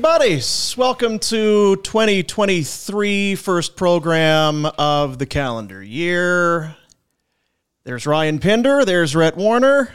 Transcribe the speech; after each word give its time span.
buddies. 0.00 0.74
Welcome 0.76 1.18
to 1.20 1.76
2023 1.76 3.34
first 3.36 3.76
program 3.76 4.66
of 4.78 5.18
the 5.18 5.26
calendar 5.26 5.82
year. 5.82 6.76
There's 7.84 8.06
Ryan 8.06 8.38
Pinder, 8.38 8.84
there's 8.84 9.14
Rhett 9.14 9.36
Warrener. 9.36 9.90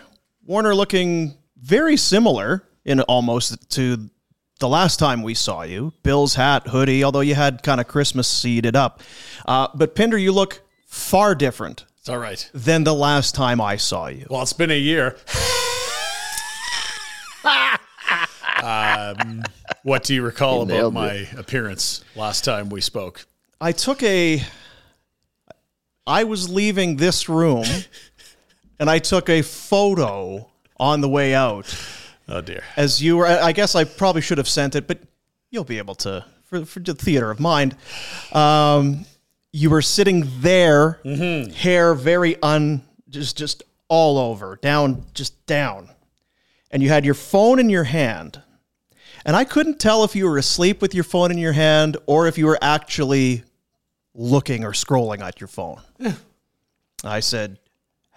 Warrener 0.47 0.75
looking 0.75 1.35
very 1.61 1.97
similar 1.97 2.63
in 2.85 3.01
almost 3.01 3.69
to 3.71 4.09
the 4.59 4.67
last 4.67 4.97
time 4.97 5.21
we 5.23 5.33
saw 5.33 5.63
you. 5.63 5.93
Bill's 6.03 6.35
hat, 6.35 6.67
hoodie, 6.67 7.03
although 7.03 7.19
you 7.21 7.35
had 7.35 7.63
kind 7.63 7.81
of 7.81 7.88
Christmas 7.88 8.27
seeded 8.27 8.75
up. 8.75 9.01
Uh, 9.45 9.67
but 9.73 9.95
Pinder, 9.95 10.17
you 10.17 10.31
look 10.31 10.61
far 10.88 11.35
different 11.35 11.85
It's 11.99 12.09
all 12.09 12.17
right. 12.19 12.49
than 12.53 12.83
the 12.83 12.93
last 12.93 13.35
time 13.35 13.59
I 13.61 13.77
saw 13.77 14.07
you. 14.07 14.27
Well, 14.29 14.41
it's 14.41 14.53
been 14.53 14.71
a 14.71 14.79
year. 14.79 15.17
um, 19.17 19.43
what 19.83 20.03
do 20.03 20.13
you 20.13 20.21
recall 20.21 20.61
about 20.61 20.73
nailed 20.73 20.93
my 20.93 21.27
appearance 21.37 22.03
last 22.15 22.43
time 22.43 22.69
we 22.69 22.81
spoke? 22.81 23.25
I 23.61 23.71
took 23.71 24.03
a. 24.03 24.43
I 26.05 26.23
was 26.23 26.49
leaving 26.49 26.97
this 26.97 27.29
room, 27.29 27.65
and 28.79 28.89
I 28.89 28.99
took 28.99 29.29
a 29.29 29.41
photo 29.41 30.49
on 30.79 31.01
the 31.01 31.09
way 31.09 31.33
out. 31.35 31.73
Oh 32.27 32.41
dear. 32.41 32.63
As 32.77 33.01
you 33.01 33.17
were, 33.17 33.27
I 33.27 33.51
guess 33.51 33.75
I 33.75 33.83
probably 33.83 34.21
should 34.21 34.37
have 34.37 34.47
sent 34.47 34.75
it, 34.75 34.87
but 34.87 34.99
you'll 35.49 35.63
be 35.63 35.77
able 35.77 35.95
to 35.95 36.25
for 36.45 36.65
for 36.65 36.79
the 36.79 36.93
theater 36.93 37.31
of 37.31 37.39
mind. 37.39 37.75
Um, 38.31 39.05
you 39.51 39.69
were 39.69 39.81
sitting 39.81 40.29
there, 40.41 40.99
hair 41.03 41.93
very 41.95 42.41
un, 42.41 42.83
just 43.09 43.37
just 43.37 43.63
all 43.87 44.17
over, 44.19 44.57
down, 44.61 45.05
just 45.13 45.43
down, 45.47 45.89
and 46.69 46.83
you 46.83 46.89
had 46.89 47.03
your 47.03 47.15
phone 47.15 47.59
in 47.59 47.69
your 47.69 47.85
hand, 47.85 48.41
and 49.29 49.35
I 49.35 49.44
couldn't 49.44 49.79
tell 49.79 50.03
if 50.03 50.16
you 50.16 50.25
were 50.28 50.40
asleep 50.40 50.81
with 50.81 50.95
your 50.95 51.03
phone 51.03 51.29
in 51.29 51.38
your 51.38 51.51
hand 51.51 51.97
or 52.07 52.25
if 52.25 52.35
you 52.40 52.47
were 52.47 52.57
actually 52.63 53.44
looking 54.16 54.63
or 54.66 54.72
scrolling 54.72 55.22
at 55.22 55.40
your 55.40 55.47
phone. 55.47 55.79
I 57.03 57.19
said, 57.19 57.59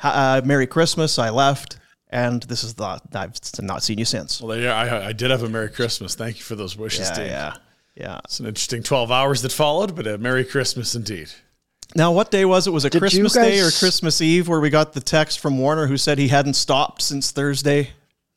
uh, 0.02 0.40
"Merry 0.42 0.66
Christmas." 0.66 1.18
I 1.18 1.28
left, 1.28 1.76
and 2.08 2.42
this 2.44 2.64
is 2.64 2.72
the 2.72 2.98
I've 3.12 3.34
not 3.60 3.82
seen 3.82 3.98
you 3.98 4.06
since. 4.06 4.40
Well, 4.40 4.56
yeah, 4.56 4.74
I, 4.74 5.08
I 5.08 5.12
did 5.12 5.30
have 5.30 5.42
a 5.42 5.50
Merry 5.50 5.68
Christmas. 5.68 6.14
Thank 6.14 6.38
you 6.38 6.44
for 6.44 6.54
those 6.54 6.78
wishes, 6.78 7.10
Yeah, 7.10 7.14
Dave. 7.16 7.26
yeah, 7.30 7.54
yeah. 7.94 8.20
It's 8.24 8.40
an 8.40 8.46
interesting 8.46 8.82
12 8.82 9.12
hours 9.12 9.42
that 9.42 9.52
followed, 9.52 9.94
but 9.94 10.06
a 10.06 10.16
Merry 10.16 10.46
Christmas 10.46 10.94
indeed. 10.94 11.28
Now, 11.94 12.10
what 12.12 12.30
day 12.30 12.46
was 12.46 12.66
it? 12.66 12.70
Was 12.70 12.86
it 12.86 12.92
Did 12.92 12.96
you 12.96 13.00
Christmas 13.00 13.34
Day 13.34 13.60
or 13.60 13.70
Christmas 13.70 14.22
Eve 14.22 14.48
where 14.48 14.60
we 14.60 14.70
got 14.70 14.94
the 14.94 15.00
text 15.02 15.40
from 15.40 15.58
Warrener 15.58 15.88
who 15.88 15.98
said 15.98 16.16
he 16.16 16.28
hadn't 16.28 16.54
stopped 16.54 17.02
since 17.02 17.32
Thursday? 17.32 17.90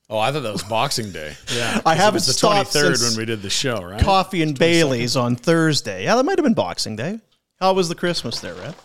Oh, 0.10 0.20
I 0.20 0.32
thought 0.32 0.42
that 0.44 0.54
was 0.54 0.64
Boxing 0.64 1.12
Day. 1.12 1.34
Yeah. 1.56 1.82
I 1.86 1.96
haven't 1.96 2.10
It 2.10 2.14
was 2.16 2.28
the 2.28 2.34
stopped 2.34 2.70
23rd 2.72 2.98
since 2.98 3.10
when 3.12 3.18
we 3.22 3.26
did 3.26 3.42
the 3.42 3.50
show, 3.50 3.82
right? 3.84 4.02
Coffee 4.02 4.42
and 4.44 4.58
Bailey's 4.58 5.16
on 5.16 5.36
Thursday. 5.36 6.04
Yeah, 6.04 6.16
that 6.16 6.24
might 6.26 6.38
have 6.38 6.44
been 6.44 6.54
Boxing 6.54 6.96
Day. 6.96 7.20
How 7.60 7.74
was 7.74 7.90
the 7.90 7.96
Christmas 7.96 8.40
there, 8.40 8.54
Rhett? 8.54 8.76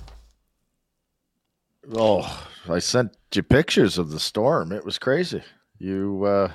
Oh, 1.95 2.47
I 2.69 2.79
sent 2.79 3.17
you 3.35 3.43
pictures 3.43 3.99
of 3.99 4.11
the 4.11 4.21
storm. 4.21 4.73
It 4.73 4.85
was 4.85 4.99
crazy. 4.99 5.43
You, 5.79 6.25
uh, 6.25 6.53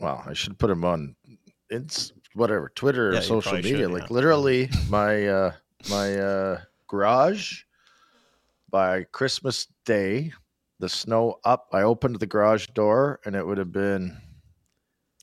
well, 0.00 0.22
I 0.26 0.32
should 0.32 0.58
put 0.58 0.68
them 0.68 0.84
on, 0.84 1.14
it's 1.70 2.12
whatever 2.34 2.70
Twitter 2.74 3.12
Yeah, 3.12 3.18
or 3.20 3.22
social 3.22 3.54
media. 3.54 3.76
should, 3.78 3.90
like 3.92 4.02
yeah. 4.04 4.14
literally, 4.14 4.70
my 4.88 5.26
uh, 5.28 5.52
my 5.88 6.14
uh, 6.18 6.60
garage 6.88 7.62
by 8.70 9.04
Christmas 9.04 9.68
Day, 9.84 10.32
the 10.78 10.88
snow 10.88 11.38
up. 11.44 11.68
I 11.72 11.82
opened 11.82 12.20
the 12.20 12.26
garage 12.26 12.66
door, 12.68 13.20
and 13.24 13.34
it 13.34 13.46
would 13.46 13.58
have 13.58 13.72
been 13.72 14.16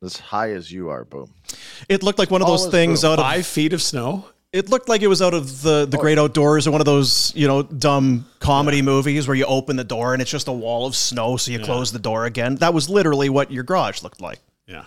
as 0.01 0.17
high 0.17 0.51
as 0.51 0.71
you 0.71 0.89
are. 0.89 1.05
Boom. 1.05 1.33
It 1.89 2.03
looked 2.03 2.19
like 2.19 2.31
one 2.31 2.41
of 2.41 2.47
those 2.47 2.61
All 2.61 2.67
is 2.67 2.71
things 2.71 3.01
boom. 3.01 3.11
out 3.11 3.19
of 3.19 3.25
Five 3.25 3.45
feet 3.45 3.73
of 3.73 3.81
snow. 3.81 4.25
It 4.51 4.69
looked 4.69 4.87
like 4.87 5.01
it 5.01 5.07
was 5.07 5.21
out 5.21 5.33
of 5.33 5.63
the, 5.63 5.81
Oh. 5.81 5.85
the 5.85 5.97
Great 5.97 6.17
oh. 6.19 6.25
Outdoors 6.25 6.67
or 6.67 6.71
one 6.71 6.81
of 6.81 6.85
those, 6.85 7.31
you 7.35 7.47
know, 7.47 7.63
dumb 7.63 8.25
comedy 8.39 8.81
movies 8.83 9.27
where 9.27 9.35
you 9.35 9.45
open 9.45 9.77
the 9.77 9.83
door 9.83 10.13
and 10.13 10.21
it's 10.21 10.29
just 10.29 10.47
a 10.47 10.51
wall 10.51 10.85
of 10.85 10.95
snow, 10.95 11.37
so 11.37 11.51
you 11.51 11.59
close 11.59 11.91
the 11.91 11.97
door 11.99 12.25
again. 12.25 12.55
That 12.55 12.73
was 12.73 12.87
literally 12.89 13.29
what 13.29 13.51
your 13.51 13.63
garage 13.63 14.03
looked 14.03 14.21
like. 14.21 14.39
Yeah. 14.67 14.85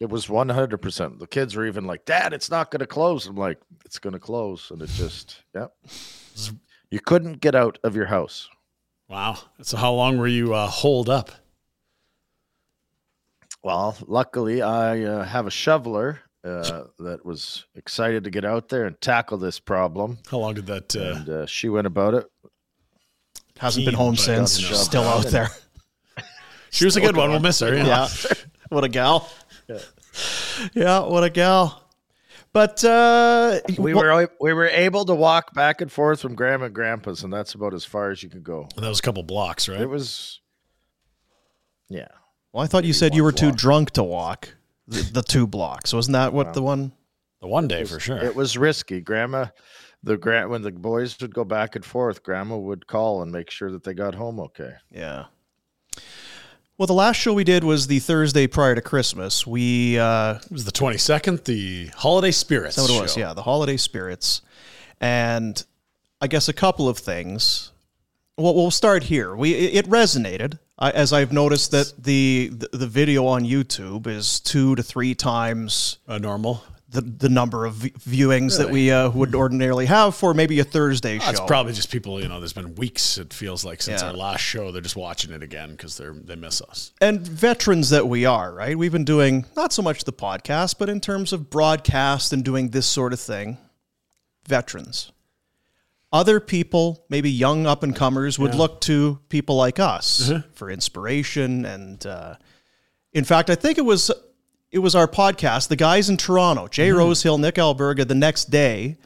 It 0.00 0.10
was 0.10 0.28
one 0.28 0.48
hundred 0.48 0.78
percent. 0.78 1.18
The 1.20 1.26
kids 1.28 1.54
were 1.56 1.66
even 1.66 1.84
like, 1.84 2.04
"Dad, 2.04 2.32
it's 2.32 2.50
not 2.50 2.70
going 2.72 2.80
to 2.80 2.86
close." 2.88 3.26
I'm 3.26 3.36
like, 3.36 3.58
"It's 3.84 4.00
going 4.00 4.14
to 4.14 4.18
close," 4.18 4.70
and 4.72 4.82
it 4.82 4.90
just, 4.90 5.36
yep. 5.54 5.72
You 6.90 6.98
couldn't 6.98 7.40
get 7.40 7.54
out 7.54 7.78
of 7.84 7.94
your 7.94 8.06
house. 8.06 8.48
Wow. 9.12 9.36
So 9.60 9.76
how 9.76 9.92
long 9.92 10.16
were 10.16 10.26
you 10.26 10.54
uh, 10.54 10.66
holed 10.66 11.10
up? 11.10 11.30
Well, 13.62 13.94
luckily, 14.06 14.62
I 14.62 15.02
uh, 15.04 15.24
have 15.24 15.46
a 15.46 15.50
shoveler, 15.50 16.20
uh, 16.42 16.84
that 16.98 17.20
was 17.24 17.66
excited 17.76 18.24
to 18.24 18.30
get 18.30 18.46
out 18.46 18.70
there 18.70 18.86
and 18.86 18.98
tackle 19.02 19.36
this 19.36 19.60
problem. 19.60 20.16
How 20.30 20.38
long 20.38 20.54
did 20.54 20.66
that? 20.66 20.96
Uh, 20.96 21.00
And 21.00 21.28
uh, 21.28 21.46
she 21.46 21.68
went 21.68 21.86
about 21.86 22.14
it. 22.14 22.26
Hasn't 23.58 23.84
been 23.84 23.94
home 23.94 24.16
since. 24.16 24.58
She's 24.58 24.78
still 24.80 25.02
out 25.04 25.26
there. 25.26 25.48
she 26.70 26.86
was 26.86 26.96
a 26.96 27.00
good 27.02 27.14
one. 27.16 27.30
We'll 27.30 27.38
miss 27.40 27.60
her. 27.60 27.74
Yeah. 27.76 28.08
Yeah. 28.08 28.34
what 28.70 28.82
a 28.82 28.88
gal. 28.88 29.28
Yeah, 30.72 31.00
what 31.00 31.22
a 31.22 31.30
gal. 31.30 31.81
But 32.52 32.84
uh, 32.84 33.60
We 33.78 33.94
wha- 33.94 34.02
were 34.02 34.28
we 34.40 34.52
were 34.52 34.66
able 34.68 35.04
to 35.06 35.14
walk 35.14 35.54
back 35.54 35.80
and 35.80 35.90
forth 35.90 36.20
from 36.20 36.34
Grandma 36.34 36.66
and 36.66 36.74
Grandpa's, 36.74 37.22
and 37.24 37.32
that's 37.32 37.54
about 37.54 37.72
as 37.74 37.84
far 37.84 38.10
as 38.10 38.22
you 38.22 38.28
could 38.28 38.44
go. 38.44 38.68
And 38.76 38.84
That 38.84 38.88
was 38.88 38.98
a 38.98 39.02
couple 39.02 39.22
blocks, 39.22 39.68
right? 39.68 39.80
It 39.80 39.88
was, 39.88 40.40
yeah. 41.88 42.08
Well, 42.52 42.62
I 42.62 42.66
thought 42.66 42.84
you 42.84 42.92
said 42.92 43.14
you 43.14 43.24
were 43.24 43.32
too 43.32 43.52
drunk 43.52 43.92
to 43.92 44.02
walk 44.02 44.54
the, 44.86 45.00
the 45.02 45.22
two 45.22 45.46
blocks. 45.46 45.92
Wasn't 45.94 46.12
that 46.12 46.32
what 46.32 46.52
the 46.52 46.62
one? 46.62 46.92
the 47.40 47.48
one 47.48 47.66
day 47.68 47.84
for 47.84 47.98
sure. 47.98 48.18
It 48.18 48.36
was 48.36 48.56
risky. 48.56 49.00
Grandma, 49.00 49.46
the 50.02 50.16
grand 50.16 50.50
when 50.50 50.62
the 50.62 50.70
boys 50.70 51.16
would 51.20 51.34
go 51.34 51.44
back 51.44 51.74
and 51.74 51.84
forth, 51.84 52.22
Grandma 52.22 52.56
would 52.56 52.86
call 52.86 53.22
and 53.22 53.32
make 53.32 53.50
sure 53.50 53.72
that 53.72 53.82
they 53.82 53.94
got 53.94 54.14
home 54.14 54.38
okay. 54.38 54.74
Yeah. 54.90 55.24
Well, 56.82 56.88
the 56.88 56.94
last 56.94 57.14
show 57.18 57.32
we 57.32 57.44
did 57.44 57.62
was 57.62 57.86
the 57.86 58.00
Thursday 58.00 58.48
prior 58.48 58.74
to 58.74 58.80
Christmas. 58.80 59.46
We 59.46 60.00
uh, 60.00 60.40
It 60.44 60.50
was 60.50 60.64
the 60.64 60.72
22nd, 60.72 61.44
the 61.44 61.86
Holiday 61.96 62.32
Spirits. 62.32 62.74
That's 62.74 62.90
what 62.90 62.98
it 62.98 63.02
was. 63.02 63.14
show. 63.14 63.20
Yeah, 63.20 63.34
the 63.34 63.42
holiday 63.42 63.76
spirits, 63.76 64.42
and 65.00 65.64
I 66.20 66.26
guess 66.26 66.48
a 66.48 66.52
couple 66.52 66.88
of 66.88 66.98
things. 66.98 67.70
Well, 68.36 68.56
we'll 68.56 68.72
start 68.72 69.04
here. 69.04 69.36
We 69.36 69.52
it 69.54 69.86
resonated 69.86 70.58
I, 70.76 70.90
as 70.90 71.12
I've 71.12 71.32
noticed 71.32 71.70
that 71.70 71.92
the, 71.96 72.50
the 72.52 72.76
the 72.76 72.88
video 72.88 73.26
on 73.26 73.44
YouTube 73.44 74.08
is 74.08 74.40
two 74.40 74.74
to 74.74 74.82
three 74.82 75.14
times 75.14 75.98
Uh, 76.08 76.18
normal. 76.18 76.64
The 76.92 77.00
the 77.00 77.28
number 77.28 77.64
of 77.64 77.74
v- 77.74 77.90
viewings 77.90 78.58
that 78.58 78.70
we 78.70 78.90
uh, 78.90 79.10
would 79.10 79.34
ordinarily 79.34 79.86
have 79.86 80.14
for 80.14 80.34
maybe 80.34 80.58
a 80.60 80.64
Thursday 80.64 81.18
show. 81.18 81.30
It's 81.30 81.40
probably 81.40 81.72
just 81.72 81.90
people, 81.90 82.20
you 82.22 82.28
know, 82.28 82.38
there's 82.38 82.52
been 82.52 82.74
weeks, 82.76 83.18
it 83.18 83.32
feels 83.32 83.64
like, 83.64 83.82
since 83.82 84.02
Yeah. 84.02 84.08
our 84.10 84.14
last 84.14 84.40
show. 84.40 84.70
They're 84.72 84.82
just 84.82 84.96
watching 84.96 85.32
it 85.32 85.42
again 85.42 85.70
because 85.72 85.96
they're 85.96 86.12
they 86.12 86.36
miss 86.36 86.60
us. 86.62 86.92
and 87.00 87.26
veterans 87.26 87.90
that 87.90 88.06
we 88.08 88.24
are, 88.26 88.52
right? 88.54 88.76
We've 88.78 88.92
been 88.92 89.04
doing 89.04 89.46
not 89.56 89.72
so 89.72 89.82
much 89.82 90.04
the 90.04 90.12
podcast, 90.12 90.76
but 90.78 90.88
in 90.88 91.00
terms 91.00 91.32
of 91.32 91.50
broadcast 91.50 92.32
and 92.32 92.44
doing 92.44 92.70
this 92.70 92.86
sort 92.86 93.12
of 93.12 93.20
thing, 93.20 93.58
veterans. 94.46 95.10
Other 96.12 96.40
people, 96.40 97.06
maybe 97.08 97.30
young 97.30 97.66
up 97.66 97.82
and 97.82 97.96
comers, 97.96 98.38
would 98.38 98.54
look 98.54 98.82
to 98.82 99.18
people 99.30 99.56
like 99.56 99.80
us 99.80 100.30
for 100.52 100.70
inspiration. 100.70 101.64
And 101.64 102.04
uh, 102.04 102.34
in 103.14 103.24
fact, 103.24 103.48
I 103.48 103.54
think 103.54 103.78
it 103.78 103.84
was 103.86 104.10
it 104.72 104.78
was 104.80 104.94
our 104.94 105.06
podcast, 105.06 105.68
the 105.68 105.76
guys 105.76 106.08
in 106.08 106.16
Toronto, 106.16 106.66
Jay 106.66 106.90
Rosehill, 106.90 107.38
Nick 107.38 107.56
Alberga. 107.56 108.06
The 108.08 108.14
next 108.14 108.46
day, 108.50 108.96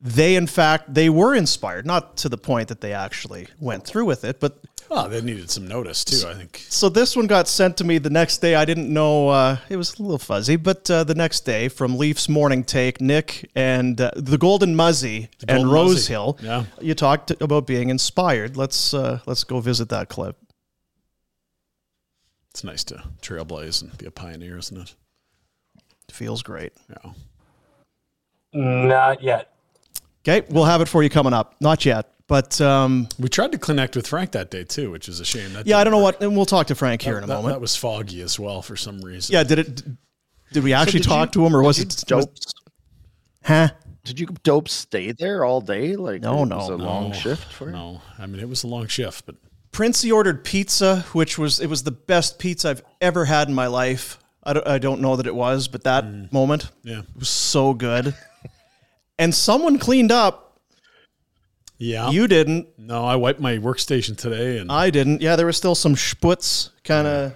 they 0.00 0.36
in 0.36 0.46
fact 0.46 0.92
they 0.92 1.08
were 1.08 1.34
inspired, 1.34 1.86
not 1.86 2.16
to 2.18 2.28
the 2.28 2.36
point 2.36 2.68
that 2.68 2.80
they 2.80 2.92
actually 2.92 3.46
went 3.58 3.86
through 3.86 4.04
with 4.04 4.24
it, 4.24 4.40
but 4.40 4.58
Oh, 4.88 5.08
they 5.08 5.20
needed 5.20 5.50
some 5.50 5.66
notice 5.66 6.04
too, 6.04 6.28
I 6.28 6.34
think. 6.34 6.64
so 6.68 6.88
this 6.88 7.16
one 7.16 7.26
got 7.26 7.48
sent 7.48 7.76
to 7.78 7.84
me 7.84 7.98
the 7.98 8.08
next 8.10 8.38
day. 8.38 8.54
I 8.54 8.64
didn't 8.64 8.92
know 8.92 9.28
uh, 9.30 9.56
it 9.68 9.76
was 9.76 9.98
a 9.98 10.02
little 10.02 10.16
fuzzy, 10.18 10.54
but 10.54 10.88
uh, 10.88 11.02
the 11.02 11.14
next 11.16 11.40
day 11.40 11.66
from 11.66 11.98
Leafs 11.98 12.28
Morning 12.28 12.62
Take, 12.62 13.00
Nick 13.00 13.50
and 13.56 14.00
uh, 14.00 14.12
the 14.14 14.38
Golden 14.38 14.76
Muzzy 14.76 15.28
and 15.40 15.48
Golden 15.48 15.68
Rose 15.70 15.94
Muzzy. 15.94 16.12
Hill. 16.12 16.38
Yeah. 16.40 16.64
you 16.80 16.94
talked 16.94 17.32
about 17.40 17.66
being 17.66 17.88
inspired. 17.88 18.56
Let's 18.56 18.94
uh, 18.94 19.18
let's 19.26 19.42
go 19.42 19.58
visit 19.58 19.88
that 19.88 20.08
clip. 20.08 20.36
It's 22.56 22.64
nice 22.64 22.84
to 22.84 23.02
trailblaze 23.20 23.82
and 23.82 23.98
be 23.98 24.06
a 24.06 24.10
pioneer, 24.10 24.56
isn't 24.56 24.78
it? 24.78 24.94
feels 26.10 26.42
great. 26.42 26.72
Yeah. 26.88 27.12
Not 28.54 29.22
yet. 29.22 29.52
Okay, 30.26 30.46
we'll 30.48 30.64
have 30.64 30.80
it 30.80 30.88
for 30.88 31.02
you 31.02 31.10
coming 31.10 31.34
up. 31.34 31.54
Not 31.60 31.84
yet, 31.84 32.10
but 32.28 32.58
um, 32.62 33.08
We 33.18 33.28
tried 33.28 33.52
to 33.52 33.58
connect 33.58 33.94
with 33.94 34.06
Frank 34.06 34.30
that 34.32 34.50
day 34.50 34.64
too, 34.64 34.90
which 34.90 35.06
is 35.06 35.20
a 35.20 35.24
shame. 35.26 35.52
That 35.52 35.66
yeah, 35.66 35.76
I 35.76 35.84
don't 35.84 35.90
know 35.90 35.98
work. 35.98 36.14
what, 36.18 36.22
and 36.22 36.34
we'll 36.34 36.46
talk 36.46 36.68
to 36.68 36.74
Frank 36.74 37.02
here 37.02 37.18
in 37.18 37.24
a 37.24 37.26
that, 37.26 37.34
moment. 37.34 37.52
That 37.56 37.60
was 37.60 37.76
foggy 37.76 38.22
as 38.22 38.40
well 38.40 38.62
for 38.62 38.74
some 38.74 39.02
reason. 39.02 39.34
yeah, 39.34 39.42
did 39.44 39.58
it? 39.58 39.82
Did 40.54 40.64
we 40.64 40.72
actually 40.72 41.00
did 41.00 41.08
talk 41.08 41.28
you- 41.34 41.42
to 41.42 41.46
him, 41.46 41.54
or 41.54 41.62
was 41.62 41.78
it? 41.78 42.02
you 42.08 42.16
Was, 42.16 42.26
huh? 43.44 43.68
did 44.04 44.18
you 44.18 44.28
dope 44.44 44.70
stay 44.70 45.12
there 45.12 45.44
all 45.44 45.60
day? 45.60 45.94
Like 45.94 46.22
No, 46.22 46.44
it 46.44 46.46
no, 46.46 46.56
was 46.56 46.68
a 46.70 46.78
no. 46.78 46.84
long 46.84 47.12
shift 47.12 47.52
for 47.52 47.66
you? 47.66 47.72
No, 47.72 48.00
I 48.18 48.24
mean 48.24 48.40
it 48.40 48.48
was 48.48 48.64
a 48.64 48.68
long 48.68 48.86
shift, 48.86 49.26
but 49.26 49.34
Princey 49.76 50.10
ordered 50.10 50.42
pizza, 50.42 51.04
which 51.12 51.36
was 51.36 51.60
it 51.60 51.66
was 51.66 51.82
the 51.82 51.90
best 51.90 52.38
pizza 52.38 52.70
I've 52.70 52.82
ever 53.02 53.26
had 53.26 53.46
in 53.48 53.54
my 53.54 53.66
life. 53.66 54.18
I 54.42 54.54
don't, 54.54 54.66
I 54.66 54.78
don't 54.78 55.02
know 55.02 55.16
that 55.16 55.26
it 55.26 55.34
was, 55.34 55.68
but 55.68 55.84
that 55.84 56.02
Mm. 56.04 56.32
moment 56.32 56.70
yeah, 56.82 57.00
it 57.00 57.04
was 57.18 57.28
so 57.28 57.74
good. 57.74 58.14
and 59.18 59.34
someone 59.34 59.78
cleaned 59.78 60.10
up. 60.10 60.58
yeah. 61.76 62.08
You 62.08 62.26
didn't. 62.26 62.68
no, 62.78 63.04
I 63.04 63.16
wiped 63.16 63.38
my 63.40 63.58
workstation 63.58 64.16
today 64.16 64.56
and 64.56 64.72
I 64.72 64.88
didn't. 64.88 65.20
Yeah, 65.20 65.36
there 65.36 65.44
was 65.44 65.58
still 65.58 65.74
some 65.74 65.94
sputz 65.94 66.70
kind 66.82 67.06
of 67.06 67.34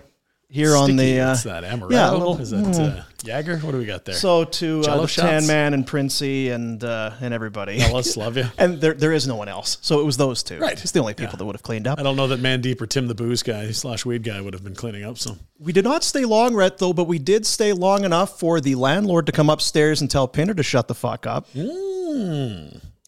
here 0.50 0.74
on 0.76 0.96
the. 0.96 1.20
Uh, 1.20 1.28
What's 1.30 1.44
that 1.44 1.64
amaretto? 1.64 1.92
yeah, 1.92 2.10
a 2.10 2.12
little- 2.12 2.40
is 2.40 2.50
that 2.50 2.78
uh, 2.78 3.02
Jagger? 3.22 3.58
What 3.58 3.72
do 3.72 3.78
we 3.78 3.84
got 3.86 4.04
there? 4.04 4.14
so 4.14 4.44
to 4.44 4.80
uh, 4.80 4.82
Jell-O 4.82 5.00
the 5.02 5.06
shots? 5.08 5.28
Tan 5.28 5.46
Man 5.46 5.74
and 5.74 5.86
Princey 5.86 6.48
and 6.50 6.82
uh, 6.82 7.12
and 7.20 7.32
everybody. 7.34 7.80
Ellis, 7.80 8.16
love 8.16 8.36
you. 8.36 8.44
and 8.58 8.80
there 8.80 8.94
there 8.94 9.12
is 9.12 9.26
no 9.26 9.36
one 9.36 9.48
else. 9.48 9.78
So 9.82 10.00
it 10.00 10.04
was 10.04 10.16
those 10.16 10.42
two. 10.42 10.58
Right. 10.58 10.72
It's 10.80 10.90
the 10.92 11.00
only 11.00 11.14
people 11.14 11.32
Yeah. 11.32 11.36
that 11.36 11.44
would 11.44 11.54
have 11.54 11.62
cleaned 11.62 11.86
up. 11.86 11.98
I 11.98 12.02
don't 12.02 12.16
know 12.16 12.26
that 12.28 12.40
Mandeep 12.40 12.80
or 12.80 12.86
Tim 12.86 13.06
the 13.08 13.14
booze 13.14 13.42
guy 13.42 13.70
slash 13.72 14.04
weed 14.06 14.22
guy 14.22 14.40
would 14.40 14.54
have 14.54 14.64
been 14.64 14.74
cleaning 14.74 15.04
up. 15.04 15.18
So 15.18 15.36
We 15.58 15.72
did 15.72 15.84
not 15.84 16.02
stay 16.02 16.24
long, 16.24 16.54
Rhett, 16.54 16.78
though, 16.78 16.92
but 16.92 17.04
we 17.04 17.18
did 17.18 17.46
stay 17.46 17.72
long 17.72 18.04
enough 18.04 18.38
for 18.40 18.60
the 18.60 18.74
landlord 18.74 19.26
to 19.26 19.32
come 19.32 19.50
upstairs 19.50 20.00
and 20.00 20.10
tell 20.10 20.26
Pinder 20.26 20.54
to 20.54 20.62
shut 20.62 20.88
the 20.88 20.94
fuck 20.94 21.26
up. 21.26 21.46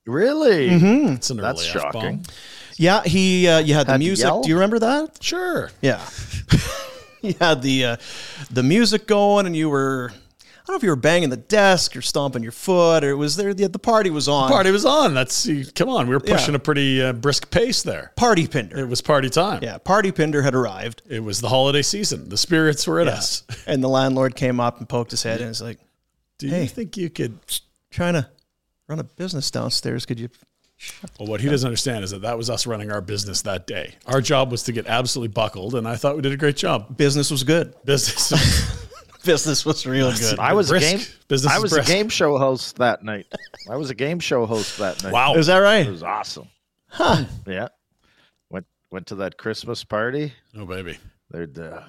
Really? 0.04 0.68
Mm-hmm. 0.70 1.12
it's 1.14 1.30
an 1.30 1.36
That's 1.38 1.60
early 1.74 1.86
F-bomb. 1.86 1.92
shocking. 2.02 2.26
Yeah, 2.76 3.02
he. 3.04 3.46
Uh, 3.46 3.58
you 3.58 3.74
had 3.74 3.86
the 3.86 3.92
Had 3.92 3.98
to 4.00 4.04
music. 4.04 4.30
Do 4.42 4.48
you 4.48 4.54
remember 4.56 4.78
that? 4.80 5.22
Sure. 5.22 5.70
Yeah. 5.80 6.00
you 7.28 7.34
had 7.40 7.62
the 7.62 7.84
uh, 7.84 7.96
the 8.50 8.62
music 8.62 9.06
going, 9.06 9.46
and 9.46 9.56
you 9.56 9.68
were. 9.70 10.12
I 10.12 10.64
don't 10.66 10.74
know 10.74 10.76
if 10.76 10.82
you 10.84 10.90
were 10.90 10.96
banging 10.96 11.30
the 11.30 11.36
desk 11.36 11.96
or 11.96 12.02
stomping 12.02 12.44
your 12.44 12.52
foot, 12.52 13.02
or 13.02 13.10
it 13.10 13.14
was 13.16 13.34
there. 13.34 13.52
The, 13.52 13.66
the 13.66 13.80
party 13.80 14.10
was 14.10 14.28
on. 14.28 14.48
The 14.48 14.54
Party 14.54 14.70
was 14.70 14.84
on. 14.84 15.12
That's 15.12 15.48
come 15.74 15.88
on. 15.88 16.06
We 16.06 16.14
were 16.14 16.20
pushing 16.20 16.52
Yeah. 16.54 16.56
a 16.56 16.60
pretty 16.60 17.02
uh, 17.02 17.12
brisk 17.14 17.50
pace 17.50 17.82
there. 17.82 18.12
Party 18.14 18.46
Pinder. 18.46 18.78
It 18.78 18.88
was 18.88 19.00
party 19.00 19.28
time. 19.28 19.58
yeah, 19.64 19.78
Party 19.78 20.12
Pinder 20.12 20.40
had 20.42 20.54
arrived, 20.54 21.02
It 21.08 21.18
was 21.24 21.40
the 21.40 21.48
holiday 21.48 21.82
season. 21.82 22.28
The 22.28 22.36
spirits 22.36 22.86
were 22.86 23.00
at 23.00 23.08
us. 23.08 23.42
and 23.66 23.82
the 23.82 23.88
landlord 23.88 24.36
came 24.36 24.60
up 24.60 24.78
and 24.78 24.88
poked 24.88 25.10
his 25.10 25.24
head 25.24 25.40
and 25.40 25.48
was 25.48 25.60
like, 25.60 25.80
Do 26.38 26.46
Hey. 26.46 26.62
you 26.62 26.68
think 26.68 26.96
you 26.96 27.10
could? 27.10 27.40
"Trying 27.90 28.14
to 28.14 28.28
run 28.88 29.00
a 29.00 29.04
business 29.04 29.50
downstairs. 29.50 30.06
Could 30.06 30.20
you?" 30.20 30.28
Well, 31.18 31.28
what 31.28 31.40
he 31.40 31.48
doesn't 31.48 31.66
understand 31.66 32.04
is 32.04 32.10
that 32.10 32.22
that 32.22 32.36
was 32.36 32.50
us 32.50 32.66
running 32.66 32.90
our 32.90 33.00
business 33.00 33.42
that 33.42 33.66
day. 33.66 33.94
Our 34.06 34.20
job 34.20 34.50
was 34.50 34.62
to 34.64 34.72
get 34.72 34.86
absolutely 34.86 35.32
buckled, 35.32 35.74
and 35.74 35.86
I 35.86 35.96
thought 35.96 36.16
we 36.16 36.22
did 36.22 36.32
a 36.32 36.36
great 36.36 36.56
job. 36.56 36.96
Business 36.96 37.30
was 37.30 37.44
good. 37.44 37.74
Business. 37.84 38.32
Business 39.24 39.64
was 39.64 39.86
real 39.86 40.10
good. 40.12 40.38
I 40.40 40.52
was 40.52 40.68
Brisk. 40.70 40.86
a 40.86 40.96
game. 40.96 41.06
Business 41.28 41.52
I 41.52 41.58
was 41.60 41.70
brisk. 41.72 41.88
a 41.88 41.92
game 41.92 42.08
show 42.08 42.38
host 42.38 42.76
that 42.78 43.04
night. 43.04 43.26
I 43.70 43.76
was 43.76 43.88
a 43.90 43.94
game 43.94 44.18
show 44.18 44.46
host 44.46 44.78
that 44.78 45.00
night. 45.04 45.12
wow. 45.12 45.34
Is 45.34 45.46
that 45.46 45.58
right? 45.58 45.86
It 45.86 45.90
was 45.90 46.02
awesome. 46.02 46.48
Huh. 46.88 47.24
Yeah. 47.46 47.68
Went 48.50 48.66
went 48.90 49.06
to 49.08 49.14
that 49.16 49.38
Christmas 49.38 49.84
party. 49.84 50.32
oh 50.56 50.66
baby. 50.66 50.98
There'd, 51.30 51.56
uh, 51.58 51.82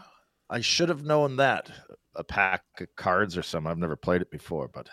I 0.50 0.62
should 0.62 0.90
have 0.90 1.04
known 1.04 1.38
that 1.38 1.72
a 2.16 2.24
pack 2.24 2.62
of 2.80 2.88
cards 2.96 3.36
or 3.36 3.42
something. 3.42 3.70
I've 3.72 3.80
never 3.80 3.96
played 3.96 4.22
it 4.22 4.30
before, 4.30 4.70
but 4.72 4.88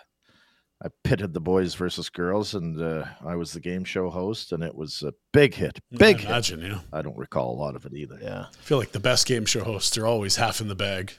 I 0.82 0.88
pitted 1.04 1.34
the 1.34 1.40
boys 1.40 1.74
versus 1.74 2.08
girls, 2.08 2.54
and 2.54 2.80
uh, 2.80 3.04
I 3.24 3.36
was 3.36 3.52
the 3.52 3.60
game 3.60 3.84
show 3.84 4.08
host, 4.08 4.52
and 4.52 4.62
it 4.62 4.74
was 4.74 5.02
a 5.02 5.12
big 5.32 5.54
hit. 5.54 5.78
Big 5.92 6.16
I 6.16 6.20
hit. 6.20 6.28
imagine. 6.28 6.60
Yeah. 6.62 6.78
I 6.92 7.02
don't 7.02 7.18
recall 7.18 7.52
a 7.52 7.58
lot 7.58 7.76
of 7.76 7.84
it 7.84 7.92
either. 7.92 8.18
yeah. 8.22 8.46
I 8.48 8.62
feel 8.62 8.78
like 8.78 8.92
the 8.92 9.00
best 9.00 9.26
game 9.26 9.44
show 9.44 9.62
hosts 9.62 9.98
are 9.98 10.06
always 10.06 10.36
half 10.36 10.60
in 10.60 10.68
the 10.68 10.74
bag. 10.74 11.12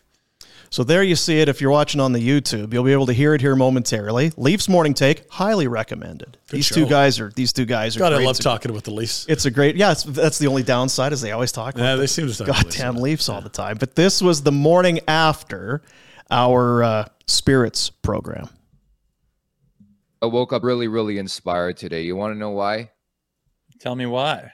So 0.71 0.83
there 0.85 1.03
you 1.03 1.17
see 1.17 1.41
it. 1.41 1.49
If 1.49 1.59
you're 1.59 1.69
watching 1.69 1.99
on 1.99 2.13
the 2.13 2.25
YouTube, 2.25 2.71
you'll 2.73 2.85
be 2.85 2.93
able 2.93 3.05
to 3.07 3.13
hear 3.13 3.35
it 3.35 3.41
here 3.41 3.55
momentarily. 3.57 4.31
Leafs 4.37 4.69
morning 4.69 4.93
take, 4.93 5.29
highly 5.29 5.67
recommended. 5.67 6.37
these 6.49 6.69
two 6.69 6.87
guys 6.87 7.19
are 7.19 7.29
these 7.35 7.51
two 7.51 7.65
guys 7.65 7.97
are. 7.97 7.99
God, 7.99 8.13
I 8.13 8.23
love 8.23 8.37
to- 8.37 8.41
talking 8.43 8.73
with 8.73 8.85
the 8.85 8.91
Leafs. 8.91 9.25
It's 9.27 9.45
a 9.45 9.51
great. 9.51 9.75
Yeah, 9.75 9.91
it's, 9.91 10.03
that's 10.03 10.39
the 10.39 10.47
only 10.47 10.63
downside 10.63 11.11
is 11.11 11.19
they 11.21 11.33
always 11.33 11.51
talk. 11.51 11.75
Yeah, 11.75 11.83
about 11.83 11.95
they 11.97 12.01
the 12.03 12.07
seem 12.07 12.27
to 12.27 12.33
talk 12.37 12.47
about 12.47 12.63
Leafs. 12.65 12.77
goddamn 12.77 12.95
Leafs 13.01 13.27
all 13.29 13.41
the 13.41 13.49
time. 13.49 13.77
But 13.79 13.95
this 13.95 14.21
was 14.21 14.43
the 14.43 14.51
morning 14.53 15.01
after 15.09 15.81
our 16.31 16.83
uh, 16.83 17.05
spirits 17.27 17.89
program. 17.89 18.47
I 20.21 20.27
woke 20.27 20.53
up 20.53 20.63
really, 20.63 20.87
really 20.87 21.17
inspired 21.17 21.77
today. 21.77 22.03
You 22.03 22.15
want 22.15 22.33
to 22.33 22.39
know 22.39 22.51
why? 22.51 22.91
Tell 23.79 23.95
me 23.95 24.05
why. 24.05 24.53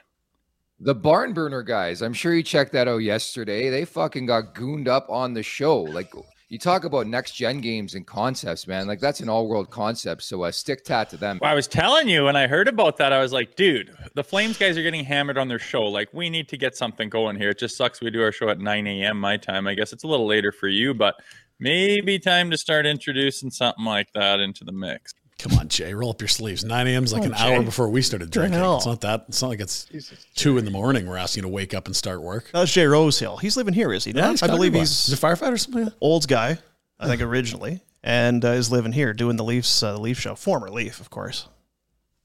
The 0.80 0.94
barn 0.94 1.32
burner 1.32 1.62
guys. 1.62 2.02
I'm 2.02 2.12
sure 2.12 2.34
you 2.34 2.42
checked 2.42 2.72
that 2.72 2.88
out 2.88 2.98
yesterday. 2.98 3.68
They 3.68 3.84
fucking 3.84 4.26
got 4.26 4.54
gooned 4.54 4.88
up 4.88 5.06
on 5.10 5.34
the 5.34 5.42
show. 5.42 5.82
Like 5.82 6.12
you 6.48 6.58
talk 6.58 6.84
about 6.84 7.06
next 7.06 7.32
gen 7.32 7.60
games 7.60 7.94
and 7.94 8.06
concepts, 8.06 8.66
man. 8.66 8.86
Like 8.86 9.00
that's 9.00 9.20
an 9.20 9.28
all 9.28 9.48
world 9.48 9.70
concept. 9.70 10.22
So 10.22 10.44
uh, 10.44 10.52
stick 10.52 10.84
tat 10.84 11.10
to 11.10 11.16
them. 11.16 11.38
Well, 11.42 11.50
I 11.50 11.54
was 11.54 11.66
telling 11.66 12.08
you 12.08 12.24
when 12.24 12.36
I 12.36 12.46
heard 12.46 12.68
about 12.68 12.96
that, 12.98 13.12
I 13.12 13.18
was 13.18 13.32
like, 13.32 13.56
dude, 13.56 13.94
the 14.14 14.24
Flames 14.24 14.56
guys 14.56 14.78
are 14.78 14.82
getting 14.82 15.04
hammered 15.04 15.36
on 15.36 15.48
their 15.48 15.58
show. 15.58 15.82
Like, 15.82 16.08
we 16.14 16.30
need 16.30 16.48
to 16.48 16.56
get 16.56 16.76
something 16.76 17.10
going 17.10 17.36
here. 17.36 17.50
It 17.50 17.58
just 17.58 17.76
sucks 17.76 18.00
we 18.00 18.10
do 18.10 18.22
our 18.22 18.32
show 18.32 18.48
at 18.48 18.60
9 18.60 18.86
a.m. 18.86 19.20
my 19.20 19.36
time. 19.36 19.66
I 19.66 19.74
guess 19.74 19.92
it's 19.92 20.04
a 20.04 20.08
little 20.08 20.26
later 20.26 20.52
for 20.52 20.68
you, 20.68 20.94
but 20.94 21.16
Maybe 21.60 22.20
time 22.20 22.52
to 22.52 22.56
start 22.56 22.86
introducing 22.86 23.50
something 23.50 23.84
like 23.84 24.12
that 24.12 24.38
into 24.38 24.64
the 24.64 24.70
mix. 24.70 25.12
Come 25.38 25.56
on, 25.56 25.68
Jay, 25.68 25.94
roll 25.94 26.10
up 26.10 26.20
your 26.20 26.28
sleeves. 26.28 26.64
9 26.64 26.86
a.m. 26.88 27.04
is 27.04 27.12
like 27.12 27.22
Come 27.22 27.32
an 27.32 27.38
on, 27.38 27.52
hour 27.52 27.62
before 27.62 27.88
we 27.88 28.02
started 28.02 28.30
drinking. 28.30 28.58
It's 28.60 28.86
not 28.86 29.02
that. 29.02 29.26
It's 29.28 29.40
not 29.40 29.48
like 29.48 29.60
it's 29.60 29.86
two 30.34 30.58
in 30.58 30.64
the 30.64 30.70
morning. 30.72 31.06
We're 31.06 31.16
asking 31.16 31.44
you 31.44 31.48
to 31.48 31.54
wake 31.54 31.74
up 31.74 31.86
and 31.86 31.94
start 31.94 32.22
work. 32.22 32.50
That's 32.52 32.72
Jay 32.72 32.86
Rosehill. 32.86 33.36
He's 33.36 33.56
living 33.56 33.72
here, 33.72 33.92
is 33.92 34.04
he? 34.04 34.12
not? 34.12 34.30
he's 34.30 34.42
I 34.42 34.48
believe 34.48 34.74
he's 34.74 35.06
He's 35.06 35.12
a 35.12 35.26
firefighter 35.26 35.52
or 35.52 35.56
something. 35.58 35.92
Old 36.00 36.26
guy, 36.26 36.58
I 36.98 37.06
think 37.06 37.22
originally, 37.22 37.80
and 38.02 38.44
uh, 38.44 38.48
is 38.48 38.72
living 38.72 38.90
here 38.90 39.12
doing 39.12 39.36
the 39.36 39.44
Leafs 39.44 39.80
uh, 39.82 39.92
the 39.92 40.00
Leaf 40.00 40.18
show. 40.18 40.34
Former 40.34 40.70
Leaf, 40.70 40.98
of 41.00 41.08
course. 41.08 41.46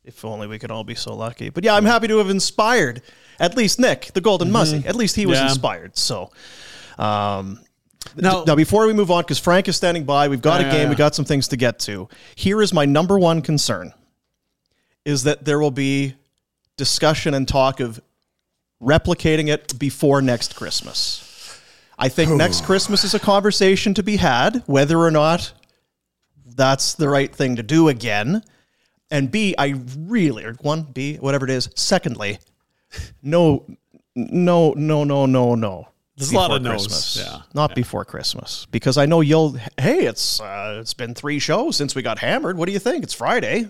If 0.04 0.26
only 0.26 0.48
we 0.48 0.58
could 0.58 0.72
all 0.72 0.84
be 0.84 0.96
so 0.96 1.16
lucky. 1.16 1.50
But 1.50 1.64
yeah, 1.64 1.76
I'm 1.76 1.86
happy 1.86 2.08
to 2.08 2.18
have 2.18 2.30
inspired 2.32 3.04
at 3.40 3.56
least 3.56 3.80
Nick, 3.80 4.12
the 4.14 4.22
Golden 4.22 4.52
Muzzy. 4.52 4.84
At 4.88 4.96
least 4.96 5.16
he 5.16 5.26
was. 5.28 5.38
Yeah. 5.38 5.50
inspired. 5.50 5.98
So, 5.98 6.32
um, 6.98 7.60
Now- 8.16 8.44
now 8.46 8.56
before 8.56 8.86
we 8.88 8.94
move 8.94 9.10
on, 9.12 9.24
because 9.24 9.40
Frank 9.40 9.68
is 9.68 9.76
standing 9.76 10.04
by, 10.04 10.28
we've 10.28 10.42
got 10.42 10.62
Yeah, 10.62 10.68
a 10.68 10.72
yeah, 10.72 10.78
game, 10.80 10.90
we 10.90 10.94
yeah. 10.94 10.98
got 11.00 11.16
some 11.16 11.26
things 11.26 11.48
to 11.50 11.58
get 11.58 11.80
to. 11.80 12.08
Here 12.36 12.62
is 12.62 12.74
my 12.74 12.86
number 12.86 13.18
one 13.18 13.42
concern: 13.42 13.94
is 15.06 15.24
that 15.24 15.46
there 15.46 15.60
will 15.60 15.72
be 15.72 16.16
discussion 16.78 17.34
and 17.34 17.48
talk 17.48 17.80
of 17.80 18.02
replicating 18.82 19.48
it 19.48 19.78
before 19.80 20.22
next 20.22 20.56
Christmas. 20.56 21.60
I 21.98 22.10
think 22.10 22.32
next 22.32 22.66
Christmas 22.66 23.04
is 23.04 23.14
a 23.14 23.20
conversation 23.20 23.94
to 23.94 24.04
be 24.04 24.18
had, 24.18 24.64
whether 24.66 24.98
or 25.00 25.12
not 25.12 25.54
that's 26.46 26.94
the 26.96 27.08
right 27.08 27.34
thing 27.34 27.56
to 27.56 27.64
do 27.64 27.88
again. 27.88 28.44
And 29.12 29.30
B, 29.32 29.54
I 29.58 29.76
really, 29.98 30.44
or 30.44 30.54
one, 30.62 30.84
B, 30.84 31.18
whatever 31.18 31.46
it 31.46 31.52
is. 31.52 31.70
Secondly, 31.76 32.40
no, 33.22 33.64
no, 34.16 34.72
no, 34.72 35.04
no, 35.04 35.26
no, 35.28 35.56
no. 35.56 35.88
There's 36.16 36.32
a 36.32 36.36
lot 36.36 36.52
of 36.52 36.64
Christmas. 36.64 37.18
yeah, 37.18 37.42
Not 37.54 37.74
before 37.74 38.06
Christmas. 38.06 38.68
Because 38.70 38.98
I 38.98 39.06
know 39.08 39.22
you'll, 39.22 39.58
hey, 39.80 40.06
it's 40.06 40.40
uh, 40.40 40.78
it's 40.80 40.94
been 40.94 41.16
three 41.16 41.40
shows 41.40 41.76
since 41.76 41.96
we 41.96 42.02
got 42.02 42.20
hammered. 42.20 42.58
What 42.58 42.68
do 42.68 42.72
you 42.72 42.80
think? 42.80 43.04
It's 43.04 43.14
Friday. 43.14 43.70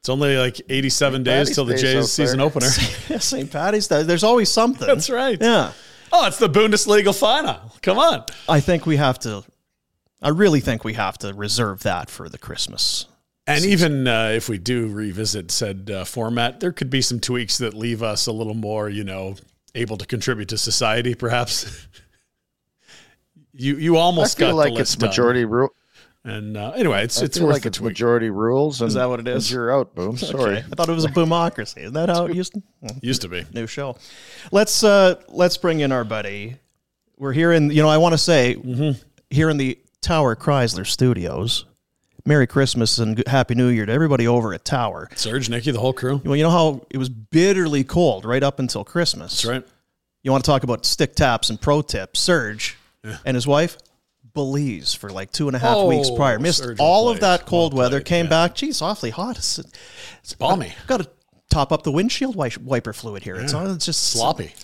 It's 0.00 0.08
only 0.10 0.36
like 0.36 0.60
87 0.68 1.22
days 1.22 1.32
Patty's 1.32 1.54
till 1.54 1.64
the 1.64 1.76
Jays 1.76 2.12
season 2.12 2.40
opener. 2.40 2.66
St. 3.18 3.50
Patty's 3.50 3.88
Day. 3.88 4.02
There's 4.02 4.24
always 4.24 4.50
something. 4.50 4.86
That's 4.86 5.08
right. 5.08 5.38
Yeah. 5.40 5.72
Oh, 6.12 6.26
it's 6.26 6.38
the 6.38 6.50
Bundesliga 6.50 7.18
final. 7.18 7.72
Come 7.80 7.98
on. 7.98 8.24
I 8.46 8.60
think 8.60 8.84
we 8.84 8.96
have 8.96 9.18
to, 9.20 9.44
I 10.20 10.28
really 10.28 10.60
think 10.60 10.84
we 10.84 10.92
have 10.92 11.16
to 11.18 11.32
reserve 11.32 11.84
that 11.84 12.10
for 12.10 12.28
the 12.28 12.36
Christmas. 12.36 13.06
And 13.46 13.64
even 13.64 14.06
uh, 14.06 14.30
if 14.34 14.48
we 14.50 14.58
do 14.58 14.88
revisit 14.88 15.50
said 15.50 15.90
uh, 15.90 16.04
format, 16.04 16.60
there 16.60 16.72
could 16.72 16.90
be 16.90 17.00
some 17.00 17.18
tweaks 17.18 17.56
that 17.58 17.72
leave 17.72 18.02
us 18.02 18.26
a 18.26 18.32
little 18.32 18.54
more, 18.54 18.90
you 18.90 19.04
know, 19.04 19.36
able 19.74 19.96
to 19.98 20.06
contribute 20.06 20.48
to 20.50 20.58
society, 20.58 21.14
perhaps. 21.14 21.86
you 23.52 23.76
you 23.76 23.96
I 23.96 24.00
almost 24.00 24.38
feel 24.38 24.48
got 24.50 24.56
like 24.56 24.74
the 24.74 24.80
it's 24.80 24.90
list 24.92 24.98
done. 25.00 25.08
majority 25.10 25.44
rule. 25.44 25.70
And 26.26 26.56
uh, 26.56 26.70
anyway, 26.70 27.04
it's 27.04 27.20
I 27.20 27.26
it's 27.26 27.36
feel 27.36 27.46
worth 27.48 27.54
like 27.56 27.66
it's 27.66 27.76
tweak. 27.78 27.90
majority 27.90 28.30
rules. 28.30 28.80
And, 28.80 28.90
that 28.92 29.04
what 29.10 29.20
it 29.20 29.28
is? 29.28 29.50
You're 29.52 29.70
out. 29.78 29.94
Boom. 29.94 30.16
Sorry. 30.16 30.56
Okay. 30.58 30.66
I 30.72 30.74
thought 30.74 30.88
it 30.88 30.92
was 30.92 31.04
a 31.04 31.08
boomocracy. 31.10 31.78
Isn't 31.82 31.92
that 31.94 32.08
how 32.08 32.24
it 32.26 32.34
used 32.42 32.54
to? 32.54 32.62
Used 33.02 33.20
to 33.22 33.28
be. 33.28 33.44
New 33.52 33.66
show. 33.66 33.96
Let's 34.50 34.82
uh 34.82 35.16
let's 35.28 35.56
bring 35.58 35.80
in 35.80 35.92
our 35.92 36.04
buddy. 36.04 36.56
We're 37.18 37.32
here 37.34 37.52
in 37.52 37.70
you 37.70 37.82
know 37.82 37.88
I 37.90 37.98
want 37.98 38.14
to 38.14 38.18
say 38.18 38.54
Mm-hmm. 38.56 39.02
here 39.28 39.50
in 39.50 39.58
the 39.58 39.78
Tower 40.00 40.34
Chrysler 40.34 40.86
Studios. 40.86 41.66
Merry 42.26 42.46
Christmas 42.46 42.98
and 42.98 43.22
Happy 43.26 43.54
New 43.54 43.68
Year 43.68 43.84
to 43.84 43.92
everybody 43.92 44.26
over 44.26 44.54
at 44.54 44.64
Tower. 44.64 45.10
Serge, 45.14 45.50
Nikki, 45.50 45.70
the 45.72 45.80
whole 45.80 45.92
crew. 45.92 46.22
Well, 46.24 46.36
you 46.36 46.42
know 46.42 46.50
how 46.50 46.86
it 46.90 46.96
was 46.96 47.10
bitterly 47.10 47.84
cold 47.84 48.24
right 48.24 48.42
up 48.42 48.58
until 48.58 48.82
Christmas. 48.82 49.42
That's 49.42 49.44
right. 49.44 49.66
You 50.22 50.30
want 50.30 50.42
to 50.42 50.50
talk 50.50 50.62
about 50.62 50.86
stick 50.86 51.14
taps 51.14 51.50
and 51.50 51.60
pro 51.60 51.82
tips? 51.82 52.18
Serge 52.20 52.78
and 53.26 53.34
his 53.34 53.46
wife, 53.46 53.76
Belize, 54.32 54.94
for 54.94 55.10
like 55.10 55.32
two 55.32 55.48
and 55.48 55.54
a 55.54 55.58
half 55.58 55.76
Oh, 55.76 55.86
weeks 55.88 56.08
prior, 56.10 56.38
missed 56.38 56.64
all 56.78 57.10
of 57.10 57.20
that 57.20 57.44
cold 57.44 57.74
Well 57.74 57.82
weather. 57.84 57.98
played, 57.98 58.06
Came 58.06 58.24
yeah. 58.26 58.30
back, 58.30 58.54
geez, 58.54 58.80
awfully 58.80 59.10
hot. 59.10 59.36
It's, 59.36 59.60
It's 60.22 60.32
balmy. 60.34 60.72
got 60.86 61.00
to 61.02 61.10
top 61.50 61.72
up 61.72 61.82
the 61.82 61.92
windshield 61.92 62.34
wiper 62.36 62.92
fluid 62.94 63.22
here. 63.22 63.36
It's, 63.36 63.52
Yeah. 63.52 63.70
it's 63.74 63.84
just 63.84 64.02
Sloppy. 64.12 64.54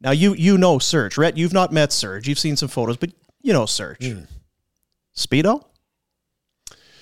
Now 0.00 0.12
you 0.12 0.32
you 0.32 0.56
know 0.56 0.78
Serge, 0.78 1.18
Rhett. 1.18 1.36
You've 1.36 1.52
not 1.52 1.70
met 1.70 1.92
Serge. 1.92 2.26
You've 2.26 2.38
seen 2.38 2.56
some 2.56 2.70
photos, 2.70 2.96
but 2.96 3.10
you 3.42 3.52
know 3.52 3.66
Serge. 3.66 4.02
Hmm. 4.10 4.20
Speedo. 5.14 5.64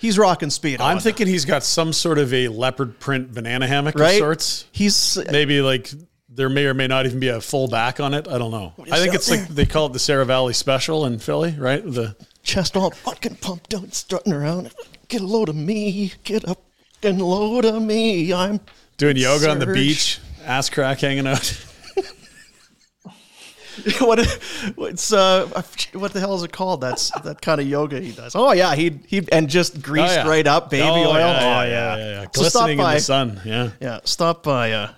He's 0.00 0.18
rocking 0.18 0.50
speed. 0.50 0.80
I'm 0.80 0.98
thinking 1.00 1.26
he's 1.26 1.44
got 1.44 1.62
some 1.64 1.92
sort 1.92 2.18
of 2.18 2.32
a 2.32 2.48
leopard 2.48 2.98
print 3.00 3.32
banana 3.34 3.66
hammock 3.66 3.94
Right? 3.96 4.12
of 4.12 4.18
sorts. 4.18 4.64
He's 4.72 5.18
Maybe 5.30 5.60
like 5.60 5.90
there 6.28 6.48
may 6.48 6.66
or 6.66 6.74
may 6.74 6.86
not 6.86 7.06
even 7.06 7.18
be 7.18 7.28
a 7.28 7.40
full 7.40 7.66
back 7.68 7.98
on 7.98 8.14
it. 8.14 8.28
I 8.28 8.38
don't 8.38 8.50
know. 8.52 8.72
I 8.92 8.98
think 9.00 9.14
it's 9.14 9.28
like 9.30 9.48
they 9.48 9.66
call 9.66 9.86
it 9.86 9.92
the 9.92 9.98
Seravalli 9.98 10.54
Special 10.54 11.04
in 11.06 11.18
Philly, 11.18 11.54
right? 11.58 11.82
The 11.84 12.14
chest 12.44 12.76
all 12.76 12.90
fucking 12.90 13.36
pumped 13.36 13.74
out, 13.74 13.92
strutting 13.94 14.32
around. 14.32 14.72
Get 15.08 15.20
a 15.22 15.26
load 15.26 15.48
of 15.48 15.56
me. 15.56 16.12
Get 16.22 16.46
up 16.46 16.62
and 17.02 17.20
load 17.20 17.64
of 17.64 17.82
me. 17.82 18.32
I'm 18.32 18.60
doing 18.98 19.16
yoga 19.16 19.50
on 19.50 19.58
the 19.58 19.66
beach, 19.66 20.20
ass 20.44 20.70
crack 20.70 21.00
hanging 21.00 21.26
out. 21.26 21.64
what 24.00 24.24
what's 24.76 25.12
uh 25.12 25.46
what 25.94 26.12
the 26.12 26.20
hell 26.20 26.34
is 26.34 26.42
it 26.42 26.52
called? 26.52 26.80
That's 26.80 27.10
that 27.22 27.40
kind 27.40 27.60
of 27.60 27.66
yoga 27.66 28.00
he 28.00 28.12
does. 28.12 28.34
Oh 28.34 28.52
yeah, 28.52 28.74
he 28.74 28.98
he 29.06 29.26
and 29.32 29.48
just 29.48 29.82
greased 29.82 30.14
yeah. 30.14 30.28
right 30.28 30.46
up 30.46 30.70
baby 30.70 30.82
Oh, 30.88 31.10
oil. 31.10 31.14
yeah, 31.18 31.26
oh 31.26 31.40
yeah, 31.40 31.64
yeah, 31.64 31.66
yeah, 31.66 31.96
yeah, 31.96 32.20
yeah. 32.22 32.26
So 32.34 32.42
stop 32.44 32.62
Glistening 32.66 32.78
in 32.78 32.84
the 32.94 33.00
sun. 33.00 33.40
Yeah. 33.44 33.70
Yeah, 33.80 34.00
stop 34.04 34.42
by 34.42 34.72
uh 34.72 34.92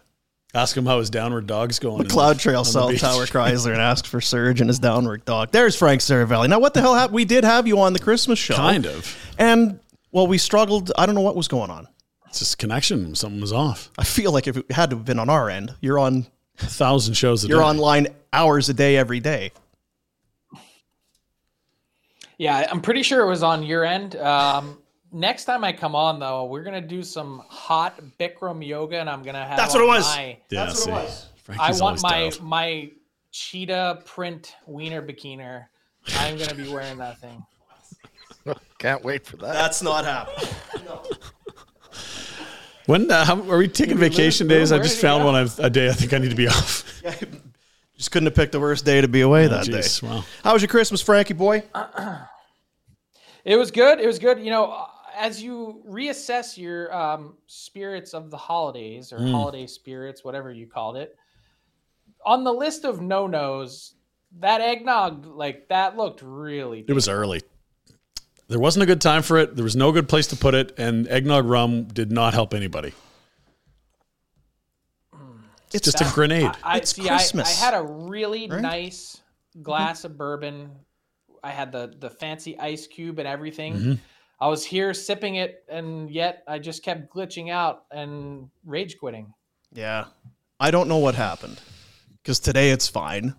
Ask 0.53 0.77
him 0.77 0.85
how 0.85 0.99
his 0.99 1.11
downward 1.11 1.47
dog's 1.47 1.79
going. 1.79 2.03
in 2.03 2.09
Cloud 2.09 2.37
the- 2.37 2.41
Trail 2.43 2.59
on 2.59 2.65
the 2.65 2.71
South 2.71 2.91
beach. 2.91 3.01
Tower 3.01 3.25
Chrysler 3.27 3.71
and 3.73 3.81
ask 3.81 4.05
for 4.05 4.21
Serge 4.21 4.61
and 4.61 4.69
his 4.69 4.81
downward 4.81 5.25
dog. 5.25 5.53
There's 5.53 5.77
Frank 5.77 6.01
Seravalli. 6.01 6.49
Now, 6.49 6.59
what 6.59 6.75
the 6.75 6.81
hell 6.81 6.95
happened? 6.97 7.15
We 7.15 7.25
did 7.25 7.45
have 7.45 7.69
you 7.69 7.79
on 7.79 7.93
the 7.93 8.01
Christmas 8.01 8.37
show. 8.37 8.55
Kind 8.57 8.85
of. 8.85 9.17
And, 9.39 9.79
well, 10.11 10.27
we 10.27 10.39
struggled. 10.39 10.91
I 10.99 11.07
don't 11.07 11.15
know 11.15 11.21
what 11.21 11.37
was 11.37 11.47
going 11.47 11.71
on. 11.71 11.87
It's 12.27 12.41
just 12.41 12.59
connection. 12.59 13.15
Something 13.15 13.41
was 13.41 13.53
off. 13.53 13.91
I 13.97 14.03
feel 14.03 14.33
like 14.33 14.49
if 14.49 14.57
it 14.57 14.73
had 14.73 14.91
to 14.91 14.97
have 14.97 15.05
been 15.05 15.21
on 15.21 15.31
our 15.31 15.49
end, 15.49 15.77
you're 15.81 16.01
on 16.01 16.27
A 16.63 16.67
thousand 16.67 17.15
shows 17.15 17.45
a 17.45 17.49
day. 17.49 17.53
you're 17.55 17.63
day. 17.63 17.69
online 17.69 18.09
hours 18.33 18.69
a 18.69 18.75
day 18.75 18.97
every 18.97 19.21
day. 19.21 19.53
Yeah, 22.39 22.67
I'm 22.71 22.81
pretty 22.81 23.03
sure 23.03 23.23
it 23.23 23.29
was 23.29 23.43
on 23.43 23.63
your 23.63 23.85
end. 23.85 24.17
Um, 24.17 24.79
next 25.13 25.45
time 25.45 25.63
I 25.63 25.73
come 25.73 25.95
on, 25.95 26.19
though, 26.19 26.47
we're 26.47 26.63
gonna 26.63 26.81
do 26.81 27.03
some 27.03 27.43
hot 27.49 28.01
Bikram 28.19 28.67
yoga, 28.67 28.99
and 28.99 29.11
I'm 29.11 29.23
gonna 29.23 29.47
have. 29.47 29.59
That's 29.59 29.75
what 29.75 29.83
it 29.83 29.87
was. 29.87 30.05
My, 30.17 30.39
Yeah, 30.49 30.65
That's 30.67 30.87
what 30.87 31.05
it 31.05 31.09
see. 31.11 31.53
was. 31.53 31.59
I 31.59 31.73
want 31.83 32.03
my 32.03 32.11
dialed. 32.11 32.41
my 32.43 32.91
cheetah 33.33 34.03
print 34.07 34.55
wiener 34.67 35.03
bikini. 35.03 35.67
I'm 36.17 36.39
gonna 36.39 36.55
be 36.55 36.73
wearing 36.73 36.97
that 36.99 37.19
thing. 37.21 37.45
Can't 38.79 39.05
wait 39.05 39.27
for 39.27 39.37
that. 39.39 39.53
That's 39.53 39.83
not 39.83 40.05
happening. 40.05 40.49
When 42.91 43.09
uh, 43.09 43.25
how, 43.25 43.41
are 43.49 43.59
we 43.59 43.69
taking 43.69 43.99
vacation 43.99 44.49
Lou, 44.49 44.57
days? 44.57 44.73
I 44.73 44.79
just 44.79 45.01
found 45.01 45.25
one 45.25 45.37
I've, 45.37 45.57
a 45.61 45.71
day 45.71 45.89
I 45.89 45.93
think 45.93 46.13
I 46.13 46.19
need 46.19 46.31
to 46.31 46.37
be 46.37 46.49
off. 46.49 46.85
Just 47.97 48.11
couldn't 48.11 48.27
have 48.27 48.35
picked 48.35 48.53
the 48.53 48.59
worst 48.59 48.85
day 48.85 49.01
to 49.01 49.07
be 49.07 49.21
away 49.21 49.47
that 49.47 49.67
Jeez, 49.67 50.01
day. 50.01 50.09
wow. 50.09 50.25
How 50.43 50.55
was 50.55 50.63
your 50.63 50.71
Christmas, 50.71 51.01
Frankie 51.03 51.35
boy? 51.35 51.63
It 53.45 53.57
was 53.57 53.71
good. 53.71 54.01
It 54.01 54.07
was 54.07 54.19
good. 54.19 54.41
You 54.41 54.51
know, 54.51 54.73
uh, 54.73 54.87
as 55.17 55.41
you 55.41 55.83
reassess 55.87 56.57
your 56.59 56.93
um, 56.93 57.35
spirits 57.47 58.13
of 58.15 58.31
the 58.31 58.39
holidays 58.39 59.13
or 59.13 59.19
Mm. 59.19 59.31
holiday 59.31 59.67
spirits, 59.67 60.25
whatever 60.25 60.51
you 60.51 60.67
called 60.67 60.97
it, 60.97 61.15
on 62.25 62.43
the 62.43 62.53
list 62.53 62.85
of 62.85 63.01
no 63.01 63.27
nos, 63.27 63.95
that 64.41 64.63
eggnog, 64.63 65.27
like 65.27 65.69
that, 65.69 65.97
looked 65.97 66.23
really. 66.23 66.85
It 66.89 66.95
was 66.95 67.09
early. 67.09 67.43
There 68.51 68.59
wasn't 68.59 68.83
a 68.83 68.87
good 68.87 69.01
time 69.01 69.23
for 69.23 69.39
it. 69.39 69.55
There 69.55 69.63
was 69.63 69.77
no 69.77 69.93
good 69.93 70.09
place 70.09 70.27
to 70.27 70.37
put 70.37 70.55
it, 70.55 70.77
and 70.77 71.07
eggnog 71.07 71.45
rum 71.47 71.85
did 71.85 72.11
not 72.11 72.35
help 72.35 72.53
anybody. 72.53 72.93
It's 75.73 75.85
just 75.85 76.01
a 76.01 76.11
grenade. 76.13 76.51
I, 76.65 76.79
It's 76.79 76.97
see. 76.97 77.09
I, 77.09 77.15
I 77.15 77.49
had 77.49 77.75
a 77.75 77.83
really 77.83 78.49
right? 78.49 78.61
nice 78.61 79.21
glass 79.63 80.03
of 80.03 80.19
bourbon. 80.19 80.73
I 81.45 81.51
had 81.51 81.71
the 81.71 81.95
the 81.97 82.11
fancy 82.11 82.59
ice 82.59 82.89
cube 82.89 83.21
and 83.21 83.29
everything. 83.29 83.75
Mm-hmm. 83.75 83.93
I 84.41 84.49
was 84.49 84.65
here 84.65 84.95
sipping 84.95 85.37
it, 85.37 85.63
and 85.69 86.11
yet 86.11 86.43
I 86.49 86.59
just 86.59 86.83
kept 86.83 87.15
glitching 87.15 87.53
out 87.53 87.85
and 87.93 88.51
rage 88.65 88.99
quitting. 88.99 89.33
Yeah. 89.73 90.07
I 90.59 90.73
don't 90.73 90.89
know 90.89 90.99
what 90.99 91.15
happened. 91.15 91.61
Because 92.21 92.41
today 92.41 92.71
it's 92.73 92.89
fine. 92.89 93.37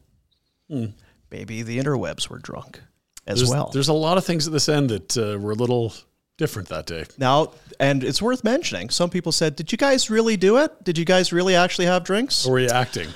Maybe 0.69 1.63
the 1.63 1.79
interwebs 1.79 2.29
were 2.29 2.39
drunk 2.39 2.79
as 3.27 3.39
there's, 3.39 3.49
well. 3.49 3.69
there's 3.73 3.87
a 3.87 3.93
lot 3.93 4.17
of 4.17 4.25
things 4.25 4.47
at 4.47 4.53
this 4.53 4.67
end 4.69 4.89
that 4.89 5.17
uh, 5.17 5.37
were 5.39 5.51
a 5.51 5.55
little 5.55 5.93
different 6.37 6.69
that 6.69 6.85
day. 6.85 7.05
Now, 7.17 7.53
and 7.79 8.03
it's 8.03 8.21
worth 8.21 8.43
mentioning, 8.43 8.89
some 8.89 9.09
people 9.09 9.31
said, 9.31 9.55
Did 9.55 9.71
you 9.71 9.77
guys 9.77 10.09
really 10.09 10.37
do 10.37 10.57
it? 10.57 10.83
Did 10.83 10.97
you 10.97 11.05
guys 11.05 11.31
really 11.31 11.55
actually 11.55 11.85
have 11.85 12.03
drinks? 12.03 12.45
Or 12.45 12.53
were 12.53 12.59
you 12.59 12.69
acting? 12.69 13.09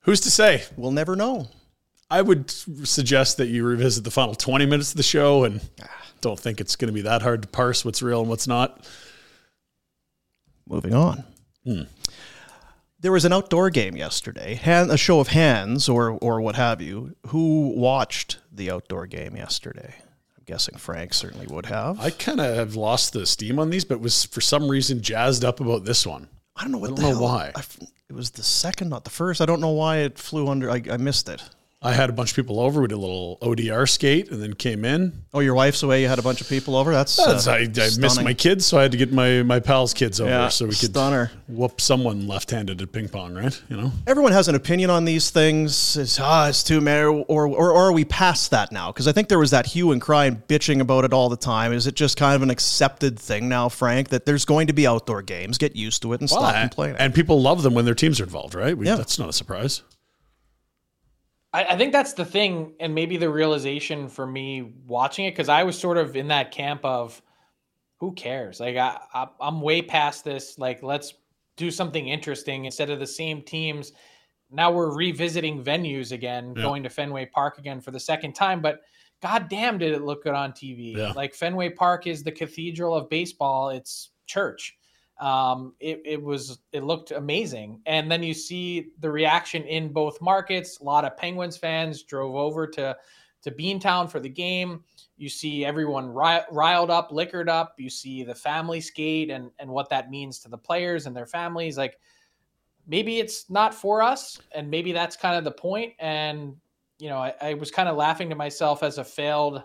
Who's 0.00 0.20
to 0.20 0.30
say? 0.30 0.64
We'll 0.76 0.92
never 0.92 1.16
know. 1.16 1.48
I 2.10 2.22
would 2.22 2.50
suggest 2.50 3.38
that 3.38 3.48
you 3.48 3.64
revisit 3.64 4.04
the 4.04 4.10
final 4.10 4.34
20 4.34 4.66
minutes 4.66 4.92
of 4.92 4.96
the 4.96 5.02
show 5.02 5.44
and 5.44 5.60
don't 6.20 6.38
think 6.38 6.60
it's 6.60 6.76
going 6.76 6.88
to 6.88 6.92
be 6.92 7.02
that 7.02 7.22
hard 7.22 7.42
to 7.42 7.48
parse 7.48 7.84
what's 7.84 8.02
real 8.02 8.20
and 8.20 8.28
what's 8.28 8.46
not. 8.46 8.86
Moving 10.68 10.94
on. 10.94 11.24
Hmm. 11.64 11.82
there 13.00 13.10
was 13.10 13.24
an 13.24 13.32
outdoor 13.32 13.70
game 13.70 13.96
yesterday, 13.96 14.54
hand, 14.54 14.90
a 14.90 14.96
show 14.96 15.18
of 15.18 15.28
hands 15.28 15.88
or 15.88 16.10
or 16.10 16.40
what 16.40 16.54
have 16.54 16.80
you. 16.80 17.16
Who 17.28 17.72
watched 17.76 18.38
the 18.56 18.70
outdoor 18.70 19.06
game 19.06 19.36
yesterday? 19.36 19.94
I'm 20.36 20.44
guessing 20.46 20.76
Frank 20.76 21.14
certainly 21.14 21.46
would 21.48 21.66
have. 21.66 22.00
I 22.00 22.10
kind 22.10 22.40
of 22.40 22.54
have 22.56 22.74
lost 22.76 23.12
the 23.12 23.26
steam 23.26 23.58
on 23.58 23.70
these, 23.70 23.84
but 23.84 24.00
was 24.00 24.24
for 24.24 24.40
some 24.40 24.68
reason 24.68 25.00
jazzed 25.02 25.44
up 25.44 25.60
about 25.60 25.84
this 25.84 26.06
one. 26.06 26.28
I 26.56 26.62
don't 26.62 26.72
know 26.72 26.78
what 26.78 26.92
I 26.92 26.94
the 26.94 27.00
don't 27.02 27.10
know 27.10 27.16
hell- 27.18 27.24
why. 27.24 27.52
I 27.54 27.62
it 28.08 28.14
was 28.14 28.30
the 28.30 28.42
second, 28.44 28.88
not 28.90 29.02
the 29.04 29.10
first. 29.10 29.40
I 29.40 29.46
don't 29.46 29.60
know 29.60 29.72
why 29.72 29.98
it 29.98 30.16
flew 30.18 30.48
under. 30.48 30.70
I, 30.70 30.80
I 30.90 30.96
missed 30.96 31.28
it. 31.28 31.42
I 31.82 31.92
had 31.92 32.08
a 32.08 32.12
bunch 32.12 32.30
of 32.30 32.36
people 32.36 32.58
over. 32.58 32.80
We 32.80 32.88
did 32.88 32.94
a 32.94 32.98
little 32.98 33.38
ODR 33.42 33.86
skate 33.88 34.30
and 34.30 34.42
then 34.42 34.54
came 34.54 34.84
in. 34.84 35.24
Oh, 35.34 35.40
your 35.40 35.54
wife's 35.54 35.82
away. 35.82 36.00
You 36.02 36.08
had 36.08 36.18
a 36.18 36.22
bunch 36.22 36.40
of 36.40 36.48
people 36.48 36.74
over. 36.74 36.90
That's, 36.90 37.14
That's- 37.16 37.46
uh, 37.46 37.52
I, 37.52 37.56
I 37.58 37.90
missed 37.98 38.22
my 38.22 38.32
kids, 38.32 38.64
so 38.64 38.78
I 38.78 38.82
had 38.82 38.92
to 38.92 38.98
get 38.98 39.12
my, 39.12 39.42
my 39.42 39.60
pals' 39.60 39.92
kids 39.92 40.18
over 40.18 40.30
Yeah, 40.30 40.48
so 40.48 40.64
we 40.64 40.70
could 40.70 40.90
stunner. 40.90 41.30
whoop 41.48 41.80
someone 41.80 42.26
left 42.26 42.50
handed 42.50 42.80
at 42.80 42.92
ping 42.92 43.08
pong, 43.08 43.34
right? 43.34 43.62
You 43.68 43.76
know? 43.76 43.92
Everyone 44.06 44.32
has 44.32 44.48
an 44.48 44.54
opinion 44.54 44.88
on 44.88 45.04
these 45.04 45.28
things. 45.30 45.96
It's 45.98 46.18
ah, 46.18 46.48
it's 46.48 46.62
too 46.64 46.80
many, 46.80 47.02
or, 47.04 47.18
or 47.28 47.46
or 47.46 47.74
are 47.74 47.92
we 47.92 48.06
past 48.06 48.50
that 48.52 48.72
now? 48.72 48.90
Because 48.90 49.06
I 49.06 49.12
think 49.12 49.28
there 49.28 49.38
was 49.38 49.50
that 49.50 49.66
hue 49.66 49.92
and 49.92 50.00
cry 50.00 50.24
and 50.24 50.38
bitching 50.48 50.80
about 50.80 51.04
it 51.04 51.12
all 51.12 51.28
the 51.28 51.36
time. 51.36 51.72
Is 51.74 51.86
it 51.86 51.94
just 51.94 52.16
kind 52.16 52.34
of 52.34 52.42
an 52.42 52.50
accepted 52.50 53.18
thing 53.18 53.48
now, 53.50 53.68
Frank, 53.68 54.08
that 54.08 54.24
there's 54.24 54.46
going 54.46 54.68
to 54.68 54.72
be 54.72 54.86
outdoor 54.86 55.20
games? 55.20 55.58
Get 55.58 55.76
used 55.76 56.00
to 56.02 56.14
it 56.14 56.20
and 56.20 56.28
stop 56.28 56.40
Well, 56.54 56.60
complaining. 56.62 56.96
And 56.98 57.14
people 57.14 57.40
love 57.42 57.62
them 57.62 57.74
when 57.74 57.84
their 57.84 57.94
teams 57.94 58.18
are 58.18 58.24
involved, 58.24 58.54
right? 58.54 58.76
We, 58.76 58.86
Yeah. 58.86 58.96
That's 58.96 59.18
not 59.18 59.28
a 59.28 59.32
surprise. 59.34 59.82
I, 61.56 61.64
I 61.70 61.76
think 61.76 61.92
that's 61.92 62.12
the 62.12 62.24
thing, 62.24 62.74
and 62.80 62.94
maybe 62.94 63.16
the 63.16 63.30
realization 63.30 64.08
for 64.08 64.26
me 64.26 64.74
watching 64.86 65.24
it 65.24 65.30
because 65.30 65.48
I 65.48 65.62
was 65.62 65.78
sort 65.78 65.96
of 65.96 66.14
in 66.16 66.28
that 66.28 66.50
camp 66.50 66.84
of 66.84 67.20
who 67.98 68.12
cares? 68.12 68.60
Like 68.60 68.76
I, 68.76 68.98
I 69.14 69.26
I'm 69.40 69.62
way 69.62 69.80
past 69.80 70.22
this. 70.24 70.58
Like 70.58 70.82
let's 70.82 71.14
do 71.56 71.70
something 71.70 72.08
interesting 72.08 72.66
instead 72.66 72.90
of 72.90 72.98
the 73.00 73.06
same 73.06 73.40
teams. 73.40 73.92
Now 74.50 74.70
we're 74.70 74.94
revisiting 74.94 75.64
venues 75.64 76.12
again, 76.12 76.52
Yeah. 76.56 76.62
going 76.62 76.82
to 76.82 76.90
Fenway 76.90 77.26
Park 77.26 77.58
again 77.58 77.80
for 77.80 77.90
the 77.90 77.98
second 78.00 78.34
time, 78.34 78.60
but 78.60 78.80
god 79.22 79.48
damn 79.48 79.78
did 79.78 79.92
it 79.94 80.02
look 80.02 80.24
good 80.24 80.34
on 80.34 80.52
TV. 80.52 80.94
Yeah. 80.94 81.12
Like 81.12 81.34
Fenway 81.34 81.70
Park 81.70 82.06
is 82.06 82.22
the 82.22 82.32
cathedral 82.32 82.94
of 82.94 83.08
baseball. 83.08 83.70
It's 83.70 84.10
church. 84.26 84.76
Um, 85.18 85.74
it, 85.80 86.02
it 86.04 86.22
was 86.22 86.58
it 86.72 86.84
looked 86.84 87.10
amazing. 87.10 87.80
And 87.86 88.10
then 88.10 88.22
you 88.22 88.34
see 88.34 88.90
the 89.00 89.10
reaction 89.10 89.64
in 89.64 89.92
both 89.92 90.20
markets. 90.20 90.78
A 90.80 90.84
lot 90.84 91.04
of 91.04 91.16
Penguins 91.16 91.56
fans 91.56 92.02
drove 92.02 92.34
over 92.34 92.66
to 92.68 92.96
to 93.42 93.50
Beantown 93.50 94.10
for 94.10 94.20
the 94.20 94.28
game. 94.28 94.82
You 95.16 95.28
see 95.28 95.64
everyone 95.64 96.08
riled 96.08 96.90
up, 96.90 97.12
liquored 97.12 97.48
up. 97.48 97.74
You 97.78 97.88
see 97.88 98.24
the 98.24 98.34
family 98.34 98.80
skate 98.80 99.30
and 99.30 99.50
and 99.58 99.70
what 99.70 99.88
that 99.90 100.10
means 100.10 100.38
to 100.40 100.48
the 100.48 100.58
players 100.58 101.06
and 101.06 101.16
their 101.16 101.26
families. 101.26 101.78
Like 101.78 101.98
maybe 102.86 103.18
it's 103.18 103.48
not 103.48 103.74
for 103.74 104.02
us, 104.02 104.38
and 104.54 104.70
maybe 104.70 104.92
that's 104.92 105.16
kind 105.16 105.36
of 105.36 105.44
the 105.44 105.52
point. 105.52 105.94
And 105.98 106.56
you 106.98 107.08
know, 107.08 107.18
I, 107.18 107.34
I 107.40 107.54
was 107.54 107.70
kind 107.70 107.88
of 107.88 107.96
laughing 107.96 108.28
to 108.30 108.34
myself 108.34 108.82
as 108.82 108.98
a 108.98 109.04
failed 109.04 109.62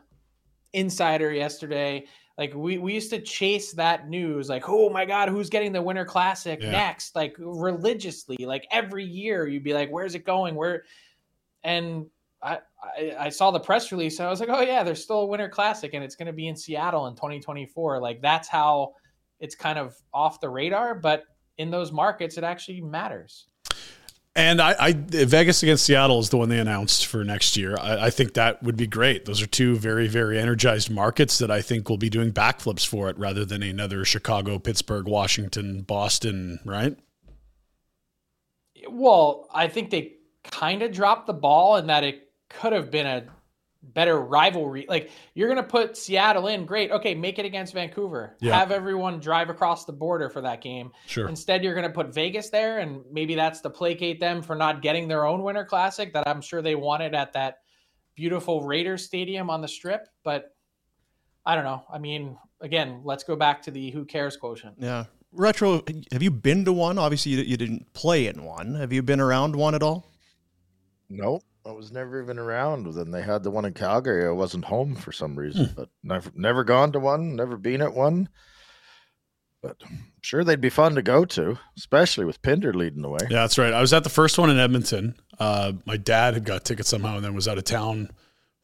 insider 0.73 1.31
yesterday. 1.31 2.05
Like 2.37 2.53
we, 2.55 2.77
we 2.77 2.93
used 2.93 3.09
to 3.11 3.21
chase 3.21 3.73
that 3.73 4.09
news, 4.09 4.49
like, 4.49 4.67
oh 4.67 4.89
my 4.89 5.05
God, 5.05 5.29
who's 5.29 5.49
getting 5.49 5.71
the 5.71 5.81
winter 5.81 6.05
classic 6.05 6.61
Yeah. 6.61 6.71
next? 6.71 7.15
Like 7.15 7.35
religiously, 7.37 8.37
like 8.39 8.65
every 8.71 9.03
year 9.03 9.47
you'd 9.47 9.63
be 9.63 9.73
like, 9.73 9.89
where's 9.89 10.15
it 10.15 10.25
going? 10.25 10.55
Where 10.55 10.83
and 11.63 12.07
I, 12.41 12.59
I 12.83 13.15
I 13.19 13.29
saw 13.29 13.51
the 13.51 13.59
press 13.59 13.91
release 13.91 14.17
and 14.19 14.27
I 14.27 14.31
was 14.31 14.39
like, 14.39 14.49
oh 14.49 14.61
yeah, 14.61 14.83
there's 14.83 15.03
still 15.03 15.21
a 15.21 15.25
winter 15.25 15.49
classic 15.49 15.93
and 15.93 16.03
it's 16.03 16.15
gonna 16.15 16.33
be 16.33 16.47
in 16.47 16.55
Seattle 16.55 17.07
in 17.07 17.15
2024. 17.15 17.99
Like 17.99 18.21
that's 18.21 18.47
how 18.47 18.93
it's 19.39 19.55
kind 19.55 19.77
of 19.77 19.95
off 20.13 20.39
the 20.39 20.49
radar, 20.49 20.95
but 20.95 21.25
in 21.57 21.69
those 21.69 21.91
markets 21.91 22.37
it 22.37 22.43
actually 22.43 22.81
matters. 22.81 23.47
And 24.33 24.61
I, 24.61 24.75
I 24.79 24.93
Vegas 24.93 25.61
against 25.61 25.85
Seattle 25.85 26.19
is 26.19 26.29
the 26.29 26.37
one 26.37 26.47
they 26.47 26.59
announced 26.59 27.05
for 27.05 27.23
next 27.25 27.57
year. 27.57 27.75
I, 27.77 28.05
I 28.05 28.09
think 28.09 28.33
that 28.35 28.63
would 28.63 28.77
be 28.77 28.87
great. 28.87 29.25
Those 29.25 29.41
are 29.41 29.47
two 29.47 29.75
very, 29.75 30.07
very 30.07 30.39
energized 30.39 30.89
markets 30.89 31.37
that 31.39 31.51
I 31.51 31.61
think 31.61 31.89
will 31.89 31.97
be 31.97 32.09
doing 32.09 32.31
backflips 32.31 32.87
for 32.87 33.09
it 33.09 33.17
rather 33.17 33.43
than 33.43 33.61
another 33.61 34.05
Chicago, 34.05 34.57
Pittsburgh, 34.57 35.05
Washington, 35.05 35.81
Boston, 35.81 36.59
right? 36.63 36.97
Well, 38.89 39.47
I 39.53 39.67
think 39.67 39.89
they 39.89 40.13
kind 40.43 40.81
of 40.81 40.93
dropped 40.93 41.27
the 41.27 41.33
ball 41.33 41.75
in 41.75 41.87
that 41.87 42.05
it 42.05 42.29
could 42.49 42.71
have 42.71 42.89
been 42.89 43.05
a 43.05 43.25
better 43.83 44.21
rivalry. 44.21 44.85
Like 44.87 45.11
you're 45.33 45.47
going 45.47 45.63
to 45.63 45.69
put 45.69 45.97
Seattle 45.97 46.47
in, 46.47 46.65
great. 46.65 46.91
Okay, 46.91 47.15
make 47.15 47.39
it 47.39 47.45
against 47.45 47.73
Vancouver. 47.73 48.35
Yeah. 48.39 48.57
Have 48.57 48.71
everyone 48.71 49.19
drive 49.19 49.49
across 49.49 49.85
the 49.85 49.93
border 49.93 50.29
for 50.29 50.41
that 50.41 50.61
game. 50.61 50.91
Sure. 51.07 51.27
Instead, 51.27 51.63
you're 51.63 51.73
going 51.73 51.87
to 51.87 51.93
put 51.93 52.13
Vegas 52.13 52.49
there, 52.49 52.79
and 52.79 53.03
maybe 53.11 53.35
that's 53.35 53.61
to 53.61 53.69
placate 53.69 54.19
them 54.19 54.41
for 54.41 54.55
not 54.55 54.81
getting 54.81 55.07
their 55.07 55.25
own 55.25 55.43
Winter 55.43 55.65
Classic 55.65 56.13
that 56.13 56.27
I'm 56.27 56.41
sure 56.41 56.61
they 56.61 56.75
wanted 56.75 57.15
at 57.15 57.33
that 57.33 57.59
beautiful 58.15 58.63
Raiders 58.63 59.03
Stadium 59.05 59.49
on 59.49 59.61
the 59.61 59.67
Strip. 59.67 60.07
But 60.23 60.55
I 61.45 61.55
don't 61.55 61.63
know. 61.63 61.83
I 61.91 61.97
mean, 61.97 62.37
again, 62.59 63.01
let's 63.03 63.23
go 63.23 63.35
back 63.35 63.63
to 63.63 63.71
the 63.71 63.91
who 63.91 64.05
cares 64.05 64.37
quotient. 64.37 64.75
yeah. 64.79 65.05
Retro, 65.33 65.81
have 66.11 66.21
you 66.21 66.29
been 66.29 66.65
to 66.65 66.73
one? 66.73 66.97
Obviously, 66.97 67.31
you, 67.31 67.37
you 67.43 67.55
didn't 67.55 67.93
play 67.93 68.27
in 68.27 68.43
one. 68.43 68.75
Have 68.75 68.91
you 68.91 69.01
been 69.01 69.21
around 69.21 69.55
one 69.55 69.73
at 69.73 69.81
all? 69.81 70.05
Nope. 71.09 71.41
I 71.65 71.71
was 71.71 71.91
never 71.91 72.21
even 72.21 72.39
around 72.39 72.91
Then 72.93 73.11
they 73.11 73.21
had 73.21 73.43
the 73.43 73.51
one 73.51 73.65
in 73.65 73.73
Calgary. 73.73 74.25
I 74.27 74.31
wasn't 74.31 74.65
home 74.65 74.95
for 74.95 75.11
some 75.11 75.37
reason, 75.37 75.65
Hmm. 75.67 75.73
but 75.75 75.89
never 76.03 76.31
never 76.35 76.63
gone 76.63 76.91
to 76.93 76.99
one, 76.99 77.35
never 77.35 77.55
been 77.57 77.81
at 77.81 77.93
one. 77.93 78.29
But 79.61 79.77
I'm 79.85 80.11
sure 80.21 80.43
they'd 80.43 80.59
be 80.59 80.71
fun 80.71 80.95
to 80.95 81.03
go 81.03 81.23
to, 81.23 81.59
especially 81.77 82.25
with 82.25 82.41
Pinder 82.41 82.73
leading 82.73 83.03
the 83.03 83.09
way. 83.09 83.19
Yeah, 83.29 83.41
that's 83.41 83.59
right. 83.59 83.73
I 83.73 83.81
was 83.81 83.93
at 83.93 84.03
the 84.03 84.09
first 84.09 84.39
one 84.39 84.49
in 84.49 84.57
Edmonton. 84.57 85.15
Uh, 85.39 85.73
my 85.85 85.97
dad 85.97 86.33
had 86.33 86.45
got 86.45 86.65
tickets 86.65 86.89
somehow 86.89 87.15
and 87.17 87.23
then 87.23 87.35
was 87.35 87.47
out 87.47 87.59
of 87.59 87.63
town 87.63 88.09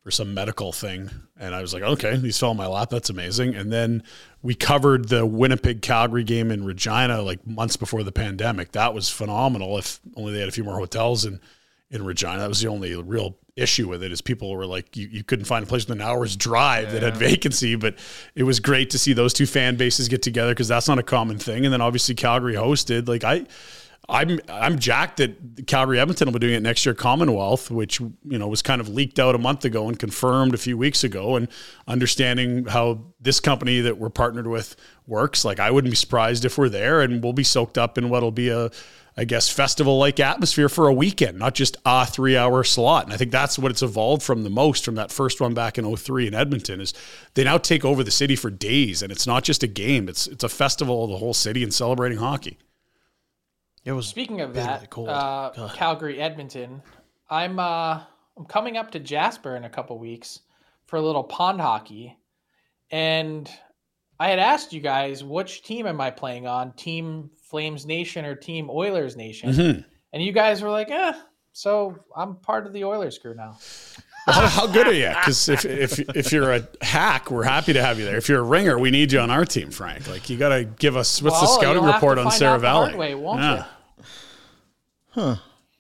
for 0.02 0.10
some 0.10 0.34
medical 0.34 0.72
thing. 0.72 1.12
And 1.40 1.54
I 1.54 1.62
was 1.62 1.72
like, 1.72 1.84
okay, 1.84 2.16
these 2.16 2.40
fell 2.40 2.52
in 2.52 2.58
my 2.58 2.66
lap. 2.66 2.90
That's 2.90 3.12
amazing. 3.12 3.54
And 3.54 3.72
then 3.72 4.02
we 4.42 4.56
covered 4.56 5.10
the 5.10 5.24
Winnipeg 5.24 5.84
Calgary 5.84 6.24
game 6.24 6.50
in 6.50 6.66
Regina 6.66 7.22
like 7.22 7.46
months 7.46 7.78
before 7.78 8.02
the 8.02 8.12
pandemic. 8.12 8.72
That 8.72 8.96
was 8.96 9.08
phenomenal. 9.10 9.78
If 9.78 10.00
only 10.16 10.34
they 10.34 10.40
had 10.40 10.50
a 10.50 10.54
few 10.54 10.64
more 10.64 10.80
hotels 10.80 11.26
in, 11.26 11.40
in 11.90 12.04
Regina. 12.04 12.40
That 12.40 12.50
was 12.50 12.62
the 12.62 12.68
only 12.68 12.96
real 12.96 13.38
issue 13.56 13.88
with 13.88 14.04
it 14.04 14.12
is 14.12 14.22
people 14.22 14.52
were 14.52 14.66
like, 14.66 14.96
you, 14.96 15.08
you 15.08 15.24
couldn't 15.24 15.46
find 15.46 15.64
a 15.64 15.68
place 15.68 15.88
within 15.88 16.02
an 16.02 16.08
hour's 16.08 16.36
drive 16.36 16.92
that 16.92 17.02
had 17.02 17.18
vacancy. 17.18 17.76
But 17.76 17.96
it 18.36 18.44
was 18.44 18.60
great 18.60 18.90
to 18.92 19.00
see 19.00 19.14
those 19.14 19.34
two 19.34 19.46
fan 19.46 19.76
bases 19.76 20.08
get 20.08 20.22
together 20.22 20.52
because 20.52 20.68
that's 20.68 20.88
not 20.88 21.00
a 21.00 21.04
common 21.04 21.40
thing. 21.40 21.66
And 21.66 21.74
then 21.74 21.82
obviously 21.82 22.16
Calgary 22.16 22.54
hosted. 22.54 23.08
Like 23.08 23.24
I, 23.24 23.46
I'm 24.10 24.40
I'm 24.48 24.80
jacked 24.80 25.18
that 25.18 25.68
Calgary 25.68 26.00
Edmonton 26.00 26.28
will 26.28 26.34
be 26.34 26.40
doing 26.40 26.54
it 26.54 26.62
next 26.62 26.86
year 26.86 26.96
Commonwealth, 26.96 27.70
which 27.70 28.00
you 28.00 28.38
know 28.38 28.48
was 28.48 28.62
kind 28.62 28.80
of 28.80 28.88
leaked 28.88 29.20
out 29.20 29.36
a 29.36 29.38
month 29.38 29.66
ago 29.66 29.90
and 29.90 30.00
confirmed 30.00 30.54
a 30.54 30.58
few 30.58 30.78
weeks 30.78 31.04
ago. 31.04 31.36
And 31.36 31.50
understanding 31.88 32.66
how 32.66 33.02
this 33.20 33.42
company 33.42 33.82
that 33.82 33.98
we're 33.98 34.10
partnered 34.10 34.48
with 34.48 34.78
works, 35.08 35.44
like 35.44 35.60
I 35.60 35.72
wouldn't 35.72 35.92
be 35.92 35.98
surprised 35.98 36.46
if 36.46 36.58
we're 36.58 36.70
there 36.70 37.02
and 37.02 37.22
we'll 37.22 37.34
be 37.34 37.44
soaked 37.44 37.78
up 37.78 37.98
in 37.98 38.10
what'll 38.10 38.32
be 38.32 38.48
a 38.48 38.72
I 39.20 39.26
guess 39.26 39.50
festival 39.50 39.98
like 39.98 40.20
atmosphere 40.20 40.70
for 40.70 40.88
a 40.88 40.94
weekend, 40.94 41.40
not 41.40 41.56
just 41.56 41.76
a 41.86 42.06
three 42.06 42.38
hour 42.38 42.64
slot. 42.64 43.06
And 43.06 43.14
I 43.14 43.18
think 43.18 43.32
that's 43.32 43.58
what 43.58 43.72
it's 43.72 43.82
evolved 43.82 44.22
from 44.22 44.44
the 44.44 44.50
most 44.52 44.86
from 44.86 44.94
that 44.96 45.12
first 45.12 45.42
one 45.42 45.56
back 45.56 45.80
in 45.80 45.96
03 45.96 46.28
in 46.28 46.36
Edmonton 46.36 46.80
is 46.80 46.94
they 47.34 47.44
now 47.44 47.58
take 47.58 47.84
over 47.84 48.04
the 48.04 48.12
city 48.12 48.36
for 48.36 48.52
days 48.52 49.02
and 49.02 49.12
it's 49.12 49.26
not 49.26 49.44
just 49.44 49.64
a 49.64 49.68
game, 49.68 50.08
it's 50.08 50.28
it's 50.28 50.44
a 50.44 50.50
festival 50.50 51.04
of 51.04 51.10
the 51.10 51.18
whole 51.18 51.34
city 51.34 51.64
and 51.64 51.74
celebrating 51.74 52.20
hockey. 52.20 52.60
It 53.84 53.94
was 53.94 54.08
Speaking 54.08 54.42
of 54.42 54.54
that, 54.54 54.90
cold. 54.90 55.10
uh, 55.10 55.70
Calgary, 55.74 56.20
Edmonton. 56.20 56.84
I'm 57.30 57.58
uh, 57.58 58.02
I'm 58.38 58.46
coming 58.46 58.78
up 58.78 58.92
to 58.92 59.00
Jasper 59.00 59.56
in 59.56 59.64
a 59.64 59.70
couple 59.70 59.98
weeks 59.98 60.42
for 60.86 60.98
a 60.98 61.02
little 61.02 61.24
pond 61.24 61.60
hockey, 61.60 62.18
and 62.92 63.50
I 64.20 64.28
had 64.28 64.40
asked 64.40 64.74
you 64.74 64.82
guys 64.82 65.24
which 65.24 65.64
team 65.64 65.88
am 65.88 66.02
I 66.02 66.12
playing 66.12 66.46
on, 66.46 66.74
Team 66.74 67.32
Flames 67.50 67.86
Nation 67.86 68.26
or 68.26 68.36
Team 68.36 68.70
Oilers 68.70 69.16
Nation, 69.16 69.50
Mhm. 69.54 69.86
and 70.14 70.24
you 70.24 70.32
guys 70.32 70.62
were 70.62 70.70
like, 70.70 70.90
"Eh." 70.92 71.14
So 71.54 71.98
I'm 72.16 72.36
part 72.36 72.68
of 72.68 72.74
the 72.74 72.84
Oilers 72.84 73.18
crew 73.18 73.34
now. 73.34 73.58
How, 74.28 74.48
how 74.48 74.68
good 74.68 74.88
are 74.88 74.94
you? 74.94 75.10
Because 75.10 75.48
if, 75.50 75.66
if 75.66 76.00
if 76.16 76.32
you're 76.32 76.54
a 76.54 76.68
hack, 76.82 77.32
we're 77.32 77.44
happy 77.44 77.74
to 77.74 77.82
have 77.82 77.98
you 77.98 78.06
there. 78.06 78.18
If 78.18 78.28
you're 78.30 78.42
a 78.42 78.44
ringer, 78.44 78.78
we 78.78 78.92
need 78.92 79.12
you 79.12 79.20
on 79.20 79.32
our 79.32 79.46
team, 79.46 79.72
Frank. 79.72 80.08
Like 80.08 80.30
you 80.30 80.38
got 80.38 80.50
to 80.50 80.66
give 80.66 80.96
us 80.98 81.22
what's 81.22 81.40
the 81.40 81.48
scouting 81.48 81.84
report 81.84 82.20
on 82.20 82.30
Sarah 82.32 82.56
out 82.56 82.62
hard 82.62 82.92
Valley? 82.92 82.96
way, 82.96 83.16
won't 83.16 83.40
yeah. 83.42 83.66
you? 85.16 85.24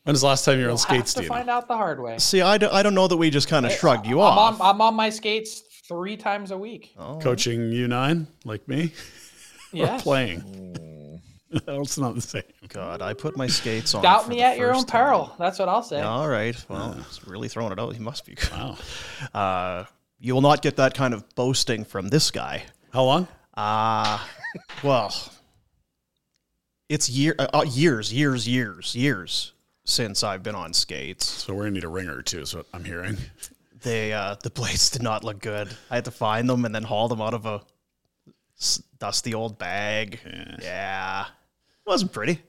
When 0.03 0.13
was 0.13 0.21
the 0.21 0.27
last 0.27 0.45
time 0.45 0.57
you 0.59 0.65
were 0.65 0.71
on 0.71 0.77
skates, 0.77 1.13
have 1.15 1.23
to 1.23 1.27
find 1.27 1.49
out 1.49 1.67
the 1.67 1.75
hard 1.75 1.99
way. 2.01 2.17
See, 2.17 2.41
I, 2.41 2.57
do, 2.57 2.69
I 2.71 2.81
don't 2.81 2.95
know 2.95 3.07
that 3.09 3.17
we 3.17 3.29
just 3.29 3.49
kind 3.49 3.65
of 3.65 3.73
shrugged 3.73 4.07
you 4.07 4.21
I'm 4.21 4.37
off. 4.37 4.61
on, 4.61 4.75
I'm 4.75 4.81
on 4.81 4.95
my 4.95 5.09
skates 5.09 5.61
three 5.85 6.15
times 6.15 6.51
a 6.51 6.57
week. 6.57 6.95
Coaching 7.21 7.71
U9 7.71 8.27
like 8.45 8.67
me? 8.67 8.93
Or 9.77 9.99
playing? 9.99 10.77
no, 11.67 11.81
it's 11.81 11.97
not 11.97 12.15
the 12.15 12.21
same. 12.21 12.43
God, 12.69 13.01
I 13.01 13.13
put 13.13 13.37
my 13.37 13.47
skates 13.47 13.93
on. 13.93 14.03
Doubt 14.03 14.25
for 14.25 14.29
me 14.29 14.41
at 14.41 14.57
your 14.57 14.69
own 14.69 14.75
first 14.75 14.87
time. 14.89 15.05
peril. 15.05 15.35
That's 15.39 15.59
what 15.59 15.69
I'll 15.69 15.83
say. 15.83 16.01
All 16.01 16.27
right. 16.27 16.55
Well, 16.67 16.93
he's 16.93 17.25
really 17.27 17.47
throwing 17.47 17.71
it 17.71 17.79
out. 17.79 17.93
He 17.93 17.99
must 17.99 18.25
be 18.25 18.35
good. 18.35 18.51
Wow. 18.51 18.77
Uh, 19.33 19.85
you 20.19 20.33
will 20.33 20.41
not 20.41 20.61
get 20.61 20.77
that 20.77 20.93
kind 20.95 21.13
of 21.13 21.23
boasting 21.35 21.85
from 21.85 22.09
this 22.09 22.31
guy. 22.31 22.63
How 22.91 23.03
long? 23.03 23.27
Ah, 23.55 24.27
well, 24.83 25.13
it's 26.89 27.09
year 27.09 27.35
uh, 27.37 27.47
uh, 27.53 27.65
years, 27.67 28.11
years, 28.13 28.47
years, 28.47 28.95
years 28.95 29.53
since 29.85 30.23
I've 30.23 30.43
been 30.43 30.55
on 30.55 30.73
skates. 30.73 31.25
So 31.25 31.53
we're 31.53 31.63
gonna 31.63 31.71
need 31.71 31.83
a 31.83 31.87
ringer 31.89 32.21
too. 32.21 32.41
Is 32.41 32.55
what 32.55 32.65
I'm 32.73 32.83
hearing. 32.83 33.17
They 33.83 34.11
uh, 34.13 34.35
the 34.41 34.49
blades 34.49 34.89
did 34.89 35.03
not 35.03 35.23
look 35.23 35.39
good. 35.39 35.69
I 35.89 35.95
had 35.95 36.05
to 36.05 36.11
find 36.11 36.49
them 36.49 36.65
and 36.65 36.73
then 36.73 36.83
haul 36.83 37.07
them 37.07 37.21
out 37.21 37.33
of 37.33 37.45
a 37.45 37.61
dusty 38.99 39.33
old 39.33 39.57
bag. 39.57 40.19
Yeah, 40.61 41.25
wasn't 41.87 42.11
pretty. 42.11 42.41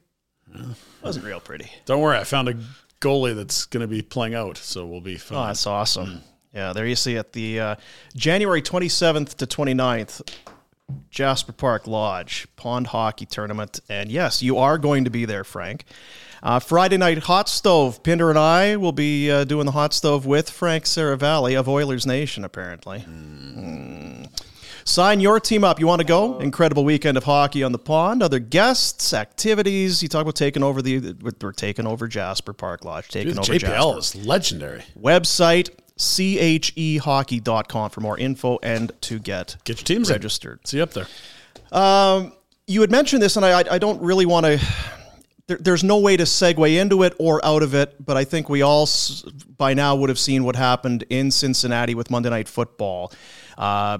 Wasn't 1.03 1.25
real 1.25 1.41
pretty. 1.41 1.71
Don't 1.85 2.01
worry, 2.01 2.19
I 2.19 2.25
found 2.25 2.49
a 2.49 2.57
goalie 3.01 3.35
that's 3.37 3.67
gonna 3.67 3.87
be 3.87 4.03
playing 4.03 4.35
out, 4.35 4.57
so 4.57 4.85
we'll 4.87 5.01
be 5.01 5.17
fine. 5.17 5.39
Oh, 5.39 5.47
that's 5.47 5.67
awesome. 5.67 6.23
Yeah, 6.53 6.73
there 6.73 6.87
you 6.87 6.97
see 6.97 7.15
it. 7.15 7.33
The 7.33 7.61
uh, 7.61 7.77
January 8.17 8.63
27th 8.63 9.35
to 9.37 9.47
29th, 9.47 10.23
Jasper 11.11 11.53
Park 11.53 11.87
Lodge 11.87 12.49
Pond 12.57 12.89
Hockey 12.89 13.27
Tournament. 13.27 13.81
And 13.89 14.11
yes, 14.11 14.43
you 14.43 14.57
are 14.59 14.79
going 14.79 15.05
to 15.05 15.11
be 15.11 15.25
there, 15.25 15.45
Frank. 15.45 15.85
Uh, 16.43 16.59
Friday 16.59 16.97
night 16.97 17.19
hot 17.19 17.49
stove. 17.49 18.03
Pinder 18.03 18.31
and 18.31 18.39
I 18.39 18.77
will 18.77 18.93
be 18.93 19.31
uh, 19.31 19.45
doing 19.45 19.67
the 19.67 19.73
hot 19.73 19.93
stove 19.93 20.25
with 20.25 20.49
Frank 20.49 20.85
Seravalli 20.85 21.59
of 21.59 21.69
Oilers 21.69 22.07
Nation, 22.07 22.45
apparently. 22.45 23.01
Mm. 23.01 24.31
Sign 24.89 25.21
your 25.21 25.39
team 25.39 25.65
up. 25.65 25.79
You 25.79 25.87
want 25.87 26.01
to 26.01 26.07
go? 26.07 26.39
Incredible 26.39 26.83
weekend 26.83 27.19
of 27.19 27.25
hockey 27.25 27.63
on 27.63 27.73
the 27.73 27.79
pond. 27.79 28.23
Other 28.23 28.39
guests, 28.39 29.13
activities. 29.13 30.03
You 30.03 30.09
talk 30.09 30.23
about 30.23 30.35
taking 30.35 30.63
over 30.63 30.81
the. 30.81 31.15
We're 31.21 31.53
taking 31.53 31.87
over 31.87 32.09
Jasper 32.09 32.55
Park 32.55 32.87
Lodge. 32.87 33.09
Taking 33.09 33.35
Dude, 33.35 33.39
over 33.41 33.53
JPL 33.53 33.97
Jasper 33.97 34.19
is 34.19 34.27
legendary. 34.27 34.83
website 34.99 35.69
chehockey.com 35.99 37.91
for 37.91 38.01
more 38.01 38.17
info 38.19 38.59
and 38.63 38.91
to 39.03 39.19
get 39.19 39.57
Get 39.65 39.81
your 39.81 39.85
teams 39.85 40.09
in. 40.09 40.15
registered. 40.15 40.67
See 40.67 40.79
you 40.79 40.83
up 40.85 40.93
there. 40.95 41.07
Um, 41.71 42.33
you 42.67 42.81
had 42.81 42.91
mentioned 42.91 43.21
this, 43.23 43.37
and 43.37 43.45
I, 43.45 43.65
I 43.71 43.79
don't 43.79 44.01
really 44.01 44.25
want 44.25 44.47
to. 44.47 44.59
There, 45.49 45.59
there's 45.59 45.85
no 45.85 45.99
way 45.99 46.17
to 46.17 46.25
segue 46.25 46.81
into 46.81 47.03
it 47.03 47.15
or 47.19 47.45
out 47.45 47.63
of 47.63 47.75
it, 47.75 47.95
but 48.05 48.17
I 48.17 48.25
think 48.25 48.49
we 48.49 48.63
all 48.63 48.83
s- 48.85 49.23
by 49.57 49.75
now 49.75 49.97
would 49.97 50.09
have 50.09 50.19
seen 50.19 50.45
what 50.45 50.57
happened 50.57 51.05
in 51.11 51.31
Cincinnati 51.31 51.95
with 51.95 52.11
Monday 52.11 52.31
Night 52.31 52.49
Football. 52.49 53.13
Uh, 53.57 53.99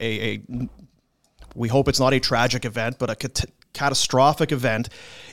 a, 0.00 0.34
a 0.50 0.68
we 1.54 1.68
hope 1.68 1.88
it's 1.88 2.00
not 2.00 2.12
a 2.14 2.20
tragic 2.20 2.64
event, 2.64 2.98
but 2.98 3.10
a 3.10 3.16
cat- 3.16 3.46
catastrophic 3.72 4.52
event 4.52 4.88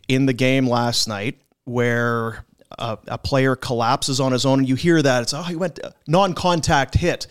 in 0.07 0.25
the 0.25 0.33
game 0.33 0.67
last 0.67 1.07
night 1.07 1.39
where 1.65 2.45
a, 2.77 2.97
a 3.07 3.17
player 3.17 3.55
collapses 3.55 4.19
on 4.19 4.31
his 4.31 4.45
own. 4.45 4.59
And 4.59 4.69
you 4.69 4.75
hear 4.75 5.01
that 5.01 5.23
it's 5.23 5.33
oh 5.33 5.43
he 5.43 5.55
went 5.55 5.83
uh, 5.83 5.91
non-contact 6.07 6.95
hit. 6.95 7.27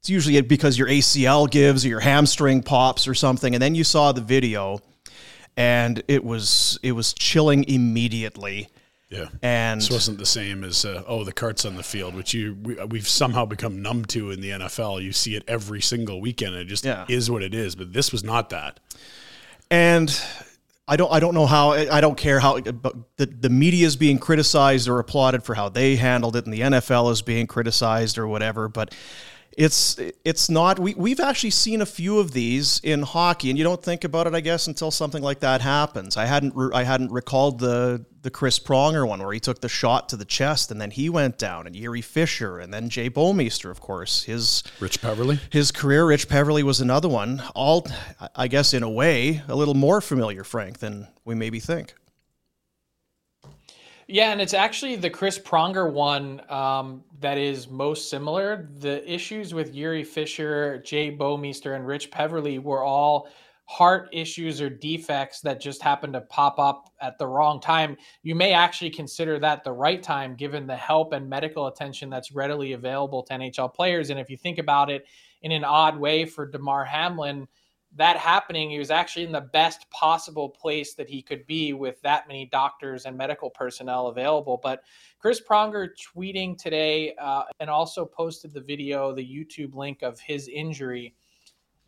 It's 0.00 0.10
usually 0.10 0.40
because 0.42 0.78
your 0.78 0.88
ACL 0.88 1.50
gives 1.50 1.84
or 1.84 1.88
your 1.88 2.00
hamstring 2.00 2.62
pops 2.62 3.08
or 3.08 3.14
something, 3.14 3.54
and 3.54 3.62
then 3.62 3.74
you 3.74 3.82
saw 3.82 4.12
the 4.12 4.20
video, 4.20 4.80
and 5.56 6.02
it 6.06 6.22
was 6.22 6.78
it 6.82 6.92
was 6.92 7.12
chilling 7.12 7.64
immediately. 7.64 8.68
Yeah. 9.08 9.26
And 9.40 9.80
This 9.80 9.90
wasn't 9.90 10.18
the 10.18 10.26
same 10.26 10.64
as 10.64 10.84
uh, 10.84 11.04
oh 11.06 11.22
the 11.24 11.32
carts 11.32 11.64
on 11.64 11.76
the 11.76 11.82
field, 11.84 12.14
which 12.14 12.34
you 12.34 12.56
we, 12.62 12.74
we've 12.86 13.06
somehow 13.08 13.44
become 13.46 13.80
numb 13.80 14.04
to 14.06 14.30
in 14.32 14.40
the 14.40 14.50
NFL. 14.50 15.00
You 15.02 15.12
see 15.12 15.36
it 15.36 15.44
every 15.46 15.80
single 15.80 16.20
weekend. 16.20 16.54
and 16.54 16.62
It 16.62 16.66
just 16.66 16.84
Yeah. 16.84 17.04
is 17.08 17.30
what 17.30 17.42
it 17.42 17.54
is. 17.54 17.76
But 17.76 17.92
this 17.92 18.10
was 18.10 18.24
not 18.24 18.50
that. 18.50 18.80
and 19.70 20.20
I 20.88 20.96
don't 20.96 21.12
I 21.12 21.18
don't 21.20 21.34
know 21.34 21.46
how 21.46 21.72
I 21.72 22.00
don't 22.00 22.16
care 22.16 22.38
how 22.40 22.60
but 22.60 22.94
the 23.16 23.26
the 23.26 23.50
media 23.50 23.86
is 23.86 23.96
being 23.96 24.18
criticized 24.18 24.88
or 24.88 24.98
applauded 25.00 25.42
for 25.42 25.54
how 25.54 25.68
they 25.68 25.96
handled 25.96 26.36
it 26.36 26.44
and 26.44 26.52
the 26.54 26.60
NFL 26.60 27.10
is 27.10 27.22
being 27.22 27.46
criticized 27.48 28.18
or 28.18 28.28
whatever 28.28 28.68
but 28.68 28.94
it's 29.56 29.98
it's 30.24 30.50
not 30.50 30.78
we 30.78 30.94
we've 30.94 31.20
actually 31.20 31.50
seen 31.50 31.80
a 31.80 31.86
few 31.86 32.18
of 32.18 32.32
these 32.32 32.80
in 32.84 33.02
hockey 33.02 33.48
and 33.48 33.58
you 33.58 33.64
don't 33.64 33.82
think 33.82 34.04
about 34.04 34.26
it 34.26 34.34
I 34.34 34.40
guess 34.40 34.66
until 34.66 34.90
something 34.90 35.22
like 35.22 35.40
that 35.40 35.62
happens. 35.62 36.16
I 36.16 36.26
hadn't 36.26 36.54
re- 36.54 36.70
I 36.74 36.84
hadn't 36.84 37.10
recalled 37.10 37.58
the 37.58 38.04
the 38.20 38.30
Chris 38.30 38.58
Pronger 38.58 39.06
one 39.08 39.22
where 39.22 39.32
he 39.32 39.40
took 39.40 39.60
the 39.60 39.68
shot 39.68 40.08
to 40.10 40.16
the 40.16 40.24
chest 40.24 40.70
and 40.70 40.80
then 40.80 40.90
he 40.90 41.08
went 41.08 41.38
down 41.38 41.66
and 41.66 41.74
Jiri 41.74 42.04
Fischer 42.04 42.58
and 42.58 42.74
then 42.74 42.88
Jay 42.90 43.08
Bouwmeester 43.08 43.70
of 43.70 43.80
course 43.80 44.24
his 44.24 44.62
Rich 44.78 45.00
Peverley. 45.00 45.38
his 45.50 45.72
career, 45.72 46.04
Rich 46.06 46.28
Peverley 46.28 46.62
was 46.62 46.80
another 46.80 47.08
one. 47.08 47.42
All, 47.54 47.86
I 48.34 48.48
guess, 48.48 48.74
in 48.74 48.82
a 48.82 48.90
way, 48.90 49.42
a 49.48 49.54
little 49.56 49.74
more 49.74 50.00
familiar, 50.00 50.44
Frank, 50.44 50.78
than 50.78 51.06
we 51.24 51.34
maybe 51.34 51.60
think. 51.60 51.94
Yeah, 54.08 54.30
and 54.30 54.40
it's 54.40 54.54
actually 54.54 54.94
the 54.96 55.10
Chris 55.10 55.36
Pronger 55.36 55.92
one 55.92 56.40
um, 56.48 57.02
that 57.20 57.38
is 57.38 57.68
most 57.68 58.08
similar. 58.08 58.68
The 58.78 59.08
issues 59.12 59.52
with 59.52 59.74
Jiri 59.74 60.06
Fischer, 60.06 60.78
Jay 60.78 61.10
Bouwmeester, 61.10 61.74
and 61.74 61.84
Rich 61.84 62.12
Peverley 62.12 62.60
were 62.60 62.84
all 62.84 63.28
heart 63.64 64.08
issues 64.12 64.60
or 64.60 64.70
defects 64.70 65.40
that 65.40 65.60
just 65.60 65.82
happened 65.82 66.12
to 66.12 66.20
pop 66.20 66.60
up 66.60 66.92
at 67.00 67.18
the 67.18 67.26
wrong 67.26 67.60
time. 67.60 67.96
You 68.22 68.36
may 68.36 68.52
actually 68.52 68.90
consider 68.90 69.40
that 69.40 69.64
the 69.64 69.72
right 69.72 70.00
time 70.00 70.36
given 70.36 70.68
the 70.68 70.76
help 70.76 71.12
and 71.12 71.28
medical 71.28 71.66
attention 71.66 72.08
that's 72.08 72.30
readily 72.30 72.74
available 72.74 73.24
to 73.24 73.34
NHL 73.34 73.74
players. 73.74 74.10
And 74.10 74.20
if 74.20 74.30
you 74.30 74.36
think 74.36 74.58
about 74.58 74.88
it 74.88 75.04
in 75.42 75.50
an 75.50 75.64
odd 75.64 75.98
way 75.98 76.24
for 76.26 76.48
Damar 76.48 76.84
Hamlin, 76.84 77.48
that 77.96 78.16
happening, 78.16 78.70
he 78.70 78.78
was 78.78 78.90
actually 78.90 79.24
in 79.24 79.32
the 79.32 79.40
best 79.40 79.88
possible 79.90 80.48
place 80.48 80.94
that 80.94 81.08
he 81.08 81.22
could 81.22 81.46
be 81.46 81.72
with 81.72 82.00
that 82.02 82.28
many 82.28 82.46
doctors 82.46 83.06
and 83.06 83.16
medical 83.16 83.50
personnel 83.50 84.08
available. 84.08 84.60
But 84.62 84.82
Chris 85.18 85.40
Pronger 85.40 85.88
tweeting 86.14 86.58
today 86.58 87.14
uh, 87.16 87.44
and 87.60 87.70
also 87.70 88.04
posted 88.04 88.52
the 88.52 88.60
video, 88.60 89.12
the 89.14 89.24
YouTube 89.24 89.74
link 89.74 90.02
of 90.02 90.20
his 90.20 90.48
injury. 90.48 91.14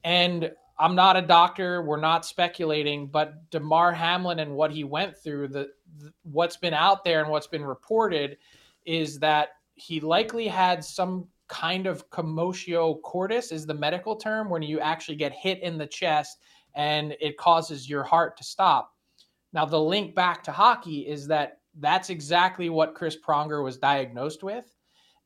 And 0.04 0.50
I'm 0.78 0.94
not 0.94 1.16
a 1.16 1.22
doctor. 1.22 1.82
We're 1.82 2.00
not 2.00 2.24
speculating, 2.24 3.08
but 3.08 3.50
Damar 3.50 3.92
Hamlin 3.92 4.38
and 4.38 4.52
what 4.52 4.70
he 4.70 4.84
went 4.84 5.16
through, 5.16 5.48
the, 5.48 5.70
the 5.98 6.12
what's 6.22 6.56
been 6.56 6.74
out 6.74 7.04
there 7.04 7.20
and 7.20 7.30
what's 7.30 7.48
been 7.48 7.64
reported 7.64 8.38
is 8.86 9.18
that 9.18 9.50
he 9.74 10.00
likely 10.00 10.48
had 10.48 10.84
some 10.84 11.28
kind 11.48 11.86
of 11.86 12.08
commotio 12.10 13.00
cordis 13.02 13.52
is 13.52 13.66
the 13.66 13.74
medical 13.74 14.16
term 14.16 14.50
when 14.50 14.62
you 14.62 14.80
actually 14.80 15.16
get 15.16 15.32
hit 15.32 15.62
in 15.62 15.78
the 15.78 15.86
chest 15.86 16.38
and 16.74 17.16
it 17.20 17.36
causes 17.36 17.88
your 17.88 18.02
heart 18.02 18.36
to 18.36 18.44
stop. 18.44 18.92
Now 19.52 19.64
the 19.64 19.80
link 19.80 20.14
back 20.14 20.42
to 20.44 20.52
hockey 20.52 21.08
is 21.08 21.26
that 21.28 21.60
that's 21.80 22.10
exactly 22.10 22.68
what 22.68 22.94
Chris 22.94 23.16
Pronger 23.16 23.62
was 23.64 23.78
diagnosed 23.78 24.42
with 24.42 24.74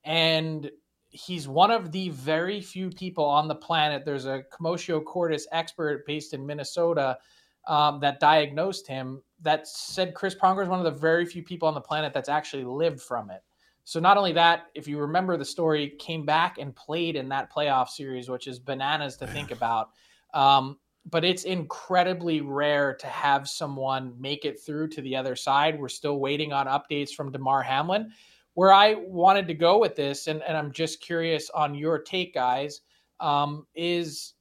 and 0.05 0.71
he's 1.09 1.47
one 1.47 1.71
of 1.71 1.93
the 1.93 2.09
very 2.11 2.61
few 2.61 2.89
people 2.91 3.25
on 3.25 3.47
the 3.47 3.55
planet 3.55 4.05
there's 4.05 4.25
a 4.25 4.43
commotio 4.53 5.05
cordis 5.05 5.47
expert 5.53 6.07
based 6.07 6.33
in 6.33 6.47
Minnesota 6.47 7.19
um, 7.67 8.01
that 8.01 8.19
diagnosed 8.19 8.87
him 8.87 9.23
that 9.41 9.67
said 9.67 10.15
Chris 10.15 10.35
Pronger 10.35 10.63
is 10.63 10.69
one 10.69 10.79
of 10.79 10.85
the 10.85 10.99
very 10.99 11.27
few 11.27 11.43
people 11.43 11.69
on 11.69 11.75
the 11.75 11.81
planet 11.81 12.13
that's 12.13 12.29
actually 12.29 12.65
lived 12.65 13.01
from 13.01 13.31
it. 13.31 13.43
So 13.85 13.99
not 13.99 14.17
only 14.17 14.33
that, 14.33 14.67
if 14.75 14.87
you 14.87 14.99
remember 14.99 15.37
the 15.37 15.45
story, 15.45 15.91
came 15.99 16.25
back 16.25 16.59
and 16.59 16.75
played 16.75 17.17
in 17.17 17.29
that 17.31 17.53
playoff 17.53 17.89
series, 17.89 18.29
which 18.29 18.47
is 18.47 18.59
bananas 18.59 19.17
to 19.17 19.27
think 19.27 19.51
about. 19.51 19.91
Um, 20.35 20.79
but 21.11 21.25
it's 21.25 21.45
incredibly 21.45 22.41
rare 22.41 22.95
to 22.95 23.07
have 23.09 23.49
someone 23.49 24.15
make 24.21 24.45
it 24.45 24.61
through 24.61 24.89
to 24.91 25.03
the 25.03 25.17
other 25.17 25.35
side. 25.35 25.79
We're 25.79 25.89
still 25.89 26.21
waiting 26.21 26.53
on 26.53 26.67
updates 26.67 27.11
from 27.11 27.33
Damar 27.33 27.63
Hamlin. 27.63 28.13
Where 28.55 28.73
I 28.73 28.95
wanted 28.95 29.49
to 29.49 29.55
go 29.55 29.79
with 29.79 29.97
this, 29.97 30.27
and, 30.27 30.43
and 30.43 30.57
I'm 30.57 30.73
just 30.73 31.01
curious 31.01 31.51
on 31.51 31.75
your 31.75 31.99
take, 31.99 32.35
guys, 32.35 32.83
um, 33.19 33.67
is 33.75 34.35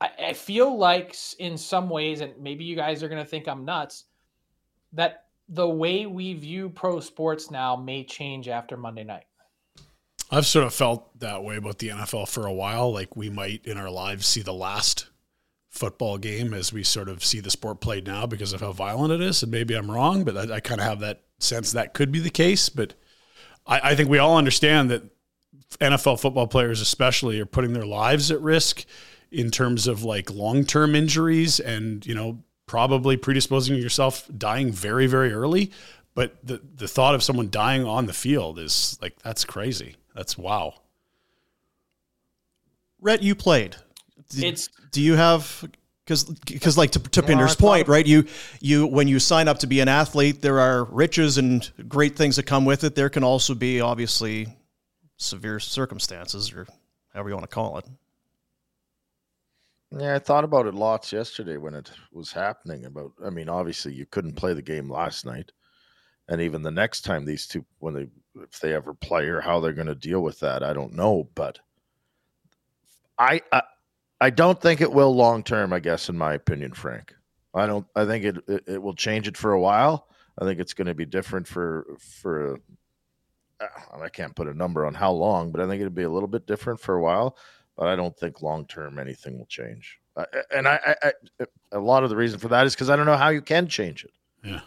I, 0.00 0.10
I 0.26 0.32
feel 0.32 0.76
like 0.76 1.16
in 1.38 1.56
some 1.56 1.88
ways, 1.88 2.20
and 2.20 2.34
maybe 2.38 2.64
you 2.64 2.74
guys 2.74 3.02
are 3.02 3.08
going 3.08 3.22
to 3.22 3.28
think 3.28 3.46
I'm 3.46 3.64
nuts, 3.64 4.06
that 4.92 5.21
the 5.48 5.68
way 5.68 6.06
we 6.06 6.34
view 6.34 6.68
pro 6.70 7.00
sports 7.00 7.50
now 7.50 7.76
may 7.76 8.04
change 8.04 8.48
after 8.48 8.76
Monday 8.76 9.04
night. 9.04 9.24
I've 10.30 10.46
sort 10.46 10.66
of 10.66 10.72
felt 10.72 11.18
that 11.20 11.44
way 11.44 11.56
about 11.56 11.78
the 11.78 11.88
NFL 11.88 12.28
for 12.28 12.46
a 12.46 12.52
while. 12.52 12.90
Like 12.92 13.16
we 13.16 13.28
might 13.28 13.66
in 13.66 13.76
our 13.76 13.90
lives 13.90 14.26
see 14.26 14.40
the 14.40 14.54
last 14.54 15.08
football 15.68 16.16
game 16.18 16.54
as 16.54 16.72
we 16.72 16.82
sort 16.82 17.08
of 17.08 17.24
see 17.24 17.40
the 17.40 17.50
sport 17.50 17.80
played 17.80 18.06
now 18.06 18.26
because 18.26 18.52
of 18.52 18.60
how 18.60 18.72
violent 18.72 19.12
it 19.12 19.20
is. 19.20 19.42
And 19.42 19.52
maybe 19.52 19.74
I'm 19.74 19.90
wrong, 19.90 20.24
but 20.24 20.36
I, 20.36 20.56
I 20.56 20.60
kind 20.60 20.80
of 20.80 20.86
have 20.86 21.00
that 21.00 21.22
sense 21.38 21.72
that 21.72 21.92
could 21.92 22.10
be 22.10 22.18
the 22.18 22.30
case. 22.30 22.70
But 22.70 22.94
I, 23.66 23.90
I 23.90 23.94
think 23.94 24.08
we 24.08 24.18
all 24.18 24.38
understand 24.38 24.90
that 24.90 25.02
NFL 25.80 26.20
football 26.20 26.46
players, 26.46 26.80
especially, 26.80 27.40
are 27.40 27.46
putting 27.46 27.72
their 27.72 27.86
lives 27.86 28.30
at 28.30 28.40
risk 28.40 28.84
in 29.30 29.50
terms 29.50 29.86
of 29.86 30.02
like 30.02 30.30
long 30.30 30.64
term 30.64 30.94
injuries 30.94 31.60
and, 31.60 32.06
you 32.06 32.14
know, 32.14 32.42
probably 32.72 33.18
predisposing 33.18 33.76
yourself 33.76 34.26
dying 34.38 34.72
very, 34.72 35.06
very 35.06 35.30
early. 35.30 35.70
But 36.14 36.34
the, 36.42 36.58
the 36.74 36.88
thought 36.88 37.14
of 37.14 37.22
someone 37.22 37.50
dying 37.50 37.84
on 37.84 38.06
the 38.06 38.14
field 38.14 38.58
is 38.58 38.98
like, 39.02 39.14
that's 39.22 39.44
crazy. 39.44 39.96
That's 40.14 40.38
wow. 40.38 40.76
Rhett, 42.98 43.22
you 43.22 43.34
played. 43.34 43.76
Did- 44.30 44.44
It's- 44.44 44.68
do 44.90 45.02
you 45.02 45.16
have 45.16 45.64
because 46.04 46.24
because 46.24 46.76
like 46.78 46.92
to, 46.92 46.98
to 46.98 47.22
Pinder's 47.22 47.54
point, 47.56 47.88
right? 47.88 48.06
You 48.06 48.24
you 48.60 48.86
when 48.86 49.06
you 49.06 49.18
sign 49.18 49.48
up 49.48 49.58
to 49.60 49.66
be 49.66 49.80
an 49.80 49.88
athlete, 49.88 50.40
there 50.42 50.58
are 50.60 50.84
riches 50.84 51.36
and 51.38 51.70
great 51.88 52.16
things 52.16 52.36
that 52.36 52.44
come 52.44 52.64
with 52.64 52.84
it. 52.84 52.94
There 52.94 53.08
can 53.10 53.22
also 53.24 53.54
be 53.54 53.80
obviously 53.82 54.48
severe 55.18 55.60
circumstances 55.60 56.52
or 56.52 56.66
however 57.12 57.28
you 57.30 57.34
want 57.34 57.48
to 57.48 57.54
call 57.54 57.78
it. 57.78 57.84
Yeah, 59.98 60.14
I 60.14 60.18
thought 60.18 60.44
about 60.44 60.66
it 60.66 60.74
lots 60.74 61.12
yesterday 61.12 61.58
when 61.58 61.74
it 61.74 61.90
was 62.12 62.32
happening. 62.32 62.86
About, 62.86 63.12
I 63.24 63.30
mean, 63.30 63.48
obviously 63.48 63.92
you 63.92 64.06
couldn't 64.06 64.36
play 64.36 64.54
the 64.54 64.62
game 64.62 64.90
last 64.90 65.26
night, 65.26 65.52
and 66.28 66.40
even 66.40 66.62
the 66.62 66.70
next 66.70 67.02
time 67.02 67.24
these 67.24 67.46
two, 67.46 67.64
when 67.78 67.94
they, 67.94 68.06
if 68.42 68.58
they 68.60 68.74
ever 68.74 68.94
play 68.94 69.26
or 69.26 69.40
how 69.40 69.60
they're 69.60 69.74
going 69.74 69.88
to 69.88 69.94
deal 69.94 70.22
with 70.22 70.40
that, 70.40 70.62
I 70.62 70.72
don't 70.72 70.94
know. 70.94 71.28
But 71.34 71.58
I, 73.18 73.42
I, 73.52 73.62
I 74.20 74.30
don't 74.30 74.60
think 74.60 74.80
it 74.80 74.92
will 74.92 75.14
long 75.14 75.42
term. 75.42 75.74
I 75.74 75.80
guess, 75.80 76.08
in 76.08 76.16
my 76.16 76.32
opinion, 76.34 76.72
Frank, 76.72 77.14
I 77.54 77.66
don't. 77.66 77.86
I 77.94 78.06
think 78.06 78.24
it, 78.24 78.36
it, 78.48 78.64
it 78.66 78.82
will 78.82 78.94
change 78.94 79.28
it 79.28 79.36
for 79.36 79.52
a 79.52 79.60
while. 79.60 80.08
I 80.40 80.46
think 80.46 80.58
it's 80.58 80.74
going 80.74 80.86
to 80.86 80.94
be 80.94 81.04
different 81.04 81.46
for 81.46 81.86
for. 81.98 82.58
Uh, 83.60 83.66
I 84.00 84.08
can't 84.08 84.34
put 84.34 84.48
a 84.48 84.54
number 84.54 84.86
on 84.86 84.94
how 84.94 85.12
long, 85.12 85.52
but 85.52 85.60
I 85.60 85.68
think 85.68 85.80
it'll 85.80 85.92
be 85.92 86.02
a 86.04 86.10
little 86.10 86.28
bit 86.28 86.46
different 86.46 86.80
for 86.80 86.94
a 86.94 87.02
while 87.02 87.36
but 87.76 87.88
I 87.88 87.96
don't 87.96 88.16
think 88.16 88.42
long 88.42 88.66
term 88.66 88.98
anything 88.98 89.38
will 89.38 89.46
change. 89.46 89.98
Uh, 90.16 90.24
and 90.54 90.68
I, 90.68 90.96
I, 91.02 91.12
I, 91.40 91.44
a 91.72 91.78
lot 91.78 92.04
of 92.04 92.10
the 92.10 92.16
reason 92.16 92.38
for 92.38 92.48
that 92.48 92.66
is 92.66 92.74
because 92.74 92.90
I 92.90 92.96
don't 92.96 93.06
know 93.06 93.16
how 93.16 93.30
you 93.30 93.40
can 93.40 93.66
change 93.66 94.04
it. 94.04 94.12
Yeah. 94.44 94.60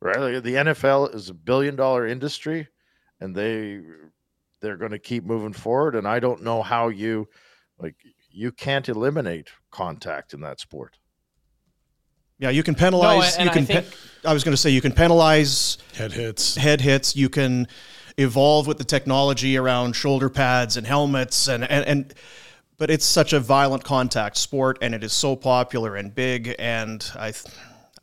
Right. 0.00 0.18
Like 0.18 0.42
the 0.42 0.54
NFL 0.54 1.14
is 1.14 1.30
a 1.30 1.34
billion 1.34 1.76
dollar 1.76 2.06
industry, 2.06 2.68
and 3.20 3.34
they 3.34 3.80
they're 4.60 4.76
going 4.76 4.90
to 4.90 4.98
keep 4.98 5.24
moving 5.24 5.54
forward. 5.54 5.94
And 5.94 6.06
I 6.06 6.20
don't 6.20 6.42
know 6.42 6.62
how 6.62 6.88
you 6.88 7.28
like 7.78 7.94
you 8.30 8.52
can't 8.52 8.88
eliminate 8.88 9.48
contact 9.70 10.34
in 10.34 10.40
that 10.42 10.60
sport. 10.60 10.98
Yeah, 12.38 12.50
you 12.50 12.62
can 12.62 12.74
penalize. 12.74 13.38
No, 13.38 13.44
you 13.44 13.50
can. 13.50 13.62
I, 13.62 13.64
think, 13.64 13.86
pe- 13.90 14.28
I 14.28 14.32
was 14.34 14.44
going 14.44 14.52
to 14.52 14.56
say 14.60 14.70
you 14.70 14.82
can 14.82 14.92
penalize 14.92 15.78
Head 15.94 16.12
hits. 16.12 16.56
head 16.56 16.80
hits. 16.80 17.16
You 17.16 17.30
can 17.30 17.68
evolve 18.16 18.66
with 18.66 18.78
the 18.78 18.84
technology 18.84 19.56
around 19.56 19.94
shoulder 19.94 20.28
pads 20.28 20.76
and 20.76 20.86
helmets 20.86 21.48
and, 21.48 21.64
and, 21.64 21.86
and 21.86 22.14
but 22.76 22.90
it's 22.90 23.04
such 23.04 23.32
a 23.32 23.40
violent 23.40 23.84
contact 23.84 24.36
sport 24.36 24.78
and 24.82 24.94
it 24.94 25.02
is 25.02 25.12
so 25.12 25.34
popular 25.34 25.96
and 25.96 26.14
big 26.14 26.54
and 26.58 27.10
I 27.16 27.32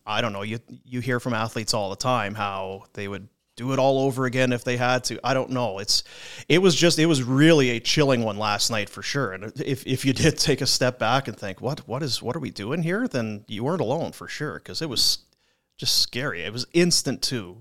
I 0.06 0.22
don't 0.22 0.34
know 0.34 0.42
you 0.42 0.60
you 0.84 1.00
hear 1.00 1.20
from 1.20 1.34
athletes 1.34 1.74
all 1.74 1.90
the 1.90 1.96
time 1.96 2.36
how 2.36 2.86
they 2.94 3.08
would 3.08 3.28
do 3.62 3.74
it 3.74 3.80
all 3.80 4.00
over 4.00 4.26
again 4.26 4.54
if 4.54 4.64
they 4.64 4.78
had 4.78 5.04
to. 5.04 5.20
I 5.24 5.34
don't 5.34 5.52
know. 5.52 5.80
It's 5.80 6.04
it 6.48 6.60
was 6.60 6.76
just 6.76 6.98
it 7.00 7.06
was 7.06 7.22
really 7.22 7.72
a 7.72 7.80
chilling 7.80 8.24
one 8.24 8.38
last 8.38 8.72
night 8.72 8.90
for 8.90 9.04
sure. 9.04 9.34
And 9.34 9.52
if 9.64 9.86
if 9.86 10.06
you 10.06 10.14
did 10.14 10.38
take 10.50 10.62
a 10.62 10.66
step 10.66 10.98
back 11.00 11.28
and 11.28 11.38
think 11.38 11.62
what 11.62 11.88
what 11.88 12.02
is 12.02 12.22
what 12.22 12.36
are 12.36 12.40
we 12.40 12.50
doing 12.50 12.82
here, 12.82 13.08
then 13.08 13.46
you 13.48 13.64
weren't 13.64 13.82
alone 13.82 14.14
for 14.14 14.28
sure 14.28 14.56
because 14.56 14.82
it 14.82 14.90
was 14.90 15.20
just 15.78 16.00
scary. 16.00 16.42
It 16.42 16.54
was 16.54 16.66
instant 16.74 17.22
too. 17.22 17.58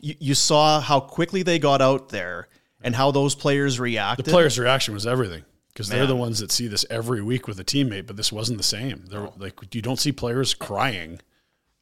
You, 0.00 0.14
you 0.18 0.34
saw 0.34 0.80
how 0.80 1.00
quickly 1.00 1.42
they 1.42 1.58
got 1.58 1.80
out 1.80 2.08
there 2.08 2.48
and 2.80 2.94
how 2.94 3.10
those 3.10 3.34
players 3.34 3.80
reacted. 3.80 4.26
The 4.26 4.30
players' 4.30 4.58
reaction 4.58 4.94
was 4.94 5.06
everything 5.06 5.44
because 5.68 5.88
they're 5.88 6.06
the 6.06 6.16
ones 6.16 6.40
that 6.40 6.50
see 6.50 6.66
this 6.66 6.84
every 6.90 7.22
week 7.22 7.46
with 7.46 7.60
a 7.60 7.64
teammate, 7.64 8.06
but 8.06 8.16
this 8.16 8.32
wasn't 8.32 8.58
the 8.58 8.64
same. 8.64 9.04
They're 9.08 9.28
like 9.36 9.74
you 9.74 9.82
don't 9.82 9.98
see 9.98 10.12
players 10.12 10.54
crying 10.54 11.20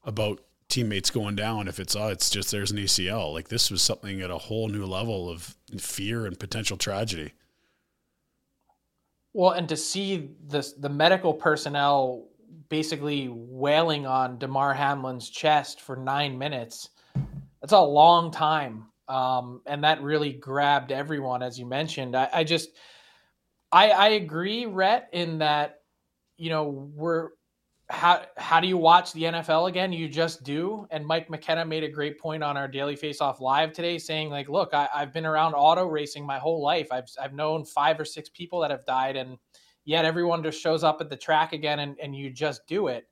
about 0.04 0.40
teammates 0.68 1.10
going 1.10 1.36
down 1.36 1.68
if 1.68 1.78
it's 1.78 1.94
oh 1.94 2.08
it's 2.08 2.28
just 2.28 2.50
there's 2.50 2.70
an 2.70 2.78
ACL. 2.78 3.32
Like 3.32 3.48
this 3.48 3.70
was 3.70 3.82
something 3.82 4.20
at 4.20 4.30
a 4.30 4.38
whole 4.38 4.68
new 4.68 4.84
level 4.84 5.30
of 5.30 5.56
fear 5.78 6.26
and 6.26 6.38
potential 6.38 6.76
tragedy. 6.76 7.32
Well, 9.32 9.50
and 9.50 9.68
to 9.68 9.76
see 9.76 10.30
this 10.46 10.72
the 10.72 10.88
medical 10.88 11.34
personnel 11.34 12.28
basically 12.68 13.28
wailing 13.28 14.06
on 14.06 14.38
Damar 14.38 14.74
Hamlin's 14.74 15.30
chest 15.30 15.80
for 15.80 15.96
nine 15.96 16.36
minutes, 16.38 16.90
that's 17.66 17.72
a 17.72 17.80
long 17.80 18.30
time. 18.30 18.86
Um, 19.08 19.60
and 19.66 19.82
that 19.82 20.00
really 20.02 20.32
grabbed 20.32 20.92
everyone, 20.92 21.42
as 21.42 21.58
you 21.58 21.66
mentioned. 21.66 22.14
I, 22.14 22.28
I 22.32 22.44
just 22.44 22.70
I 23.72 23.90
I 23.90 24.08
agree, 24.10 24.66
Rhett, 24.66 25.08
in 25.12 25.38
that, 25.38 25.80
you 26.36 26.48
know, 26.48 26.92
we're 26.94 27.30
how 27.88 28.22
how 28.36 28.60
do 28.60 28.68
you 28.68 28.76
watch 28.76 29.12
the 29.12 29.24
NFL 29.24 29.68
again? 29.68 29.92
You 29.92 30.08
just 30.08 30.44
do. 30.44 30.86
And 30.92 31.04
Mike 31.04 31.28
McKenna 31.28 31.64
made 31.64 31.82
a 31.82 31.88
great 31.88 32.20
point 32.20 32.44
on 32.44 32.56
our 32.56 32.68
Daily 32.68 32.94
Face 32.94 33.20
Off 33.20 33.40
Live 33.40 33.72
today, 33.72 33.98
saying 33.98 34.30
like, 34.30 34.48
look, 34.48 34.72
I, 34.72 34.88
I've 34.94 35.12
been 35.12 35.26
around 35.26 35.54
auto 35.54 35.86
racing 35.86 36.24
my 36.24 36.38
whole 36.38 36.62
life. 36.62 36.86
I've 36.92 37.08
I've 37.20 37.34
known 37.34 37.64
five 37.64 37.98
or 37.98 38.04
six 38.04 38.28
people 38.28 38.60
that 38.60 38.70
have 38.70 38.86
died, 38.86 39.16
and 39.16 39.38
yet 39.84 40.04
everyone 40.04 40.44
just 40.44 40.60
shows 40.60 40.84
up 40.84 41.00
at 41.00 41.10
the 41.10 41.16
track 41.16 41.52
again, 41.52 41.80
and 41.80 41.96
and 42.00 42.14
you 42.14 42.30
just 42.30 42.64
do 42.68 42.86
it. 42.86 43.08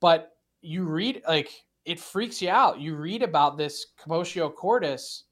But 0.00 0.30
you 0.60 0.84
read 0.84 1.22
like 1.26 1.50
it 1.84 2.00
freaks 2.00 2.40
you 2.40 2.50
out. 2.50 2.80
You 2.80 2.96
read 2.96 3.22
about 3.22 3.56
this 3.56 3.86
commotio 4.00 4.54
cordis 4.54 5.24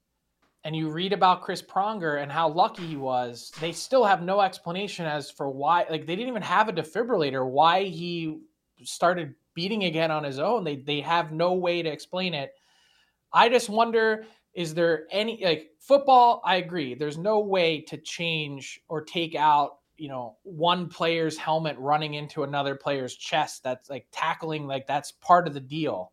and 0.63 0.75
you 0.75 0.89
read 0.89 1.13
about 1.13 1.41
Chris 1.41 1.61
Pronger 1.61 2.21
and 2.21 2.31
how 2.31 2.49
lucky 2.49 2.85
he 2.85 2.95
was, 2.95 3.51
they 3.59 3.71
still 3.71 4.03
have 4.03 4.21
no 4.21 4.41
explanation 4.41 5.05
as 5.05 5.31
for 5.31 5.49
why. 5.49 5.85
Like 5.89 6.05
they 6.05 6.15
didn't 6.15 6.29
even 6.29 6.41
have 6.43 6.69
a 6.69 6.73
defibrillator. 6.73 7.49
Why 7.49 7.83
he 7.83 8.41
started 8.83 9.33
beating 9.55 9.85
again 9.85 10.11
on 10.11 10.23
his 10.23 10.39
own? 10.39 10.63
They 10.63 10.75
they 10.75 11.01
have 11.01 11.31
no 11.31 11.53
way 11.53 11.81
to 11.81 11.89
explain 11.89 12.33
it. 12.33 12.51
I 13.33 13.49
just 13.49 13.69
wonder: 13.69 14.25
is 14.53 14.73
there 14.73 15.07
any 15.11 15.43
like 15.43 15.71
football? 15.79 16.41
I 16.45 16.57
agree. 16.57 16.93
There's 16.93 17.17
no 17.17 17.39
way 17.39 17.81
to 17.81 17.97
change 17.97 18.81
or 18.87 19.01
take 19.01 19.33
out 19.35 19.77
you 19.97 20.09
know 20.09 20.37
one 20.43 20.89
player's 20.89 21.37
helmet 21.37 21.77
running 21.79 22.13
into 22.13 22.43
another 22.43 22.75
player's 22.75 23.15
chest. 23.15 23.63
That's 23.63 23.89
like 23.89 24.05
tackling. 24.11 24.67
Like 24.67 24.85
that's 24.85 25.11
part 25.11 25.47
of 25.47 25.55
the 25.55 25.59
deal. 25.59 26.11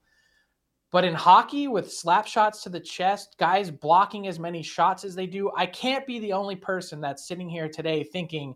But 0.90 1.04
in 1.04 1.14
hockey, 1.14 1.68
with 1.68 1.92
slap 1.92 2.26
shots 2.26 2.62
to 2.62 2.70
the 2.70 2.80
chest, 2.80 3.36
guys 3.38 3.70
blocking 3.70 4.26
as 4.26 4.38
many 4.38 4.62
shots 4.62 5.04
as 5.04 5.14
they 5.14 5.26
do, 5.26 5.50
I 5.54 5.66
can't 5.66 6.06
be 6.06 6.18
the 6.18 6.32
only 6.32 6.56
person 6.56 7.00
that's 7.00 7.28
sitting 7.28 7.48
here 7.48 7.68
today 7.68 8.02
thinking 8.02 8.54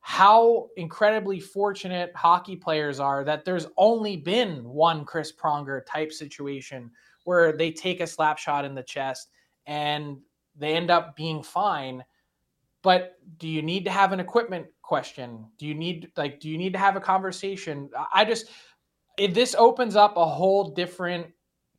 how 0.00 0.68
incredibly 0.76 1.40
fortunate 1.40 2.12
hockey 2.14 2.54
players 2.54 3.00
are 3.00 3.24
that 3.24 3.44
there's 3.44 3.66
only 3.76 4.16
been 4.16 4.62
one 4.62 5.04
Chris 5.04 5.32
Pronger 5.32 5.84
type 5.84 6.12
situation 6.12 6.88
where 7.24 7.56
they 7.56 7.72
take 7.72 8.00
a 8.00 8.06
slap 8.06 8.38
shot 8.38 8.64
in 8.64 8.72
the 8.72 8.84
chest 8.84 9.30
and 9.66 10.18
they 10.54 10.76
end 10.76 10.92
up 10.92 11.16
being 11.16 11.42
fine. 11.42 12.04
But 12.82 13.16
do 13.38 13.48
you 13.48 13.62
need 13.62 13.84
to 13.86 13.90
have 13.90 14.12
an 14.12 14.20
equipment 14.20 14.68
question? 14.80 15.44
Do 15.58 15.66
you 15.66 15.74
need 15.74 16.12
like 16.16 16.38
do 16.38 16.48
you 16.48 16.56
need 16.56 16.74
to 16.74 16.78
have 16.78 16.94
a 16.94 17.00
conversation? 17.00 17.90
I 18.14 18.24
just 18.24 18.46
it, 19.18 19.34
this 19.34 19.56
opens 19.58 19.96
up 19.96 20.16
a 20.16 20.24
whole 20.24 20.70
different 20.70 21.26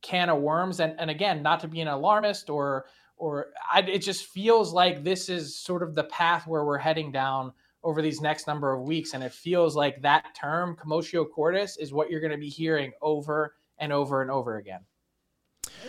can 0.02 0.28
of 0.28 0.38
worms 0.40 0.80
and, 0.80 0.94
and 0.98 1.10
again 1.10 1.42
not 1.42 1.60
to 1.60 1.68
be 1.68 1.80
an 1.80 1.88
alarmist 1.88 2.50
or 2.50 2.86
or 3.16 3.48
I, 3.72 3.80
it 3.80 3.98
just 3.98 4.26
feels 4.26 4.72
like 4.72 5.02
this 5.02 5.28
is 5.28 5.56
sort 5.56 5.82
of 5.82 5.94
the 5.94 6.04
path 6.04 6.46
where 6.46 6.64
we're 6.64 6.78
heading 6.78 7.10
down 7.10 7.52
over 7.82 8.00
these 8.02 8.20
next 8.20 8.46
number 8.46 8.72
of 8.72 8.82
weeks 8.82 9.14
and 9.14 9.22
it 9.24 9.32
feels 9.32 9.74
like 9.76 10.00
that 10.02 10.26
term 10.40 10.76
commotio 10.76 11.26
cordis 11.28 11.76
is 11.78 11.92
what 11.92 12.10
you're 12.10 12.20
going 12.20 12.32
to 12.32 12.38
be 12.38 12.48
hearing 12.48 12.92
over 13.02 13.54
and 13.78 13.92
over 13.92 14.22
and 14.22 14.30
over 14.30 14.56
again 14.58 14.80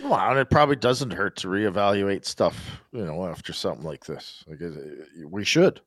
Well, 0.02 0.14
and 0.18 0.38
it 0.38 0.50
probably 0.50 0.76
doesn't 0.76 1.12
hurt 1.12 1.36
to 1.38 1.48
reevaluate 1.48 2.24
stuff, 2.24 2.80
you 2.92 3.04
know, 3.04 3.26
after 3.26 3.52
something 3.52 3.84
like 3.84 4.06
this. 4.06 4.44
Like 4.46 4.60
it, 4.60 4.72
it- 4.76 5.28
we 5.30 5.44
should. 5.44 5.80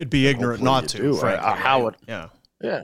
It'd 0.00 0.10
be 0.10 0.26
ignorant 0.26 0.60
Hopefully 0.60 0.80
not 0.82 0.88
to. 0.88 0.96
do. 0.98 1.14
frankly, 1.16 1.46
Uh, 1.46 1.54
how 1.54 1.84
right? 1.84 1.94
it- 1.94 2.00
Yeah. 2.08 2.28
Yeah. 2.62 2.80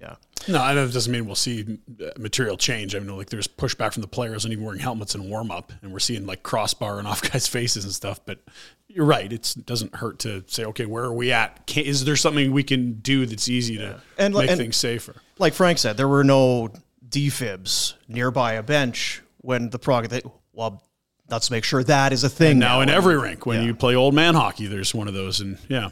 Yeah. 0.00 0.14
No, 0.46 0.62
and 0.62 0.78
that 0.78 0.92
doesn't 0.92 1.12
mean 1.12 1.26
we'll 1.26 1.34
see 1.34 1.78
material 2.16 2.56
change. 2.56 2.94
I 2.94 3.00
mean, 3.00 3.16
like 3.16 3.28
there's 3.30 3.48
pushback 3.48 3.92
from 3.92 4.02
the 4.02 4.08
players 4.08 4.44
on 4.44 4.52
even 4.52 4.64
wearing 4.64 4.80
helmets 4.80 5.14
in 5.14 5.28
warm 5.28 5.50
up, 5.50 5.72
and 5.82 5.92
we're 5.92 5.98
seeing 5.98 6.26
like 6.26 6.42
crossbar 6.42 6.98
and 6.98 7.08
off 7.08 7.20
guys' 7.22 7.48
faces 7.48 7.84
and 7.84 7.92
stuff. 7.92 8.20
But 8.24 8.38
you're 8.86 9.04
right; 9.04 9.32
it's, 9.32 9.56
it 9.56 9.66
doesn't 9.66 9.96
hurt 9.96 10.20
to 10.20 10.44
say, 10.46 10.64
okay, 10.66 10.86
where 10.86 11.04
are 11.04 11.12
we 11.12 11.32
at? 11.32 11.66
Can, 11.66 11.84
is 11.84 12.04
there 12.04 12.16
something 12.16 12.52
we 12.52 12.62
can 12.62 12.94
do 13.00 13.26
that's 13.26 13.48
easy 13.48 13.76
to 13.78 14.00
And- 14.16 14.34
make 14.34 14.48
and- 14.50 14.58
things 14.58 14.76
safer? 14.76 15.16
Like 15.38 15.54
Frank 15.54 15.78
said, 15.78 15.96
there 15.96 16.08
were 16.08 16.24
no 16.24 16.70
defibs 17.08 17.94
nearby 18.08 18.54
a 18.54 18.62
bench 18.62 19.22
when 19.38 19.70
the 19.70 19.78
prog. 19.78 20.08
They, 20.08 20.22
well, 20.52 20.82
let's 21.30 21.50
make 21.50 21.64
sure 21.64 21.82
that 21.84 22.12
is 22.12 22.24
a 22.24 22.28
thing 22.28 22.52
And 22.52 22.60
now 22.60 22.80
in 22.80 22.88
every 22.88 23.16
rink, 23.18 23.46
when 23.46 23.60
yeah. 23.60 23.66
you 23.66 23.74
play 23.74 23.94
old 23.94 24.14
man 24.14 24.34
hockey, 24.34 24.66
there's 24.66 24.94
one 24.94 25.08
of 25.08 25.14
those, 25.14 25.40
and 25.40 25.58
yeah, 25.68 25.90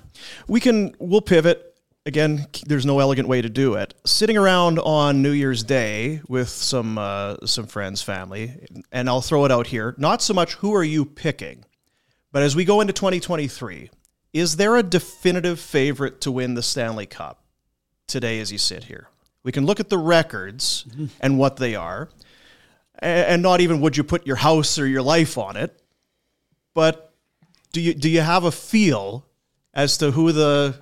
we 0.49 0.61
can 0.61 0.95
we'll 0.99 1.21
pivot 1.21 1.76
again 2.07 2.47
there's 2.66 2.87
no 2.87 3.01
elegant 3.01 3.29
way 3.29 3.42
to 3.42 3.51
do 3.51 3.75
it. 3.75 3.92
Sitting 4.07 4.38
around 4.38 4.79
on 4.79 5.21
new 5.21 5.33
year's 5.33 5.62
day 5.62 6.23
with 6.29 6.49
some 6.49 6.97
uh, 6.97 7.37
some 7.45 7.66
friends 7.66 8.01
family 8.01 8.66
and 8.92 9.11
i'll 9.11 9.21
throw 9.21 9.45
it 9.45 9.53
out 9.53 9.66
here 9.66 9.95
not 9.99 10.23
so 10.23 10.33
much 10.33 10.55
who 10.55 10.75
are 10.75 10.85
you 10.85 11.05
picking 11.05 11.64
but 12.33 12.42
as 12.42 12.55
we 12.57 12.64
go 12.64 12.81
into 12.81 12.92
2023 12.92 13.90
is 14.33 14.57
there 14.57 14.77
a 14.77 14.83
definitive 14.83 15.59
favorite 15.59 16.21
to 16.21 16.31
win 16.31 16.55
the 16.55 16.62
stanley 16.62 17.07
cup 17.07 17.42
today 18.07 18.40
as 18.40 18.53
you 18.53 18.59
sit 18.59 18.85
here? 18.85 19.09
We 19.42 19.53
can 19.53 19.66
look 19.66 19.81
at 19.81 19.88
the 19.88 19.99
records 19.99 20.87
and 21.21 21.38
what 21.38 21.57
they 21.57 21.75
are 21.75 22.09
and 22.99 23.42
not 23.42 23.61
even 23.61 23.81
would 23.83 23.97
you 23.97 24.05
put 24.05 24.27
your 24.27 24.37
house 24.37 24.79
or 24.79 24.87
your 24.87 25.03
life 25.03 25.37
on 25.37 25.57
it 25.57 25.83
but 26.73 27.12
do 27.73 27.81
you 27.81 27.92
do 27.92 28.09
you 28.09 28.23
have 28.23 28.45
a 28.45 28.53
feel 28.53 29.27
as 29.75 29.99
to 29.99 30.12
who 30.12 30.33
the 30.33 30.75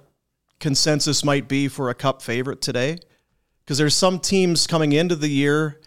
consensus 0.64 1.22
might 1.22 1.46
be 1.46 1.68
for 1.68 1.90
a 1.90 1.94
cup 1.94 2.22
favorite 2.22 2.62
today? 2.62 2.96
Because 3.62 3.76
there's 3.76 3.94
some 3.94 4.18
teams 4.18 4.66
coming 4.66 4.92
into 4.92 5.14
the 5.14 5.28
year. 5.28 5.78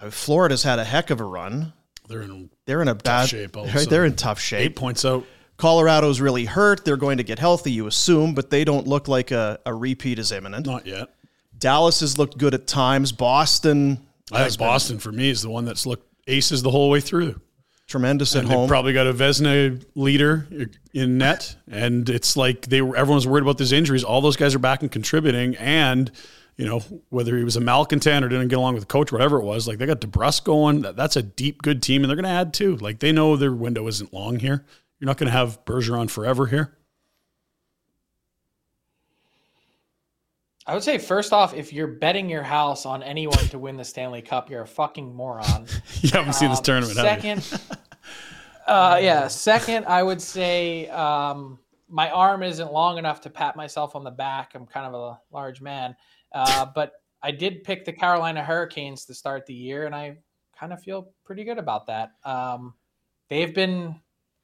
uh, 0.00 0.10
Florida's 0.10 0.64
had 0.64 0.80
a 0.80 0.84
heck 0.84 1.10
of 1.10 1.20
a 1.20 1.24
run. 1.24 1.72
they're 2.08 2.22
in 2.22 2.50
They're 2.66 2.82
in 2.82 2.88
a 2.88 2.94
bad 2.96 3.28
shape 3.28 3.56
all 3.56 3.64
of 3.64 3.70
a 3.72 3.78
Right, 3.78 3.88
they're 3.88 4.04
in 4.04 4.16
tough 4.16 4.40
shape. 4.40 4.60
eight 4.72 4.76
points 4.76 5.04
out. 5.04 5.24
Colorado's 5.58 6.20
really 6.20 6.44
hurt. 6.44 6.84
They're 6.84 6.96
going 6.96 7.18
to 7.18 7.22
get 7.22 7.38
healthy, 7.38 7.70
you 7.70 7.86
assume, 7.86 8.34
but 8.34 8.50
they 8.50 8.64
don't 8.64 8.88
look 8.88 9.06
like 9.06 9.30
a, 9.30 9.60
a 9.64 9.72
repeat 9.72 10.18
is 10.18 10.32
imminent. 10.32 10.66
Not 10.66 10.86
yet. 10.86 11.10
Dallas 11.56 12.00
has 12.00 12.18
looked 12.18 12.36
good 12.36 12.54
at 12.54 12.66
times. 12.66 13.12
Boston 13.12 14.04
I 14.32 14.44
think 14.44 14.58
been 14.58 14.66
Boston 14.66 14.98
for 14.98 15.12
me 15.12 15.30
is 15.30 15.42
the 15.42 15.50
one 15.50 15.64
that's 15.64 15.86
looked 15.86 16.08
aces 16.26 16.62
the 16.62 16.70
whole 16.70 16.90
way 16.90 17.00
through. 17.00 17.40
Tremendous 17.90 18.36
at 18.36 18.44
And 18.44 18.52
home. 18.52 18.68
probably 18.68 18.92
got 18.92 19.08
a 19.08 19.12
Vezina 19.12 19.84
leader 19.96 20.46
in 20.94 21.18
net, 21.18 21.56
and 21.68 22.08
it's 22.08 22.36
like 22.36 22.62
they 22.66 22.80
were 22.82 22.96
everyone's 22.96 23.26
worried 23.26 23.42
about 23.42 23.58
those 23.58 23.72
injuries. 23.72 24.04
All 24.04 24.20
those 24.20 24.36
guys 24.36 24.54
are 24.54 24.60
back 24.60 24.82
and 24.82 24.90
contributing, 24.92 25.56
and 25.56 26.08
you 26.56 26.66
know 26.66 26.80
whether 27.08 27.36
he 27.36 27.42
was 27.42 27.56
a 27.56 27.60
malcontent 27.60 28.24
or 28.24 28.28
didn't 28.28 28.46
get 28.46 28.58
along 28.58 28.74
with 28.74 28.84
the 28.84 28.86
coach, 28.86 29.10
whatever 29.10 29.38
it 29.38 29.44
was, 29.44 29.66
like 29.66 29.78
they 29.78 29.86
got 29.86 30.00
DeBrusk 30.00 30.44
going. 30.44 30.82
That- 30.82 30.94
That's 30.94 31.16
a 31.16 31.22
deep, 31.22 31.62
good 31.62 31.82
team, 31.82 32.04
and 32.04 32.08
they're 32.08 32.16
going 32.16 32.24
to 32.24 32.30
add 32.30 32.54
too. 32.54 32.76
Like 32.76 33.00
they 33.00 33.10
know 33.10 33.34
their 33.36 33.52
window 33.52 33.86
isn't 33.88 34.12
long 34.14 34.38
here. 34.38 34.64
You're 35.00 35.06
not 35.06 35.18
going 35.18 35.26
to 35.26 35.32
have 35.36 35.64
Bergeron 35.64 36.08
forever 36.08 36.46
here. 36.46 36.76
I 40.70 40.74
would 40.74 40.84
say 40.84 40.98
first 40.98 41.32
off, 41.32 41.52
if 41.52 41.72
you're 41.72 41.88
betting 41.88 42.30
your 42.30 42.44
house 42.44 42.86
on 42.86 43.02
anyone 43.02 43.36
to 43.48 43.58
win 43.58 43.76
the 43.76 43.84
Stanley 43.84 44.22
Cup, 44.22 44.48
you're 44.48 44.62
a 44.62 44.66
fucking 44.68 45.12
moron. 45.12 45.66
You 46.00 46.10
haven't 46.10 46.34
seen 46.34 46.48
this 46.48 46.60
Um, 46.60 46.64
tournament. 46.64 46.96
Second, 46.96 47.60
uh, 48.68 49.00
yeah. 49.02 49.26
Second, 49.26 49.86
I 49.86 50.04
would 50.04 50.22
say 50.22 50.86
um, 50.90 51.58
my 51.88 52.08
arm 52.10 52.44
isn't 52.44 52.72
long 52.72 52.98
enough 52.98 53.20
to 53.22 53.30
pat 53.30 53.56
myself 53.56 53.96
on 53.96 54.04
the 54.04 54.12
back. 54.12 54.52
I'm 54.54 54.64
kind 54.64 54.86
of 54.86 54.94
a 54.94 55.20
large 55.34 55.60
man, 55.60 55.96
uh, 56.32 56.66
but 56.74 56.92
I 57.20 57.32
did 57.32 57.64
pick 57.64 57.84
the 57.84 57.92
Carolina 57.92 58.44
Hurricanes 58.44 59.04
to 59.06 59.14
start 59.14 59.46
the 59.46 59.54
year, 59.54 59.86
and 59.86 59.94
I 59.94 60.18
kind 60.56 60.72
of 60.72 60.80
feel 60.80 61.10
pretty 61.24 61.42
good 61.42 61.58
about 61.58 61.88
that. 61.88 62.12
Um, 62.24 62.74
they've 63.28 63.52
been 63.52 63.96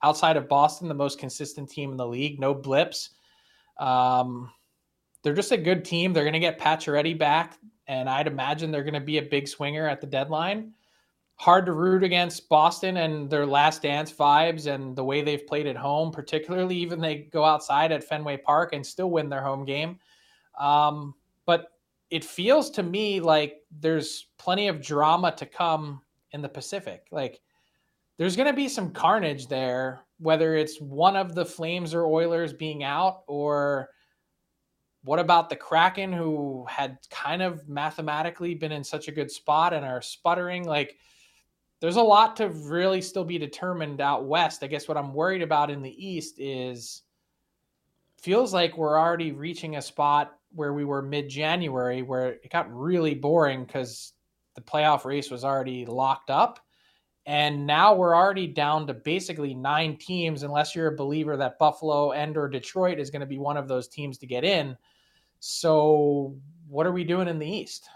outside 0.02 0.36
of 0.36 0.48
Boston 0.48 0.88
the 0.88 0.94
most 0.94 1.20
consistent 1.20 1.70
team 1.70 1.92
in 1.92 1.96
the 1.96 2.06
league. 2.06 2.40
No 2.40 2.52
blips. 2.52 3.10
Um, 3.78 4.50
they're 5.26 5.34
just 5.34 5.50
a 5.50 5.56
good 5.56 5.84
team. 5.84 6.12
They're 6.12 6.22
going 6.22 6.34
to 6.34 6.38
get 6.38 6.56
Pacioretty 6.56 7.18
back, 7.18 7.58
and 7.88 8.08
I'd 8.08 8.28
imagine 8.28 8.70
they're 8.70 8.84
going 8.84 8.94
to 8.94 9.00
be 9.00 9.18
a 9.18 9.22
big 9.22 9.48
swinger 9.48 9.88
at 9.88 10.00
the 10.00 10.06
deadline. 10.06 10.72
Hard 11.34 11.66
to 11.66 11.72
root 11.72 12.04
against 12.04 12.48
Boston 12.48 12.98
and 12.98 13.28
their 13.28 13.44
last 13.44 13.82
dance 13.82 14.12
vibes 14.12 14.72
and 14.72 14.94
the 14.94 15.02
way 15.02 15.22
they've 15.22 15.44
played 15.44 15.66
at 15.66 15.74
home, 15.74 16.12
particularly 16.12 16.76
even 16.76 17.00
they 17.00 17.28
go 17.32 17.44
outside 17.44 17.90
at 17.90 18.04
Fenway 18.04 18.36
Park 18.36 18.72
and 18.72 18.86
still 18.86 19.10
win 19.10 19.28
their 19.28 19.42
home 19.42 19.64
game. 19.64 19.98
Um, 20.60 21.12
but 21.44 21.72
it 22.10 22.24
feels 22.24 22.70
to 22.70 22.84
me 22.84 23.18
like 23.18 23.64
there's 23.80 24.28
plenty 24.38 24.68
of 24.68 24.80
drama 24.80 25.34
to 25.38 25.44
come 25.44 26.02
in 26.30 26.40
the 26.40 26.48
Pacific. 26.48 27.08
Like 27.10 27.40
there's 28.16 28.36
going 28.36 28.46
to 28.46 28.54
be 28.54 28.68
some 28.68 28.92
carnage 28.92 29.48
there, 29.48 30.02
whether 30.20 30.54
it's 30.54 30.80
one 30.80 31.16
of 31.16 31.34
the 31.34 31.44
Flames 31.44 31.94
or 31.94 32.06
Oilers 32.06 32.52
being 32.52 32.84
out 32.84 33.24
or 33.26 33.90
what 35.06 35.20
about 35.20 35.48
the 35.48 35.54
Kraken, 35.54 36.12
who 36.12 36.66
had 36.68 36.98
kind 37.10 37.40
of 37.40 37.68
mathematically 37.68 38.56
been 38.56 38.72
in 38.72 38.82
such 38.82 39.06
a 39.06 39.12
good 39.12 39.30
spot 39.30 39.72
and 39.72 39.84
are 39.84 40.02
sputtering? 40.02 40.64
Like, 40.64 40.98
there's 41.80 41.94
a 41.94 42.02
lot 42.02 42.36
to 42.38 42.48
really 42.48 43.00
still 43.00 43.24
be 43.24 43.38
determined 43.38 44.00
out 44.00 44.26
west. 44.26 44.64
I 44.64 44.66
guess 44.66 44.88
what 44.88 44.96
I'm 44.96 45.14
worried 45.14 45.42
about 45.42 45.70
in 45.70 45.80
the 45.80 46.06
East 46.06 46.40
is 46.40 47.02
feels 48.20 48.52
like 48.52 48.76
we're 48.76 48.98
already 48.98 49.30
reaching 49.30 49.76
a 49.76 49.82
spot 49.82 50.36
where 50.56 50.72
we 50.72 50.84
were 50.84 51.02
mid 51.02 51.28
January, 51.28 52.02
where 52.02 52.30
it 52.30 52.50
got 52.50 52.74
really 52.74 53.14
boring 53.14 53.64
because 53.64 54.12
the 54.56 54.60
playoff 54.60 55.04
race 55.04 55.30
was 55.30 55.44
already 55.44 55.86
locked 55.86 56.30
up. 56.30 56.58
And 57.26 57.64
now 57.64 57.94
we're 57.94 58.16
already 58.16 58.48
down 58.48 58.88
to 58.88 58.94
basically 58.94 59.54
nine 59.54 59.98
teams, 59.98 60.42
unless 60.42 60.74
you're 60.74 60.92
a 60.92 60.96
believer 60.96 61.36
that 61.36 61.60
Buffalo 61.60 62.10
and 62.10 62.36
or 62.36 62.48
Detroit 62.48 62.98
is 62.98 63.10
going 63.10 63.20
to 63.20 63.26
be 63.26 63.38
one 63.38 63.56
of 63.56 63.68
those 63.68 63.86
teams 63.86 64.18
to 64.18 64.26
get 64.26 64.42
in. 64.42 64.76
So 65.40 66.36
what 66.68 66.86
are 66.86 66.92
we 66.92 67.04
doing 67.04 67.28
in 67.28 67.38
the 67.38 67.46
East? 67.48 67.88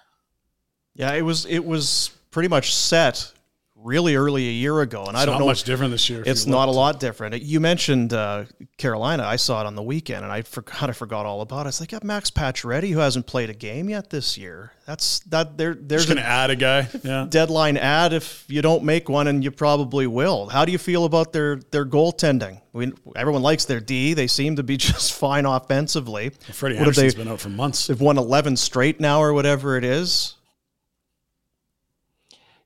Yeah, 0.94 1.12
it 1.14 1.22
was 1.22 1.46
it 1.46 1.64
was 1.64 2.10
pretty 2.30 2.48
much 2.48 2.74
set 2.74 3.32
really 3.82 4.14
early 4.14 4.46
a 4.48 4.52
year 4.52 4.80
ago, 4.80 5.04
and 5.06 5.16
I 5.16 5.24
don't 5.24 5.34
not 5.34 5.40
know 5.40 5.46
much 5.46 5.64
different 5.64 5.90
this 5.92 6.08
year. 6.10 6.22
It's 6.26 6.44
you 6.46 6.52
not 6.52 6.68
a 6.68 6.72
lot 6.72 7.00
different. 7.00 7.40
You 7.42 7.60
mentioned 7.60 8.12
uh, 8.12 8.44
Carolina. 8.76 9.24
I 9.24 9.36
saw 9.36 9.60
it 9.62 9.66
on 9.66 9.74
the 9.74 9.82
weekend, 9.82 10.22
and 10.24 10.32
I 10.32 10.42
for, 10.42 10.62
kind 10.62 10.90
of 10.90 10.96
forgot 10.96 11.26
all 11.26 11.40
about 11.40 11.66
it. 11.66 11.70
It's 11.70 11.80
like, 11.80 11.92
yeah, 11.92 12.00
Max 12.02 12.30
Pacioretty, 12.30 12.90
who 12.92 12.98
hasn't 12.98 13.26
played 13.26 13.50
a 13.50 13.54
game 13.54 13.88
yet 13.88 14.10
this 14.10 14.36
year. 14.36 14.72
That's 14.86 15.20
that. 15.20 15.56
There, 15.56 15.74
there's 15.74 16.06
Just 16.06 16.08
going 16.08 16.18
a 16.18 16.22
to 16.22 16.28
add 16.28 16.50
a 16.50 16.56
guy. 16.56 16.88
Yeah. 17.02 17.26
deadline 17.28 17.76
ad 17.76 18.12
if 18.12 18.44
you 18.48 18.60
don't 18.62 18.84
make 18.84 19.08
one, 19.08 19.26
and 19.28 19.42
you 19.42 19.50
probably 19.50 20.06
will. 20.06 20.48
How 20.48 20.64
do 20.64 20.72
you 20.72 20.78
feel 20.78 21.04
about 21.04 21.32
their 21.32 21.56
their 21.70 21.86
goaltending? 21.86 22.60
We, 22.72 22.92
everyone 23.16 23.42
likes 23.42 23.64
their 23.64 23.80
D. 23.80 24.14
They 24.14 24.26
seem 24.26 24.56
to 24.56 24.62
be 24.62 24.76
just 24.78 25.12
fine 25.12 25.46
offensively. 25.46 26.30
Freddie 26.52 26.74
What 26.76 26.86
have 26.86 26.88
Andersen's 26.88 27.14
they- 27.14 27.22
been 27.24 27.32
out 27.32 27.40
for 27.40 27.48
months. 27.48 27.86
They've 27.86 28.00
won 28.00 28.18
11 28.18 28.56
straight 28.56 29.00
now, 29.00 29.20
or 29.22 29.32
whatever 29.32 29.76
it 29.76 29.84
is. 29.84 30.34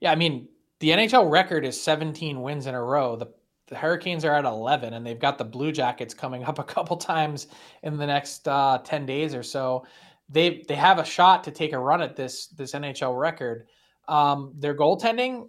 Yeah, 0.00 0.12
I 0.12 0.16
mean, 0.16 0.48
the 0.80 0.90
NHL 0.90 1.30
record 1.30 1.64
is 1.64 1.80
17 1.80 2.40
wins 2.42 2.66
in 2.66 2.74
a 2.74 2.82
row. 2.82 3.16
The 3.16 3.28
the 3.66 3.76
Hurricanes 3.76 4.26
are 4.26 4.34
at 4.34 4.44
11, 4.44 4.92
and 4.92 5.06
they've 5.06 5.18
got 5.18 5.38
the 5.38 5.44
Blue 5.44 5.72
Jackets 5.72 6.12
coming 6.12 6.44
up 6.44 6.58
a 6.60 6.64
couple 6.64 6.96
times 6.96 7.46
in 7.82 7.96
the 7.96 8.06
next 8.06 8.46
uh, 8.46 8.78
10 8.84 9.06
days 9.06 9.34
or 9.34 9.42
so. 9.42 9.86
They 10.28 10.64
they 10.68 10.74
have 10.74 10.98
a 10.98 11.04
shot 11.04 11.44
to 11.44 11.50
take 11.50 11.72
a 11.72 11.78
run 11.78 12.00
at 12.00 12.16
this 12.16 12.48
this 12.48 12.72
NHL 12.72 13.18
record. 13.18 13.66
Um, 14.08 14.54
their 14.58 14.74
goaltending, 14.74 15.48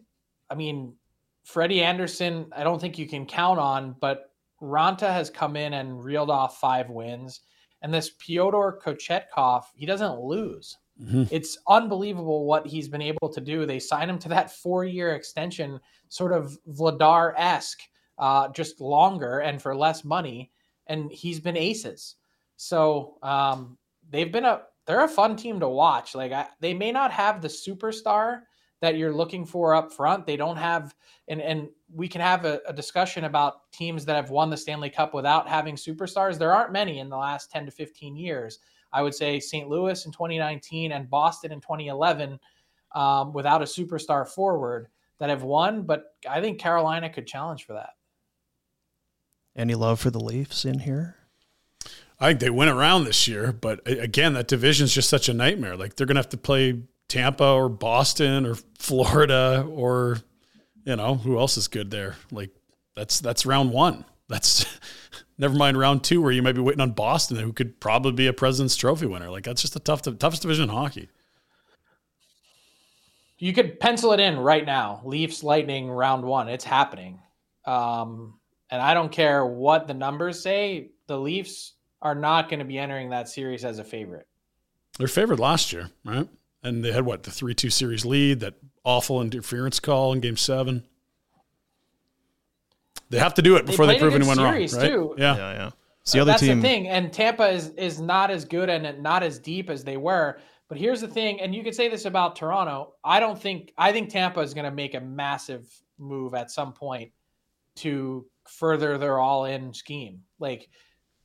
I 0.49 0.55
mean, 0.55 0.93
Freddie 1.43 1.83
Andersen, 1.83 2.47
I 2.55 2.63
don't 2.63 2.79
think 2.79 2.97
you 2.97 3.07
can 3.07 3.25
count 3.25 3.59
on, 3.59 3.95
but 3.99 4.31
Raanta 4.61 5.11
has 5.11 5.29
come 5.29 5.55
in 5.57 5.73
and 5.73 6.03
reeled 6.03 6.29
off 6.29 6.59
five 6.59 6.89
wins, 6.89 7.41
and 7.81 7.93
this 7.93 8.11
Pyotr 8.17 8.79
Kochetkov, 8.83 9.63
he 9.75 9.85
doesn't 9.85 10.19
lose 10.19 10.77
it's 10.99 11.57
unbelievable 11.67 12.45
what 12.45 12.65
he's 12.65 12.87
been 12.87 13.01
able 13.01 13.29
to 13.29 13.41
do. 13.41 13.65
They 13.65 13.79
signed 13.79 14.09
him 14.09 14.19
to 14.19 14.29
that 14.29 14.51
four 14.51 14.85
year 14.85 15.15
extension, 15.15 15.79
sort 16.09 16.31
of 16.31 16.57
Vladar 16.69 17.33
esque, 17.37 17.81
uh, 18.17 18.49
just 18.49 18.79
longer 18.79 19.39
and 19.39 19.61
for 19.61 19.75
less 19.75 20.03
money. 20.03 20.51
And 20.87 21.11
he's 21.11 21.39
been 21.39 21.57
aces. 21.57 22.15
So 22.57 23.17
um, 23.23 23.77
they've 24.09 24.31
been 24.31 24.45
a 24.45 24.61
they're 24.85 25.03
a 25.03 25.09
fun 25.09 25.35
team 25.35 25.59
to 25.59 25.67
watch. 25.67 26.15
Like 26.15 26.31
I, 26.31 26.47
they 26.59 26.73
may 26.73 26.91
not 26.91 27.11
have 27.11 27.41
the 27.41 27.47
superstar 27.47 28.41
that 28.81 28.97
you're 28.97 29.13
looking 29.13 29.45
for 29.45 29.73
up 29.73 29.91
front. 29.91 30.25
They 30.25 30.37
don't 30.37 30.57
have 30.57 30.95
and 31.27 31.41
and 31.41 31.69
we 31.93 32.07
can 32.07 32.21
have 32.21 32.45
a, 32.45 32.61
a 32.67 32.73
discussion 32.73 33.25
about 33.25 33.71
teams 33.71 34.05
that 34.05 34.15
have 34.15 34.29
won 34.29 34.49
the 34.49 34.57
Stanley 34.57 34.89
Cup 34.89 35.13
without 35.13 35.47
having 35.47 35.75
superstars. 35.75 36.37
There 36.37 36.53
aren't 36.53 36.71
many 36.71 36.99
in 36.99 37.09
the 37.09 37.17
last 37.17 37.51
10 37.51 37.65
to 37.65 37.71
15 37.71 38.15
years. 38.15 38.59
I 38.93 39.01
would 39.01 39.13
say 39.13 39.39
St. 39.39 39.67
Louis 39.67 40.05
in 40.05 40.11
2019 40.11 40.91
and 40.91 41.09
Boston 41.09 41.51
in 41.51 41.61
2011 41.61 42.39
um, 42.93 43.33
without 43.33 43.61
a 43.61 43.65
superstar 43.65 44.27
forward 44.27 44.87
that 45.19 45.29
have 45.29 45.43
won, 45.43 45.83
but 45.83 46.15
I 46.29 46.41
think 46.41 46.59
Carolina 46.59 47.09
could 47.09 47.27
challenge 47.27 47.65
for 47.65 47.73
that. 47.73 47.91
Any 49.55 49.75
love 49.75 49.99
for 49.99 50.09
the 50.09 50.19
Leafs 50.19 50.65
in 50.65 50.79
here? 50.79 51.15
I 52.19 52.29
think 52.29 52.39
they 52.39 52.49
went 52.49 52.71
around 52.71 53.03
this 53.03 53.27
year, 53.27 53.51
but 53.51 53.81
again, 53.85 54.33
that 54.33 54.47
division's 54.47 54.93
just 54.93 55.09
such 55.09 55.27
a 55.29 55.33
nightmare. 55.33 55.75
Like 55.75 55.95
they're 55.95 56.07
going 56.07 56.15
to 56.15 56.19
have 56.19 56.29
to 56.29 56.37
play 56.37 56.81
Tampa 57.07 57.45
or 57.45 57.69
Boston 57.69 58.45
or 58.45 58.55
Florida 58.79 59.65
or 59.69 60.19
you 60.85 60.95
know 60.95 61.15
who 61.15 61.37
else 61.37 61.57
is 61.57 61.67
good 61.67 61.91
there. 61.91 62.15
Like 62.31 62.51
that's 62.95 63.19
that's 63.19 63.45
round 63.45 63.71
one. 63.71 64.05
That's 64.27 64.65
never 65.37 65.55
mind 65.55 65.77
round 65.77 66.03
two 66.03 66.21
where 66.21 66.31
you 66.31 66.41
might 66.41 66.55
be 66.55 66.61
waiting 66.61 66.81
on 66.81 66.91
Boston, 66.91 67.37
who 67.37 67.53
could 67.53 67.79
probably 67.79 68.11
be 68.11 68.27
a 68.27 68.33
President's 68.33 68.75
Trophy 68.75 69.05
winner. 69.05 69.29
Like 69.29 69.43
that's 69.43 69.61
just 69.61 69.75
a 69.75 69.79
tough, 69.79 70.01
toughest 70.01 70.41
division 70.41 70.63
in 70.63 70.69
hockey. 70.69 71.09
You 73.37 73.53
could 73.53 73.79
pencil 73.79 74.13
it 74.13 74.19
in 74.19 74.39
right 74.39 74.65
now. 74.65 75.01
Leafs 75.03 75.43
Lightning 75.43 75.89
round 75.89 76.23
one. 76.23 76.47
It's 76.47 76.63
happening. 76.63 77.19
Um, 77.65 78.39
and 78.69 78.81
I 78.81 78.93
don't 78.93 79.11
care 79.11 79.45
what 79.45 79.87
the 79.87 79.93
numbers 79.93 80.41
say. 80.41 80.91
The 81.07 81.19
Leafs 81.19 81.73
are 82.01 82.15
not 82.15 82.49
going 82.49 82.59
to 82.59 82.65
be 82.65 82.77
entering 82.77 83.09
that 83.09 83.27
series 83.27 83.65
as 83.65 83.79
a 83.79 83.83
favorite. 83.83 84.27
They're 84.97 85.07
favored 85.07 85.39
last 85.39 85.73
year, 85.73 85.89
right? 86.05 86.29
And 86.63 86.83
they 86.83 86.93
had 86.93 87.05
what 87.05 87.23
the 87.23 87.31
three-two 87.31 87.69
series 87.69 88.05
lead. 88.05 88.39
That 88.39 88.55
awful 88.83 89.21
interference 89.21 89.79
call 89.79 90.13
in 90.13 90.21
Game 90.21 90.37
Seven. 90.37 90.85
They 93.15 93.19
have 93.19 93.33
to 93.35 93.41
do 93.41 93.55
it 93.55 93.65
before 93.65 93.85
they, 93.85 93.93
played 93.93 93.97
a 93.97 94.01
prove 94.01 94.13
good 94.13 94.21
anyone 94.21 94.37
wrong, 94.37 94.53
series, 94.53 94.75
right? 94.75 94.89
too. 94.89 95.15
Yeah. 95.17 95.35
Yeah, 95.35 95.51
yeah. 95.53 95.69
It's 96.01 96.11
the 96.11 96.19
other 96.19 96.31
That's 96.31 96.41
team. 96.41 96.61
the 96.61 96.67
thing. 96.67 96.87
And 96.87 97.11
Tampa 97.11 97.47
is 97.47 97.69
is 97.71 97.99
not 97.99 98.29
as 98.29 98.45
good 98.45 98.69
and 98.69 99.01
not 99.01 99.23
as 99.23 99.39
deep 99.39 99.69
as 99.71 99.83
they 99.83 99.97
were. 99.97 100.37
But 100.67 100.77
here's 100.77 101.01
the 101.01 101.07
thing, 101.07 101.41
and 101.41 101.53
you 101.53 101.63
could 101.63 101.75
say 101.75 101.89
this 101.89 102.05
about 102.05 102.35
Toronto. 102.35 102.93
I 103.03 103.19
don't 103.19 103.39
think 103.39 103.73
I 103.77 103.91
think 103.91 104.09
Tampa 104.09 104.39
is 104.41 104.53
going 104.53 104.65
to 104.65 104.71
make 104.71 104.93
a 104.93 104.99
massive 104.99 105.67
move 105.97 106.33
at 106.33 106.51
some 106.51 106.73
point 106.73 107.11
to 107.77 108.25
further 108.47 108.97
their 108.97 109.19
all-in 109.19 109.73
scheme. 109.73 110.21
Like 110.39 110.69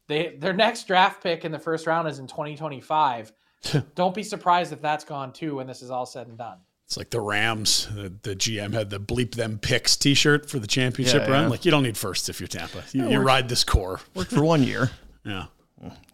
they 0.08 0.36
their 0.38 0.52
next 0.54 0.86
draft 0.86 1.22
pick 1.22 1.44
in 1.44 1.52
the 1.52 1.58
first 1.58 1.86
round 1.86 2.08
is 2.08 2.18
in 2.18 2.26
2025. 2.26 3.32
don't 3.94 4.14
be 4.14 4.22
surprised 4.22 4.72
if 4.72 4.80
that's 4.80 5.04
gone 5.04 5.32
too 5.32 5.56
when 5.56 5.66
this 5.66 5.82
is 5.82 5.90
all 5.90 6.06
said 6.06 6.26
and 6.28 6.38
done. 6.38 6.58
It's 6.90 6.96
like 6.96 7.10
the 7.10 7.20
Rams. 7.20 7.86
The, 7.94 8.12
the 8.22 8.34
GM 8.34 8.72
had 8.74 8.90
the 8.90 8.98
bleep 8.98 9.36
them 9.36 9.60
picks 9.60 9.96
T-shirt 9.96 10.50
for 10.50 10.58
the 10.58 10.66
championship 10.66 11.22
Yeah, 11.22 11.30
run. 11.30 11.42
yeah. 11.44 11.48
Like 11.48 11.64
you 11.64 11.70
don't 11.70 11.84
need 11.84 11.96
first 11.96 12.28
if 12.28 12.40
you're 12.40 12.48
Tampa. 12.48 12.82
You, 12.90 13.08
you 13.08 13.20
ride 13.20 13.48
this 13.48 13.62
core. 13.62 14.00
Worked 14.16 14.32
for 14.32 14.42
one 14.42 14.64
year. 14.64 14.90
Yeah, 15.24 15.44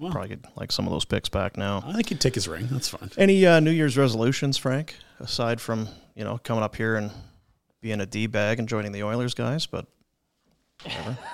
Probably 0.00 0.28
get 0.28 0.44
like 0.56 0.70
some 0.72 0.84
of 0.86 0.92
those 0.92 1.04
picks 1.06 1.28
back 1.30 1.56
now. 1.56 1.82
I 1.86 1.92
think 1.94 2.08
he'd 2.10 2.20
take 2.20 2.34
his 2.34 2.46
ring. 2.48 2.66
That's 2.70 2.88
fine. 2.88 3.08
Any 3.16 3.46
uh, 3.46 3.60
New 3.60 3.70
Year's 3.70 3.96
resolutions, 3.96 4.58
Frank? 4.58 4.96
Aside 5.20 5.60
from 5.60 5.88
you 6.16 6.24
know 6.24 6.38
coming 6.42 6.64
up 6.64 6.74
here 6.76 6.96
and 6.96 7.10
being 7.80 8.00
a 8.00 8.06
d 8.06 8.26
bag 8.26 8.58
and 8.58 8.68
joining 8.68 8.90
the 8.92 9.04
Oilers 9.04 9.32
guys, 9.32 9.64
but 9.64 9.86
whatever. 10.82 11.16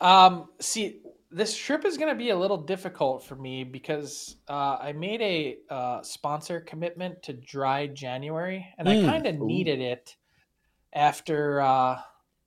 Um, 0.00 0.48
see, 0.58 0.96
this 1.32 1.56
trip 1.56 1.84
is 1.84 1.96
going 1.96 2.10
to 2.10 2.18
be 2.18 2.30
a 2.30 2.36
little 2.36 2.56
difficult 2.58 3.24
for 3.24 3.36
me 3.36 3.64
because 3.64 4.36
uh, 4.48 4.76
I 4.80 4.92
made 4.92 5.20
a 5.22 5.56
uh, 5.70 6.02
sponsor 6.02 6.60
commitment 6.60 7.22
to 7.24 7.32
dry 7.32 7.86
January, 7.86 8.66
and 8.78 8.88
I 8.88 8.96
Mm. 8.96 9.06
kind 9.06 9.26
of 9.26 9.38
needed 9.40 9.80
it 9.80 10.16
after. 10.92 11.60
Uh, 11.60 12.00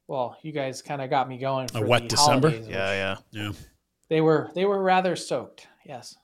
well, 0.08 0.38
you 0.44 0.52
guys 0.52 0.82
kind 0.82 1.02
of 1.02 1.10
got 1.10 1.28
me 1.28 1.38
going. 1.38 1.68
For 1.68 1.86
wet 1.86 2.04
the 2.04 2.10
December? 2.10 2.50
holidays, 2.50 2.70
yeah, 2.70 3.18
yeah. 3.34 3.42
Yeah. 3.44 3.52
They 4.10 4.22
were 4.22 4.52
they 4.54 4.66
were 4.66 4.82
rather 4.84 5.16
soaked. 5.16 5.68
Yes. 5.86 6.16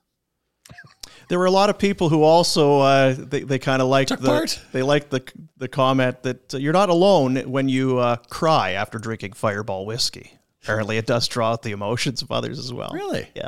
There 1.28 1.40
were 1.40 1.46
a 1.48 1.52
lot 1.52 1.70
of 1.70 1.78
people 1.78 2.10
who 2.10 2.24
also 2.24 2.80
uh, 2.82 3.16
they 3.18 3.42
they 3.42 3.58
kind 3.60 3.82
of 3.82 3.88
liked 3.88 4.10
Took 4.10 4.20
the 4.22 4.28
part. 4.28 4.62
they 4.72 4.84
liked 4.84 5.10
the 5.10 5.24
the 5.58 5.68
comment 5.68 6.22
that 6.24 6.54
uh, 6.54 6.58
you're 6.58 6.74
not 6.74 6.90
alone 6.90 7.38
when 7.50 7.68
you 7.70 7.98
uh, 7.98 8.18
cry 8.30 8.72
after 8.72 9.00
drinking 9.00 9.34
Fireball 9.34 9.86
whiskey. 9.86 10.38
Apparently, 10.64 10.98
it 10.98 11.06
does 11.08 11.28
draw 11.28 11.52
out 11.54 11.64
the 11.64 11.72
emotions 11.72 12.22
of 12.22 12.32
others 12.32 12.60
as 12.60 12.72
well. 12.74 12.92
Really? 12.94 13.28
Yeah. 13.36 13.48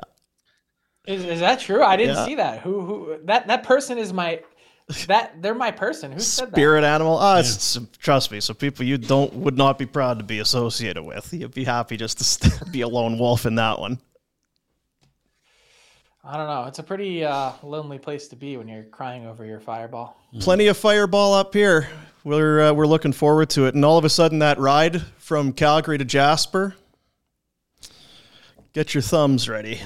Is, 1.06 1.24
is 1.26 1.40
that 1.42 1.60
true? 1.60 1.84
I 1.84 1.96
didn't 1.98 2.16
Yeah. 2.16 2.26
see 2.26 2.36
that. 2.36 2.62
Who 2.62 2.82
who 2.82 3.18
that 3.26 3.48
that 3.48 3.64
person 3.64 3.98
is 3.98 4.14
my 4.14 4.42
that 5.08 5.42
they're 5.42 5.54
my 5.54 5.72
person. 5.72 6.12
Who 6.12 6.20
said 6.20 6.48
that? 6.50 6.56
Spirit 6.56 6.84
animal. 6.84 7.18
Ah, 7.20 7.40
it's, 7.40 7.78
trust 8.00 8.32
me. 8.32 8.40
Some 8.40 8.56
people 8.56 8.86
you 8.86 8.98
don't 8.98 9.34
would 9.34 9.58
not 9.58 9.78
be 9.78 9.86
proud 9.86 10.18
to 10.20 10.24
be 10.26 10.40
associated 10.40 11.04
with. 11.04 11.32
You'd 11.34 11.54
be 11.54 11.64
happy 11.66 11.98
just 11.98 12.18
to 12.20 12.24
st- 12.24 12.72
be 12.72 12.82
a 12.82 12.88
lone 12.88 13.20
wolf 13.20 13.46
in 13.46 13.56
that 13.56 13.80
one. 13.80 14.00
I 16.26 16.38
don't 16.38 16.48
know. 16.48 16.64
It's 16.66 16.80
a 16.80 16.84
pretty 16.84 17.26
uh, 17.26 17.52
lonely 17.64 18.00
place 18.00 18.30
to 18.30 18.38
be 18.38 18.56
when 18.56 18.68
you're 18.70 18.84
crying 18.84 19.26
over 19.28 19.44
your 19.46 19.60
fireball. 19.60 20.16
Plenty 20.40 20.68
of 20.68 20.78
fireball 20.78 21.34
up 21.34 21.54
here. 21.54 21.90
We're 22.24 22.70
uh, 22.70 22.74
we're 22.74 22.88
looking 22.88 23.12
forward 23.12 23.50
to 23.52 23.66
it. 23.66 23.76
And 23.76 23.84
all 23.84 23.98
of 23.98 24.06
a 24.06 24.10
sudden, 24.10 24.40
that 24.40 24.58
ride 24.58 25.02
from 25.18 25.52
Calgary 25.52 25.98
to 25.98 26.06
Jasper. 26.06 26.76
Get 28.74 28.96
your 28.96 29.04
thumbs 29.04 29.48
ready, 29.48 29.80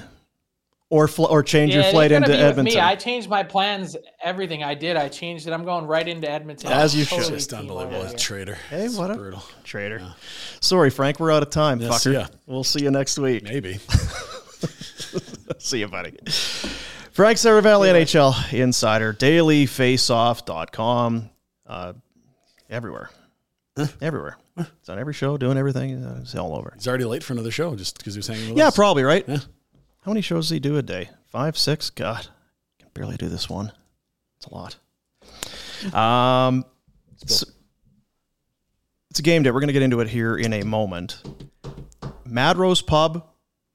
or 0.90 1.10
fl- 1.10 1.26
or 1.26 1.44
change 1.44 1.76
Yeah, 1.76 1.82
your 1.84 1.92
flight 1.92 2.14
into 2.14 2.30
be 2.30 2.36
Edmonton. 2.36 2.74
Me, 2.76 2.80
I 2.80 2.96
changed 2.96 3.28
my 3.30 3.44
plans. 3.44 3.98
Everything 4.24 4.64
I 4.64 4.74
did, 4.76 4.96
I 4.96 5.10
changed 5.10 5.46
it. 5.48 5.52
I'm 5.52 5.66
going 5.66 5.86
right 5.86 6.08
into 6.08 6.32
Edmonton. 6.32 6.72
As 6.72 6.96
you 6.96 7.04
Totally 7.04 7.26
should. 7.28 7.34
Just 7.34 7.52
unbelievable. 7.54 7.98
over 7.98 8.08
here. 8.08 8.18
Traitor. 8.18 8.56
Hey, 8.70 8.86
It's 8.86 8.96
what 8.98 9.12
a- 9.12 9.16
brutal. 9.16 9.44
Trader. 9.66 10.02
Sorry, 10.62 10.90
Frank. 10.90 11.20
We're 11.20 11.34
out 11.34 11.44
of 11.44 11.50
time. 11.50 11.82
Yeah, 11.82 11.90
fucker. 11.90 12.00
see 12.00 12.14
ya. 12.14 12.28
We'll 12.46 12.64
see 12.64 12.82
you 12.84 12.92
next 12.92 13.20
week. 13.20 13.44
Maybe. 13.44 13.80
See 15.60 15.80
you, 15.80 15.88
buddy. 15.88 16.12
Frank 17.12 17.38
Seravalli, 17.38 17.92
NHL 17.94 18.54
Insider, 18.54 19.14
dailyfaceoff.com. 19.14 21.30
Uh, 21.66 21.94
everywhere. 22.70 23.10
Everywhere. 24.02 24.38
It's 24.58 24.90
on 24.90 24.98
every 25.00 25.14
show, 25.14 25.38
doing 25.38 25.58
everything. 25.58 26.04
Uh, 26.04 26.20
It's 26.22 26.36
all 26.36 26.56
over. 26.56 26.72
He's 26.76 26.88
already 26.88 27.06
late 27.06 27.24
for 27.24 27.34
another 27.34 27.52
show 27.52 27.76
just 27.76 27.98
because 27.98 28.16
he 28.16 28.20
was 28.20 28.28
hanging 28.28 28.46
with 28.50 28.54
us. 28.54 28.58
Yeah, 28.58 28.68
us. 28.70 28.76
probably, 28.76 29.04
right? 29.04 29.24
Yeah. 29.28 29.38
How 30.02 30.12
many 30.12 30.22
shows 30.22 30.46
does 30.46 30.52
he 30.52 30.60
do 30.60 30.78
a 30.78 30.82
day? 30.82 31.10
Five, 31.28 31.58
six? 31.58 31.90
God, 31.90 32.28
I 32.80 32.84
can 32.84 32.90
barely 32.94 33.18
do 33.18 33.30
this 33.30 33.50
one. 33.50 33.72
It's 34.38 34.48
a 34.48 34.54
lot. 34.54 34.78
Um, 35.94 36.66
it's, 37.22 37.44
it's 39.12 39.20
a 39.20 39.22
game 39.24 39.44
day. 39.44 39.52
We're 39.52 39.60
going 39.60 39.68
to 39.68 39.74
get 39.74 39.82
into 39.84 40.00
it 40.00 40.08
here 40.08 40.36
in 40.38 40.54
a 40.54 40.64
moment. 40.64 41.22
Mad 42.26 42.58
Rose 42.58 42.82
Pub 42.82 43.28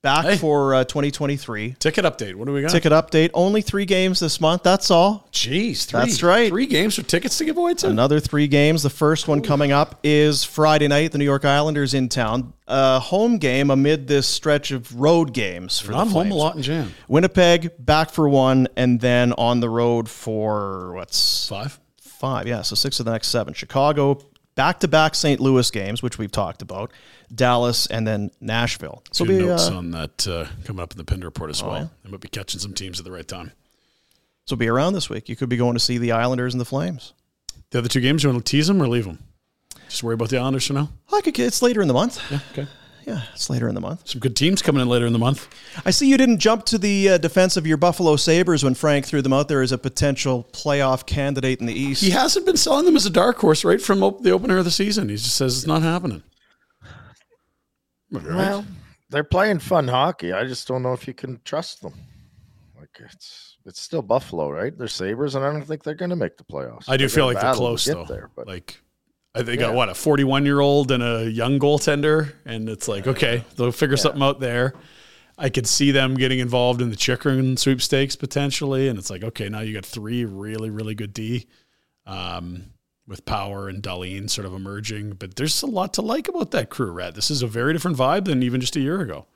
back 0.03 0.24
Hey. 0.24 0.36
for 0.36 0.74
uh, 0.74 0.84
2023. 0.84 1.76
Ticket 1.78 2.05
update. 2.05 2.34
What 2.34 2.46
do 2.46 2.53
we 2.53 2.61
got? 2.61 2.70
Ticket 2.72 2.92
update. 2.92 3.30
Only 3.34 3.62
three 3.62 3.84
games 3.84 4.18
this 4.20 4.40
month. 4.40 4.62
That's 4.64 4.90
all. 4.90 5.28
Jeez, 5.32 5.84
three. 5.86 6.00
That's 6.00 6.22
right. 6.22 6.48
Three 6.50 6.66
games 6.66 6.96
for 6.96 7.03
tickets 7.03 7.38
to 7.38 7.44
give 7.44 7.57
away 7.57 7.74
to. 7.74 7.88
Another 7.88 8.18
three 8.20 8.48
games. 8.48 8.82
The 8.82 8.90
first 8.90 9.28
one 9.28 9.40
coming 9.42 9.70
up 9.72 10.00
is 10.03 10.42
Friday 10.44 10.88
night. 10.88 11.12
The 11.12 11.18
New 11.18 11.24
York 11.24 11.44
Islanders 11.44 11.94
in 11.94 12.09
town. 12.09 12.53
A 12.66 12.98
home 13.00 13.38
game 13.38 13.70
amid 13.70 14.09
this 14.09 14.26
stretch 14.26 14.70
of 14.72 14.98
road 15.00 15.32
games 15.32 15.78
for 15.78 15.92
I'm 15.92 16.09
the 16.09 16.14
home 16.14 16.30
a 16.32 16.34
lot 16.34 16.57
in 16.57 16.62
jam. 16.62 16.92
Winnipeg 17.09 17.70
back 17.78 18.11
for 18.11 18.28
one, 18.28 18.66
and 18.76 19.00
then 19.00 19.32
on 19.34 19.61
the 19.61 19.68
road 19.70 20.09
for 20.09 20.92
what's 20.94 21.48
Five. 21.48 21.78
five? 22.00 22.46
Yeah, 22.48 22.62
so 22.62 22.74
six 22.74 22.98
of 22.98 23.07
the 23.07 23.12
next 23.12 23.28
seven. 23.28 23.53
Chicago 23.55 24.18
back 24.55 24.80
to 24.80 24.88
back 24.88 25.14
St. 25.14 25.40
Louis 25.40 25.70
games, 25.70 26.03
which 26.03 26.18
we've 26.18 26.30
talked 26.32 26.61
about. 26.62 26.92
Dallas 27.35 27.87
and 27.87 28.07
then 28.07 28.30
Nashville. 28.41 29.03
So 29.12 29.24
Two 29.24 29.39
be 29.41 29.47
notes 29.47 29.68
uh, 29.68 29.76
on 29.76 29.91
that 29.93 30.26
uh, 30.28 30.47
coming 30.64 30.83
up 30.83 30.93
in 30.93 30.99
the 30.99 31.05
Pinder 31.05 31.26
report 31.26 31.51
as 31.51 31.62
well. 31.62 31.74
yeah. 31.76 31.87
I 32.05 32.09
might 32.11 32.20
be 32.20 32.28
catching 32.28 32.61
some 32.61 32.74
teams 32.74 32.99
at 32.99 33.05
the 33.05 33.12
right 33.12 33.26
time. 33.26 33.53
so 34.47 34.57
be 34.57 34.68
around 34.68 34.93
this 34.95 35.09
week. 35.09 35.28
You 35.28 35.37
could 35.37 35.49
be 35.49 35.57
going 35.57 35.74
to 35.74 35.80
see 35.80 35.99
the 35.99 36.12
Islanders 36.12 36.55
and 36.55 36.61
the 36.61 36.64
Flames. 36.64 37.14
The 37.70 37.78
other 37.78 37.89
two 37.89 38.01
games, 38.01 38.22
you 38.22 38.30
want 38.30 38.45
to 38.45 38.51
tease 38.51 38.66
them 38.66 38.83
or 38.83 38.89
leave 38.89 39.05
them? 39.07 39.18
Just 39.89 40.03
worry 40.03 40.14
about 40.14 40.28
the 40.30 40.39
Islanders 40.39 40.66
for 40.66 40.74
now. 40.74 40.91
I 41.12 41.20
could. 41.22 41.39
It's 41.39 41.62
later 41.62 41.80
in 41.83 41.89
the 41.89 41.95
month. 41.95 42.20
Yeah, 42.30 42.39
okay. 42.53 42.66
Yeah, 43.07 43.22
it's 43.35 43.51
later 43.51 43.68
in 43.68 43.74
the 43.74 43.80
month. 43.80 44.07
Some 44.09 44.20
good 44.20 44.37
teams 44.37 44.62
coming 44.62 44.80
in 44.80 44.89
later 44.89 45.07
in 45.07 45.12
the 45.12 45.18
month. 45.18 45.49
I 45.85 45.91
see 45.91 46.09
you 46.09 46.16
didn't 46.16 46.39
jump 46.39 46.64
to 46.66 46.78
the 46.78 47.09
uh, 47.11 47.18
defense 47.18 47.57
of 47.57 47.66
your 47.66 47.76
Buffalo 47.76 48.14
Sabres 48.14 48.62
when 48.62 48.74
Frank 48.74 49.07
threw 49.07 49.20
them 49.22 49.33
out 49.33 49.49
there 49.49 49.61
as 49.61 49.72
a 49.72 49.78
potential 49.78 50.47
playoff 50.53 51.05
candidate 51.05 51.59
in 51.61 51.66
the 51.66 51.74
East. 51.74 52.01
He 52.03 52.11
hasn't 52.11 52.47
been 52.47 52.57
selling 52.57 52.85
them 52.85 52.95
as 52.95 53.05
a 53.05 53.11
dark 53.11 53.39
horse 53.39 53.64
right 53.64 53.83
from 53.83 54.05
op- 54.05 54.22
the 54.22 54.30
opener 54.30 54.59
of 54.59 54.64
the 54.64 54.70
season. 54.70 55.09
He 55.09 55.16
just 55.16 55.35
says 55.35 55.57
it's 55.59 55.66
not 55.66 55.83
happening. 55.83 56.22
Well, 58.12 58.64
they're 59.10 59.24
playing 59.24 59.58
fun 59.60 59.88
hockey. 59.88 60.32
I 60.32 60.44
just 60.44 60.68
don't 60.68 60.82
know 60.82 60.92
if 60.92 61.06
you 61.06 61.14
can 61.14 61.40
trust 61.44 61.82
them. 61.82 61.94
Like 62.78 62.90
it's 63.00 63.56
it's 63.64 63.80
still 63.80 64.02
Buffalo, 64.02 64.50
right? 64.50 64.76
They're 64.76 64.88
Sabres, 64.88 65.34
and 65.34 65.44
I 65.44 65.52
don't 65.52 65.64
think 65.64 65.82
they're 65.82 65.94
going 65.94 66.10
to 66.10 66.16
make 66.16 66.36
the 66.36 66.44
playoffs. 66.44 66.88
I 66.88 66.96
do 66.96 67.02
They're 67.04 67.08
feel 67.08 67.26
like 67.26 67.40
they're 67.40 67.54
close 67.54 67.84
though. 67.84 68.04
There, 68.04 68.30
but 68.34 68.46
like 68.46 68.80
they 69.34 69.56
got 69.56 69.70
Yeah. 69.70 69.76
what 69.76 69.88
a 69.88 69.94
41 69.94 70.44
year 70.44 70.60
old 70.60 70.90
and 70.90 71.02
a 71.02 71.30
young 71.30 71.58
goaltender, 71.58 72.32
and 72.44 72.68
it's 72.68 72.88
like 72.88 73.06
okay, 73.06 73.44
they'll 73.56 73.72
figure 73.72 73.96
something 73.96 74.22
out 74.22 74.40
there. 74.40 74.74
I 75.38 75.48
could 75.48 75.66
see 75.66 75.90
them 75.92 76.14
getting 76.14 76.40
involved 76.40 76.82
in 76.82 76.90
the 76.90 76.96
Chychrun 76.96 77.56
sweepstakes 77.56 78.16
potentially, 78.16 78.88
and 78.88 78.98
it's 78.98 79.10
like 79.10 79.22
okay, 79.24 79.48
now 79.48 79.60
you 79.60 79.72
got 79.74 79.86
three 79.86 80.24
really 80.24 80.70
really 80.70 80.94
good 80.94 81.12
D, 81.14 81.46
um, 82.06 82.64
with 83.07 83.24
Power 83.24 83.68
and 83.68 83.82
Dahlin 83.82 84.30
sort 84.30 84.46
of 84.46 84.55
emerging. 84.55 85.14
But 85.14 85.36
there's 85.36 85.62
a 85.62 85.66
lot 85.66 85.94
to 85.94 86.03
like 86.03 86.28
about 86.28 86.50
that 86.53 86.70
crew, 86.70 86.90
Red. 86.90 87.14
This 87.14 87.30
is 87.30 87.42
a 87.42 87.46
very 87.46 87.72
different 87.72 87.96
vibe 87.96 88.24
than 88.26 88.42
even 88.42 88.61
just 88.61 88.76
a 88.76 88.80
year 88.80 89.00
ago. 89.00 89.26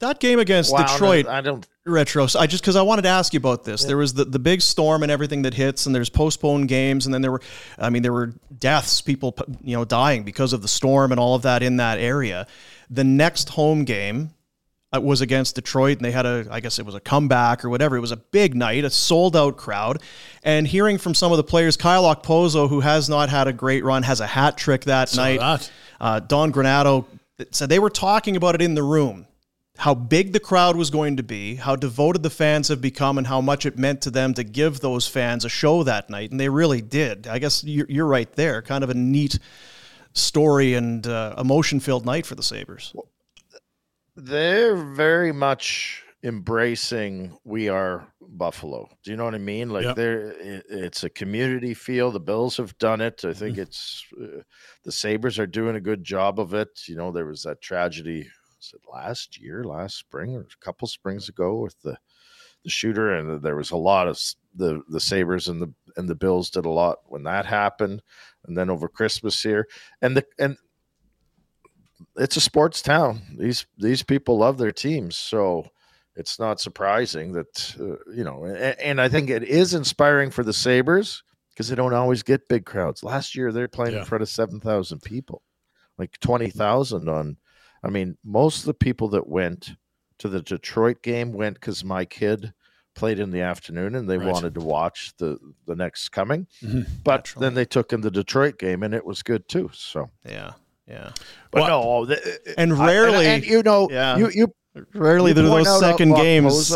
that 0.00 0.20
game 0.20 0.38
against 0.38 0.72
Wow, 0.72 0.86
Detroit. 0.86 1.26
I 1.26 1.40
don't. 1.40 1.66
retro. 1.84 2.26
So 2.26 2.38
I 2.38 2.46
just 2.46 2.62
because 2.62 2.76
I 2.76 2.82
wanted 2.82 3.02
to 3.02 3.08
ask 3.08 3.32
you 3.34 3.38
about 3.38 3.64
this. 3.64 3.84
There 3.84 3.96
was 3.96 4.14
the, 4.14 4.24
the 4.24 4.38
big 4.38 4.60
storm 4.62 5.02
and 5.02 5.10
everything 5.10 5.42
that 5.42 5.54
hits, 5.54 5.86
and 5.86 5.94
there's 5.94 6.08
postponed 6.10 6.68
games, 6.68 7.06
and 7.06 7.12
then 7.14 7.20
there 7.22 7.32
were, 7.32 7.42
I 7.78 7.90
mean, 7.90 8.02
there 8.02 8.12
were 8.12 8.34
deaths, 8.58 9.00
people 9.00 9.36
you 9.62 9.76
know 9.76 9.84
dying 9.84 10.22
because 10.22 10.52
of 10.52 10.62
the 10.62 10.68
storm 10.68 11.10
and 11.10 11.18
all 11.20 11.34
of 11.34 11.42
that 11.42 11.62
in 11.62 11.76
that 11.78 11.98
area. 11.98 12.46
The 12.90 13.04
next 13.04 13.50
home 13.50 13.84
game 13.84 14.30
was 14.92 15.20
against 15.20 15.54
Detroit, 15.54 15.98
and 15.98 16.04
they 16.04 16.10
had 16.10 16.26
a, 16.26 16.46
I 16.50 16.58
guess 16.58 16.80
it 16.80 16.86
was 16.86 16.96
a 16.96 17.00
comeback 17.00 17.64
or 17.64 17.70
whatever. 17.70 17.96
It 17.96 18.00
was 18.00 18.10
a 18.10 18.16
big 18.16 18.56
night, 18.56 18.84
a 18.84 18.90
sold 18.90 19.36
out 19.36 19.56
crowd, 19.56 20.02
and 20.42 20.66
hearing 20.66 20.98
from 20.98 21.14
some 21.14 21.30
of 21.30 21.36
the 21.36 21.44
players, 21.44 21.76
Kyle 21.76 22.12
Okposo, 22.12 22.68
who 22.68 22.80
has 22.80 23.08
not 23.08 23.28
had 23.28 23.46
a 23.46 23.52
great 23.52 23.84
run, 23.84 24.02
has 24.02 24.20
a 24.20 24.26
hat 24.26 24.58
trick 24.58 24.84
that 24.84 25.08
Saw 25.08 25.22
night. 25.22 25.38
that. 25.38 25.70
Uh, 26.00 26.20
Don 26.20 26.52
Granato 26.52 27.06
said 27.52 27.68
they 27.68 27.78
were 27.78 27.90
talking 27.90 28.34
about 28.34 28.56
it 28.56 28.62
in 28.62 28.74
the 28.74 28.82
room, 28.82 29.26
how 29.78 29.94
big 29.94 30.32
the 30.32 30.40
crowd 30.40 30.76
was 30.76 30.90
going 30.90 31.16
to 31.18 31.22
be, 31.22 31.54
how 31.54 31.76
devoted 31.76 32.22
the 32.22 32.30
fans 32.30 32.66
have 32.68 32.80
become, 32.80 33.16
and 33.16 33.28
how 33.28 33.40
much 33.40 33.64
it 33.66 33.78
meant 33.78 34.02
to 34.02 34.10
them 34.10 34.34
to 34.34 34.42
give 34.42 34.80
those 34.80 35.06
fans 35.06 35.44
a 35.44 35.48
show 35.48 35.84
that 35.84 36.10
night. 36.10 36.32
And 36.32 36.40
they 36.40 36.48
really 36.48 36.80
did. 36.82 37.28
I 37.28 37.38
guess 37.38 37.62
you're, 37.62 37.86
you're 37.88 38.06
right 38.06 38.30
there. 38.32 38.60
Kind 38.60 38.82
of 38.82 38.90
a 38.90 38.94
neat 38.94 39.38
story 40.14 40.74
and 40.74 41.06
uh, 41.06 41.36
emotion 41.38 41.78
filled 41.78 42.04
night 42.04 42.26
for 42.26 42.34
the 42.34 42.42
Sabres. 42.42 42.92
They're 44.16 44.76
very 44.76 45.32
much 45.32 46.04
embracing 46.22 47.36
we 47.44 47.68
are 47.68 48.06
Buffalo. 48.20 48.88
Do 49.02 49.10
you 49.10 49.16
know 49.16 49.24
what 49.24 49.34
I 49.34 49.38
mean? 49.38 49.70
Like 49.70 49.84
Yep. 49.84 49.96
they're 49.96 50.34
it's 50.68 51.04
a 51.04 51.10
community 51.10 51.74
feel. 51.74 52.10
The 52.10 52.20
Bills 52.20 52.56
have 52.58 52.76
done 52.78 53.00
it. 53.00 53.24
I 53.24 53.32
think 53.32 53.58
it's 53.58 54.04
uh, 54.20 54.42
the 54.84 54.92
Sabres 54.92 55.38
are 55.38 55.46
doing 55.46 55.76
a 55.76 55.80
good 55.80 56.04
job 56.04 56.38
of 56.38 56.54
it. 56.54 56.82
You 56.86 56.96
know, 56.96 57.10
there 57.10 57.26
was 57.26 57.42
that 57.44 57.60
tragedy 57.62 58.28
was 58.56 58.74
it 58.74 58.82
last 58.92 59.40
year, 59.40 59.64
last 59.64 59.96
spring 59.96 60.36
or 60.36 60.40
a 60.40 60.64
couple 60.64 60.86
springs 60.88 61.28
ago 61.28 61.56
with 61.56 61.80
the 61.82 61.96
the 62.62 62.70
shooter 62.70 63.14
and 63.14 63.42
there 63.42 63.56
was 63.56 63.70
a 63.70 63.76
lot 63.76 64.06
of 64.06 64.20
the 64.54 64.82
the 64.90 65.00
Sabres 65.00 65.48
and 65.48 65.62
the 65.62 65.72
and 65.96 66.08
the 66.08 66.14
Bills 66.14 66.50
did 66.50 66.66
a 66.66 66.70
lot 66.70 66.98
when 67.06 67.22
that 67.22 67.46
happened 67.46 68.02
and 68.46 68.56
then 68.56 68.68
over 68.68 68.86
Christmas 68.86 69.42
here 69.42 69.66
and 70.02 70.14
the 70.16 70.26
and 70.38 70.58
it's 72.16 72.36
a 72.36 72.40
sports 72.40 72.82
town. 72.82 73.22
These 73.38 73.66
these 73.78 74.02
people 74.02 74.38
love 74.38 74.58
their 74.58 74.72
teams, 74.72 75.16
so 75.16 75.68
it's 76.16 76.38
not 76.38 76.60
surprising 76.60 77.32
that 77.32 77.76
uh, 77.80 78.10
you 78.12 78.24
know. 78.24 78.44
And, 78.44 78.78
and 78.80 79.00
I 79.00 79.08
think 79.08 79.30
it 79.30 79.42
is 79.44 79.74
inspiring 79.74 80.30
for 80.30 80.42
the 80.44 80.52
Sabres 80.52 81.22
because 81.50 81.68
they 81.68 81.76
don't 81.76 81.94
always 81.94 82.22
get 82.22 82.48
big 82.48 82.64
crowds. 82.64 83.02
Last 83.02 83.34
year 83.34 83.52
they're 83.52 83.68
playing 83.68 83.94
Yeah. 83.94 84.00
in 84.00 84.04
front 84.06 84.22
of 84.22 84.28
seven 84.28 84.60
thousand 84.60 85.02
people, 85.02 85.42
like 85.98 86.18
twenty 86.20 86.50
thousand 86.50 87.08
on. 87.08 87.36
I 87.82 87.88
mean, 87.88 88.18
most 88.24 88.60
of 88.60 88.64
the 88.66 88.74
people 88.74 89.08
that 89.10 89.26
went 89.28 89.70
to 90.18 90.28
the 90.28 90.42
Detroit 90.42 91.02
game 91.02 91.32
went 91.32 91.54
because 91.54 91.82
my 91.82 92.04
kid 92.04 92.52
played 92.94 93.18
in 93.20 93.30
the 93.30 93.40
afternoon 93.40 93.94
and 93.94 94.10
they 94.10 94.18
Right. 94.18 94.30
wanted 94.30 94.52
to 94.54 94.60
watch 94.60 95.12
the 95.16 95.38
the 95.66 95.76
next 95.76 96.10
coming. 96.10 96.46
Mhm. 96.62 96.86
But 97.04 97.20
Naturally. 97.20 97.46
then 97.46 97.54
they 97.54 97.64
took 97.64 97.92
in 97.92 98.00
the 98.02 98.10
Detroit 98.10 98.58
game 98.58 98.82
and 98.82 98.92
it 98.92 99.06
was 99.06 99.22
good 99.22 99.48
too. 99.48 99.70
So, 99.72 100.10
Yeah, 100.28 100.52
yeah. 100.90 101.10
but 101.50 101.62
Well- 101.62 101.82
no, 101.82 102.04
the, 102.06 102.16
uh, 102.16 102.50
uh, 102.50 102.54
And 102.58 102.72
I- 102.74 102.86
rarely- 102.86 103.26
and 103.26 103.44
you 103.44 103.62
know, 103.62 103.88
Yeah. 103.90 104.16
you 104.16 104.30
you 104.34 104.54
Rarely 104.94 105.32
you 105.32 105.34
do 105.34 105.42
those 105.42 105.66
uh, 105.66 105.80
second 105.80 106.14
games. 106.14 106.72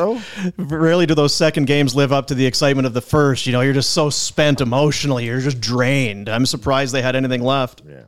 Rarely 0.59 1.07
do 1.07 1.15
those 1.15 1.33
second 1.33 1.67
games 1.67 1.95
live 1.95 2.12
up 2.12 2.27
to 2.27 2.35
the 2.35 2.45
excitement 2.45 2.87
of 2.87 2.93
the 2.93 3.01
first. 3.01 3.47
You 3.47 3.53
know, 3.53 3.61
you're 3.61 3.73
just 3.73 3.91
so 3.93 4.11
spent 4.11 4.61
emotionally. 4.61 5.27
You're 5.27 5.39
just 5.41 5.61
drained. 5.61 6.29
I'm 6.29 6.45
surprised 6.45 6.93
they 6.93 7.03
had 7.03 7.15
anything 7.15 7.43
left. 7.43 7.83
Yeah. 7.89 8.03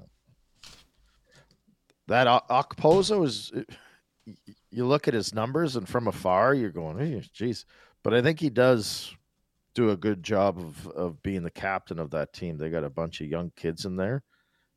That 2.09 2.27
O- 2.27 2.43
Okposo 2.51 3.25
is, 3.25 3.53
you 4.71 4.87
look 4.87 5.09
at 5.09 5.15
his 5.15 5.35
numbers 5.35 5.77
and 5.77 5.89
from 5.89 6.07
afar, 6.09 6.55
you're 6.55 6.71
going, 6.71 6.99
hey, 6.99 7.23
geez. 7.33 7.65
But 8.03 8.15
I 8.15 8.23
think 8.23 8.41
he 8.41 8.51
does 8.51 9.13
do 9.75 9.91
a 9.91 9.97
good 9.97 10.23
job 10.23 10.59
of, 10.59 10.87
of 10.89 11.23
being 11.23 11.43
the 11.43 11.51
captain 11.51 11.99
of 11.99 12.11
that 12.11 12.33
team. 12.33 12.59
They 12.59 12.71
got 12.71 12.85
a 12.85 12.91
bunch 12.91 13.21
of 13.21 13.29
young 13.29 13.51
kids 13.57 13.85
in 13.85 13.97
there, 13.97 14.23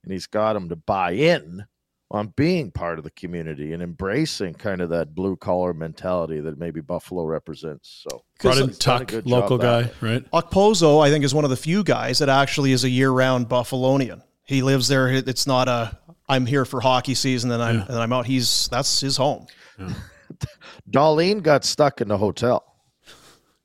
and 0.09 0.13
he's 0.15 0.25
got 0.25 0.53
them 0.53 0.69
to 0.69 0.75
buy 0.75 1.11
in 1.11 1.63
on 2.09 2.33
being 2.35 2.71
part 2.71 2.97
of 2.97 3.03
the 3.03 3.11
community 3.11 3.71
and 3.73 3.83
embracing 3.83 4.55
kind 4.55 4.81
of 4.81 4.89
that 4.89 5.13
blue 5.13 5.35
collar 5.35 5.71
mentality 5.75 6.39
that 6.39 6.57
maybe 6.57 6.81
Buffalo 6.81 7.23
represents. 7.25 8.03
So, 8.09 8.23
Brought 8.41 8.57
in 8.57 8.69
he's 8.69 8.79
done 8.79 9.03
a 9.03 9.05
Tuck, 9.05 9.25
local 9.27 9.59
guy, 9.59 9.83
way. 9.83 9.91
right? 10.01 10.31
Okposo, 10.31 11.05
I 11.05 11.11
think, 11.11 11.23
is 11.23 11.35
one 11.35 11.43
of 11.43 11.51
the 11.51 11.55
few 11.55 11.83
guys 11.83 12.17
that 12.17 12.27
actually 12.29 12.71
is 12.71 12.83
a 12.83 12.89
year-round 12.89 13.47
Buffalonian. 13.47 14.23
He 14.43 14.63
lives 14.63 14.87
there. 14.87 15.09
It's 15.09 15.45
not 15.45 15.67
a 15.67 15.99
I'm 16.27 16.47
here 16.47 16.65
for 16.65 16.81
hockey 16.81 17.13
season 17.13 17.51
and 17.51 17.61
I'm 17.61 17.75
Yeah. 17.77 17.85
and 17.89 17.95
I'm 17.97 18.11
out. 18.11 18.25
He's 18.25 18.67
that's 18.71 18.99
his 19.01 19.15
home. 19.17 19.45
Dahlin 20.89 21.43
got 21.43 21.63
stuck 21.65 22.01
in 22.01 22.07
the 22.07 22.17
hotel. 22.17 22.63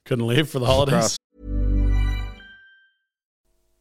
Couldn't 0.05 0.27
leave 0.27 0.49
for 0.51 0.59
the 0.59 0.67
holidays. 0.67 1.17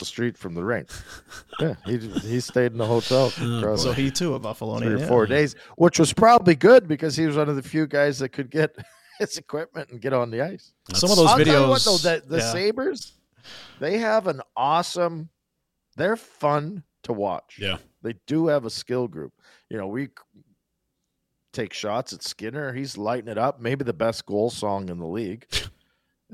The 0.00 0.06
street 0.06 0.36
from 0.38 0.54
the 0.54 0.64
rink. 0.64 0.90
Yeah, 1.60 1.74
he 1.84 1.98
he 1.98 2.40
stayed 2.40 2.72
in 2.72 2.78
the 2.78 2.86
hotel 2.86 3.30
oh, 3.40 3.58
across 3.58 3.82
So 3.82 3.92
he 3.92 4.10
too 4.10 4.34
a 4.34 4.40
Buffalonian. 4.40 4.78
three 4.78 4.94
or 4.94 4.98
yeah. 4.98 5.06
four 5.06 5.26
days, 5.26 5.54
which 5.76 5.98
was 5.98 6.12
probably 6.12 6.54
good 6.54 6.88
because 6.88 7.14
he 7.14 7.26
was 7.26 7.36
one 7.36 7.48
of 7.48 7.56
the 7.56 7.62
few 7.62 7.86
guys 7.86 8.18
that 8.20 8.30
could 8.30 8.50
get 8.50 8.74
his 9.18 9.36
equipment 9.36 9.90
and 9.90 10.00
get 10.00 10.12
on 10.14 10.30
the 10.30 10.40
ice. 10.40 10.72
Some 10.94 11.10
of 11.10 11.16
those 11.16 11.28
I'll 11.28 11.38
videos. 11.38 11.68
what, 11.68 11.84
though, 11.84 11.98
the, 11.98 12.22
the 12.26 12.38
yeah. 12.38 12.52
Sabres, 12.52 13.12
they 13.78 13.98
have 13.98 14.26
an 14.26 14.40
awesome. 14.56 15.28
They're 15.96 16.16
fun 16.16 16.82
to 17.02 17.12
watch. 17.12 17.58
Yeah. 17.60 17.76
they 18.02 18.14
do 18.26 18.46
have 18.46 18.64
a 18.64 18.70
skill 18.70 19.06
group. 19.06 19.32
You 19.68 19.76
know, 19.76 19.86
we 19.86 20.08
take 21.52 21.72
shots 21.72 22.12
at 22.12 22.22
Skinner. 22.22 22.72
He's 22.72 22.96
lighting 22.96 23.28
it 23.28 23.38
up. 23.38 23.60
Maybe 23.60 23.84
the 23.84 23.92
best 23.92 24.24
goal 24.26 24.50
song 24.50 24.88
in 24.88 24.98
the 24.98 25.06
league. 25.06 25.46
It- 25.50 25.70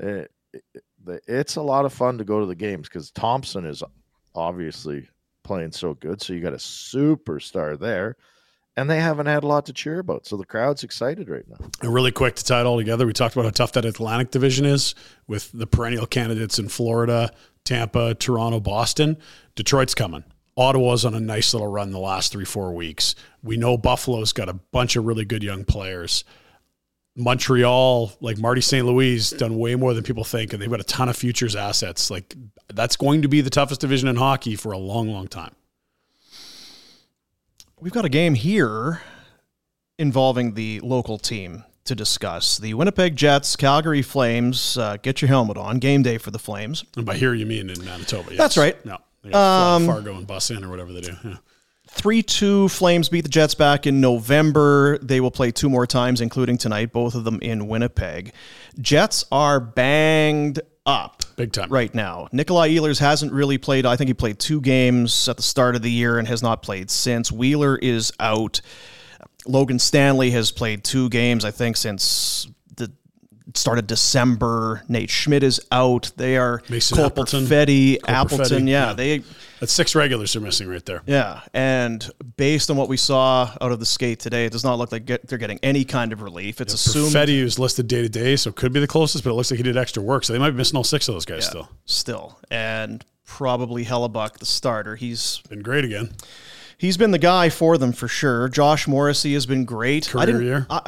eh, 0.54 0.58
eh, 0.74 0.80
the- 1.06 1.20
it's 1.26 1.56
a 1.56 1.62
lot 1.62 1.84
of 1.84 1.92
fun 1.92 2.18
to 2.18 2.24
go 2.24 2.40
to 2.40 2.46
the 2.46 2.54
games 2.54 2.88
because 2.88 3.10
Thompson 3.10 3.64
is 3.64 3.82
obviously 4.34 5.08
playing 5.42 5.72
so 5.72 5.94
good. 5.94 6.20
So 6.20 6.32
you 6.32 6.40
got 6.40 6.52
a 6.52 6.56
superstar 6.56 7.78
there, 7.78 8.16
and 8.76 8.90
they 8.90 9.00
haven't 9.00 9.26
had 9.26 9.44
a 9.44 9.46
lot 9.46 9.64
to 9.66 9.72
cheer 9.72 10.00
about. 10.00 10.26
So 10.26 10.36
the 10.36 10.44
crowd's 10.44 10.84
excited 10.84 11.28
right 11.28 11.48
now. 11.48 11.56
And 11.80 11.94
really 11.94 12.12
quick 12.12 12.34
to 12.34 12.44
tie 12.44 12.60
it 12.60 12.66
all 12.66 12.76
together, 12.76 13.06
we 13.06 13.12
talked 13.12 13.34
about 13.34 13.44
how 13.46 13.50
tough 13.50 13.72
that 13.72 13.84
Atlantic 13.84 14.30
division 14.30 14.66
is 14.66 14.94
with 15.26 15.50
the 15.52 15.66
perennial 15.66 16.06
candidates 16.06 16.58
in 16.58 16.68
Florida, 16.68 17.30
Tampa, 17.64 18.14
Toronto, 18.14 18.60
Boston. 18.60 19.16
Detroit's 19.54 19.94
coming. 19.94 20.24
Ottawa's 20.58 21.04
on 21.04 21.14
a 21.14 21.20
nice 21.20 21.52
little 21.52 21.68
run 21.68 21.90
the 21.90 21.98
last 21.98 22.32
three, 22.32 22.44
four 22.44 22.74
weeks. 22.74 23.14
We 23.42 23.56
know 23.56 23.76
Buffalo's 23.76 24.32
got 24.32 24.48
a 24.48 24.54
bunch 24.54 24.96
of 24.96 25.04
really 25.04 25.24
good 25.24 25.42
young 25.42 25.64
players. 25.64 26.24
Montreal, 27.16 28.12
like 28.20 28.36
Marty 28.38 28.60
St. 28.60 28.84
Louis, 28.86 29.30
done 29.30 29.58
way 29.58 29.74
more 29.74 29.94
than 29.94 30.04
people 30.04 30.22
think, 30.22 30.52
and 30.52 30.60
they've 30.60 30.70
got 30.70 30.80
a 30.80 30.84
ton 30.84 31.08
of 31.08 31.16
futures 31.16 31.56
assets. 31.56 32.10
Like 32.10 32.34
that's 32.72 32.96
going 32.96 33.22
to 33.22 33.28
be 33.28 33.40
the 33.40 33.50
toughest 33.50 33.80
division 33.80 34.08
in 34.08 34.16
hockey 34.16 34.54
for 34.54 34.72
a 34.72 34.78
long, 34.78 35.08
long 35.08 35.26
time. 35.26 35.54
We've 37.80 37.92
got 37.92 38.04
a 38.04 38.08
game 38.10 38.34
here 38.34 39.02
involving 39.98 40.54
the 40.54 40.80
local 40.80 41.18
team 41.18 41.64
to 41.84 41.94
discuss. 41.94 42.58
The 42.58 42.74
Winnipeg 42.74 43.16
Jets, 43.16 43.54
Calgary 43.56 44.02
Flames. 44.02 44.76
Uh, 44.76 44.96
get 45.00 45.22
your 45.22 45.28
helmet 45.28 45.56
on. 45.56 45.78
Game 45.78 46.02
day 46.02 46.18
for 46.18 46.30
the 46.30 46.38
Flames. 46.38 46.84
And 46.96 47.06
by 47.06 47.16
here 47.16 47.32
you 47.34 47.46
mean 47.46 47.70
in 47.70 47.84
Manitoba. 47.84 48.30
Yes. 48.30 48.38
That's 48.38 48.56
right. 48.56 48.84
No, 48.84 48.94
Um, 49.32 49.86
Fargo 49.86 50.16
and 50.16 50.26
bus 50.26 50.50
in 50.50 50.64
or 50.64 50.68
whatever 50.68 50.92
they 50.92 51.00
do. 51.02 51.12
Yeah. 51.24 51.36
3 51.96 52.22
2 52.22 52.68
Flames 52.68 53.08
beat 53.08 53.22
the 53.22 53.28
Jets 53.28 53.54
back 53.54 53.86
in 53.86 54.00
November. 54.00 54.98
They 54.98 55.20
will 55.20 55.30
play 55.30 55.50
two 55.50 55.70
more 55.70 55.86
times, 55.86 56.20
including 56.20 56.58
tonight, 56.58 56.92
both 56.92 57.14
of 57.14 57.24
them 57.24 57.40
in 57.40 57.68
Winnipeg. 57.68 58.32
Jets 58.80 59.24
are 59.32 59.58
banged 59.58 60.60
up. 60.84 61.24
big 61.36 61.52
time. 61.52 61.70
right 61.70 61.92
now. 61.94 62.28
Nikolai 62.32 62.68
Ehlers 62.70 63.00
hasn't 63.00 63.32
really 63.32 63.58
played. 63.58 63.86
I 63.86 63.96
think 63.96 64.08
he 64.08 64.14
played 64.14 64.38
two 64.38 64.60
games 64.60 65.28
at 65.28 65.36
the 65.36 65.42
start 65.42 65.74
of 65.74 65.82
the 65.82 65.90
year 65.90 66.18
and 66.18 66.28
has 66.28 66.42
not 66.42 66.62
played 66.62 66.90
since. 66.90 67.32
Wheeler 67.32 67.76
is 67.76 68.12
out. 68.20 68.60
Logan 69.46 69.78
Stanley 69.78 70.30
has 70.32 70.50
played 70.50 70.84
two 70.84 71.08
games, 71.08 71.44
I 71.44 71.50
think, 71.50 71.76
since 71.76 72.46
the 72.76 72.92
start 73.54 73.78
of 73.78 73.86
December. 73.86 74.82
Nate 74.88 75.10
Schmidt 75.10 75.42
is 75.42 75.60
out. 75.72 76.12
They 76.16 76.36
are 76.36 76.62
Mason 76.68 76.96
Cole 76.96 77.06
Appleton. 77.06 77.44
Perfetti, 77.44 78.00
Cole 78.02 78.14
Appleton. 78.14 78.64
Perfetti, 78.64 78.68
yeah, 78.68 78.88
yeah. 78.88 78.92
they 78.92 79.22
That's 79.60 79.72
six 79.72 79.94
regulars 79.94 80.32
they're 80.32 80.42
missing 80.42 80.68
right 80.68 80.84
there. 80.84 81.02
yeah, 81.06 81.40
and 81.54 82.08
based 82.36 82.70
on 82.70 82.76
what 82.76 82.88
we 82.88 82.96
saw 82.96 83.50
out 83.60 83.72
of 83.72 83.80
the 83.80 83.86
skate 83.86 84.20
today, 84.20 84.44
it 84.46 84.52
does 84.52 84.64
not 84.64 84.76
look 84.78 84.92
like 84.92 85.06
get, 85.06 85.26
they're 85.26 85.38
getting 85.38 85.58
any 85.62 85.84
kind 85.84 86.12
of 86.12 86.20
relief. 86.22 86.60
It's 86.60 86.74
assumed 86.74 87.12
Perfetti 87.14 87.38
is 87.42 87.58
listed 87.58 87.88
day 87.88 88.02
to 88.02 88.08
day, 88.08 88.36
so 88.36 88.52
could 88.52 88.72
be 88.72 88.80
the 88.80 88.86
closest, 88.86 89.24
but 89.24 89.30
it 89.30 89.34
looks 89.34 89.50
like 89.50 89.56
he 89.58 89.62
did 89.64 89.76
extra 89.76 90.02
work. 90.02 90.24
So 90.24 90.32
they 90.32 90.38
might 90.38 90.50
be 90.50 90.56
missing 90.58 90.76
all 90.76 90.84
six 90.84 91.08
of 91.08 91.14
those 91.14 91.24
guys 91.24 91.44
Yeah, 91.44 91.48
still. 91.50 91.68
still, 91.86 92.38
and 92.50 93.04
probably 93.24 93.84
Hellebuyck, 93.84 94.38
the 94.38 94.46
starter. 94.46 94.94
He's 94.96 95.40
Been 95.48 95.62
great 95.62 95.84
again. 95.84 96.12
he's 96.78 96.96
been 96.96 97.10
the 97.10 97.18
guy 97.18 97.48
for 97.48 97.78
them 97.78 97.92
for 97.92 98.08
sure. 98.08 98.48
Josh 98.48 98.86
Morrissey 98.86 99.32
has 99.34 99.46
been 99.46 99.64
great. 99.64 100.06
I 100.08 100.10
Career 100.12 100.26
didn't, 100.26 100.44
year. 100.44 100.66
I, 100.70 100.80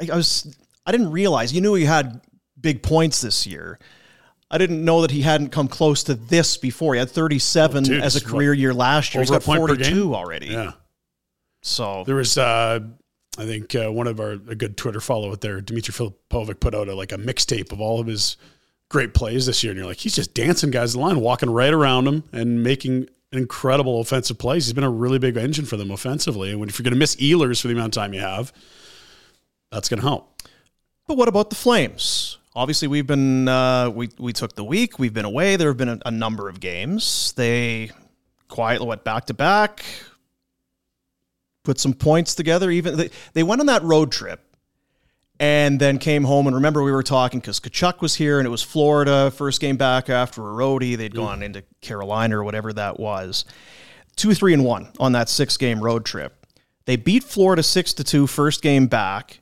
I, 0.00 0.08
I 0.12 0.16
was 0.16 0.56
I 0.84 0.90
didn't 0.92 1.10
realize 1.12 1.52
you 1.52 1.60
knew 1.60 1.74
he 1.74 1.84
had 1.84 2.20
big 2.60 2.82
points 2.82 3.20
this 3.20 3.46
year. 3.46 3.78
I 4.50 4.58
didn't 4.58 4.84
know 4.84 5.02
that 5.02 5.10
he 5.10 5.22
hadn't 5.22 5.50
come 5.50 5.68
close 5.68 6.02
to 6.04 6.14
this 6.14 6.56
before. 6.56 6.94
He 6.94 6.98
had 6.98 7.10
37 7.10 7.84
Oh, 7.84 7.86
dude, 7.86 8.02
as 8.02 8.14
a 8.14 8.18
it's 8.18 8.26
what, 8.26 8.32
career 8.32 8.54
year 8.54 8.72
last 8.72 9.14
year. 9.14 9.22
He's 9.22 9.30
got 9.30 9.42
point 9.42 9.58
42 9.58 10.14
already. 10.14 10.46
Yeah. 10.46 10.72
So 11.62 12.04
There 12.06 12.14
was, 12.14 12.38
uh, 12.38 12.80
I 13.36 13.44
think, 13.44 13.74
uh, 13.74 13.92
one 13.92 14.06
of 14.06 14.20
our 14.20 14.32
a 14.32 14.54
good 14.54 14.76
Twitter 14.76 15.00
follow 15.00 15.30
out 15.32 15.42
there, 15.42 15.60
Dimitri 15.60 15.92
Filipovic, 15.92 16.60
put 16.60 16.74
out 16.74 16.88
a, 16.88 16.94
like 16.94 17.12
a 17.12 17.18
mixtape 17.18 17.72
of 17.72 17.80
all 17.80 18.00
of 18.00 18.06
his 18.06 18.36
great 18.88 19.12
plays 19.12 19.44
this 19.44 19.62
year, 19.62 19.72
and 19.72 19.78
you're 19.78 19.86
like, 19.86 19.98
he's 19.98 20.14
just 20.14 20.32
dancing 20.34 20.70
guys 20.70 20.94
the 20.94 20.98
line, 21.00 21.20
walking 21.20 21.50
right 21.50 21.72
around 21.74 22.04
them, 22.04 22.24
and 22.32 22.62
making 22.62 23.08
incredible 23.32 24.00
offensive 24.00 24.38
plays. 24.38 24.64
He's 24.64 24.72
been 24.72 24.82
a 24.82 24.90
really 24.90 25.18
big 25.18 25.36
engine 25.36 25.66
for 25.66 25.76
them 25.76 25.90
offensively, 25.90 26.50
and 26.50 26.58
when, 26.58 26.70
if 26.70 26.78
you're 26.78 26.84
going 26.84 26.94
to 26.94 26.98
miss 26.98 27.16
Ehlers 27.16 27.60
for 27.60 27.68
the 27.68 27.74
amount 27.74 27.94
of 27.96 28.00
time 28.00 28.14
you 28.14 28.20
have, 28.20 28.50
that's 29.70 29.90
going 29.90 30.00
to 30.00 30.06
help. 30.06 30.42
But 31.06 31.18
what 31.18 31.28
about 31.28 31.50
the 31.50 31.56
Flames? 31.56 32.37
Obviously, 32.54 32.88
we've 32.88 33.06
been 33.06 33.46
uh, 33.46 33.90
we 33.90 34.08
we 34.18 34.32
took 34.32 34.54
the 34.54 34.64
week. 34.64 34.98
We've 34.98 35.12
been 35.12 35.24
away. 35.24 35.56
There 35.56 35.68
have 35.68 35.76
been 35.76 35.88
a, 35.88 35.98
a 36.06 36.10
number 36.10 36.48
of 36.48 36.60
games. 36.60 37.32
They 37.32 37.90
quietly 38.48 38.86
went 38.86 39.04
back 39.04 39.26
to 39.26 39.34
back, 39.34 39.84
put 41.62 41.78
some 41.78 41.92
points 41.92 42.34
together. 42.34 42.70
Even 42.70 42.96
they, 42.96 43.10
they 43.34 43.42
went 43.42 43.60
on 43.60 43.66
that 43.66 43.82
road 43.82 44.10
trip, 44.10 44.40
and 45.38 45.78
then 45.78 45.98
came 45.98 46.24
home. 46.24 46.46
And 46.46 46.56
remember, 46.56 46.82
we 46.82 46.90
were 46.90 47.02
talking 47.02 47.38
because 47.38 47.60
Tkachuk 47.60 48.00
was 48.00 48.14
here, 48.14 48.38
and 48.38 48.46
it 48.46 48.50
was 48.50 48.62
Florida 48.62 49.30
first 49.30 49.60
game 49.60 49.76
back 49.76 50.08
after 50.08 50.40
a 50.40 50.52
roadie. 50.52 50.96
They'd 50.96 51.14
gone 51.14 51.42
into 51.42 51.62
Carolina 51.80 52.38
or 52.38 52.44
whatever 52.44 52.72
that 52.72 52.98
was. 52.98 53.44
Two, 54.16 54.34
three, 54.34 54.54
and 54.54 54.64
one 54.64 54.88
on 54.98 55.12
that 55.12 55.28
six 55.28 55.56
game 55.56 55.80
road 55.80 56.04
trip. 56.04 56.46
They 56.86 56.96
beat 56.96 57.22
Florida 57.22 57.62
six 57.62 57.92
to 57.94 58.04
two 58.04 58.26
first 58.26 58.62
game 58.62 58.86
back 58.86 59.40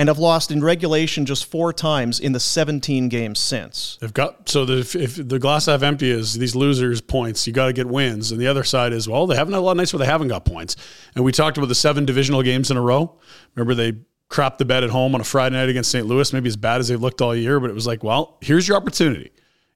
and 0.00 0.08
have 0.08 0.18
lost 0.18 0.50
in 0.50 0.64
regulation 0.64 1.26
just 1.26 1.44
four 1.44 1.74
times 1.74 2.20
in 2.20 2.32
the 2.32 2.40
17 2.40 3.10
games 3.10 3.38
since. 3.38 3.98
They've 4.00 4.14
got 4.14 4.48
so 4.48 4.64
the, 4.64 4.78
if, 4.78 4.96
if 4.96 5.16
the 5.16 5.38
glass 5.38 5.66
half 5.66 5.82
empty 5.82 6.10
is 6.10 6.32
these 6.38 6.56
losers 6.56 7.02
points, 7.02 7.46
you 7.46 7.52
got 7.52 7.66
to 7.66 7.74
get 7.74 7.86
wins, 7.86 8.32
and 8.32 8.40
the 8.40 8.46
other 8.46 8.64
side 8.64 8.94
is 8.94 9.06
well, 9.06 9.26
they 9.26 9.36
haven't 9.36 9.52
had 9.52 9.58
a 9.58 9.60
lot 9.60 9.72
of 9.72 9.76
nights 9.76 9.92
where 9.92 9.98
they 9.98 10.06
haven't 10.06 10.28
got 10.28 10.46
points. 10.46 10.74
And 11.14 11.22
we 11.22 11.32
talked 11.32 11.58
about 11.58 11.66
the 11.66 11.74
seven 11.74 12.06
divisional 12.06 12.42
games 12.42 12.70
in 12.70 12.78
a 12.78 12.80
row. 12.80 13.18
Remember 13.54 13.74
they 13.74 13.98
crapped 14.30 14.56
the 14.56 14.64
bed 14.64 14.84
at 14.84 14.88
home 14.88 15.14
on 15.14 15.20
a 15.20 15.24
Friday 15.24 15.54
night 15.56 15.68
against 15.68 15.90
St. 15.90 16.06
Louis, 16.06 16.32
maybe 16.32 16.48
as 16.48 16.56
bad 16.56 16.80
as 16.80 16.88
they've 16.88 16.98
looked 16.98 17.20
all 17.20 17.36
year, 17.36 17.60
but 17.60 17.68
it 17.68 17.74
was 17.74 17.86
like, 17.86 18.02
well, 18.02 18.38
here's 18.40 18.66
your 18.66 18.78
opportunity. 18.78 19.30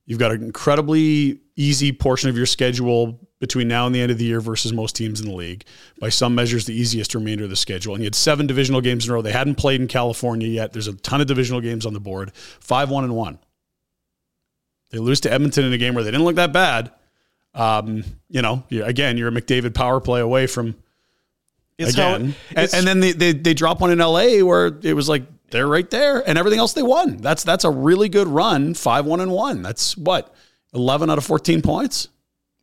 You've 0.07 0.19
got 0.19 0.33
an 0.33 0.43
incredibly 0.43 1.43
easy 1.55 1.93
portion 1.93 2.31
of 2.31 2.37
your 2.39 2.47
schedule 2.47 3.29
between 3.45 3.69
now 3.69 3.87
and 3.87 3.95
the 3.95 4.01
end 4.01 4.11
of 4.11 4.19
the 4.19 4.25
year 4.25 4.41
versus 4.41 4.73
most 4.73 4.97
teams 4.97 5.21
in 5.21 5.29
the 5.29 5.35
league. 5.35 5.65
By 6.01 6.09
some 6.09 6.35
measures, 6.35 6.65
the 6.67 6.75
easiest 6.75 7.15
remainder 7.15 7.45
of 7.45 7.51
the 7.51 7.57
schedule. 7.57 7.95
And 7.95 8.03
you 8.03 8.07
had 8.07 8.15
seven 8.15 8.47
divisional 8.47 8.81
games 8.81 9.05
in 9.05 9.11
a 9.11 9.15
row. 9.15 9.23
They 9.23 9.33
hadn't 9.33 9.57
played 9.57 9.81
in 9.81 9.87
California 9.89 10.49
yet. 10.49 10.73
There's 10.73 10.89
a 10.89 10.95
ton 10.95 11.21
of 11.21 11.27
divisional 11.27 11.61
games 11.61 11.85
on 11.87 11.93
the 11.93 12.01
board. 12.01 12.33
Five, 12.35 12.91
one, 12.91 13.05
and 13.05 13.15
one. 13.15 13.39
They 14.91 14.99
lose 14.99 15.21
to 15.21 15.33
Edmonton 15.33 15.65
in 15.65 15.73
a 15.73 15.79
game 15.79 15.95
where 15.95 16.05
they 16.05 16.11
didn't 16.11 16.25
look 16.25 16.37
that 16.37 16.53
bad. 16.53 16.93
Um, 17.55 18.05
you 18.29 18.43
know, 18.43 18.65
again, 18.71 19.17
you're 19.17 19.29
a 19.29 19.33
McDavid 19.33 19.75
power 19.75 20.01
play 20.01 20.21
away 20.21 20.47
from 20.47 20.75
It's 21.79 21.95
how- 21.97 22.15
again. 22.17 22.35
and, 22.57 22.75
and 22.75 22.87
then 22.87 23.01
they, 23.01 23.13
they 23.13 23.33
they 23.33 23.55
drop 23.55 23.81
one 23.81 23.91
in 23.91 23.99
LA 23.99 24.39
where 24.45 24.67
it 24.83 24.95
was 24.95 25.09
like 25.09 25.23
they're 25.51 25.67
right 25.69 25.89
there, 25.91 26.27
and 26.29 26.37
everything 26.39 26.59
else 26.59 26.73
they 26.73 26.83
won. 26.83 27.19
That's 27.19 27.45
that's 27.45 27.65
a 27.65 27.71
really 27.71 28.09
good 28.09 28.27
run, 28.27 28.75
five 28.75 29.05
one 29.07 29.21
and 29.21 29.31
one. 29.31 29.63
That's 29.63 29.97
what 29.97 30.35
eleven 30.73 31.11
out 31.11 31.19
of 31.19 31.25
fourteen 31.25 31.63
points. 31.63 32.09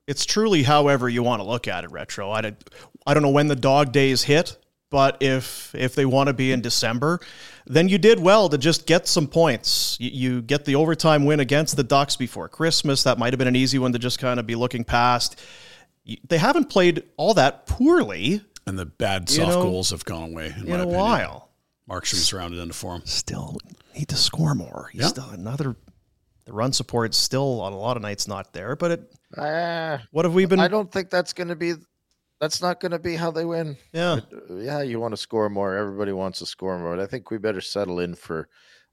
It's 0.08 0.26
truly 0.26 0.64
however 0.64 1.08
you 1.10 1.24
want 1.24 1.42
to 1.42 1.48
look 1.48 1.68
at 1.68 1.84
it, 1.84 1.92
Retro. 1.92 2.32
I, 2.32 2.42
don't- 2.42 2.70
I 3.06 3.14
don't 3.14 3.24
know 3.24 3.30
when 3.30 3.48
the 3.48 3.56
dog 3.56 3.92
days 3.92 4.24
hit, 4.24 4.58
but 4.90 5.18
if 5.22 5.74
if 5.74 5.96
they 5.96 6.06
want 6.06 6.28
to 6.28 6.34
be 6.34 6.52
in 6.52 6.60
December, 6.62 7.20
then 7.66 7.88
you 7.88 7.98
did 7.98 8.20
well 8.20 8.50
to 8.50 8.58
just 8.58 8.86
get 8.86 9.08
some 9.08 9.28
points. 9.28 9.96
You, 10.00 10.10
you 10.12 10.42
get 10.42 10.66
the 10.66 10.76
overtime 10.76 11.24
win 11.26 11.40
against 11.40 11.78
the 11.78 11.84
Ducks 11.84 12.16
before 12.18 12.50
Christmas. 12.50 13.04
That 13.04 13.18
might 13.18 13.32
have 13.32 13.38
been 13.38 13.48
an 13.48 13.56
easy 13.56 13.80
one 13.80 13.94
to 13.94 14.00
just 14.00 14.20
kind 14.20 14.40
of 14.40 14.46
be 14.46 14.56
looking 14.56 14.84
past. 14.84 15.40
They 16.28 16.38
haven't 16.40 16.66
played 16.70 17.04
all 17.16 17.34
that 17.36 17.68
poorly 17.68 18.42
And 18.68 18.78
the 18.78 18.86
bad 18.88 19.30
You 19.30 19.36
soft 19.38 19.50
know, 19.52 19.62
goals 19.64 19.92
have 19.92 20.04
gone 20.04 20.32
away 20.32 20.48
in, 20.48 20.64
in 20.68 20.72
a 20.72 20.74
opinion. 20.80 20.98
while. 21.00 21.50
Markstrom's 21.90 22.34
rounded 22.34 22.60
into 22.60 22.74
form. 22.74 23.02
Still 23.06 23.58
need 23.96 24.08
to 24.10 24.16
score 24.16 24.56
more. 24.56 24.90
He's 24.92 25.02
Yeah. 25.04 25.08
still 25.08 25.30
another. 25.30 25.76
The 26.46 26.54
run 26.54 26.74
support's 26.74 27.18
still 27.18 27.62
on 27.62 27.74
a 27.74 27.78
lot 27.78 27.98
of 27.98 28.04
nights 28.04 28.28
not 28.28 28.54
there, 28.54 28.76
but 28.76 28.92
it. 28.92 29.16
Uh, 29.38 30.00
What 30.12 30.26
have 30.26 30.34
we 30.34 30.46
been? 30.46 30.60
I 30.60 30.68
don't 30.68 30.92
think 30.92 31.10
that's 31.10 31.34
going 31.34 31.50
to 31.50 31.56
be. 31.56 31.74
That's 32.40 32.62
not 32.62 32.80
going 32.80 32.92
to 32.92 33.00
be 33.00 33.16
how 33.16 33.30
they 33.30 33.46
win. 33.46 33.78
Yeah. 33.94 34.20
But, 34.30 34.56
yeah. 34.56 34.82
You 34.82 35.00
want 35.00 35.14
to 35.14 35.18
score 35.18 35.50
more. 35.50 35.78
Everybody 35.78 36.12
wants 36.12 36.40
to 36.40 36.46
score 36.46 36.78
more. 36.80 36.96
But 36.96 37.04
I 37.04 37.06
think 37.06 37.30
we 37.30 37.38
better 37.38 37.62
settle 37.62 38.00
in 38.00 38.16
for. 38.16 38.50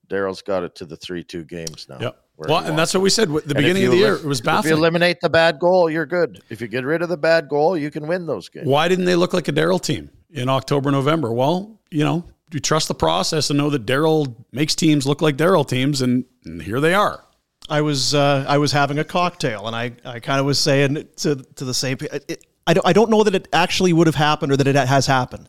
Daryl's 0.09 0.40
got 0.40 0.62
it 0.62 0.74
to 0.76 0.86
the 0.86 0.96
three-two 0.96 1.44
games 1.44 1.86
now. 1.88 1.99
Yep. 2.01 2.24
Well, 2.38 2.64
and 2.64 2.78
that's 2.78 2.94
what 2.94 3.03
we 3.03 3.11
said 3.11 3.28
at 3.30 3.44
the 3.44 3.55
And 3.55 3.55
beginning 3.55 3.84
of 3.84 3.90
the 3.90 3.96
year. 3.96 4.14
It 4.14 4.24
was 4.24 4.40
If 4.40 4.64
you 4.64 4.72
eliminate 4.72 5.20
the 5.20 5.28
bad 5.28 5.59
goal, 5.59 5.90
you're 5.90 6.07
good. 6.07 6.40
If 6.49 6.61
you 6.61 6.68
get 6.68 6.84
rid 6.84 7.03
of 7.03 7.09
the 7.09 7.16
bad 7.16 7.49
goal, 7.49 7.76
you 7.76 7.90
can 7.90 8.07
win 8.07 8.26
those 8.26 8.49
games. 8.49 8.66
Why 8.66 8.86
didn't 8.88 9.07
they 9.07 9.16
look 9.16 9.34
like 9.34 9.49
a 9.49 9.53
Daryl 9.53 9.82
team 9.82 10.11
in 10.30 10.49
October, 10.49 10.90
November? 10.90 11.32
Well, 11.32 11.80
you 11.90 12.05
know, 12.05 12.24
you 12.53 12.61
trust 12.61 12.88
the 12.88 12.94
process 12.94 13.51
and 13.51 13.59
know 13.59 13.70
that 13.70 13.86
Daryl 13.86 14.34
makes 14.53 14.74
teams 14.74 15.07
look 15.07 15.20
like 15.20 15.36
Daryl 15.36 15.68
teams, 15.68 16.01
and, 16.01 16.24
and 16.44 16.62
here 16.62 16.80
they 16.80 16.94
are. 16.94 17.24
I 17.69 17.81
was 17.81 18.14
uh, 18.14 18.45
I 18.49 18.59
was 18.59 18.73
having 18.73 18.99
a 18.99 19.05
cocktail, 19.05 19.66
and 19.66 19.77
I, 19.77 19.93
I 20.05 20.21
kind 20.21 20.41
of 20.41 20.47
was 20.47 20.59
saying 20.59 21.09
to 21.16 21.37
to 21.37 21.64
the 21.64 21.75
same. 21.75 21.99
It, 22.01 22.45
I 22.66 22.75
don't 22.75 22.87
I 22.87 22.93
don't 22.93 23.11
know 23.11 23.25
that 23.25 23.35
it 23.35 23.49
actually 23.53 23.93
would 23.93 24.07
have 24.07 24.16
happened 24.16 24.53
or 24.53 24.57
that 24.57 24.66
it 24.66 24.77
has 24.77 25.07
happened. 25.07 25.49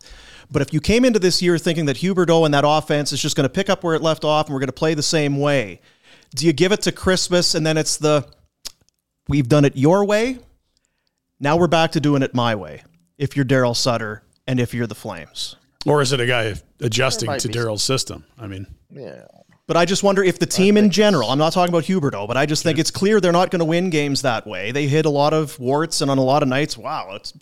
But 0.52 0.62
if 0.62 0.74
you 0.74 0.82
came 0.82 1.06
into 1.06 1.20
this 1.20 1.42
year 1.42 1.58
thinking 1.58 1.86
that 1.86 1.98
Huberdeau 1.98 2.46
and 2.46 2.54
that 2.54 2.64
offense 2.66 3.12
is 3.12 3.22
just 3.22 3.36
going 3.36 3.44
to 3.44 3.54
pick 3.54 3.70
up 3.70 3.84
where 3.84 3.94
it 3.94 4.02
left 4.02 4.24
off 4.26 4.48
and 4.48 4.54
we're 4.54 4.60
going 4.60 4.68
to 4.68 4.74
play 4.74 4.96
the 4.96 5.04
same 5.04 5.38
way, 5.38 5.80
do 6.34 6.46
you 6.46 6.54
give 6.54 6.72
it 6.72 6.82
to 6.84 6.92
Christmas 6.92 7.54
and 7.54 7.66
then 7.66 7.78
it's 7.78 7.98
the 7.98 8.26
we've 9.28 9.48
done 9.48 9.66
it 9.66 9.76
your 9.76 10.06
way? 10.06 10.40
Now 11.40 11.56
we're 11.58 11.68
back 11.68 11.92
to 11.92 12.00
doing 12.00 12.22
it 12.24 12.34
my 12.34 12.56
way. 12.56 12.84
If 13.18 13.36
you're 13.36 13.46
Daryl 13.46 13.76
Sutter 13.76 14.24
and 14.48 14.60
if 14.60 14.74
you're 14.74 14.88
the 14.88 14.96
Flames. 14.96 15.56
Or 15.86 16.02
is 16.02 16.12
it 16.12 16.20
a 16.20 16.26
guy 16.26 16.56
adjusting 16.82 17.30
to 17.38 17.48
Daryl's 17.48 17.84
system? 17.84 18.26
I 18.38 18.48
mean, 18.48 18.68
Yeah. 18.90 19.26
But 19.70 19.78
I 19.78 19.86
just 19.86 20.02
wonder 20.02 20.24
if 20.24 20.40
the 20.40 20.48
team 20.48 20.78
in 20.78 20.90
general, 20.90 21.30
I'm 21.30 21.38
not 21.38 21.54
talking 21.54 21.72
about 21.72 21.84
Huberdeau, 21.84 22.28
but 22.28 22.36
I 22.36 22.48
just 22.48 22.64
think 22.64 22.80
it's 22.80 22.90
clear 22.90 23.22
they're 23.22 23.32
not 23.32 23.52
going 23.52 23.60
to 23.60 23.66
win 23.66 23.92
games 23.92 24.24
that 24.24 24.48
way. 24.48 24.72
They 24.72 24.88
hit 24.88 25.06
a 25.06 25.12
lot 25.12 25.32
of 25.32 25.60
warts 25.60 26.02
and 26.02 26.10
on 26.10 26.18
a 26.18 26.24
lot 26.24 26.42
of 26.42 26.50
nights, 26.50 26.76
wow, 26.76 27.14
it's 27.14 27.36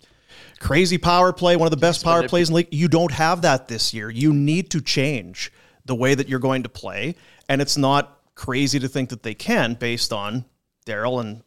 crazy 0.60 0.98
power 0.98 1.32
play, 1.32 1.56
one 1.56 1.66
of 1.66 1.70
the 1.70 1.78
best 1.78 2.04
power 2.04 2.28
plays 2.28 2.50
in 2.50 2.52
the 2.52 2.56
league. 2.58 2.68
You 2.70 2.86
don't 2.86 3.12
have 3.12 3.40
that 3.40 3.68
this 3.68 3.94
year. 3.94 4.10
You 4.10 4.34
need 4.34 4.70
to 4.72 4.82
change 4.82 5.50
the 5.86 5.94
way 5.94 6.14
that 6.14 6.28
you're 6.28 6.38
going 6.38 6.64
to 6.64 6.68
play. 6.68 7.14
And 7.48 7.62
it's 7.62 7.78
not 7.78 8.20
crazy 8.34 8.78
to 8.78 8.88
think 8.88 9.08
that 9.08 9.22
they 9.22 9.32
can 9.32 9.72
based 9.72 10.12
on 10.12 10.44
Daryl 10.84 11.22
and 11.22 11.42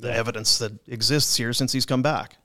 the 0.00 0.12
evidence 0.12 0.58
that 0.58 0.72
exists 0.88 1.36
here 1.36 1.52
since 1.52 1.70
he's 1.70 1.86
come 1.86 2.02
back. 2.02 2.38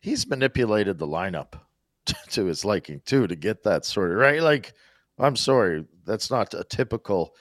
he's 0.00 0.26
manipulated 0.26 0.98
the 0.98 1.06
lineup 1.06 1.60
to 2.30 2.44
his 2.46 2.64
liking 2.64 3.00
too 3.06 3.26
to 3.26 3.36
get 3.36 3.62
that 3.64 3.84
sort 3.84 4.10
of 4.12 4.18
right. 4.18 4.42
Like, 4.42 4.72
I'm 5.18 5.36
sorry, 5.36 5.84
that's 6.04 6.30
not 6.30 6.54
a 6.54 6.64
typical. 6.64 7.34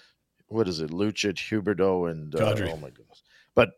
What 0.48 0.68
is 0.68 0.80
it, 0.80 0.92
Lucic, 0.92 1.36
Huberdeau, 1.50 2.12
and 2.12 2.34
uh, 2.36 2.38
oh 2.72 2.78
my 2.78 2.90
goodness, 2.92 3.24
but 3.56 3.72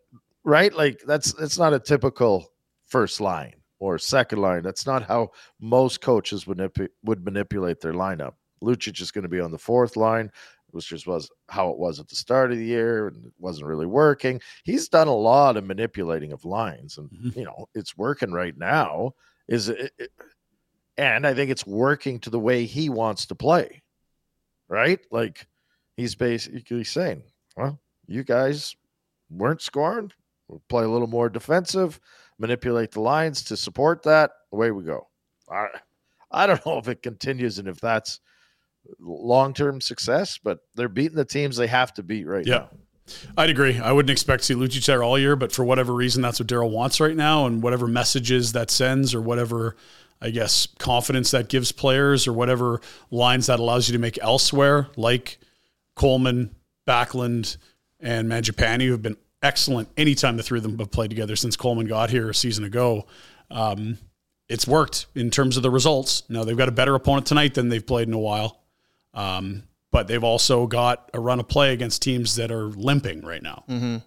right, 0.43 0.73
like 0.73 0.99
that's 1.07 1.33
that's 1.33 1.57
not 1.57 1.73
a 1.73 1.79
typical 1.79 2.51
first 2.85 3.21
line 3.21 3.53
or 3.79 3.97
second 3.97 4.39
line. 4.41 4.63
That's 4.63 4.85
not 4.85 5.03
how 5.03 5.29
most 5.61 6.01
coaches 6.01 6.45
would 6.45 6.57
manip- 6.57 6.89
would 7.03 7.23
manipulate 7.23 7.79
their 7.79 7.93
lineup. 7.93 8.33
Lucic 8.61 8.99
is 9.01 9.11
going 9.11 9.23
to 9.23 9.29
be 9.29 9.39
on 9.39 9.51
the 9.51 9.57
fourth 9.57 9.95
line, 9.95 10.29
which 10.71 10.89
just 10.89 11.07
was 11.07 11.29
how 11.47 11.69
it 11.69 11.77
was 11.77 11.99
at 12.01 12.09
the 12.09 12.15
start 12.15 12.51
of 12.51 12.57
the 12.57 12.65
year, 12.65 13.07
and 13.07 13.25
it 13.27 13.33
wasn't 13.39 13.67
really 13.67 13.85
working. 13.85 14.41
He's 14.63 14.89
done 14.89 15.07
a 15.07 15.15
lot 15.15 15.55
of 15.57 15.63
manipulating 15.65 16.33
of 16.33 16.43
lines, 16.43 16.97
and 16.97 17.09
Mm-hmm. 17.09 17.39
you 17.39 17.45
know 17.45 17.67
it's 17.75 17.95
working 17.97 18.31
right 18.33 18.57
now. 18.57 19.13
Is 19.47 19.69
it, 19.69 19.91
it- 19.97 20.11
and 20.97 21.25
I 21.27 21.33
think 21.33 21.51
it's 21.51 21.65
working 21.67 22.19
to 22.21 22.29
the 22.29 22.39
way 22.39 22.65
he 22.65 22.89
wants 22.89 23.25
to 23.27 23.35
play. 23.35 23.81
Right, 24.69 24.99
like 25.11 25.47
he's 25.95 26.15
basically 26.15 26.83
saying, 26.83 27.23
well, 27.55 27.79
you 28.05 28.23
guys 28.23 28.75
weren't 29.29 29.61
scoring. 29.61 30.11
We'll 30.49 30.61
play 30.67 30.83
a 30.83 30.89
little 30.89 31.07
more 31.07 31.29
defensive, 31.29 31.99
manipulate 32.37 32.91
the 32.91 33.01
lines 33.01 33.43
to 33.45 33.55
support 33.57 34.03
that. 34.03 34.31
Away 34.51 34.71
we 34.71 34.83
go. 34.83 35.07
I, 35.49 35.67
I 36.31 36.47
don't 36.47 36.63
know 36.65 36.77
if 36.79 36.87
it 36.89 37.01
continues 37.01 37.59
and 37.59 37.67
if 37.69 37.79
that's 37.79 38.19
long 38.99 39.53
term 39.53 39.79
success, 39.81 40.37
but 40.37 40.59
they're 40.75 40.89
beating 40.89 41.15
the 41.17 41.25
teams 41.25 41.55
they 41.57 41.67
have 41.67 41.93
to 41.95 42.03
beat 42.03 42.27
right 42.27 42.45
Yeah. 42.45 42.55
now. 42.57 42.69
I'd 43.37 43.49
agree. 43.49 43.79
I 43.79 43.93
wouldn't 43.93 44.09
expect 44.09 44.43
to 44.43 44.45
see 44.47 44.53
Lucic 44.53 44.85
there 44.85 45.01
all 45.01 45.17
year, 45.17 45.37
but 45.37 45.53
for 45.53 45.63
whatever 45.63 45.93
reason, 45.93 46.21
that's 46.21 46.41
what 46.41 46.49
Daryl 46.49 46.71
wants 46.71 46.99
right 46.99 47.15
now, 47.15 47.45
and 47.45 47.63
whatever 47.63 47.87
messages 47.87 48.51
that 48.51 48.69
sends, 48.69 49.15
or 49.15 49.21
whatever, 49.21 49.77
I 50.21 50.31
guess, 50.31 50.67
confidence 50.79 51.31
that 51.31 51.49
gives 51.49 51.71
players, 51.71 52.27
or 52.27 52.33
whatever 52.33 52.81
lines 53.11 53.47
that 53.47 53.59
allows 53.59 53.87
you 53.87 53.93
to 53.93 53.99
make 53.99 54.17
elsewhere, 54.21 54.87
like 54.95 55.37
Coleman, 55.95 56.55
Backlund, 56.87 57.57
and 57.99 58.29
Mangiapane, 58.29 58.83
who 58.83 58.91
have 58.91 59.01
been 59.01 59.17
excellent 59.43 59.89
anytime 59.97 60.37
the 60.37 60.43
three 60.43 60.59
of 60.59 60.63
them 60.63 60.77
have 60.79 60.91
played 60.91 61.09
together 61.09 61.35
since 61.35 61.55
Coleman 61.55 61.87
got 61.87 62.09
here 62.09 62.29
a 62.29 62.35
season 62.35 62.63
ago. 62.63 63.05
Um, 63.51 63.97
it's 64.49 64.67
worked 64.67 65.07
in 65.15 65.29
terms 65.29 65.57
of 65.57 65.63
the 65.63 65.69
results. 65.69 66.23
Now 66.29 66.43
they've 66.43 66.57
got 66.57 66.69
a 66.69 66.71
better 66.71 66.95
opponent 66.95 67.27
tonight 67.27 67.53
than 67.53 67.69
they've 67.69 67.85
played 67.85 68.07
in 68.07 68.13
a 68.13 68.19
while. 68.19 68.61
Um, 69.13 69.63
but 69.91 70.07
they've 70.07 70.23
also 70.23 70.67
got 70.67 71.09
a 71.13 71.19
run 71.19 71.39
of 71.39 71.47
play 71.47 71.73
against 71.73 72.01
teams 72.01 72.35
that 72.35 72.51
are 72.51 72.65
limping 72.65 73.21
right 73.21 73.41
now. 73.41 73.63
Mm-hmm. 73.69 73.97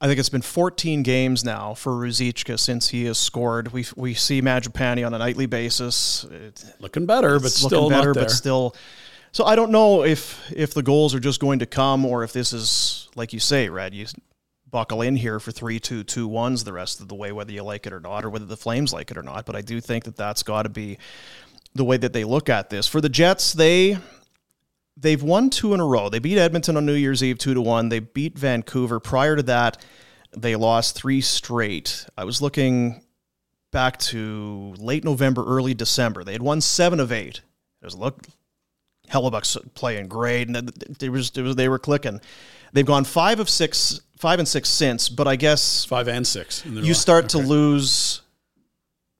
I 0.00 0.06
think 0.06 0.18
it's 0.18 0.30
been 0.30 0.42
14 0.42 1.02
games 1.02 1.44
now 1.44 1.74
for 1.74 1.92
Ruzicka 1.92 2.58
since 2.58 2.88
he 2.88 3.04
has 3.04 3.18
scored. 3.18 3.72
We 3.72 3.84
we 3.96 4.14
see 4.14 4.40
Mangiapane 4.40 5.06
on 5.06 5.12
a 5.12 5.18
nightly 5.18 5.46
basis. 5.46 6.24
It, 6.24 6.64
looking 6.78 7.04
better, 7.04 7.38
but 7.38 7.52
still 7.52 7.90
better, 7.90 8.14
but 8.14 8.30
still. 8.30 8.74
So 9.32 9.44
I 9.44 9.56
don't 9.56 9.70
know 9.70 10.02
if 10.04 10.50
if 10.52 10.72
the 10.72 10.82
goals 10.82 11.14
are 11.14 11.20
just 11.20 11.38
going 11.38 11.58
to 11.58 11.66
come 11.66 12.06
or 12.06 12.24
if 12.24 12.32
this 12.32 12.52
is 12.52 13.08
like 13.14 13.32
you 13.32 13.40
say, 13.40 13.68
Red. 13.68 13.94
You 13.94 14.06
buckle 14.70 15.02
in 15.02 15.16
here 15.16 15.40
for 15.40 15.50
three, 15.50 15.80
two, 15.80 16.04
two 16.04 16.28
ones 16.28 16.64
the 16.64 16.72
rest 16.72 17.00
of 17.00 17.08
the 17.08 17.14
way, 17.14 17.32
whether 17.32 17.52
you 17.52 17.62
like 17.62 17.86
it 17.86 17.92
or 17.92 18.00
not, 18.00 18.24
or 18.24 18.30
whether 18.30 18.44
the 18.44 18.56
Flames 18.56 18.92
like 18.92 19.10
it 19.10 19.16
or 19.16 19.22
not. 19.22 19.44
But 19.44 19.56
I 19.56 19.62
do 19.62 19.80
think 19.80 20.04
that 20.04 20.16
that's 20.16 20.42
got 20.42 20.62
to 20.62 20.68
be 20.68 20.98
the 21.74 21.84
way 21.84 21.96
that 21.96 22.12
they 22.12 22.24
look 22.24 22.48
at 22.48 22.70
this. 22.70 22.86
For 22.86 23.00
the 23.00 23.08
Jets, 23.08 23.52
they 23.52 23.98
they've 25.00 25.22
won 25.22 25.50
two 25.50 25.74
in 25.74 25.80
a 25.80 25.86
row. 25.86 26.08
They 26.08 26.18
beat 26.18 26.38
Edmonton 26.38 26.76
on 26.76 26.86
New 26.86 26.94
Year's 26.94 27.22
Eve 27.22 27.38
two 27.38 27.54
to 27.54 27.60
one. 27.60 27.88
They 27.88 28.00
beat 28.00 28.38
Vancouver. 28.38 29.00
Prior 29.00 29.36
to 29.36 29.42
that, 29.44 29.78
they 30.36 30.56
lost 30.56 30.94
three 30.94 31.20
straight. 31.20 32.06
I 32.16 32.24
was 32.24 32.40
looking 32.42 33.02
back 33.72 33.98
to 33.98 34.74
late 34.78 35.04
November, 35.04 35.44
early 35.44 35.74
December. 35.74 36.24
They 36.24 36.32
had 36.32 36.42
won 36.42 36.60
seven 36.60 37.00
of 37.00 37.12
eight. 37.12 37.40
It 37.82 37.84
was 37.84 37.96
look 37.96 38.26
Hellebuyck's 39.10 39.56
playing 39.74 40.08
great, 40.08 40.48
and 40.48 40.68
they 40.98 41.08
was, 41.08 41.32
it 41.36 41.42
was 41.42 41.56
they 41.56 41.68
were 41.68 41.78
clicking. 41.78 42.20
They've 42.72 42.86
gone 42.86 43.04
five 43.04 43.40
of 43.40 43.48
six, 43.48 44.00
five 44.18 44.38
and 44.38 44.46
six 44.46 44.68
since. 44.68 45.08
But 45.08 45.26
I 45.26 45.36
guess 45.36 45.84
five 45.84 46.08
and 46.08 46.26
six. 46.26 46.64
You 46.64 46.94
start 46.94 47.30
to 47.30 47.38
lose 47.38 48.22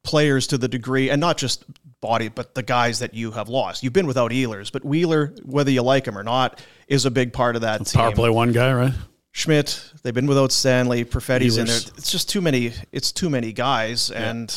players 0.05 0.47
to 0.49 0.59
the 0.59 0.68
degree, 0.68 1.11
and 1.11 1.20
not 1.20 1.39
just 1.39 1.64
body, 2.01 2.29
but 2.29 2.55
the 2.55 2.63
guys 2.63 2.99
that 3.01 3.15
you 3.15 3.31
have 3.33 3.49
lost. 3.49 3.83
You've 3.83 3.93
been 3.93 4.07
without 4.07 4.31
Ehlers, 4.31 4.73
but 4.73 4.85
Wheeler, 4.85 5.35
whether 5.45 5.71
you 5.71 5.83
like 5.83 6.07
him 6.07 6.17
or 6.17 6.23
not, 6.23 6.61
is 6.89 7.05
a 7.05 7.11
big 7.11 7.33
part 7.33 7.57
of 7.57 7.63
that 7.63 7.87
team. 7.87 8.01
Power 8.01 8.13
play 8.13 8.31
one 8.31 8.53
guy, 8.53 8.73
right? 8.73 8.93
Schmidt, 9.33 9.83
they've 10.03 10.15
been 10.15 10.27
without 10.27 10.51
Stanley, 10.51 11.05
Perfetti's 11.05 11.57
in 11.57 11.67
there. 11.67 11.77
It's 11.77 12.11
just 12.11 12.29
too 12.29 12.41
many. 12.41 12.73
It's 12.91 13.13
too 13.13 13.31
many 13.31 13.53
guys, 13.53 14.11
and 14.11 14.49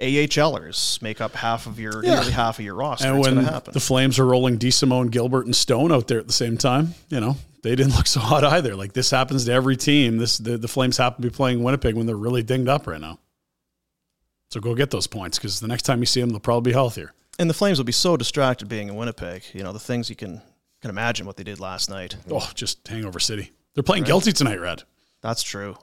AHLers 0.00 1.00
make 1.02 1.20
up 1.20 1.34
half 1.34 1.66
of 1.66 1.78
your 1.78 2.04
Yeah. 2.04 2.14
nearly 2.16 2.32
half 2.32 2.58
of 2.58 2.64
your 2.64 2.74
roster. 2.74 3.08
And 3.08 3.18
it's 3.18 3.26
when 3.28 3.44
happen. 3.44 3.72
the 3.72 3.80
Flames 3.80 4.18
are 4.18 4.26
rolling 4.26 4.58
DeSimone, 4.58 5.10
Gilbert, 5.10 5.46
and 5.46 5.54
Stone 5.54 5.92
out 5.92 6.08
there 6.08 6.18
at 6.18 6.26
the 6.26 6.32
same 6.32 6.56
time, 6.58 6.94
you 7.08 7.20
know, 7.20 7.36
they 7.62 7.74
didn't 7.74 7.96
look 7.96 8.06
so 8.06 8.20
hot 8.20 8.44
either. 8.44 8.74
Like 8.76 8.92
this 8.92 9.10
happens 9.10 9.44
to 9.46 9.52
every 9.52 9.76
team. 9.76 10.18
This 10.18 10.38
the, 10.38 10.58
the 10.58 10.68
Flames 10.68 10.96
happen 10.96 11.22
to 11.22 11.30
be 11.30 11.34
playing 11.34 11.62
Winnipeg 11.62 11.94
when 11.94 12.06
they're 12.06 12.16
really 12.16 12.42
dinged 12.42 12.68
up 12.68 12.86
right 12.86 13.00
now. 13.00 13.18
So 14.54 14.60
go 14.60 14.72
get 14.76 14.92
those 14.92 15.08
points 15.08 15.36
because 15.36 15.58
the 15.58 15.66
next 15.66 15.82
time 15.82 15.98
you 15.98 16.06
see 16.06 16.20
them, 16.20 16.30
they'll 16.30 16.38
probably 16.38 16.70
be 16.70 16.74
healthier. 16.74 17.12
and 17.40 17.50
the 17.50 17.54
Flames 17.54 17.76
will 17.76 17.84
be 17.84 17.90
so 17.90 18.16
distracted 18.16 18.68
being 18.68 18.86
in 18.88 18.94
Winnipeg. 18.94 19.42
You 19.52 19.64
know 19.64 19.72
the 19.72 19.80
things 19.80 20.08
you 20.08 20.14
can 20.14 20.40
can 20.80 20.90
imagine 20.90 21.26
what 21.26 21.36
they 21.36 21.42
did 21.42 21.58
last 21.58 21.90
night. 21.90 22.14
Oh, 22.30 22.48
just 22.54 22.86
hangover 22.86 23.18
city. 23.18 23.50
They're 23.74 23.82
playing 23.82 24.04
Right. 24.04 24.08
guilty 24.08 24.32
tonight, 24.32 24.60
Red. 24.60 24.84
That's 25.22 25.42
true. 25.42 25.76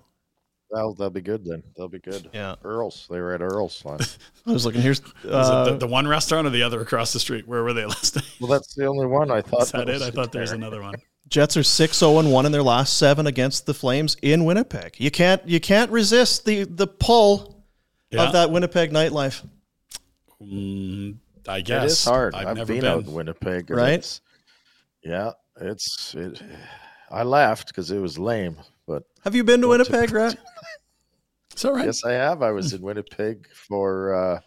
That'll, 0.71 0.93
that'll 0.93 1.09
be 1.09 1.19
good 1.19 1.43
then. 1.43 1.63
They'll 1.75 1.89
be 1.89 1.99
good. 1.99 2.29
Yeah. 2.33 2.55
Earl's. 2.63 3.07
They 3.11 3.19
were 3.19 3.33
at 3.33 3.41
Earl's 3.41 3.83
last. 3.83 4.17
I 4.47 4.51
was 4.53 4.63
looking 4.65 4.79
here's 4.81 5.01
Was 5.25 5.49
uh, 5.49 5.65
it 5.67 5.71
the, 5.71 5.77
the 5.79 5.87
one 5.87 6.07
restaurant 6.07 6.47
or 6.47 6.51
the 6.51 6.63
other 6.63 6.79
across 6.79 7.11
the 7.11 7.19
street? 7.19 7.45
Where 7.45 7.63
were 7.63 7.73
they 7.73 7.85
last 7.95 8.15
night? 8.15 8.37
well, 8.39 8.49
that's 8.49 8.73
the 8.73 8.85
only 8.85 9.05
one 9.05 9.31
I 9.31 9.41
thought. 9.41 9.63
Is 9.63 9.71
that 9.73 9.89
it? 9.89 9.93
was 9.95 10.01
I 10.03 10.11
thought 10.11 10.31
there 10.31 10.39
was 10.43 10.51
there. 10.51 10.57
another 10.57 10.81
one. 10.81 10.95
Jets 11.27 11.57
are 11.57 11.61
6-0 11.61 12.19
and 12.21 12.31
1 12.31 12.45
in 12.45 12.53
their 12.53 12.63
last 12.63 12.97
7 12.97 13.27
against 13.27 13.65
the 13.65 13.73
Flames 13.73 14.15
in 14.21 14.45
Winnipeg. 14.45 14.95
You 14.97 15.11
can't 15.11 15.45
you 15.45 15.59
can't 15.59 15.91
resist 15.91 16.45
the 16.45 16.63
the 16.63 16.87
pull 16.87 17.60
Yeah. 18.11 18.23
of 18.27 18.33
that 18.33 18.51
Winnipeg 18.51 18.91
nightlife. 18.91 19.47
Mm, 20.41 21.17
I 21.47 21.61
guess 21.61 21.83
it 21.83 21.85
is 21.87 22.05
hard. 22.05 22.35
I've, 22.35 22.47
I've, 22.47 22.57
never 22.57 22.73
been, 22.73 22.81
been. 22.81 22.89
out 22.91 23.03
in 23.05 23.13
Winnipeg. 23.13 23.69
Right? 23.69 23.93
it's- 23.93 24.21
yeah, 25.03 25.31
it's 25.59 26.13
it. 26.15 26.41
I 27.09 27.23
laughed 27.23 27.67
because 27.67 27.89
it 27.91 27.99
was 27.99 28.17
lame, 28.19 28.57
but 28.87 29.03
Have 29.23 29.33
you 29.35 29.43
been 29.43 29.61
to 29.61 29.67
Winnipeg, 29.69 30.11
Rat? 30.11 30.37
It's 31.51 31.65
all 31.65 31.73
right. 31.73 31.85
yes, 31.85 32.05
I 32.05 32.13
have. 32.13 32.41
I 32.41 32.51
was 32.51 32.71
in 32.75 32.81
Winnipeg 32.81 33.47
for 33.53 34.15
uh, 34.15 34.39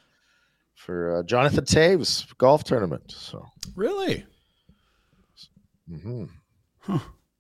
for 0.75 1.19
uh, 1.19 1.23
Jonathan 1.25 1.65
Toews 1.65 2.25
golf 2.39 2.65
tournament. 2.65 3.13
So, 3.15 3.45
Really? 3.77 4.25
mhm. 5.91 6.29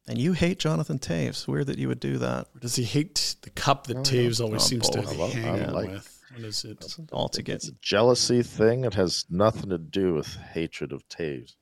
And 0.06 0.18
you 0.18 0.32
hate 0.34 0.58
Jonathan 0.58 0.98
Toews. 0.98 1.48
Weird 1.48 1.68
that 1.68 1.78
you 1.78 1.88
would 1.88 2.00
do 2.00 2.18
that. 2.18 2.48
Or 2.54 2.60
does 2.60 2.76
he 2.76 2.84
hate 2.84 3.36
the 3.42 3.50
cup 3.50 3.86
that 3.86 3.98
Toews 3.98 4.40
always 4.42 4.62
Oh, 4.62 4.66
seems 4.66 4.88
to 4.90 5.00
both. 5.00 5.10
be 5.10 5.16
I 5.16 5.50
love- 5.56 5.68
I 5.68 5.72
like- 5.72 5.90
with? 5.90 6.13
What 6.34 6.44
is 6.44 6.64
it? 6.64 6.84
All 7.12 7.28
to 7.30 7.42
get 7.42 7.56
it's 7.56 7.68
a 7.68 7.72
jealousy 7.80 8.42
thing. 8.42 8.84
It 8.84 8.94
has 8.94 9.24
nothing 9.30 9.70
to 9.70 9.78
do 9.78 10.14
with 10.14 10.36
hatred 10.52 10.92
of 10.92 11.06
Toews. 11.08 11.54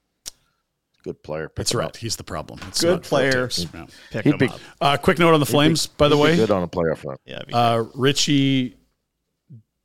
Good 1.05 1.23
player. 1.23 1.49
Pick 1.49 1.57
That's 1.57 1.75
right. 1.75 1.87
up. 1.89 1.97
He's 1.97 2.17
the 2.17 2.23
problem. 2.25 2.61
It's 2.69 2.81
Good 2.81 2.91
not 2.93 3.03
player. 3.03 3.49
Toews. 3.49 3.91
Pick 4.13 4.25
He'd 4.25 4.33
him 4.35 4.39
be- 4.39 4.49
up. 4.49 4.61
Uh, 4.81 4.97
quick 4.97 5.19
note 5.19 5.35
on 5.35 5.41
the 5.41 5.47
He'd 5.47 5.51
be- 5.51 5.57
Flames, 5.57 5.87
by 5.89 6.09
the 6.09 6.17
way. 6.17 6.37
good 6.37 6.51
on 6.51 6.63
a 6.63 6.69
playoff 6.69 7.05
run. 7.05 7.17
Yeah, 7.27 7.41
Uh, 7.53 7.85
Ritchie 7.95 8.77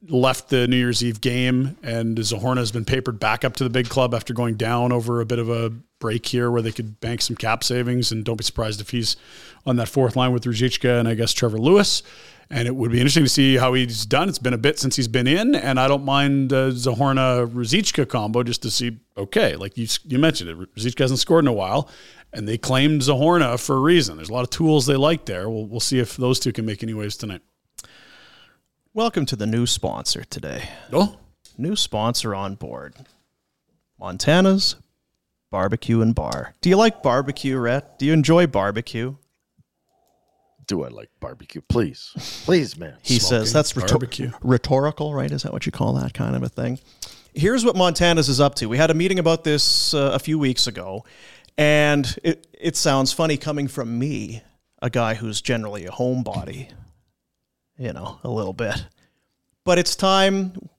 left 0.09 0.49
the 0.49 0.67
New 0.67 0.77
Year's 0.77 1.03
Eve 1.03 1.19
game, 1.19 1.75
and 1.81 2.17
Zohorna 2.19 2.57
has 2.57 2.71
been 2.71 2.85
papered 2.85 3.19
back 3.19 3.43
up 3.43 3.55
to 3.55 3.63
the 3.63 3.69
big 3.69 3.89
club 3.89 4.13
after 4.13 4.31
going 4.33 4.55
down 4.55 4.91
over 4.91 5.19
a 5.21 5.25
bit 5.25 5.39
of 5.39 5.49
a 5.49 5.71
break 5.99 6.27
here 6.27 6.51
where 6.51 6.61
they 6.61 6.71
could 6.71 6.99
bank 6.99 7.23
some 7.23 7.35
cap 7.35 7.63
savings. 7.63 8.11
And 8.11 8.23
don't 8.23 8.37
be 8.37 8.43
surprised 8.43 8.79
if 8.79 8.91
he's 8.91 9.17
on 9.65 9.75
that 9.77 9.89
fourth 9.89 10.15
line 10.15 10.31
with 10.33 10.43
Ruzicka 10.43 10.99
and 10.99 11.07
I 11.07 11.15
guess 11.15 11.33
Trevor 11.33 11.57
Lewis. 11.57 12.03
And 12.49 12.67
it 12.67 12.75
would 12.75 12.91
be 12.91 12.99
interesting 12.99 13.25
to 13.25 13.29
see 13.29 13.57
how 13.57 13.73
he's 13.73 14.05
done. 14.05 14.29
It's 14.29 14.39
been 14.39 14.53
a 14.53 14.57
bit 14.57 14.79
since 14.79 14.95
he's 14.95 15.09
been 15.09 15.27
in, 15.27 15.53
and 15.53 15.79
I 15.79 15.87
don't 15.89 16.05
mind 16.05 16.53
uh, 16.53 16.69
Zohorna 16.69 17.45
Ruzicka 17.45 18.07
combo 18.07 18.41
just 18.43 18.61
to 18.61 18.71
see. 18.71 18.97
Okay, 19.17 19.55
like 19.55 19.77
you 19.77 19.87
you 20.05 20.17
mentioned 20.17 20.49
it, 20.49 20.75
Ruzicka 20.75 20.99
hasn't 20.99 21.19
scored 21.19 21.43
in 21.43 21.49
a 21.49 21.53
while, 21.53 21.89
and 22.31 22.47
they 22.47 22.57
claimed 22.57 23.01
Zohorna 23.01 23.59
for 23.59 23.75
a 23.75 23.81
reason. 23.81 24.15
There's 24.15 24.29
a 24.29 24.33
lot 24.33 24.43
of 24.43 24.49
tools 24.49 24.85
they 24.85 24.95
like 24.95 25.25
there. 25.25 25.49
We'll 25.49 25.65
we'll 25.65 25.81
see 25.81 25.99
if 25.99 26.15
those 26.15 26.39
two 26.39 26.53
can 26.53 26.65
make 26.65 26.83
any 26.83 26.93
waves 26.93 27.17
tonight. 27.17 27.41
Welcome 28.93 29.25
to 29.27 29.35
the 29.35 29.45
new 29.45 29.65
sponsor 29.65 30.23
today. 30.23 30.69
Oh, 30.93 31.17
New 31.59 31.75
sponsor 31.75 32.35
on 32.35 32.53
board. 32.53 32.93
Montana's 33.99 34.75
Barbecue 35.49 36.01
and 36.01 36.13
Bar. 36.13 36.53
Do 36.61 36.69
you 36.69 36.75
like 36.75 37.01
barbecue, 37.01 37.57
Rhett? 37.57 37.97
Do 37.97 38.05
you 38.05 38.13
enjoy 38.13 38.45
barbecue? 38.45 39.15
Do 40.67 40.83
I 40.83 40.89
like 40.89 41.09
barbecue? 41.21 41.61
Please, 41.61 42.11
please, 42.45 42.77
man. 42.77 42.95
He 43.01 43.19
says 43.19 43.53
that's 43.53 43.75
rhetor- 43.75 43.93
barbecue. 43.93 44.31
rhetorical, 44.41 45.13
right? 45.13 45.31
Is 45.31 45.43
that 45.43 45.53
what 45.53 45.65
you 45.65 45.71
call 45.71 45.93
that 45.93 46.13
kind 46.13 46.35
of 46.35 46.43
a 46.43 46.49
thing? 46.49 46.79
Here's 47.33 47.63
what 47.63 47.75
Montana's 47.75 48.27
is 48.27 48.41
up 48.41 48.55
to. 48.55 48.65
We 48.67 48.77
had 48.77 48.91
a 48.91 48.93
meeting 48.93 49.17
about 49.19 49.43
this 49.45 49.93
uh, 49.93 50.11
a 50.13 50.19
few 50.19 50.37
weeks 50.37 50.67
ago, 50.67 51.05
and 51.57 52.17
it, 52.23 52.47
it 52.59 52.75
sounds 52.75 53.13
funny 53.13 53.37
coming 53.37 53.67
from 53.69 53.97
me, 53.97 54.43
a 54.81 54.89
guy 54.89 55.13
who's 55.13 55.39
generally 55.41 55.85
a 55.85 55.91
homebody, 55.91 56.69
you 57.77 57.93
know, 57.93 58.19
a 58.23 58.29
little 58.29 58.53
bit. 58.53 58.85
But 59.63 59.79
it's 59.79 59.95
time, 59.95 60.53
you 60.55 60.69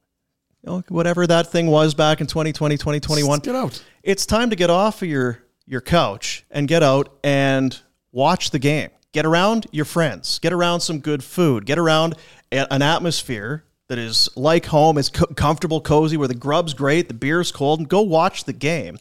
know, 0.65 0.83
whatever 0.89 1.27
that 1.27 1.51
thing 1.51 1.69
was 1.69 1.95
back 1.95 2.21
in 2.21 2.27
2020, 2.27 2.77
2021. 2.77 3.39
Get 3.41 3.55
out. 3.55 3.83
It's 4.03 4.27
time 4.27 4.51
to 4.51 4.57
get 4.57 4.69
off 4.69 5.01
of 5.01 5.09
your, 5.09 5.43
your 5.65 5.81
couch 5.81 6.45
and 6.51 6.69
get 6.69 6.83
out 6.83 7.17
and 7.23 7.79
watch 8.13 8.51
the 8.51 8.59
game. 8.59 8.91
Get 9.13 9.25
around 9.25 9.67
your 9.73 9.85
friends. 9.85 10.39
Get 10.39 10.53
around 10.53 10.81
some 10.81 11.01
good 11.01 11.25
food. 11.25 11.65
Get 11.67 11.79
around 11.79 12.15
an 12.53 12.83
atmosphere 12.83 13.65
that 13.89 13.99
is 13.99 14.29
like 14.37 14.67
home. 14.67 14.99
It's 14.99 15.09
co- 15.09 15.27
comfortable, 15.27 15.81
cozy, 15.81 16.17
where 16.17 16.29
the 16.29 16.35
grub's 16.35 16.75
great, 16.75 17.09
the 17.09 17.15
beer's 17.15 17.51
cold, 17.51 17.81
and 17.81 17.89
go 17.89 18.03
watch 18.03 18.45
the 18.45 18.53
game. 18.53 18.99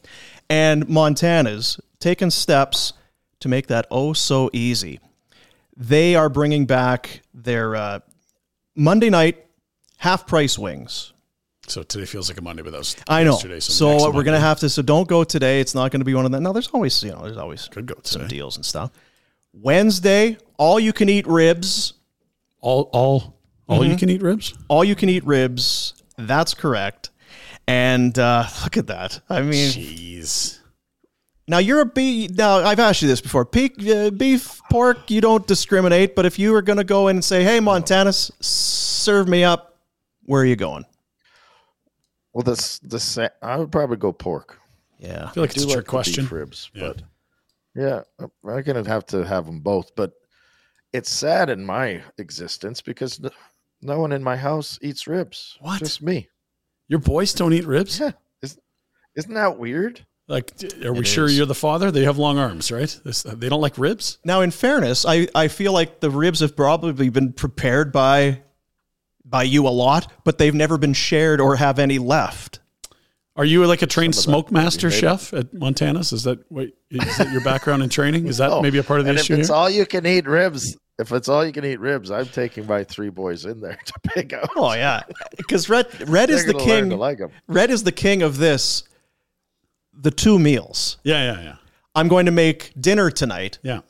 And 0.50 0.88
Montana's 0.88 1.80
taken 2.00 2.32
steps 2.32 2.94
to 3.42 3.50
make 3.50 3.68
that 3.68 3.86
oh 3.92 4.14
so 4.14 4.50
easy. 4.54 5.00
They 5.76 6.16
are 6.16 6.30
bringing 6.30 6.66
back 6.66 7.22
their 7.34 7.76
uh, 7.76 8.00
Monday 8.76 9.10
night 9.10 9.46
half 9.98 10.26
price 10.26 10.58
wings. 10.58 11.14
So 11.68 11.84
today 11.84 12.06
feels 12.06 12.30
like 12.30 12.38
a 12.38 12.42
Monday, 12.42 12.64
but 12.64 12.72
that 12.72 12.78
was 12.78 12.96
I 13.10 13.26
know. 13.26 13.32
yesterday. 13.32 13.60
So, 13.60 13.92
next 13.92 14.14
we're 14.14 14.24
gonna 14.24 14.40
have 14.40 14.60
to. 14.62 14.70
So 14.70 14.82
don't 14.82 15.08
go 15.08 15.26
today. 15.26 15.60
It's 15.60 15.76
not 15.76 15.92
gonna 15.92 16.06
be 16.06 16.14
one 16.14 16.26
of 16.26 16.32
that. 16.32 16.40
No, 16.40 16.54
there's 16.54 16.70
always 16.70 17.04
you 17.04 17.12
know 17.12 17.24
there's 17.24 17.38
always 17.38 17.68
Could 17.68 17.88
go 17.88 17.96
some 18.04 18.26
deals 18.28 18.56
and 18.56 18.66
stuff. 18.66 18.92
Wednesday, 19.62 20.38
all 20.58 20.80
you 20.80 20.94
can 20.94 21.10
eat 21.10 21.28
ribs. 21.28 21.94
all 22.60 22.90
all 22.94 23.36
all 23.68 23.80
Mm-hmm. 23.80 23.92
you 23.92 23.98
can 23.98 24.10
eat 24.10 24.22
ribs. 24.22 24.54
All 24.70 24.84
you 24.84 24.96
can 24.96 25.10
eat 25.10 25.26
ribs. 25.26 25.94
That's 26.18 26.54
correct. 26.54 27.10
And 27.68 28.18
uh, 28.18 28.46
look 28.64 28.78
at 28.78 28.88
that. 28.88 29.20
I 29.30 29.42
mean, 29.42 29.70
Jeez. 29.72 30.60
now 31.50 31.58
you're 31.58 31.82
a 31.82 31.86
beef. 31.86 32.32
Now 32.32 32.58
I've 32.60 32.80
asked 32.80 33.02
you 33.02 33.08
this 33.10 33.20
before. 33.20 33.44
Beef, 33.46 33.72
uh, 33.90 34.10
beef, 34.12 34.62
pork. 34.72 35.12
You 35.12 35.20
don't 35.22 35.46
discriminate. 35.46 36.16
But 36.16 36.26
if 36.26 36.40
you 36.40 36.54
were 36.54 36.62
gonna 36.62 36.86
go 36.86 37.10
in 37.10 37.18
and 37.18 37.24
say, 37.26 37.44
"Hey, 37.44 37.60
Montana, 37.60 38.10
s- 38.10 38.32
serve 38.40 39.28
me 39.28 39.44
up," 39.44 39.80
where 40.24 40.42
are 40.42 40.46
you 40.46 40.56
going? 40.56 40.86
Well, 42.34 42.44
this 42.44 42.80
this 42.80 43.18
I 43.42 43.58
would 43.58 43.72
probably 43.72 43.98
go 43.98 44.14
pork. 44.14 44.60
Yeah. 45.00 45.26
I 45.30 45.32
feel 45.34 45.44
like 45.44 45.52
I 45.52 45.54
it's 45.54 45.64
a 45.64 45.68
do 45.68 45.74
trick 45.74 45.86
the 45.86 45.90
question. 45.90 46.24
beef 46.24 46.32
ribs, 46.32 46.72
Yeah. 46.74 46.88
but 46.88 47.02
yeah, 47.78 48.02
I 48.20 48.26
reckon 48.44 48.76
I'd 48.76 48.88
have 48.88 49.06
to 49.08 49.24
have 49.26 49.46
them 49.46 49.60
both. 49.62 49.96
But 49.96 50.12
it's 50.94 51.10
sad 51.10 51.50
in 51.50 51.66
my 51.66 52.02
existence 52.18 52.82
because 52.82 53.20
no, 53.20 53.30
no 53.82 54.00
one 54.00 54.12
in 54.12 54.24
my 54.24 54.36
house 54.36 54.80
eats 54.82 55.08
ribs. 55.08 55.58
What? 55.62 55.80
Just 55.80 56.02
me. 56.02 56.28
Your 56.88 57.00
boys 57.00 57.34
don't 57.34 57.54
eat 57.54 57.66
ribs. 57.66 58.00
Yeah. 58.00 58.12
Isn't, 58.42 58.62
isn't 59.16 59.34
that 59.34 59.58
weird? 59.58 60.06
Like, 60.30 60.52
are 60.84 60.92
we 60.92 61.00
It 61.00 61.08
sure 61.08 61.26
is. 61.26 61.38
you're 61.38 61.46
the 61.46 61.56
father? 61.56 61.90
They 61.90 62.04
have 62.04 62.18
long 62.18 62.38
arms, 62.38 62.70
right? 62.72 63.00
This, 63.06 63.26
uh, 63.26 63.36
they 63.36 63.48
don't 63.48 63.62
like 63.62 63.78
ribs. 63.78 64.18
Now, 64.26 64.42
in 64.42 64.52
fairness, 64.52 65.06
I, 65.06 65.28
I 65.34 65.48
feel 65.48 65.72
like 65.72 66.02
the 66.02 66.10
ribs 66.10 66.42
have 66.42 66.56
probably 66.56 67.10
been 67.10 67.32
prepared 67.32 67.92
by 67.94 68.42
by 69.24 69.44
you 69.44 69.68
a 69.68 69.70
lot, 69.70 70.12
but 70.24 70.38
they've 70.38 70.56
never 70.56 70.78
been 70.78 70.94
shared 70.94 71.42
or 71.42 71.58
have 71.58 71.80
any 71.80 72.00
left. 72.00 72.60
Are 73.38 73.46
you 73.46 73.66
like 73.68 73.82
a 73.84 73.88
trained 73.88 74.16
smoke 74.16 74.52
master 74.52 74.90
chef 74.92 75.32
at 75.34 75.54
Montana's? 75.54 76.12
Is 76.12 76.24
that 76.24 76.40
what 76.52 76.70
is 76.90 77.18
that 77.18 77.32
your 77.32 77.42
background 77.44 77.84
in 77.84 77.90
training? 77.90 78.28
Is 78.28 78.38
that 78.40 78.50
No. 78.50 78.56
Oh, 78.58 78.62
maybe 78.62 78.80
a 78.80 78.84
part 78.84 79.00
of 79.00 79.06
the 79.06 79.12
and 79.12 79.20
issue 79.20 79.34
if 79.34 79.40
it's 79.40 79.50
here? 79.50 79.56
all 79.56 79.70
you 79.70 79.86
can 79.86 80.06
eat 80.08 80.26
ribs, 80.28 80.76
if 80.98 81.12
it's 81.12 81.30
all 81.30 81.46
you 81.46 81.52
can 81.54 81.64
eat 81.64 81.80
ribs, 81.80 82.10
I'm 82.10 82.26
taking 82.26 82.66
my 82.66 82.84
three 82.84 83.10
boys 83.10 83.46
in 83.46 83.62
there 83.62 83.78
to 83.86 83.94
pick 84.10 84.34
out. 84.34 84.50
Oh 84.56 84.74
yeah, 84.74 85.04
because 85.38 85.70
red 85.70 85.88
red 86.10 86.30
is 86.32 86.46
the 86.46 86.56
king. 86.56 86.90
to 86.90 86.96
like 86.96 87.22
'em. 87.22 87.30
Red 87.48 87.70
is 87.70 87.84
the 87.84 87.92
king 87.92 88.24
of 88.24 88.38
this. 88.38 88.84
The 90.00 90.12
two 90.12 90.38
meals. 90.40 90.98
yeah, 91.04 91.34
yeah, 91.34 91.42
yeah, 91.42 91.56
I'm 91.96 92.08
going 92.08 92.26
to 92.28 92.32
make 92.32 92.72
dinner 92.80 93.10
tonight, 93.12 93.58
yeah. 93.64 93.82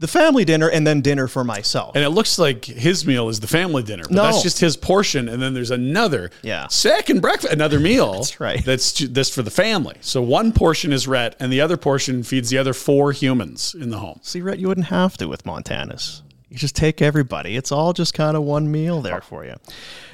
The 0.00 0.06
family 0.06 0.44
dinner, 0.44 0.68
and 0.70 0.86
then 0.86 1.00
dinner 1.00 1.26
for 1.26 1.42
myself. 1.42 1.96
And 1.96 2.04
it 2.04 2.10
looks 2.10 2.38
like 2.38 2.64
his 2.64 3.04
meal 3.04 3.28
is 3.28 3.40
the 3.40 3.48
family 3.48 3.82
dinner, 3.82 4.04
but 4.04 4.12
No. 4.12 4.22
that's 4.22 4.44
just 4.44 4.60
his 4.60 4.76
portion. 4.76 5.28
And 5.28 5.42
then 5.42 5.54
there's 5.54 5.72
another 5.72 6.30
Yeah. 6.42 6.68
second 6.68 7.20
breakfast, 7.20 7.52
another 7.52 7.80
meal. 7.80 8.12
That's 8.18 8.38
right. 8.38 8.64
That's 8.64 8.92
this 8.92 9.28
for 9.28 9.42
the 9.42 9.50
family. 9.50 9.96
So 10.00 10.22
one 10.22 10.52
portion 10.52 10.92
is 10.92 11.08
Rhett, 11.08 11.34
and 11.40 11.52
the 11.52 11.60
other 11.60 11.76
portion 11.76 12.22
feeds 12.22 12.48
the 12.48 12.58
other 12.58 12.74
four 12.74 13.10
humans 13.10 13.74
in 13.74 13.90
the 13.90 13.98
home. 13.98 14.20
See, 14.22 14.40
Rhett, 14.40 14.60
you 14.60 14.68
wouldn't 14.68 14.86
have 14.86 15.16
to 15.18 15.26
with 15.26 15.44
Montana's. 15.44 16.22
You 16.48 16.56
just 16.58 16.76
take 16.76 17.02
everybody. 17.02 17.56
It's 17.56 17.72
all 17.72 17.92
just 17.92 18.14
kind 18.14 18.36
of 18.36 18.44
one 18.44 18.70
meal 18.70 19.02
there 19.02 19.20
for 19.20 19.44
you. 19.44 19.56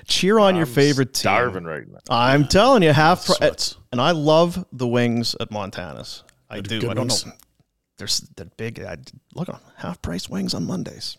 Cheer 0.08 0.38
on 0.38 0.56
your 0.56 0.66
favorite 0.66 1.12
team. 1.12 1.20
Starving 1.20 1.64
right 1.64 1.86
now. 1.86 1.98
I'm 2.08 2.48
telling 2.48 2.82
you, 2.82 2.92
half 2.94 3.26
price. 3.26 3.76
And 3.92 4.00
I 4.00 4.12
love 4.12 4.64
the 4.72 4.88
wings 4.88 5.36
at 5.40 5.50
Montana's. 5.50 6.22
I 6.48 6.60
do. 6.60 6.80
good 6.80 6.90
I 6.90 6.94
don't 6.94 7.08
wings. 7.08 7.26
know. 7.26 7.32
There's 7.98 8.20
the 8.36 8.46
big. 8.46 8.80
I, 8.80 8.96
look 9.34 9.48
on 9.48 9.60
half 9.76 10.02
price 10.02 10.28
wings 10.28 10.54
on 10.54 10.66
Mondays. 10.66 11.16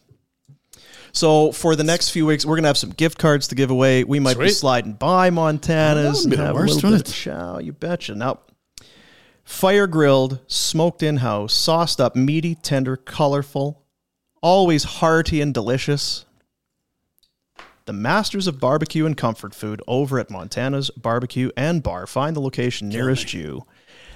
So 1.12 1.52
for 1.54 1.76
the 1.76 1.84
next 1.84 2.10
few 2.10 2.26
weeks, 2.26 2.46
we're 2.46 2.56
gonna 2.56 2.68
have 2.68 2.78
some 2.78 2.90
gift 2.90 3.18
cards 3.18 3.48
to 3.48 3.56
give 3.56 3.72
away. 3.72 4.04
We 4.04 4.20
might 4.20 4.38
be 4.38 4.50
sliding 4.50 4.94
by 4.94 5.30
Montana's 5.30 6.26
and 6.26 6.34
have 6.34 6.56
worst, 6.56 6.72
a 6.72 6.76
little 6.76 6.92
bit 6.92 7.08
of 7.08 7.14
chow. 7.14 7.60
You 7.60 7.72
betcha. 7.72 8.16
Now, 8.16 8.40
fire 9.46 9.88
grilled, 9.88 10.40
smoked 10.48 11.02
in 11.02 11.18
house, 11.18 11.54
sauced 11.54 12.02
up, 12.02 12.16
meaty, 12.16 12.56
tender, 12.56 12.98
colorful, 12.98 13.84
always 14.42 14.84
hearty 14.84 15.40
and 15.40 15.54
delicious. 15.54 16.26
The 17.86 17.94
masters 17.94 18.48
of 18.48 18.60
barbecue 18.60 19.06
and 19.06 19.16
comfort 19.16 19.54
food 19.54 19.82
over 19.88 20.20
at 20.20 20.32
Montana's 20.32 20.90
Barbecue 20.90 21.52
and 21.56 21.84
Bar. 21.84 22.08
Find 22.08 22.36
the 22.36 22.42
location 22.42 22.90
nearest 22.90 23.34
you. 23.34 23.66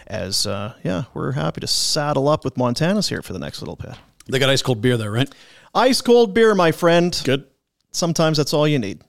As 0.10 0.48
uh, 0.48 0.74
yeah, 0.84 1.04
we're 1.14 1.34
happy 1.34 1.62
to 1.62 1.68
saddle 1.68 2.28
up 2.28 2.44
with 2.44 2.58
Montana's 2.58 3.10
here 3.10 3.22
for 3.22 3.34
the 3.34 3.40
next 3.40 3.62
little 3.62 3.76
bit. 3.76 3.92
They 4.28 4.40
got 4.40 4.50
ice 4.50 4.62
cold 4.62 4.82
beer 4.82 4.98
there, 4.98 5.12
right? 5.12 5.30
Ice 5.76 6.02
cold 6.02 6.34
beer, 6.34 6.56
my 6.56 6.72
friend. 6.72 7.20
Good. 7.24 7.46
Sometimes 7.92 8.38
that's 8.38 8.54
all 8.54 8.68
you 8.68 8.80
need. 8.80 9.02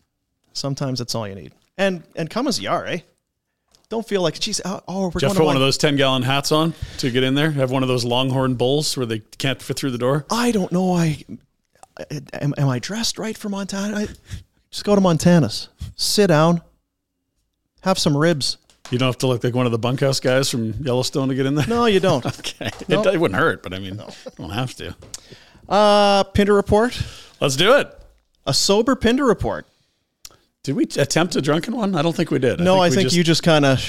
Sometimes 0.52 0.98
that's 0.98 1.14
all 1.14 1.26
you 1.26 1.34
need. 1.34 1.52
And 1.78 2.02
and 2.16 2.28
come 2.28 2.46
as 2.46 2.60
you 2.60 2.68
are, 2.68 2.84
eh? 2.86 3.00
Don't 3.88 4.06
feel 4.06 4.22
like, 4.22 4.38
geez, 4.38 4.60
oh, 4.64 4.80
oh 4.86 5.08
we're 5.08 5.18
Jeff 5.18 5.20
going 5.20 5.32
to 5.32 5.38
put 5.40 5.46
one 5.46 5.56
of 5.56 5.62
those 5.62 5.76
10 5.76 5.96
gallon 5.96 6.22
hats 6.22 6.52
on 6.52 6.74
to 6.98 7.10
get 7.10 7.24
in 7.24 7.34
there. 7.34 7.50
Have 7.50 7.72
one 7.72 7.82
of 7.82 7.88
those 7.88 8.04
longhorn 8.04 8.54
bowls 8.54 8.96
where 8.96 9.04
they 9.04 9.18
can't 9.18 9.60
fit 9.60 9.76
through 9.76 9.90
the 9.90 9.98
door. 9.98 10.26
I 10.30 10.52
don't 10.52 10.70
know. 10.70 10.94
I 10.94 11.24
am, 12.32 12.54
am 12.56 12.68
I 12.68 12.78
dressed 12.78 13.18
right 13.18 13.36
for 13.36 13.48
Montana? 13.48 13.96
I, 13.96 14.08
just 14.70 14.84
go 14.84 14.94
to 14.94 15.00
Montana's, 15.00 15.68
sit 15.96 16.28
down, 16.28 16.62
have 17.82 17.98
some 17.98 18.16
ribs. 18.16 18.58
You 18.90 18.98
don't 18.98 19.06
have 19.08 19.18
to 19.18 19.26
look 19.26 19.44
like 19.44 19.54
one 19.54 19.66
of 19.66 19.72
the 19.72 19.78
bunkhouse 19.78 20.20
guys 20.20 20.50
from 20.50 20.72
Yellowstone 20.82 21.28
to 21.28 21.34
get 21.34 21.46
in 21.46 21.54
there. 21.54 21.66
No, 21.66 21.86
you 21.86 22.00
don't. 22.00 22.24
Okay. 22.40 22.70
No. 22.88 23.02
It, 23.02 23.14
it 23.14 23.18
wouldn't 23.18 23.38
hurt, 23.38 23.62
but 23.62 23.72
I 23.72 23.78
mean, 23.78 23.94
you 23.96 24.04
don't 24.36 24.50
have 24.50 24.74
to. 24.76 24.94
Uh, 25.68 26.24
Pinder 26.24 26.54
report. 26.54 27.00
Let's 27.40 27.56
do 27.56 27.76
it. 27.76 27.96
A 28.46 28.52
sober 28.54 28.96
Pinder 28.96 29.24
report. 29.24 29.66
Did 30.62 30.74
we 30.76 30.84
attempt 30.84 31.36
a 31.36 31.40
drunken 31.42 31.76
one? 31.76 31.94
I 31.94 32.02
don't 32.02 32.14
think 32.14 32.30
we 32.30 32.38
did. 32.38 32.60
no, 32.60 32.78
I 32.78 32.88
we 32.88 32.94
think 32.96 33.06
just- 33.06 33.16
you 33.16 33.24
just 33.24 33.42
kind 33.42 33.64
of. 33.64 33.82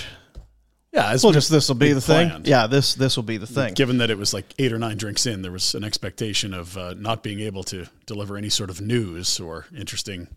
Yeah, 0.93 1.09
as 1.11 1.23
Well, 1.23 1.31
we- 1.31 1.35
just 1.35 1.49
this 1.49 1.69
will 1.69 1.75
be 1.75 1.93
the 1.93 2.01
thing. 2.01 2.41
Yeah, 2.43 2.67
this 2.67 2.95
this 2.95 3.15
will 3.15 3.23
be 3.23 3.37
the 3.37 3.47
thing. 3.47 3.73
Given 3.73 3.99
that 3.99 4.09
it 4.09 4.17
was 4.17 4.33
like 4.33 4.53
eight 4.59 4.73
or 4.73 4.77
nine 4.77 4.97
drinks 4.97 5.25
in, 5.25 5.41
there 5.41 5.51
was 5.51 5.73
an 5.73 5.85
expectation 5.85 6.53
of 6.53 6.77
uh, 6.77 6.93
not 6.97 7.23
being 7.23 7.39
able 7.39 7.63
to 7.65 7.85
deliver 8.05 8.35
any 8.35 8.49
sort 8.49 8.69
of 8.69 8.81
news 8.81 9.39
or 9.39 9.67
interesting 9.75 10.27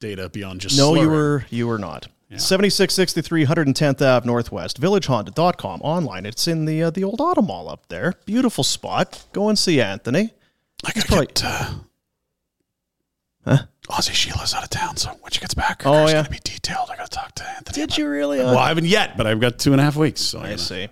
data 0.00 0.28
beyond 0.28 0.60
just 0.62 0.76
No, 0.76 0.94
you 0.96 1.08
were 1.08 1.44
you 1.50 1.68
were 1.68 1.78
not. 1.78 2.08
7663 2.38 3.46
110th 3.46 4.02
Ave 4.06 4.26
Northwest, 4.26 4.80
villagehonda.com 4.80 5.80
online. 5.82 6.26
It's 6.26 6.46
in 6.46 6.64
the 6.64 6.84
uh, 6.84 6.90
the 6.90 7.02
old 7.04 7.20
auto 7.20 7.42
mall 7.42 7.68
up 7.68 7.88
there. 7.88 8.14
Beautiful 8.24 8.62
spot. 8.62 9.24
Go 9.32 9.48
and 9.48 9.58
see 9.58 9.80
Anthony. 9.80 10.32
I 10.84 10.92
gotta 10.92 11.06
probably- 11.08 11.26
get 11.26 11.44
uh, 11.44 11.70
Huh? 13.44 13.58
Ozzy 13.90 14.12
Sheila's 14.12 14.54
out 14.54 14.62
of 14.62 14.70
town, 14.70 14.96
so 14.96 15.10
when 15.20 15.32
she 15.32 15.40
gets 15.40 15.54
back, 15.54 15.82
Oh, 15.84 16.06
yeah. 16.06 16.14
gonna 16.14 16.30
be 16.30 16.38
detailed. 16.44 16.90
I 16.90 16.96
gotta 16.96 17.10
talk 17.10 17.34
to 17.36 17.48
Anthony. 17.48 17.74
Did 17.86 17.98
you 17.98 18.08
really? 18.08 18.38
it. 18.38 18.42
Uh, 18.42 18.50
Well, 18.52 18.58
I 18.58 18.68
haven't 18.68 18.86
yet, 18.86 19.16
but 19.16 19.26
I've 19.26 19.40
got 19.40 19.58
two 19.58 19.72
and 19.72 19.80
a 19.80 19.84
half 19.84 19.96
weeks. 19.96 20.20
So 20.20 20.40
I 20.40 20.56
see. 20.56 20.88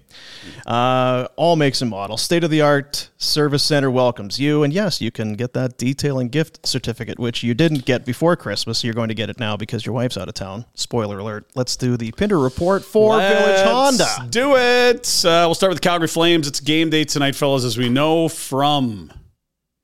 Uh, 0.66 1.28
all 1.36 1.56
makes 1.56 1.80
and 1.80 1.90
models. 1.90 2.22
State 2.22 2.42
of 2.44 2.50
the 2.50 2.60
art 2.60 3.10
service 3.18 3.62
center 3.62 3.90
welcomes 3.90 4.38
you. 4.40 4.62
And 4.62 4.72
yes, 4.72 5.00
you 5.00 5.10
can 5.10 5.34
get 5.34 5.52
that 5.54 5.78
detailing 5.78 6.28
gift 6.28 6.66
certificate, 6.66 7.18
which 7.18 7.42
you 7.42 7.54
didn't 7.54 7.84
get 7.84 8.04
before 8.04 8.34
Christmas. 8.36 8.82
You're 8.82 8.94
going 8.94 9.08
to 9.08 9.14
get 9.14 9.30
it 9.30 9.38
now 9.38 9.56
because 9.56 9.84
your 9.86 9.94
wife's 9.94 10.16
out 10.16 10.28
of 10.28 10.34
town. 10.34 10.64
Spoiler 10.74 11.18
alert. 11.18 11.46
Let's 11.54 11.76
do 11.76 11.96
the 11.96 12.10
Pinder 12.12 12.38
report 12.38 12.84
for 12.84 13.18
Village 13.18 13.46
Let's 13.46 13.62
Honda. 14.08 14.30
Do 14.30 14.56
it. 14.56 15.24
Uh, 15.24 15.44
we'll 15.46 15.54
start 15.54 15.70
with 15.70 15.78
the 15.80 15.86
Calgary 15.88 16.08
Flames. 16.08 16.48
It's 16.48 16.60
game 16.60 16.90
day 16.90 17.04
tonight, 17.04 17.34
fellas, 17.36 17.64
as 17.64 17.78
we 17.78 17.88
know 17.88 18.28
from 18.28 19.12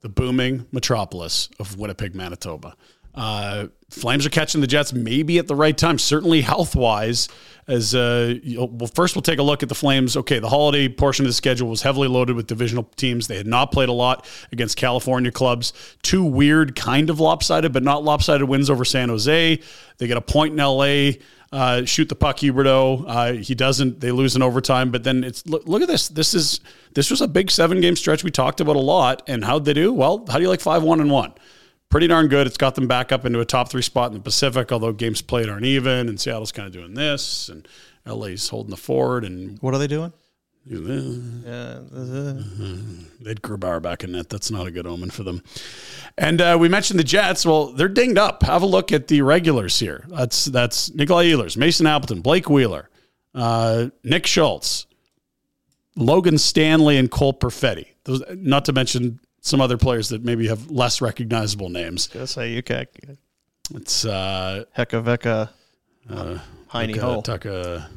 the 0.03 0.09
booming 0.09 0.67
metropolis 0.73 1.49
of 1.59 1.79
Winnipeg, 1.79 2.15
Manitoba. 2.15 2.75
Uh, 3.15 3.67
Flames 3.95 4.27
are 4.27 4.31
catching 4.31 4.61
the 4.61 4.67
Jets 4.67 4.93
maybe 4.93 5.39
at 5.39 5.47
the 5.47 5.55
right 5.55 5.77
time, 5.77 5.99
certainly 5.99 6.41
health 6.41 6.75
wise. 6.75 7.29
As 7.69 7.95
uh, 7.95 8.35
well, 8.57 8.91
first 8.93 9.15
we'll 9.15 9.23
take 9.23 9.39
a 9.39 9.43
look 9.43 9.63
at 9.63 9.69
the 9.69 9.75
Flames. 9.75 10.17
Okay, 10.17 10.39
the 10.41 10.49
holiday 10.49 10.89
portion 10.89 11.25
of 11.25 11.29
the 11.29 11.35
schedule 11.35 11.69
was 11.69 11.83
heavily 11.83 12.09
loaded 12.09 12.35
with 12.35 12.47
divisional 12.47 12.85
teams. 12.97 13.29
They 13.29 13.37
had 13.37 13.47
not 13.47 13.73
played 13.73 13.89
a 13.89 13.93
lot 13.93 14.27
against 14.53 14.77
California 14.77 15.31
clubs. 15.31 15.73
Two 16.03 16.25
weird, 16.25 16.75
kind 16.75 17.09
of 17.09 17.21
lopsided, 17.21 17.73
but 17.73 17.83
not 17.83 18.03
lopsided 18.03 18.49
wins 18.49 18.69
over 18.69 18.85
San 18.85 19.09
Jose. 19.09 19.61
They 19.99 20.07
get 20.07 20.17
a 20.17 20.21
point 20.21 20.53
in 20.53 20.59
LA. 20.59 21.21
Uh, 21.53 21.85
shoot 21.85 22.09
the 22.09 22.17
puck, 22.17 22.39
Huberdeau. 22.39 23.05
Uh, 23.07 23.33
he 23.35 23.55
doesn't. 23.55 24.01
They 24.01 24.11
lose 24.11 24.35
in 24.35 24.43
overtime. 24.43 24.91
But 24.91 25.05
then 25.05 25.23
it's 25.23 25.47
look, 25.47 25.67
look 25.69 25.83
at 25.83 25.89
this. 25.89 26.09
This 26.09 26.35
is 26.35 26.59
this 26.95 27.11
was 27.11 27.21
a 27.21 27.29
big 27.29 27.51
seven 27.51 27.81
game 27.81 27.95
stretch 27.95 28.25
we 28.25 28.33
talked 28.33 28.61
about 28.61 28.75
a 28.75 28.81
lot. 28.81 29.23
And 29.29 29.45
how'd 29.45 29.65
they 29.65 29.73
do? 29.73 29.93
Well, 29.93 30.27
how 30.29 30.39
do 30.39 30.43
you 30.43 30.49
like 30.49 30.61
five 30.61 30.83
one 30.83 31.01
and 31.01 31.13
one? 31.13 31.33
Pretty 31.91 32.07
darn 32.09 32.29
good. 32.29 32.47
It's 32.47 32.57
got 32.57 32.75
them 32.75 32.89
back 32.89 33.13
up 33.13 33.25
into 33.25 33.41
a 33.41 33.45
top 33.45 33.71
three 33.71 33.83
spot 33.83 34.11
in 34.11 34.15
the 34.15 34.21
Pacific. 34.21 34.73
Although 34.73 34.93
games 34.93 35.23
played 35.23 35.49
aren't 35.49 35.65
even, 35.65 36.09
and 36.09 36.19
Seattle's 36.19 36.53
kind 36.53 36.67
of 36.67 36.73
doing 36.73 36.95
this, 36.95 37.49
and 37.49 37.69
LA's 38.05 38.49
holding 38.49 38.71
the 38.71 38.77
fort, 38.77 39.25
and 39.25 39.59
What 39.61 39.75
are 39.75 39.79
they 39.79 39.87
doing? 39.87 40.13
Yeah, 40.67 40.77
they'd 43.21 43.43
Grubauer 43.43 43.83
back 43.83 44.03
in 44.03 44.13
net. 44.13 44.31
That's 44.31 44.51
not 44.51 44.67
a 44.67 44.71
good 44.71 44.87
omen 44.87 45.11
for 45.11 45.23
them. 45.23 45.43
And 46.17 46.41
uh, 46.41 46.57
we 46.59 46.71
mentioned 46.71 46.99
the 46.99 47.05
Jets. 47.05 47.45
Well, 47.45 47.67
they're 47.67 47.87
dinged 47.87 48.17
up. 48.17 48.43
Have 48.45 48.63
a 48.63 48.67
look 48.67 48.91
at 48.91 49.09
the 49.09 49.21
regulars 49.21 49.79
here. 49.79 50.05
That's 50.09 50.47
that's 50.47 50.93
Nikolai 50.95 51.27
Ehlers, 51.27 51.59
Mason 51.59 51.87
Appleton, 51.87 52.23
Blake 52.23 52.49
Wheeler, 52.49 52.89
uh, 53.35 53.89
Nick 54.05 54.27
Schultz, 54.27 54.87
Logan 55.97 56.39
Stanley, 56.39 56.97
and 56.97 57.11
Cole 57.11 57.35
Perfetti. 57.35 57.89
Those, 58.05 58.23
not 58.31 58.65
to 58.65 58.73
mention 58.73 59.21
some 59.45 59.61
other 59.61 59.77
players 59.77 60.09
that 60.09 60.25
maybe 60.25 60.49
have 60.49 60.71
less 60.71 61.01
recognizable 61.01 61.69
names. 61.69 62.09
Gonna 62.09 62.27
say 62.27 62.53
you 62.53 62.63
can 62.63 62.87
It's 63.75 64.05
uh, 64.05 64.65
Hekaveka, 64.77 65.51
uh, 66.09 66.39
Heine 66.69 66.95
Tuka- 66.95 67.01
Ho. 67.01 67.23
Tuka- 67.23 67.89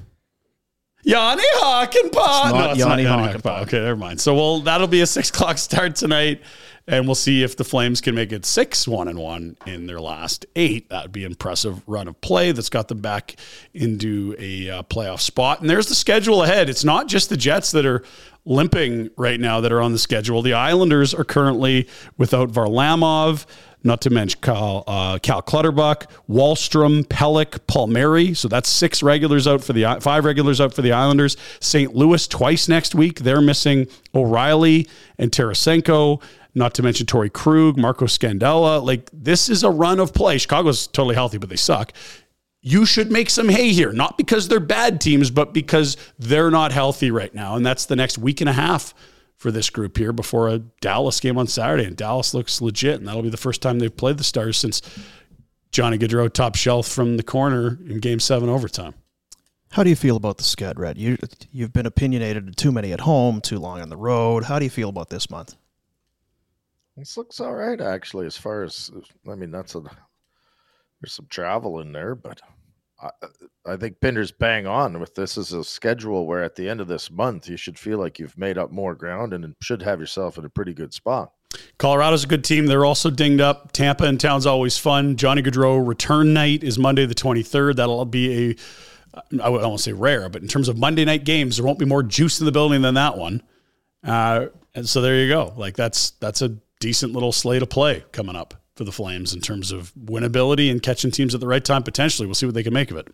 Yanni 1.03 1.43
Hockenpah. 1.55 2.43
It's 2.43 2.53
not 2.53 2.69
it's 2.71 2.79
Yanni 2.79 3.03
Yanni 3.03 3.33
Hockenpah. 3.33 3.61
Okay, 3.61 3.79
never 3.79 3.95
mind. 3.95 4.19
So 4.19 4.35
well, 4.35 4.59
that'll 4.59 4.87
be 4.87 4.99
a 4.99 5.07
six 5.07 5.29
o'clock 5.33 5.57
start 5.57 5.95
tonight, 5.95 6.41
and 6.85 7.05
we'll 7.05 7.15
see 7.15 7.43
if 7.43 7.55
the 7.55 7.63
Flames 7.63 8.01
can 8.01 8.13
make 8.13 8.33
it 8.33 8.45
six 8.45 8.85
one 8.85 9.07
and 9.07 9.17
one 9.17 9.55
in 9.65 9.87
their 9.87 10.01
last 10.01 10.45
eight. 10.57 10.89
That 10.89 11.03
would 11.03 11.11
be 11.13 11.23
an 11.23 11.31
impressive 11.31 11.81
run 11.87 12.09
of 12.09 12.19
play 12.19 12.51
that's 12.51 12.69
got 12.69 12.89
them 12.89 12.99
back 12.99 13.37
into 13.73 14.35
a 14.37 14.69
uh, 14.69 14.83
playoff 14.83 15.21
spot. 15.21 15.61
And 15.61 15.69
there's 15.69 15.87
the 15.87 15.95
schedule 15.95 16.43
ahead. 16.43 16.67
It's 16.69 16.83
not 16.83 17.07
just 17.07 17.29
the 17.29 17.37
Jets 17.37 17.71
that 17.71 17.85
are 17.85 18.03
limping 18.47 19.11
right 19.17 19.39
now 19.39 19.61
that 19.61 19.71
are 19.71 19.81
on 19.81 19.91
the 19.91 19.99
schedule. 19.99 20.41
The 20.41 20.53
Islanders 20.53 21.13
are 21.13 21.23
currently 21.23 21.87
without 22.17 22.49
Varlamov. 22.49 23.45
Not 23.83 24.01
to 24.01 24.09
mention 24.09 24.41
Cal, 24.41 24.83
uh, 24.87 25.19
Cal 25.19 25.41
Clutterbuck, 25.41 26.09
Wahlstrom, 26.27 27.03
Pelech, 27.05 27.59
Palmieri. 27.67 28.33
So 28.33 28.47
that's 28.47 28.67
six 28.67 29.03
regulars 29.03 29.47
out 29.47 29.63
for 29.63 29.73
the 29.73 29.99
five 30.01 30.25
regulars 30.25 30.59
out 30.59 30.73
for 30.73 30.81
the 30.81 30.91
Islanders. 30.91 31.37
St. 31.59 31.95
Louis 31.95 32.27
twice 32.27 32.67
next 32.67 32.95
week. 32.95 33.19
They're 33.19 33.41
missing 33.41 33.87
O'Reilly 34.15 34.87
and 35.19 35.31
Tarasenko. 35.31 36.21
Not 36.55 36.73
to 36.73 36.83
mention 36.83 37.05
Torey 37.05 37.31
Krug, 37.31 37.77
Marco 37.77 38.05
Scandella. 38.05 38.83
Like 38.83 39.09
this 39.13 39.47
is 39.47 39.63
a 39.63 39.69
run 39.69 39.99
of 39.99 40.11
play. 40.13 40.39
Chicago's 40.39 40.87
totally 40.87 41.15
healthy, 41.15 41.37
but 41.37 41.49
they 41.49 41.55
suck. 41.55 41.93
You 42.67 42.85
should 42.85 43.13
make 43.13 43.29
some 43.29 43.47
hay 43.47 43.71
here, 43.71 43.93
not 43.93 44.17
because 44.17 44.49
they're 44.49 44.59
bad 44.59 44.99
teams, 44.99 45.31
but 45.31 45.53
because 45.53 45.95
they're 46.19 46.51
not 46.51 46.73
healthy 46.73 47.11
right 47.11 47.33
now. 47.33 47.55
And 47.55 47.65
that's 47.65 47.85
the 47.85 47.95
next 47.95 48.17
week 48.17 48.41
and 48.41 48.49
a 48.49 48.53
half 48.53 48.93
for 49.37 49.51
this 49.51 49.69
group 49.69 49.95
here 49.97 50.11
before 50.11 50.49
a 50.49 50.59
Dallas 50.59 51.21
game 51.21 51.37
on 51.37 51.47
Saturday. 51.47 51.85
And 51.85 51.95
Dallas 51.95 52.33
looks 52.33 52.61
legit. 52.61 52.99
And 52.99 53.07
that'll 53.07 53.21
be 53.21 53.29
the 53.29 53.37
first 53.37 53.61
time 53.61 53.79
they've 53.79 53.95
played 53.95 54.17
the 54.17 54.25
Stars 54.25 54.57
since 54.57 54.81
Johnny 55.71 55.97
Gaudreau 55.97 56.31
top 56.31 56.55
shelf 56.55 56.89
from 56.89 57.15
the 57.15 57.23
corner 57.23 57.79
in 57.87 57.99
game 57.99 58.19
seven 58.19 58.49
overtime. 58.49 58.95
How 59.71 59.83
do 59.83 59.89
you 59.89 59.95
feel 59.95 60.17
about 60.17 60.37
the 60.37 60.43
scud, 60.43 60.77
Rhett? 60.77 60.97
You 60.97 61.17
you've 61.53 61.71
been 61.71 61.85
opinionated 61.85 62.57
too 62.57 62.73
many 62.73 62.91
at 62.91 62.99
home, 62.99 63.39
too 63.39 63.59
long 63.59 63.79
on 63.79 63.87
the 63.87 63.95
road. 63.95 64.43
How 64.43 64.59
do 64.59 64.65
you 64.65 64.71
feel 64.71 64.89
about 64.89 65.09
this 65.09 65.29
month? 65.29 65.55
This 66.97 67.15
looks 67.15 67.39
all 67.39 67.55
right, 67.55 67.79
actually. 67.79 68.25
As 68.25 68.35
far 68.35 68.63
as 68.63 68.91
I 69.29 69.35
mean, 69.35 69.51
that's 69.51 69.75
a 69.75 69.83
there's 71.01 71.13
some 71.13 71.27
travel 71.29 71.79
in 71.79 71.93
there, 71.93 72.15
but 72.15 72.41
I, 73.65 73.77
think 73.77 73.99
Pinder's 73.99 74.31
bang 74.31 74.65
on 74.65 74.99
with 74.99 75.13
this 75.13 75.37
as 75.37 75.53
a 75.53 75.63
schedule 75.63 76.25
where 76.25 76.43
at 76.43 76.55
the 76.55 76.67
end 76.67 76.81
of 76.81 76.87
this 76.87 77.11
month 77.11 77.47
you 77.47 77.57
should 77.57 77.77
feel 77.77 77.99
like 77.99 78.17
you've 78.17 78.37
made 78.37 78.57
up 78.57 78.71
more 78.71 78.95
ground 78.95 79.33
and 79.33 79.55
should 79.61 79.83
have 79.83 79.99
yourself 79.99 80.37
in 80.37 80.45
a 80.45 80.49
pretty 80.49 80.73
good 80.73 80.93
spot. 80.93 81.31
Colorado's 81.77 82.23
a 82.23 82.27
good 82.27 82.43
team. 82.43 82.65
They're 82.65 82.85
also 82.85 83.09
dinged 83.09 83.41
up. 83.41 83.71
Tampa 83.71 84.05
and 84.05 84.19
town's 84.19 84.45
always 84.45 84.77
fun. 84.77 85.15
Johnny 85.15 85.43
Gaudreau 85.43 85.85
return 85.85 86.33
night 86.33 86.63
is 86.63 86.79
Monday 86.79 87.05
the 87.05 87.15
23rd. 87.15 87.75
That'll 87.75 88.05
be 88.05 88.51
a 88.51 88.55
I 89.41 89.49
won't 89.49 89.79
say 89.79 89.93
rare, 89.93 90.29
but 90.29 90.41
in 90.41 90.47
terms 90.47 90.67
of 90.67 90.77
Monday 90.77 91.03
night 91.03 91.23
games, 91.23 91.57
there 91.57 91.65
won't 91.65 91.79
be 91.79 91.85
more 91.85 92.03
juice 92.03 92.39
in 92.39 92.45
the 92.45 92.51
building 92.51 92.83
than 92.83 92.95
that 92.95 93.17
one. 93.17 93.41
Uh, 94.03 94.47
and 94.75 94.87
so 94.87 95.01
there 95.01 95.15
you 95.15 95.27
go. 95.27 95.53
Like 95.55 95.75
that's 95.75 96.11
that's 96.11 96.41
a 96.41 96.49
decent 96.79 97.13
little 97.13 97.31
slate 97.31 97.63
of 97.63 97.69
play 97.69 98.03
coming 98.11 98.35
up 98.35 98.53
for 98.77 98.83
the 98.83 98.91
Flames 98.91 99.33
in 99.33 99.41
terms 99.41 99.71
of 99.71 99.91
winnability 99.95 100.71
and 100.71 100.81
catching 100.81 101.11
teams 101.11 101.33
at 101.33 101.41
the 101.41 101.47
right 101.47 101.63
time. 101.63 101.83
Potentially, 101.83 102.25
we'll 102.25 102.35
see 102.35 102.45
what 102.45 102.55
they 102.55 102.63
can 102.63 102.73
make 102.73 102.91
of 102.91 102.97
it. 102.97 103.07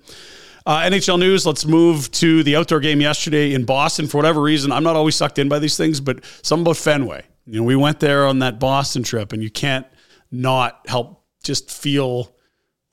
Uh, 0.65 0.81
NHL 0.81 1.19
news. 1.19 1.45
Let's 1.45 1.65
move 1.65 2.11
to 2.11 2.43
the 2.43 2.55
outdoor 2.55 2.79
game 2.79 3.01
yesterday 3.01 3.53
in 3.53 3.65
Boston. 3.65 4.07
For 4.07 4.17
whatever 4.17 4.41
reason, 4.41 4.71
I'm 4.71 4.83
not 4.83 4.95
always 4.95 5.15
sucked 5.15 5.39
in 5.39 5.49
by 5.49 5.59
these 5.59 5.75
things, 5.75 5.99
but 5.99 6.23
something 6.41 6.63
about 6.63 6.77
Fenway. 6.77 7.23
You 7.45 7.59
know, 7.59 7.63
we 7.63 7.75
went 7.75 7.99
there 7.99 8.25
on 8.25 8.39
that 8.39 8.59
Boston 8.59 9.03
trip, 9.03 9.33
and 9.33 9.43
you 9.43 9.49
can't 9.49 9.85
not 10.31 10.85
help 10.87 11.23
just 11.43 11.69
feel 11.69 12.33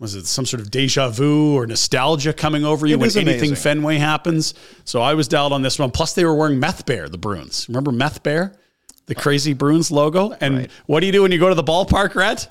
was 0.01 0.15
it 0.15 0.27
some 0.27 0.47
sort 0.47 0.63
of 0.63 0.71
deja 0.71 1.11
vu 1.11 1.55
or 1.55 1.67
nostalgia 1.67 2.33
coming 2.33 2.65
over 2.65 2.87
you 2.87 2.95
It 2.95 3.01
when 3.01 3.11
anything 3.11 3.51
amazing. 3.51 3.55
Fenway 3.57 3.99
happens? 3.99 4.55
So 4.87 5.03
I 5.03 5.13
was 5.13 5.29
dialed 5.29 5.53
on 5.53 5.61
this 5.61 5.79
one. 5.79 5.91
Plus, 5.91 6.15
they 6.15 6.25
were 6.25 6.35
wearing 6.35 6.59
Meth 6.59 6.87
Bear, 6.87 7.09
the 7.09 7.19
Bruins. 7.19 7.69
Remember 7.69 7.93
Meth 7.93 8.23
Bear, 8.23 8.55
the 9.07 9.15
crazy 9.15 9.53
Bruins 9.53 9.91
logo? 9.91 10.33
And 10.41 10.69
what 10.87 11.01
do 11.01 11.07
you 11.07 11.13
do 11.13 11.21
when 11.21 11.33
you 11.33 11.39
go 11.39 11.51
to 11.51 11.55
the 11.55 11.63
ballpark, 11.63 12.15
Rhett? 12.15 12.49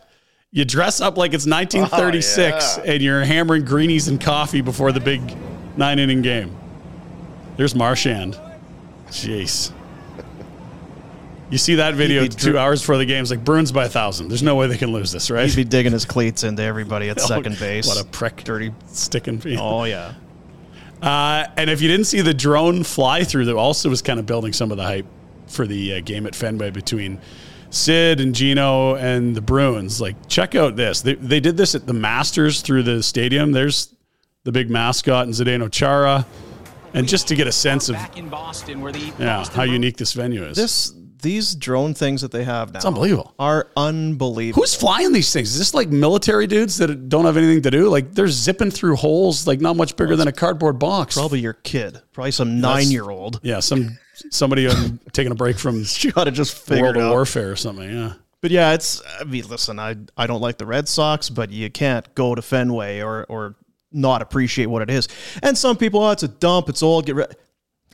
You 0.51 0.65
dress 0.65 0.99
up 0.99 1.15
like 1.15 1.33
it's 1.33 1.45
1936 1.45 2.77
yeah. 2.77 2.91
and 2.91 3.03
you're 3.03 3.23
hammering 3.23 3.65
greenies 3.65 4.07
and 4.07 4.19
coffee 4.19 4.61
before 4.61 4.91
the 4.91 4.99
big 4.99 5.21
nine 5.77 5.99
inning 5.99 6.23
game. 6.23 6.55
There's 7.55 7.75
Marchand. 7.75 8.39
Jeez. 9.09 9.71
You 11.51 11.57
see 11.57 11.75
that 11.75 11.93
video 11.95 12.25
two 12.25 12.51
dr- 12.51 12.55
hours 12.55 12.81
before 12.81 12.97
the 12.97 13.05
game. 13.05 13.21
It's 13.21 13.31
like 13.31 13.43
Bruins 13.43 13.71
by 13.71 13.85
a 13.85 13.89
thousand. 13.89 14.29
There's 14.29 14.43
no 14.43 14.55
way 14.55 14.67
they 14.67 14.77
can 14.77 14.91
lose 14.91 15.11
this, 15.11 15.29
right? 15.29 15.47
He'd 15.47 15.55
be 15.55 15.63
digging 15.63 15.91
his 15.91 16.05
cleats 16.05 16.43
into 16.43 16.63
everybody 16.63 17.09
at 17.09 17.19
Oh, 17.21 17.25
second 17.25 17.59
base. 17.59 17.87
What 17.87 18.01
a 18.01 18.05
prick. 18.05 18.43
dirty. 18.43 18.73
Sticking. 18.87 19.39
Feet. 19.39 19.59
Oh 19.61 19.83
yeah. 19.83 20.13
Uh, 21.01 21.45
and 21.57 21.69
if 21.69 21.81
you 21.81 21.87
didn't 21.87 22.05
see 22.05 22.21
the 22.21 22.33
drone 22.33 22.83
fly 22.83 23.23
through, 23.23 23.45
that 23.45 23.55
also 23.55 23.89
was 23.89 24.01
kind 24.01 24.19
of 24.19 24.25
building 24.25 24.51
some 24.53 24.71
of 24.71 24.77
the 24.77 24.83
hype 24.83 25.05
for 25.47 25.65
the 25.65 25.95
uh, 25.95 26.01
game 26.01 26.25
at 26.25 26.35
Fenway 26.35 26.71
between 26.71 27.19
Sid 27.69 28.19
and 28.19 28.33
Gino 28.33 28.95
and 28.95 29.35
the 29.35 29.41
Bruins. 29.41 30.01
Like, 30.01 30.15
check 30.27 30.55
out 30.55 30.75
this. 30.75 31.01
They, 31.01 31.13
they 31.15 31.39
did 31.39 31.57
this 31.57 31.75
at 31.75 31.85
the 31.85 31.93
Masters 31.93 32.61
through 32.61 32.83
the 32.83 33.03
stadium. 33.03 33.51
There's 33.51 33.93
the 34.43 34.51
big 34.51 34.69
mascot 34.69 35.25
and 35.25 35.33
Zdeno 35.33 35.71
Chara. 35.71 36.25
And 36.93 37.07
just 37.07 37.27
to 37.27 37.35
get 37.35 37.45
a 37.45 37.51
sense 37.51 37.89
of 37.89 37.95
back 37.95 38.17
in 38.17 38.29
Boston 38.29 38.81
where 38.81 38.91
the 38.91 39.13
yeah 39.19 39.45
how 39.49 39.61
unique 39.61 39.97
this 39.97 40.13
venue 40.13 40.43
is. 40.43 40.57
This 40.57 40.91
these 41.21 41.55
drone 41.55 41.93
things 41.93 42.21
that 42.21 42.31
they 42.31 42.43
have 42.43 42.71
now 42.71 42.77
It's 42.77 42.85
unbelievable. 42.85 43.33
are 43.39 43.67
unbelievable. 43.75 44.61
Who's 44.61 44.75
flying 44.75 45.11
these 45.13 45.31
things? 45.33 45.51
Is 45.51 45.57
this 45.59 45.73
like 45.73 45.89
military 45.89 46.47
dudes 46.47 46.77
that 46.77 47.09
don't 47.09 47.25
have 47.25 47.37
anything 47.37 47.61
to 47.63 47.71
do? 47.71 47.89
Like 47.89 48.13
they're 48.13 48.27
zipping 48.27 48.71
through 48.71 48.95
holes 48.95 49.45
like 49.47 49.61
not 49.61 49.75
much 49.75 49.95
bigger 49.95 50.15
than 50.15 50.27
a 50.27 50.31
cardboard 50.31 50.79
box. 50.79 51.15
Probably 51.15 51.39
your 51.39 51.53
kid. 51.53 52.01
Probably 52.13 52.31
some 52.31 52.59
nine 52.61 52.89
year 52.89 53.09
old. 53.09 53.39
Yeah, 53.43 53.59
some 53.59 53.97
somebody 54.31 54.67
um, 54.67 54.99
taking 55.13 55.31
a 55.31 55.35
break 55.35 55.57
from 55.57 55.83
ought 56.15 56.23
to 56.25 56.31
just 56.31 56.69
World 56.69 56.97
of. 56.97 57.09
Warfare 57.11 57.51
or 57.51 57.55
something. 57.55 57.89
Yeah. 57.89 58.13
But 58.41 58.51
yeah, 58.51 58.73
it's. 58.73 59.01
I 59.19 59.25
mean, 59.25 59.45
listen, 59.47 59.79
I 59.79 59.97
I 60.15 60.25
don't 60.27 60.41
like 60.41 60.57
the 60.57 60.65
Red 60.65 60.87
Sox, 60.87 61.29
but 61.29 61.51
you 61.51 61.69
can't 61.69 62.13
go 62.15 62.35
to 62.35 62.41
Fenway 62.41 63.01
or 63.01 63.25
or 63.27 63.55
not 63.91 64.21
appreciate 64.21 64.67
what 64.67 64.81
it 64.81 64.89
is. 64.89 65.07
And 65.43 65.57
some 65.57 65.75
people, 65.75 66.01
oh, 66.01 66.11
it's 66.11 66.23
a 66.23 66.27
dump. 66.27 66.69
It's 66.69 66.81
old. 66.83 67.05
Get 67.05 67.15
rid. 67.15 67.35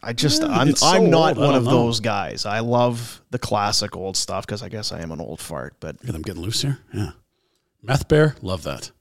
I 0.04 0.14
just, 0.14 0.42
Yeah, 0.44 0.50
I'm 0.50 0.76
so 0.76 0.86
I'm 0.88 1.10
not 1.10 1.38
old, 1.38 1.46
one 1.48 1.56
of 1.56 1.64
know. 1.66 1.72
those 1.72 2.00
guys. 2.00 2.46
I 2.46 2.60
love 2.60 3.22
the 3.32 3.40
classic 3.40 3.96
old 3.96 4.16
stuff 4.18 4.46
because 4.46 4.62
I 4.62 4.70
guess 4.70 4.92
I 4.92 5.02
am 5.02 5.12
an 5.12 5.20
old 5.20 5.40
fart. 5.40 5.76
But 5.80 5.98
I'm 6.08 6.22
getting 6.22 6.42
loose 6.44 6.62
here. 6.62 6.80
Yeah. 6.94 7.12
Meth 7.82 8.08
Bear, 8.08 8.36
love 8.42 8.64
that. 8.64 8.92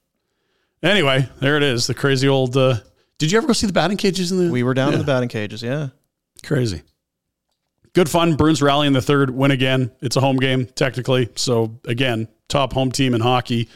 Anyway, 0.83 1.27
there 1.39 1.57
it 1.57 1.63
is. 1.63 1.87
The 1.87 1.93
crazy 1.93 2.27
old. 2.27 2.55
Uh, 2.57 2.77
did 3.17 3.31
you 3.31 3.37
ever 3.37 3.47
go 3.47 3.53
see 3.53 3.67
the 3.67 3.73
batting 3.73 3.97
cages 3.97 4.31
in 4.31 4.45
the? 4.45 4.51
we 4.51 4.63
were 4.63 4.73
down 4.73 4.89
Yeah. 4.89 4.93
in 4.95 4.99
the 4.99 5.05
batting 5.05 5.29
cages. 5.29 5.61
Yeah. 5.63 5.89
Crazy. 6.43 6.81
Good 7.93 8.09
fun. 8.09 8.35
Bruins 8.35 8.61
rally 8.61 8.87
in 8.87 8.93
the 8.93 9.01
third, 9.01 9.29
win 9.29 9.51
again. 9.51 9.89
It's 10.01 10.15
a 10.17 10.21
home 10.21 10.35
game, 10.37 10.65
technically. 10.65 11.29
So, 11.35 11.79
again, 11.85 12.27
top 12.49 12.73
home 12.73 12.91
team 12.91 13.13
in 13.13 13.21
hockey. 13.21 13.69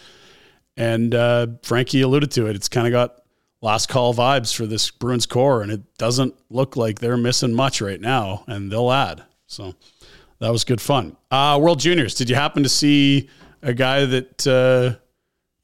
And 0.75 1.15
uh, 1.15 1.47
Frankie 1.63 2.01
alluded 2.01 2.31
to 2.31 2.47
it. 2.47 2.55
It's 2.55 2.67
kind 2.69 2.85
of 2.85 2.91
got 2.91 3.18
last 3.61 3.87
call 3.89 4.13
vibes 4.13 4.55
for 4.55 4.65
this 4.65 4.89
Bruins 4.91 5.25
core, 5.25 5.61
and 5.61 5.71
it 5.71 5.97
doesn't 5.97 6.33
look 6.49 6.75
like 6.77 6.99
they're 6.99 7.17
missing 7.17 7.53
much 7.53 7.81
right 7.81 7.99
now, 7.99 8.43
and 8.47 8.71
they'll 8.71 8.91
add. 8.91 9.23
So, 9.47 9.73
that 10.39 10.51
was 10.51 10.63
good 10.63 10.79
fun. 10.81 11.17
Uh, 11.31 11.59
World 11.61 11.79
Juniors, 11.79 12.13
did 12.15 12.29
you 12.29 12.35
happen 12.35 12.63
to 12.63 12.69
see 12.69 13.29
a 13.61 13.73
guy 13.73 14.05
that, 14.05 14.47
uh, 14.47 14.97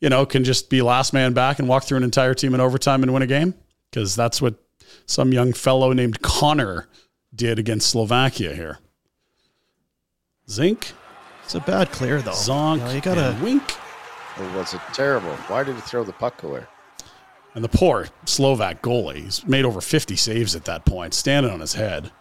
you 0.01 0.09
know, 0.09 0.25
can 0.25 0.43
just 0.43 0.69
be 0.69 0.81
last 0.81 1.13
man 1.13 1.33
back 1.33 1.59
and 1.59 1.67
walk 1.69 1.83
through 1.85 1.97
an 1.97 2.03
entire 2.03 2.33
team 2.33 2.53
in 2.53 2.59
overtime 2.59 3.01
and 3.03 3.13
win 3.13 3.21
a 3.23 3.27
game? 3.27 3.53
Because 3.89 4.15
that's 4.15 4.41
what 4.41 4.55
some 5.05 5.31
young 5.31 5.53
fellow 5.53 5.93
named 5.93 6.21
Connor 6.21 6.89
did 7.33 7.59
against 7.59 7.89
Slovakia 7.89 8.53
here. 8.53 8.79
Zinc. 10.49 10.91
It's 11.43 11.55
a 11.55 11.59
bad 11.59 11.91
clear 11.91 12.21
though. 12.21 12.31
Zonk, 12.31 12.79
You, 12.79 12.83
know, 12.85 12.91
you 12.91 13.01
gotta. 13.01 13.29
and 13.31 13.41
Wink. 13.41 13.63
It 14.39 14.55
was 14.55 14.73
it 14.73 14.81
terrible? 14.93 15.31
Why 15.47 15.63
did 15.63 15.75
he 15.75 15.81
throw 15.81 16.03
the 16.03 16.11
puck 16.13 16.43
away? 16.43 16.63
And 17.55 17.63
the 17.63 17.69
poor 17.69 18.09
Slovak 18.25 18.81
goalie, 18.81 19.23
he's 19.23 19.47
made 19.47 19.63
over 19.63 19.79
50 19.79 20.15
saves 20.17 20.55
at 20.55 20.65
that 20.65 20.85
point, 20.85 21.13
standing 21.13 21.51
on 21.51 21.61
his 21.61 21.73
head. 21.73 22.11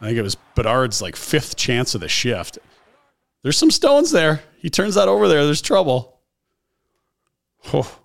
I 0.00 0.06
think 0.06 0.18
it 0.18 0.22
was 0.22 0.34
Bedard's 0.34 1.00
like 1.00 1.14
fifth 1.14 1.56
chance 1.56 1.94
of 1.94 2.00
the 2.00 2.08
shift. 2.08 2.58
There's 3.42 3.56
some 3.56 3.70
stones 3.70 4.10
there. 4.10 4.42
He 4.58 4.68
turns 4.68 4.96
that 4.96 5.08
over 5.08 5.28
there. 5.28 5.44
There's 5.44 5.62
trouble. 5.62 6.18
Oh, 7.72 7.96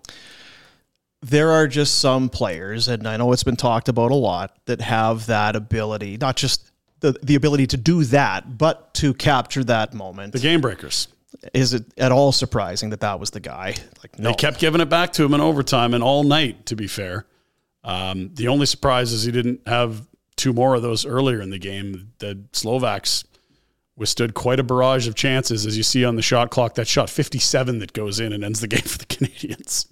there 1.20 1.50
are 1.50 1.66
just 1.66 1.98
some 1.98 2.28
players, 2.28 2.86
and 2.86 3.08
I 3.08 3.16
know 3.16 3.32
it's 3.32 3.42
been 3.42 3.56
talked 3.56 3.88
about 3.88 4.12
a 4.12 4.16
lot, 4.16 4.56
that 4.66 4.80
have 4.80 5.26
that 5.26 5.56
ability, 5.56 6.16
not 6.16 6.36
just 6.36 6.70
the, 7.00 7.16
the 7.22 7.34
ability 7.34 7.66
to 7.68 7.76
do 7.76 8.04
that, 8.04 8.56
but 8.56 8.94
to 8.94 9.14
capture 9.14 9.64
that 9.64 9.94
moment. 9.94 10.32
the 10.32 10.38
game 10.38 10.60
breakers. 10.60 11.08
Is 11.52 11.74
it 11.74 11.84
at 11.98 12.10
all 12.10 12.32
surprising 12.32 12.90
that 12.90 13.00
that 13.00 13.20
was 13.20 13.30
the 13.30 13.40
guy? 13.40 13.74
Like, 14.02 14.18
no. 14.18 14.30
They 14.30 14.34
kept 14.34 14.58
giving 14.58 14.80
it 14.80 14.88
back 14.88 15.12
to 15.14 15.24
him 15.24 15.34
in 15.34 15.40
overtime 15.40 15.94
and 15.94 16.02
all 16.02 16.24
night, 16.24 16.66
to 16.66 16.76
be 16.76 16.86
fair. 16.86 17.26
Um, 17.84 18.30
the 18.34 18.48
only 18.48 18.66
surprise 18.66 19.12
is 19.12 19.24
he 19.24 19.32
didn't 19.32 19.66
have 19.66 20.06
two 20.36 20.52
more 20.52 20.74
of 20.74 20.82
those 20.82 21.04
earlier 21.04 21.40
in 21.40 21.50
the 21.50 21.58
game. 21.58 22.12
The 22.18 22.42
Slovaks 22.52 23.24
withstood 23.96 24.34
quite 24.34 24.60
a 24.60 24.62
barrage 24.62 25.08
of 25.08 25.14
chances, 25.14 25.66
as 25.66 25.76
you 25.76 25.82
see 25.82 26.04
on 26.04 26.16
the 26.16 26.22
shot 26.22 26.50
clock. 26.50 26.74
That 26.74 26.88
shot 26.88 27.10
57 27.10 27.80
that 27.80 27.92
goes 27.92 28.20
in 28.20 28.32
and 28.32 28.44
ends 28.44 28.60
the 28.60 28.66
game 28.68 28.82
for 28.82 28.98
the 28.98 29.06
Canadians. 29.06 29.86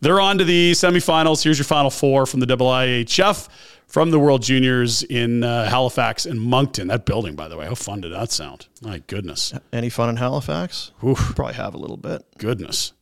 They're 0.00 0.20
on 0.20 0.38
to 0.38 0.44
the 0.44 0.72
semifinals. 0.72 1.42
Here's 1.42 1.58
your 1.58 1.64
final 1.64 1.90
four 1.90 2.26
from 2.26 2.40
the 2.40 2.46
IIHF 2.46 3.48
from 3.90 4.12
the 4.12 4.20
World 4.20 4.42
Juniors 4.42 5.02
in 5.02 5.42
uh, 5.42 5.68
Halifax 5.68 6.24
and 6.24 6.40
Moncton. 6.40 6.86
That 6.86 7.04
building, 7.04 7.34
by 7.34 7.48
the 7.48 7.56
way, 7.56 7.66
how 7.66 7.74
fun 7.74 8.00
did 8.00 8.12
that 8.12 8.30
sound? 8.30 8.68
My 8.80 9.02
goodness. 9.08 9.52
Any 9.72 9.90
fun 9.90 10.08
in 10.08 10.16
Halifax? 10.16 10.92
Oof. 11.04 11.34
Probably 11.34 11.54
have 11.54 11.74
a 11.74 11.78
little 11.78 11.96
bit. 11.96 12.24
Goodness. 12.38 12.92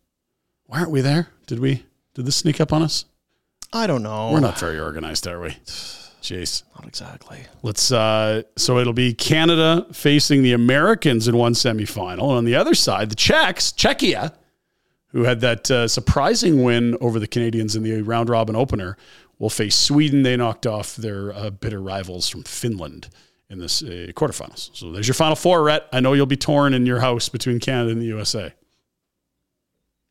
Why 0.64 0.78
aren't 0.78 0.90
we 0.90 1.02
there? 1.02 1.28
Did 1.46 1.60
we? 1.60 1.84
Did 2.14 2.24
this 2.24 2.36
sneak 2.36 2.58
up 2.58 2.72
on 2.72 2.82
us? 2.82 3.04
I 3.70 3.86
don't 3.86 4.02
know. 4.02 4.32
We're 4.32 4.40
not 4.40 4.58
very 4.58 4.80
organized, 4.80 5.28
are 5.28 5.40
we? 5.40 5.50
Jeez. 6.22 6.62
Not 6.74 6.88
exactly. 6.88 7.38
Let's 7.62 7.92
uh 7.92 8.42
so 8.56 8.78
it'll 8.78 8.94
be 8.94 9.12
Canada 9.14 9.86
facing 9.92 10.42
the 10.42 10.52
Americans 10.52 11.28
in 11.28 11.36
one 11.36 11.52
semifinal. 11.52 12.12
And 12.12 12.38
on 12.38 12.44
the 12.46 12.56
other 12.56 12.74
side, 12.74 13.10
the 13.10 13.14
Czechs, 13.14 13.72
Czechia, 13.72 14.34
who 15.08 15.24
had 15.24 15.40
that 15.40 15.70
uh, 15.70 15.86
surprising 15.88 16.64
win 16.64 16.96
over 17.00 17.18
the 17.18 17.26
Canadians 17.26 17.76
in 17.76 17.82
the 17.82 18.02
round 18.02 18.28
robin 18.28 18.56
opener, 18.56 18.96
will 19.38 19.50
face 19.50 19.76
Sweden. 19.76 20.22
They 20.22 20.36
knocked 20.36 20.66
off 20.66 20.96
their 20.96 21.32
uh, 21.32 21.50
bitter 21.50 21.80
rivals 21.80 22.28
from 22.28 22.44
Finland 22.44 23.08
in 23.50 23.58
this 23.58 23.82
uh, 23.82 24.08
quarterfinals. 24.14 24.70
So 24.74 24.92
there's 24.92 25.06
your 25.08 25.14
final 25.14 25.36
four, 25.36 25.62
Rhett. 25.62 25.86
I 25.92 26.00
know 26.00 26.12
you'll 26.12 26.26
be 26.26 26.36
torn 26.36 26.74
in 26.74 26.86
your 26.86 27.00
house 27.00 27.28
between 27.28 27.60
Canada 27.60 27.92
and 27.92 28.00
the 28.02 28.06
USA. 28.06 28.52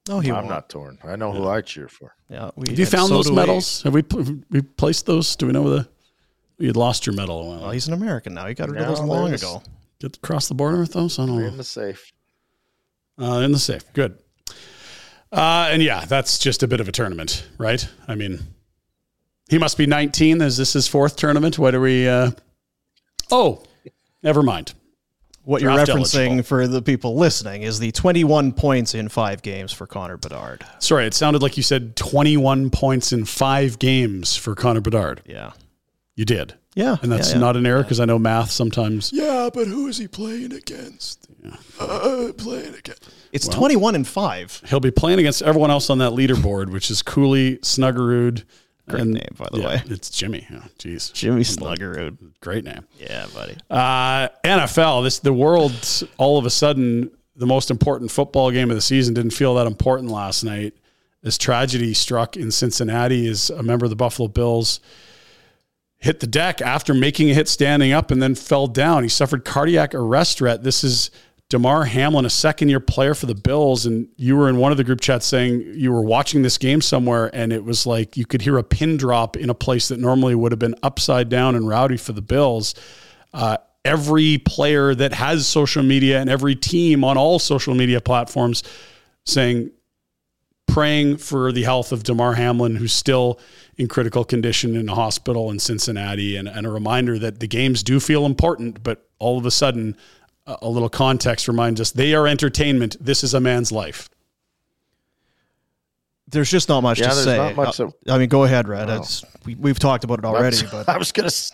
No, 0.08 0.20
he 0.22 0.30
I'm 0.30 0.38
won't. 0.38 0.48
not 0.50 0.70
torn. 0.70 0.98
I 1.04 1.18
know 1.18 1.34
who 1.34 1.48
I 1.48 1.62
cheer 1.62 1.90
for. 1.90 2.16
Yeah, 2.30 2.52
we, 2.56 2.70
Have 2.70 2.80
you 2.80 2.86
found 2.86 3.10
so 3.10 3.16
those 3.16 3.26
do 3.26 3.34
we. 3.34 3.36
medals? 3.36 3.84
Have 3.84 3.94
we 3.94 4.04
have 4.12 4.34
we 4.50 4.62
placed 4.62 5.06
those? 5.06 5.36
Do 5.36 5.48
we 5.48 5.52
know 5.52 5.70
the 5.70 5.88
you 6.58 6.68
had 6.68 6.78
lost 6.78 7.06
your 7.06 7.14
medal 7.14 7.42
a 7.42 7.46
while? 7.50 7.60
Well, 7.62 7.72
he's 7.72 7.88
an 7.88 7.94
American 7.94 8.34
now. 8.34 8.48
He 8.48 8.54
got 8.54 8.70
rid 8.70 8.82
of 8.82 8.88
those 8.88 9.02
long 9.02 9.34
ago. 9.34 9.62
Get 10.00 10.16
across 10.18 10.48
the 10.48 10.54
border 10.56 10.80
with 10.80 10.94
those? 10.94 11.20
I 11.20 11.26
don't 11.26 11.40
know. 11.40 11.46
in 11.48 11.58
the 11.58 11.64
safe. 11.64 12.12
Uh, 13.22 13.42
in 13.44 13.52
the 13.52 13.60
safe. 13.60 13.82
Good. 13.94 14.18
Uh, 15.32 15.68
and 15.72 15.84
yeah, 15.84 16.06
that's 16.06 16.40
just 16.40 16.64
a 16.64 16.68
bit 16.68 16.80
of 16.80 16.88
a 16.88 16.92
tournament, 16.92 17.46
right? 17.58 17.88
I 18.08 18.16
mean, 18.16 18.40
he 19.50 19.58
must 19.58 19.78
be 19.78 19.86
19. 19.86 20.42
Is 20.42 20.58
this 20.58 20.74
his 20.74 20.88
fourth 20.88 21.16
tournament? 21.16 21.58
What 21.58 21.76
are 21.76 21.82
we? 21.82 22.08
Uh... 22.08 22.32
Oh, 23.32 23.64
never 24.24 24.44
mind. 24.44 24.74
What 25.44 25.62
you're 25.62 25.72
Draft 25.72 25.92
referencing 25.92 26.26
eligible. 26.26 26.44
for 26.44 26.68
the 26.68 26.82
people 26.82 27.16
listening 27.16 27.62
is 27.62 27.80
the 27.80 27.94
21 27.94 28.52
points 28.52 28.94
in 28.94 29.08
five 29.08 29.42
games 29.42 29.72
for 29.72 29.88
Connor 29.88 30.18
Bedard. 30.18 30.66
Sorry, 30.80 31.06
it 31.06 31.14
sounded 31.14 31.42
like 31.42 31.56
you 31.56 31.64
said 31.64 31.96
21 31.96 32.70
points 32.70 33.14
in 33.14 33.24
five 33.24 33.80
games 33.80 34.36
for 34.36 34.56
Connor 34.56 34.82
Bedard. 34.82 35.22
Yeah. 35.26 35.54
You 36.16 36.26
did. 36.26 36.56
Yeah. 36.76 36.98
And 37.02 37.10
that's 37.10 37.30
yeah, 37.30 37.36
yeah. 37.36 37.42
not 37.42 37.56
an 37.56 37.66
error 37.66 37.82
because 37.82 38.02
I 38.02 38.06
know 38.06 38.20
math 38.20 38.52
sometimes. 38.52 39.12
Yeah, 39.14 39.50
but 39.54 39.68
who 39.68 39.88
is 39.88 39.98
he 39.98 40.10
playing 40.10 40.52
against? 40.52 41.28
Uh, 41.80 42.34
playing 42.38 42.76
against. 42.76 43.10
It's 43.32 43.48
Well- 43.48 43.58
21 43.58 43.96
and 43.96 44.06
5. 44.08 44.64
He'll 44.68 44.82
be 44.82 44.92
playing 44.92 45.20
against 45.20 45.42
everyone 45.42 45.72
else 45.72 45.90
on 45.90 46.00
that 46.00 46.12
leaderboard, 46.12 46.72
which 46.72 46.92
is 46.92 47.02
Cooley, 47.02 47.56
Snuggerud. 47.60 48.44
Great 48.88 49.02
and, 49.02 49.14
name, 49.14 49.36
by 49.38 49.48
the 49.52 49.60
yeah, 49.60 49.68
way. 49.68 49.84
It's 49.88 50.10
Jimmy. 50.10 50.48
Oh, 50.52 50.64
jeez. 50.80 51.12
Jimmy 51.14 51.42
Snuggerud. 51.42 52.18
Great 52.40 52.64
name. 52.64 52.86
Yeah, 52.98 53.28
buddy. 53.34 53.58
Uh, 53.70 54.30
NFL, 54.46 55.04
this 55.04 55.20
the 55.20 55.34
world 55.34 55.74
all 56.18 56.38
of 56.38 56.46
a 56.46 56.50
sudden 56.50 57.12
the 57.36 57.46
most 57.46 57.70
important 57.70 58.12
football 58.12 58.50
game 58.50 58.70
of 58.72 58.78
the 58.78 58.82
season 58.82 59.14
didn't 59.14 59.32
feel 59.32 59.56
that 59.56 59.68
important 59.68 60.12
last 60.12 60.44
night. 60.44 60.74
As 61.24 61.38
tragedy 61.38 61.94
struck 61.94 62.38
in 62.38 62.52
Cincinnati 62.52 63.28
as 63.28 63.50
a 63.50 63.62
member 63.62 63.86
of 63.86 63.90
the 63.90 63.96
Buffalo 63.96 64.30
Bills 64.30 64.80
hit 66.00 66.20
the 66.20 66.28
deck 66.28 66.62
after 66.62 66.94
making 66.94 67.30
a 67.30 67.34
hit 67.34 67.48
standing 67.48 67.92
up 67.92 68.12
and 68.12 68.22
then 68.22 68.36
fell 68.36 68.68
down. 68.68 69.04
He 69.04 69.10
suffered 69.10 69.44
cardiac 69.44 69.96
arrest. 69.96 70.42
Rhett. 70.42 70.64
This 70.64 70.84
is 70.84 71.12
Damar 71.50 71.86
Hamlin, 71.86 72.26
a 72.26 72.30
second 72.30 72.68
year 72.68 72.82
player 72.82 73.14
for 73.14 73.26
the 73.26 73.36
Bills, 73.36 73.86
and 73.86 74.10
you 74.18 74.36
were 74.36 74.50
in 74.50 74.58
one 74.58 74.72
of 74.72 74.78
the 74.78 74.84
group 74.84 75.00
chats 75.00 75.26
saying 75.26 75.62
you 75.76 75.94
were 75.94 76.02
watching 76.02 76.42
this 76.42 76.58
game 76.58 76.82
somewhere, 76.82 77.34
and 77.34 77.54
it 77.54 77.64
was 77.64 77.86
like 77.86 78.18
you 78.18 78.26
could 78.26 78.42
hear 78.42 78.58
a 78.58 78.64
pin 78.64 78.98
drop 78.98 79.38
in 79.38 79.50
a 79.50 79.54
place 79.54 79.88
that 79.88 80.00
normally 80.00 80.36
would 80.36 80.52
have 80.52 80.60
been 80.60 80.76
upside 80.84 81.30
down 81.30 81.56
and 81.56 81.66
rowdy 81.66 81.96
for 81.96 82.12
the 82.12 82.22
Bills. 82.22 82.76
Uh, 83.34 83.56
every 83.86 84.38
player 84.40 84.94
that 84.94 85.14
has 85.14 85.48
social 85.48 85.84
media 85.84 86.20
and 86.20 86.30
every 86.30 86.56
team 86.56 87.06
on 87.06 87.18
all 87.18 87.40
social 87.40 87.74
media 87.74 88.02
platforms 88.02 88.62
saying, 89.26 89.72
praying 90.68 91.16
for 91.16 91.54
the 91.54 91.64
health 91.64 91.94
of 91.94 92.04
Damar 92.04 92.34
Hamlin, 92.34 92.76
who's 92.76 92.92
still 92.92 93.40
in 93.78 93.88
critical 93.88 94.26
condition 94.26 94.76
in 94.76 94.90
a 94.90 94.96
hospital 94.96 95.50
in 95.50 95.60
Cincinnati, 95.60 96.36
and, 96.36 96.50
and 96.50 96.68
a 96.68 96.70
reminder 96.70 97.18
that 97.18 97.40
the 97.40 97.48
games 97.48 97.84
do 97.84 98.02
feel 98.02 98.26
important, 98.26 98.84
but 98.84 99.08
all 99.18 99.38
of 99.38 99.46
a 99.46 99.52
sudden, 99.52 99.96
a, 100.48 100.58
a 100.64 100.70
little 100.70 100.90
context 100.90 101.48
reminds 101.48 101.80
us 101.80 101.92
they 101.92 102.14
are 102.16 102.26
entertainment. 102.28 102.96
This 103.00 103.24
is 103.24 103.34
a 103.34 103.40
man's 103.40 103.72
life. 103.72 104.10
There's 106.30 106.50
just 106.52 106.68
not 106.68 106.82
much 106.82 107.00
Yeah, 107.00 107.10
to 107.10 107.16
say. 107.16 107.38
not 107.38 107.56
much 107.56 107.80
Uh, 107.80 107.90
that- 108.06 108.12
I 108.14 108.18
mean, 108.18 108.28
go 108.30 108.44
ahead, 108.44 108.68
Rhett. 108.68 108.88
Wow. 108.90 109.06
We, 109.46 109.56
we've 109.56 109.80
talked 109.80 110.04
about 110.04 110.20
it 110.20 110.26
already, 110.26 110.58
That's- 110.58 110.72
but 110.86 110.90
I 110.94 110.98
was 110.98 111.12
gonna, 111.12 111.28
s- 111.28 111.52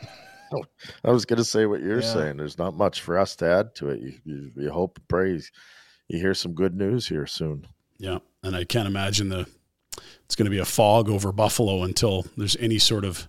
I 1.04 1.12
was 1.12 1.26
gonna 1.26 1.44
say 1.44 1.66
what 1.68 1.82
you're 1.82 2.02
Yeah. 2.02 2.14
saying. 2.14 2.38
There's 2.38 2.58
not 2.58 2.76
much 2.76 3.02
for 3.02 3.20
us 3.20 3.36
to 3.38 3.46
add 3.48 3.76
to 3.76 3.90
it. 3.90 4.00
You, 4.02 4.14
you, 4.24 4.52
you 4.56 4.72
hope, 4.72 4.98
and 4.98 5.08
pray, 5.08 5.40
you 6.08 6.20
hear 6.20 6.34
some 6.34 6.54
good 6.54 6.76
news 6.76 7.08
here 7.08 7.28
soon. 7.28 7.68
Yeah, 8.00 8.20
and 8.42 8.56
I 8.56 8.64
can't 8.64 8.88
imagine 8.88 9.30
the 9.30 9.48
it's 10.26 10.36
going 10.36 10.46
to 10.46 10.52
be 10.52 10.58
a 10.58 10.66
fog 10.66 11.08
over 11.08 11.32
Buffalo 11.32 11.84
until 11.84 12.26
there's 12.36 12.56
any 12.56 12.80
sort 12.80 13.06
of, 13.06 13.28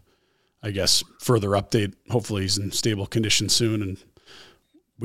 I 0.63 0.71
guess, 0.71 1.05
further 1.21 1.51
update. 1.51 1.93
Hopefully, 2.09 2.43
he's 2.43 2.57
in 2.57 2.73
stable 2.73 3.07
condition 3.07 3.51
soon, 3.51 3.83
and 3.83 3.99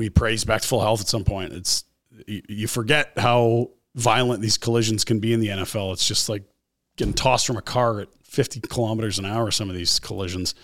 we 0.00 0.08
praise 0.08 0.44
back 0.44 0.62
to 0.62 0.66
full 0.66 0.80
health 0.80 1.02
at 1.02 1.08
some 1.08 1.24
point. 1.24 1.52
It's 1.52 1.84
you, 2.26 2.42
you 2.48 2.66
forget 2.66 3.12
how 3.16 3.70
violent 3.94 4.40
these 4.40 4.56
collisions 4.56 5.04
can 5.04 5.20
be 5.20 5.32
in 5.32 5.40
the 5.40 5.48
NFL. 5.48 5.92
It's 5.92 6.08
just 6.08 6.28
like 6.28 6.42
getting 6.96 7.12
tossed 7.12 7.46
from 7.46 7.58
a 7.58 7.62
car 7.62 8.00
at 8.00 8.08
50 8.24 8.60
kilometers 8.60 9.18
an 9.18 9.26
hour. 9.26 9.50
Some 9.50 9.68
of 9.68 9.76
these 9.76 10.00
collisions. 10.00 10.54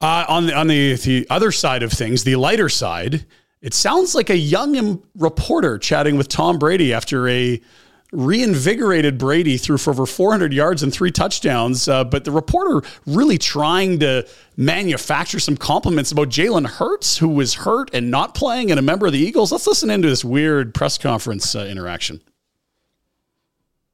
Uh, 0.00 0.24
on 0.28 0.46
the 0.46 0.56
on 0.56 0.66
the 0.66 0.94
the 0.94 1.26
other 1.28 1.52
side 1.52 1.82
of 1.82 1.92
things, 1.92 2.24
the 2.24 2.36
lighter 2.36 2.70
side, 2.70 3.26
it 3.60 3.74
sounds 3.74 4.14
like 4.14 4.30
a 4.30 4.36
young 4.36 5.02
reporter 5.14 5.78
chatting 5.78 6.16
with 6.16 6.28
Tom 6.28 6.58
Brady 6.58 6.94
after 6.94 7.28
a 7.28 7.60
reinvigorated 8.12 9.18
Brady 9.18 9.56
threw 9.56 9.78
for 9.78 9.90
over 9.90 10.06
400 10.06 10.52
yards 10.52 10.82
and 10.82 10.92
three 10.92 11.10
touchdowns. 11.10 11.88
Uh, 11.88 12.04
but 12.04 12.24
the 12.24 12.30
reporter 12.30 12.86
really 13.06 13.38
trying 13.38 14.00
to 14.00 14.26
manufacture 14.56 15.38
some 15.38 15.56
compliments 15.56 16.12
about 16.12 16.28
Jalen 16.28 16.66
Hurts, 16.66 17.18
who 17.18 17.28
was 17.28 17.54
hurt 17.54 17.90
and 17.94 18.10
not 18.10 18.34
playing, 18.34 18.70
and 18.70 18.78
a 18.78 18.82
member 18.82 19.06
of 19.06 19.12
the 19.12 19.18
Eagles. 19.18 19.52
Let's 19.52 19.66
listen 19.66 19.90
into 19.90 20.08
this 20.08 20.24
weird 20.24 20.74
press 20.74 20.98
conference 20.98 21.54
uh, 21.54 21.66
interaction. 21.70 22.20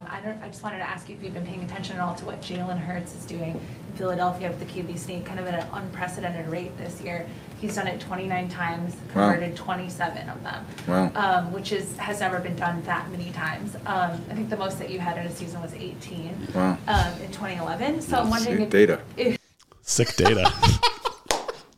I. 0.01 0.21
I 0.43 0.49
just 0.49 0.63
wanted 0.63 0.79
to 0.79 0.89
ask 0.89 1.09
you 1.09 1.17
if 1.17 1.23
you've 1.23 1.35
been 1.35 1.47
paying 1.47 1.65
attention 1.65 1.97
at 1.97 2.03
all 2.03 2.15
to 2.15 2.25
what 2.25 2.41
Jalen 2.41 2.79
Hurts 2.79 3.15
is 3.15 3.25
doing 3.27 3.51
in 3.51 3.97
Philadelphia 3.97 4.49
with 4.49 4.61
the 4.61 4.67
QB 4.67 4.99
sneak, 4.99 5.25
kind 5.25 5.41
of 5.41 5.47
at 5.47 5.55
an 5.55 5.69
unprecedented 5.73 6.49
rate 6.49 6.77
this 6.79 7.01
year. 7.01 7.27
He's 7.61 7.75
done 7.75 7.87
it 7.87 8.01
29 8.01 8.49
times, 8.51 8.95
Wow. 9.15 9.31
converted 9.31 9.57
27 9.57 10.29
of 10.29 10.43
them, 10.43 10.67
Wow. 10.87 11.11
um, 11.15 11.53
which 11.53 11.73
is 11.73 11.97
has 11.97 12.21
never 12.21 12.39
been 12.39 12.55
done 12.57 12.83
that 12.85 13.11
many 13.11 13.31
times. 13.31 13.75
Um, 13.87 14.21
I 14.31 14.35
think 14.35 14.51
the 14.51 14.57
most 14.59 14.79
that 14.79 14.91
you 14.91 14.99
had 15.01 15.17
in 15.17 15.27
a 15.27 15.35
season 15.35 15.63
was 15.63 15.73
18 15.73 16.49
Wow. 16.55 16.77
um, 16.87 17.13
in 17.23 17.31
2011. 17.33 18.03
So 18.03 18.19
I'm 18.19 18.29
wondering 18.31 18.57
Sick 18.57 18.65
if 18.67 18.71
data. 18.71 19.01
If, 19.17 19.39
Sick 19.83 20.15
data. 20.17 20.53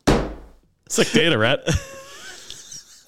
Sick 0.89 1.11
data, 1.13 1.37
Rhett. 1.39 1.61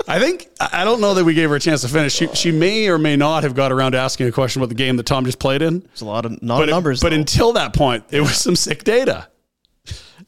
I 0.07 0.19
think 0.19 0.49
I 0.61 0.69
I 0.83 0.85
don't 0.85 1.01
know 1.01 1.15
that 1.15 1.25
we 1.25 1.35
gave 1.35 1.51
her 1.51 1.57
a 1.57 1.61
chance 1.61 1.81
to 1.83 1.89
finish. 1.89 2.15
She, 2.15 2.27
she 2.35 2.51
may 2.53 2.89
or 2.89 2.99
may 2.99 3.17
not 3.17 3.43
have 3.43 3.55
got 3.55 3.73
around 3.73 3.93
to 3.93 3.99
asking 3.99 4.27
a 4.29 4.33
question 4.33 4.61
about 4.61 4.69
the 4.69 4.75
game 4.75 4.97
that 4.97 5.07
Tom 5.07 5.25
just 5.25 5.39
played 5.39 5.63
in. 5.63 5.81
There's 5.81 6.01
a 6.03 6.07
lot 6.07 6.25
of 6.27 6.43
not 6.43 6.59
but 6.59 6.69
it- 6.69 6.73
numbers. 6.73 7.01
but 7.01 7.13
until 7.13 7.53
that 7.55 7.73
point, 7.75 8.05
it 8.11 8.21
was 8.21 8.37
some 8.37 8.55
sick 8.57 8.85
data. 8.85 9.29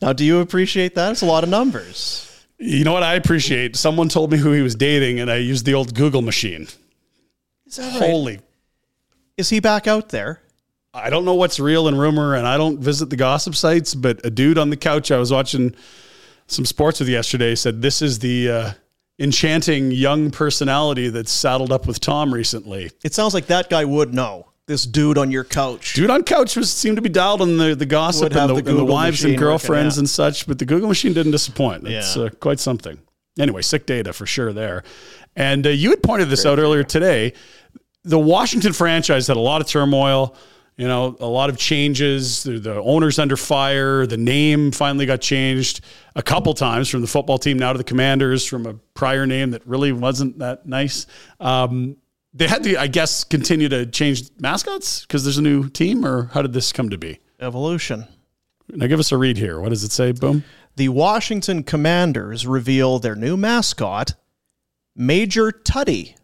now, 0.00 0.12
do 0.12 0.24
you 0.24 0.40
appreciate 0.40 0.94
that? 0.94 1.12
It's 1.12 1.22
a 1.22 1.26
lot 1.26 1.42
of 1.44 1.50
numbers. 1.50 2.28
You 2.64 2.84
know 2.84 2.92
what 2.92 3.02
I 3.02 3.14
appreciate? 3.14 3.74
Someone 3.74 4.08
told 4.08 4.30
me 4.30 4.38
who 4.38 4.52
he 4.52 4.62
was 4.62 4.76
dating, 4.76 5.18
and 5.18 5.28
I 5.28 5.36
used 5.36 5.66
the 5.66 5.74
old 5.74 5.96
Google 5.96 6.22
machine. 6.22 6.68
Is 7.66 7.74
that 7.76 8.00
right? 8.00 8.08
Holy! 8.08 8.40
Is 9.36 9.48
he 9.48 9.58
back 9.58 9.88
out 9.88 10.10
there? 10.10 10.40
I 10.94 11.10
don't 11.10 11.24
know 11.24 11.34
what's 11.34 11.58
real 11.58 11.88
and 11.88 11.98
rumor, 11.98 12.36
and 12.36 12.46
I 12.46 12.56
don't 12.56 12.78
visit 12.78 13.10
the 13.10 13.16
gossip 13.16 13.56
sites. 13.56 13.96
But 13.96 14.24
a 14.24 14.30
dude 14.30 14.58
on 14.58 14.70
the 14.70 14.76
couch 14.76 15.10
I 15.10 15.18
was 15.18 15.32
watching 15.32 15.74
some 16.46 16.64
sports 16.64 17.00
with 17.00 17.08
yesterday 17.08 17.56
said 17.56 17.82
this 17.82 18.00
is 18.00 18.20
the 18.20 18.50
uh, 18.50 18.70
enchanting 19.18 19.90
young 19.90 20.30
personality 20.30 21.08
that's 21.08 21.32
saddled 21.32 21.72
up 21.72 21.88
with 21.88 21.98
Tom 21.98 22.32
recently. 22.32 22.92
It 23.02 23.12
sounds 23.12 23.34
like 23.34 23.46
that 23.46 23.70
guy 23.70 23.84
would 23.84 24.14
know. 24.14 24.51
This 24.68 24.86
dude 24.86 25.18
on 25.18 25.30
your 25.32 25.42
couch. 25.44 25.94
Dude 25.94 26.08
on 26.08 26.22
couch 26.22 26.54
was 26.56 26.70
seemed 26.72 26.96
to 26.96 27.02
be 27.02 27.08
dialed 27.08 27.42
on 27.42 27.56
the, 27.56 27.74
the 27.74 27.84
gossip 27.86 28.34
and 28.34 28.50
the, 28.50 28.62
the 28.62 28.70
and 28.70 28.78
the 28.78 28.84
wives 28.84 29.24
and 29.24 29.36
girlfriends 29.36 29.98
and 29.98 30.08
such, 30.08 30.46
but 30.46 30.58
the 30.60 30.64
Google 30.64 30.88
machine 30.88 31.12
didn't 31.12 31.32
disappoint. 31.32 31.86
It's 31.88 32.16
Yeah. 32.16 32.24
uh, 32.24 32.28
quite 32.30 32.60
something. 32.60 32.98
Anyway, 33.40 33.62
sick 33.62 33.86
data 33.86 34.12
for 34.12 34.24
sure 34.24 34.52
there. 34.52 34.84
And 35.34 35.66
uh, 35.66 35.70
you 35.70 35.90
had 35.90 36.02
pointed 36.02 36.28
this 36.28 36.46
out 36.46 36.58
earlier 36.60 36.84
today. 36.84 37.32
The 38.04 38.18
Washington 38.18 38.72
franchise 38.72 39.26
had 39.26 39.36
a 39.36 39.40
lot 39.40 39.60
of 39.60 39.66
turmoil, 39.66 40.36
you 40.76 40.86
know, 40.86 41.16
a 41.18 41.26
lot 41.26 41.50
of 41.50 41.56
changes. 41.56 42.44
The, 42.44 42.58
the 42.60 42.74
owner's 42.82 43.18
under 43.18 43.36
fire. 43.36 44.06
The 44.06 44.16
name 44.16 44.70
finally 44.70 45.06
got 45.06 45.20
changed 45.20 45.80
a 46.14 46.22
couple 46.22 46.54
times 46.54 46.88
from 46.88 47.00
the 47.00 47.06
football 47.08 47.38
team 47.38 47.58
now 47.58 47.72
to 47.72 47.78
the 47.78 47.84
Commanders 47.84 48.46
from 48.46 48.66
a 48.66 48.74
prior 48.94 49.26
name 49.26 49.50
that 49.52 49.66
really 49.66 49.90
wasn't 49.92 50.38
that 50.38 50.66
nice. 50.66 51.06
Um, 51.40 51.96
they 52.34 52.48
had 52.48 52.62
to, 52.64 52.76
I 52.76 52.86
guess, 52.86 53.24
continue 53.24 53.68
to 53.68 53.84
change 53.86 54.30
mascots 54.38 55.02
because 55.02 55.24
there's 55.24 55.38
a 55.38 55.42
new 55.42 55.68
team, 55.68 56.04
or 56.06 56.24
how 56.32 56.42
did 56.42 56.52
this 56.52 56.72
come 56.72 56.88
to 56.90 56.98
be? 56.98 57.18
Evolution. 57.40 58.06
Now 58.68 58.86
give 58.86 59.00
us 59.00 59.12
a 59.12 59.18
read 59.18 59.36
here. 59.36 59.60
What 59.60 59.68
does 59.70 59.84
it 59.84 59.92
say? 59.92 60.12
Boom. 60.12 60.44
The 60.76 60.88
Washington 60.88 61.62
Commanders 61.62 62.46
reveal 62.46 62.98
their 62.98 63.14
new 63.14 63.36
mascot, 63.36 64.14
Major 64.96 65.52
Tuddy. 65.52 66.14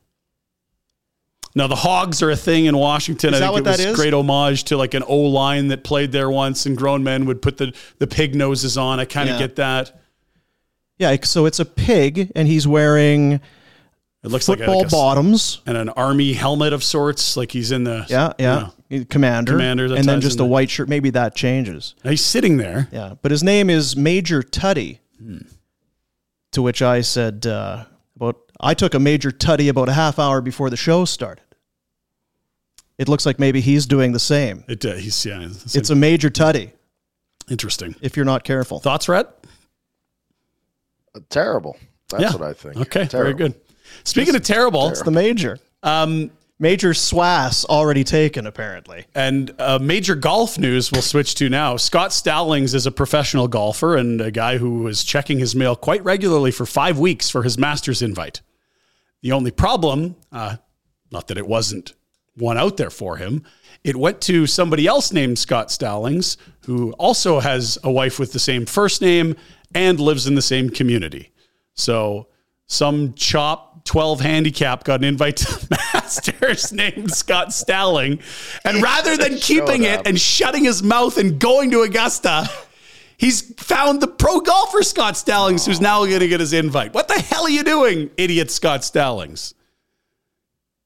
Now 1.54 1.66
the 1.66 1.74
Hogs 1.76 2.22
are 2.22 2.30
a 2.30 2.36
thing 2.36 2.66
in 2.66 2.76
Washington. 2.76 3.34
Is 3.34 3.40
I 3.40 3.46
that 3.46 3.52
think 3.52 3.66
what 3.66 3.66
it 3.66 3.70
was 3.70 3.78
that 3.78 3.88
is? 3.90 3.96
great 3.96 4.14
homage 4.14 4.64
to 4.64 4.76
like 4.76 4.94
an 4.94 5.02
O 5.06 5.16
line 5.16 5.68
that 5.68 5.82
played 5.84 6.12
there 6.12 6.30
once, 6.30 6.64
and 6.66 6.76
grown 6.76 7.02
men 7.02 7.26
would 7.26 7.42
put 7.42 7.56
the 7.56 7.74
the 7.98 8.06
pig 8.06 8.34
noses 8.34 8.78
on. 8.78 9.00
I 9.00 9.04
kind 9.04 9.28
of 9.28 9.34
Yeah. 9.34 9.46
get 9.46 9.56
that. 9.56 10.00
Yeah, 10.98 11.16
so 11.22 11.46
it's 11.46 11.60
a 11.60 11.64
pig, 11.64 12.32
and 12.34 12.48
he's 12.48 12.66
wearing 12.66 13.40
It 14.28 14.32
looks 14.32 14.46
football 14.46 14.66
like, 14.66 14.76
a, 14.76 14.78
like 14.78 14.86
a- 14.88 14.90
bottoms. 14.90 15.60
and 15.66 15.76
an 15.76 15.88
army 15.90 16.32
helmet 16.32 16.72
of 16.72 16.82
sorts, 16.84 17.36
like 17.36 17.50
he's 17.52 17.70
in 17.72 17.84
the 17.84 18.06
Yeah, 18.08 18.32
yeah. 18.38 18.68
Commander. 19.10 19.52
Commander, 19.52 19.94
And 19.94 20.04
then 20.04 20.20
just 20.20 20.36
a 20.36 20.38
the- 20.38 20.46
white 20.46 20.70
shirt. 20.70 20.88
Maybe 20.88 21.10
that 21.10 21.34
changes. 21.34 21.94
He's 22.02 22.24
sitting 22.24 22.56
there. 22.56 22.88
Yeah. 22.92 23.14
But 23.20 23.30
his 23.30 23.42
name 23.42 23.68
is 23.70 23.96
Major 23.96 24.42
Tutty. 24.42 24.98
Hmm. 25.18 25.38
To 26.52 26.62
which 26.62 26.80
I 26.80 27.02
said, 27.02 27.46
uh, 27.46 27.84
about 28.16 28.36
I 28.60 28.72
took 28.74 28.94
a 28.94 28.98
Major 28.98 29.30
Tutty 29.30 29.68
about 29.68 29.88
a 29.88 29.92
half 29.92 30.18
hour 30.18 30.40
before 30.40 30.70
the 30.70 30.76
show 30.76 31.04
started. 31.04 31.42
It 32.96 33.08
looks 33.08 33.26
like 33.26 33.38
maybe 33.38 33.60
he's 33.60 33.86
doing 33.86 34.12
the 34.12 34.18
same. 34.18 34.64
It 34.66 34.84
uh, 34.84 34.94
he's 34.94 35.24
yeah. 35.26 35.42
It's, 35.42 35.76
It's 35.76 35.90
a 35.90 35.94
Major 35.94 36.30
Tutty. 36.30 36.72
interesting. 37.50 37.94
if 38.00 38.16
you're 38.16 38.24
not 38.26 38.44
careful. 38.44 38.80
Thoughts, 38.80 39.08
Rhett? 39.08 39.28
Terrible. 41.30 41.76
That's 42.10 42.22
Yeah. 42.22 42.32
what 42.32 42.42
I 42.42 42.52
think. 42.54 42.76
Okay, 42.76 43.04
very 43.04 43.34
good. 43.34 43.54
Speaking 44.04 44.34
of 44.34 44.42
terrible, 44.42 44.88
It's 44.88 45.02
the 45.02 45.10
Major. 45.10 45.58
um, 45.82 46.30
Major 46.60 46.90
Swass 46.90 47.64
already 47.66 48.02
taken, 48.02 48.44
apparently. 48.44 49.04
And 49.14 49.54
uh, 49.60 49.78
major 49.80 50.16
golf 50.16 50.58
news 50.58 50.90
we'll 50.90 51.02
switch 51.02 51.36
to 51.36 51.48
now. 51.48 51.76
Scott 51.76 52.12
Stallings 52.12 52.74
is 52.74 52.84
a 52.84 52.90
professional 52.90 53.46
golfer 53.46 53.96
and 53.96 54.20
a 54.20 54.32
guy 54.32 54.58
who 54.58 54.82
was 54.82 55.04
checking 55.04 55.38
his 55.38 55.54
mail 55.54 55.76
quite 55.76 56.02
regularly 56.02 56.50
for 56.50 56.66
five 56.66 56.98
weeks 56.98 57.30
for 57.30 57.44
his 57.44 57.56
Masters 57.58 58.02
invite. 58.02 58.40
The 59.22 59.30
only 59.30 59.52
problem, 59.52 60.16
uh, 60.32 60.56
not 61.12 61.28
that 61.28 61.38
it 61.38 61.46
wasn't 61.46 61.94
one 62.34 62.58
out 62.58 62.76
there 62.76 62.90
for 62.90 63.18
him, 63.18 63.44
it 63.84 63.94
went 63.94 64.20
to 64.22 64.44
somebody 64.48 64.88
else 64.88 65.12
named 65.12 65.38
Scott 65.38 65.70
Stallings, 65.70 66.36
who 66.66 66.90
also 66.94 67.38
has 67.38 67.78
a 67.84 67.90
wife 67.90 68.18
with 68.18 68.32
the 68.32 68.40
same 68.40 68.66
first 68.66 69.00
name 69.00 69.36
and 69.76 70.00
lives 70.00 70.26
in 70.26 70.34
the 70.34 70.42
same 70.42 70.70
community. 70.70 71.30
So 71.74 72.26
some 72.68 73.14
chop 73.14 73.84
12 73.84 74.20
handicap 74.20 74.84
got 74.84 75.00
an 75.00 75.04
invite 75.04 75.38
to 75.38 75.66
the 75.66 75.78
Masters 75.94 76.72
named 76.72 77.10
Scott 77.12 77.52
Stalling. 77.52 78.20
And 78.64 78.82
rather 78.82 79.16
than 79.16 79.36
keeping 79.38 79.84
it 79.84 80.06
and 80.06 80.20
shutting 80.20 80.64
his 80.64 80.82
mouth 80.82 81.16
and 81.16 81.40
going 81.40 81.70
to 81.70 81.80
Augusta, 81.80 82.48
he's 83.16 83.54
found 83.54 84.02
the 84.02 84.06
pro 84.06 84.40
golfer 84.40 84.82
Scott 84.82 85.16
Stallings 85.16 85.64
who's 85.64 85.80
now 85.80 86.04
going 86.04 86.20
to 86.20 86.28
get 86.28 86.40
his 86.40 86.52
invite. 86.52 86.92
What 86.92 87.08
the 87.08 87.18
hell 87.18 87.44
are 87.44 87.50
you 87.50 87.64
doing, 87.64 88.10
idiot 88.18 88.50
Scott 88.50 88.84
Stallings? 88.84 89.54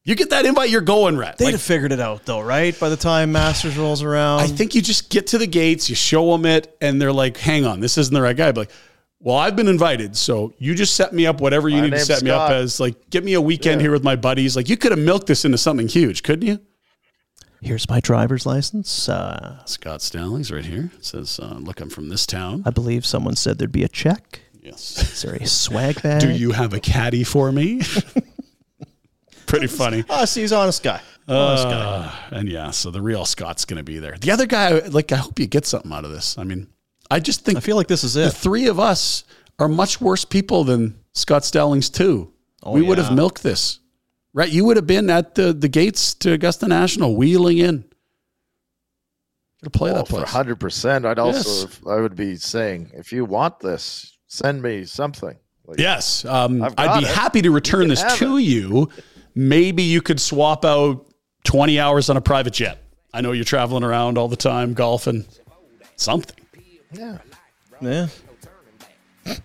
You 0.05 0.15
get 0.17 0.31
that 0.31 0.47
invite, 0.47 0.71
you're 0.71 0.81
going, 0.81 1.17
Rat. 1.17 1.39
They'd 1.39 1.47
Like, 1.47 1.53
have 1.53 1.63
figured 1.63 1.93
it 1.93 2.01
out, 2.01 2.25
though, 2.25 2.41
right? 2.41 2.79
By 2.79 2.89
the 2.89 2.97
time 2.97 3.31
Masters 3.31 3.77
rolls 3.77 4.03
around. 4.03 4.41
I 4.41 4.49
think 4.49 4.75
you 4.75 4.83
just 4.83 5.11
get 5.11 5.29
to 5.29 5.39
the 5.39 5.47
gates, 5.47 5.89
you 5.89 5.95
show 5.95 6.33
them 6.33 6.45
it, 6.45 6.77
and 6.81 7.01
they're 7.01 7.13
like, 7.13 7.37
hang 7.37 7.65
on, 7.67 7.79
this 7.79 7.97
isn't 7.99 8.13
the 8.13 8.21
right 8.23 8.37
guy. 8.37 8.51
But 8.51 8.69
like, 8.69 8.71
well, 9.23 9.37
I've 9.37 9.55
been 9.57 9.69
invited, 9.69 10.17
so 10.17 10.53
you 10.59 10.75
just 10.75 10.95
set 10.95 11.13
me 11.13 11.27
up 11.27 11.41
whatever 11.41 11.69
you 11.69 11.77
My 11.77 11.83
need 11.83 11.91
to 11.91 11.97
name's 11.97 12.07
set 12.09 12.23
me 12.23 12.31
up 12.31 12.51
as. 12.51 12.81
Like, 12.81 13.09
get 13.11 13.25
me 13.25 13.35
a 13.35 13.41
weekend 13.41 13.81
here 13.81 13.93
with 13.93 14.03
my 14.03 14.17
buddies. 14.17 14.57
Like, 14.57 14.69
you 14.69 14.77
could 14.77 14.91
have 14.91 14.99
milked 15.01 15.29
this 15.29 15.45
into 15.45 15.59
something 15.59 15.87
huge, 15.89 16.23
couldn't 16.23 16.47
you? 16.47 16.59
Here's 17.61 17.89
my 17.89 18.01
driver's 18.01 18.45
license. 18.45 19.09
Uh, 19.09 19.65
Scott 19.67 20.03
Stallings 20.03 20.51
right 20.51 20.65
here. 20.65 20.91
It 20.97 21.05
says, 21.05 21.39
uh, 21.41 21.59
look, 21.61 21.81
I'm 21.81 21.91
from 21.91 22.09
this 22.09 22.27
town. 22.27 22.65
I 22.67 22.71
believe 22.71 23.07
someone 23.07 23.37
said 23.37 23.59
there'd 23.59 23.71
be 23.71 23.85
a 23.85 23.89
check. 23.89 24.41
Yes. 24.61 25.01
Is 25.01 25.23
there 25.23 25.37
a 25.37 25.47
swag 25.47 26.03
bag? 26.03 26.21
Do 26.21 26.33
you 26.33 26.51
have 26.51 26.75
a 26.75 26.81
caddy 26.81 27.23
for 27.23 27.53
me? 27.53 27.81
Pretty 29.47 29.69
funny. 29.69 30.03
Oh, 30.11 30.25
see, 30.25 30.41
he's 30.41 30.53
honest 30.53 30.83
guy. 30.83 31.01
Honest 31.29 31.65
guy. 31.65 31.71
Uh, 31.71 32.13
and 32.33 32.49
yeah, 32.49 32.71
so 32.73 32.91
the 32.91 33.01
real 33.01 33.25
Scott's 33.25 33.65
going 33.65 33.77
to 33.79 33.85
be 33.85 33.99
there. 34.01 34.17
The 34.21 34.33
other 34.33 34.47
guy, 34.47 34.79
like, 34.81 35.13
I 35.13 35.17
hope 35.17 35.39
you 35.39 35.47
get 35.47 35.65
something 35.65 35.93
out 35.93 36.05
of 36.05 36.11
this. 36.11 36.37
I 36.39 36.43
mean, 36.45 36.67
I 37.13 37.21
just 37.21 37.45
think 37.45 37.59
I 37.59 37.61
feel 37.61 37.77
like 37.77 37.89
this 37.89 38.05
is 38.05 38.17
it. 38.17 38.23
the 38.23 38.27
it. 38.29 38.35
three 38.35 38.67
of 38.69 38.81
us 38.81 39.25
are 39.59 39.69
much 39.69 40.01
worse 40.01 40.25
people 40.25 40.65
than 40.65 40.99
Scott 41.13 41.45
Stallings 41.45 41.91
too. 41.91 42.33
Oh, 42.63 42.73
we 42.73 42.83
would 42.83 42.99
have 42.99 43.13
milked 43.15 43.43
this, 43.43 43.81
right? 44.33 44.49
You 44.49 44.65
would 44.65 44.77
have 44.77 44.87
been 44.87 45.11
at 45.11 45.35
the 45.35 45.53
the 45.53 45.69
gates 45.69 46.15
to 46.15 46.33
Augusta 46.33 46.67
National, 46.69 47.15
wheeling 47.17 47.59
in. 47.59 47.85
To 49.65 49.71
play 49.71 49.93
Well, 49.93 50.03
that 50.03 50.09
place. 50.09 50.29
hundred 50.29 50.59
percent, 50.59 51.05
I'd 51.07 51.19
also 51.19 51.67
Yes. 51.69 51.81
I 51.89 51.97
would 52.01 52.17
be 52.17 52.35
saying, 52.37 52.91
if 52.95 53.13
you 53.13 53.25
want 53.25 53.61
this, 53.61 54.17
send 54.27 54.61
me 54.63 54.85
something. 54.85 55.37
Like, 55.67 55.79
Yes, 55.79 56.25
um, 56.25 56.63
I'd 56.63 56.99
be 57.01 57.07
it. 57.07 57.15
happy 57.15 57.43
to 57.43 57.51
return 57.53 57.87
this 57.89 58.03
to 58.19 58.39
you. 58.39 58.89
Maybe 59.37 59.83
you 59.85 60.03
could 60.03 60.21
swap 60.21 60.65
out 60.65 61.07
twenty 61.45 61.79
hours 61.79 62.11
on 62.11 62.17
a 62.17 62.21
private 62.21 62.53
jet. 62.55 62.79
I 63.15 63.21
know 63.21 63.33
you're 63.33 63.45
traveling 63.45 63.85
around 63.85 64.19
all 64.19 64.29
the 64.29 64.37
time, 64.37 64.75
golfing. 64.75 65.25
Something. 65.97 66.37
Yeah. 66.93 67.19
Yeah. 67.81 68.07
I 69.25 69.37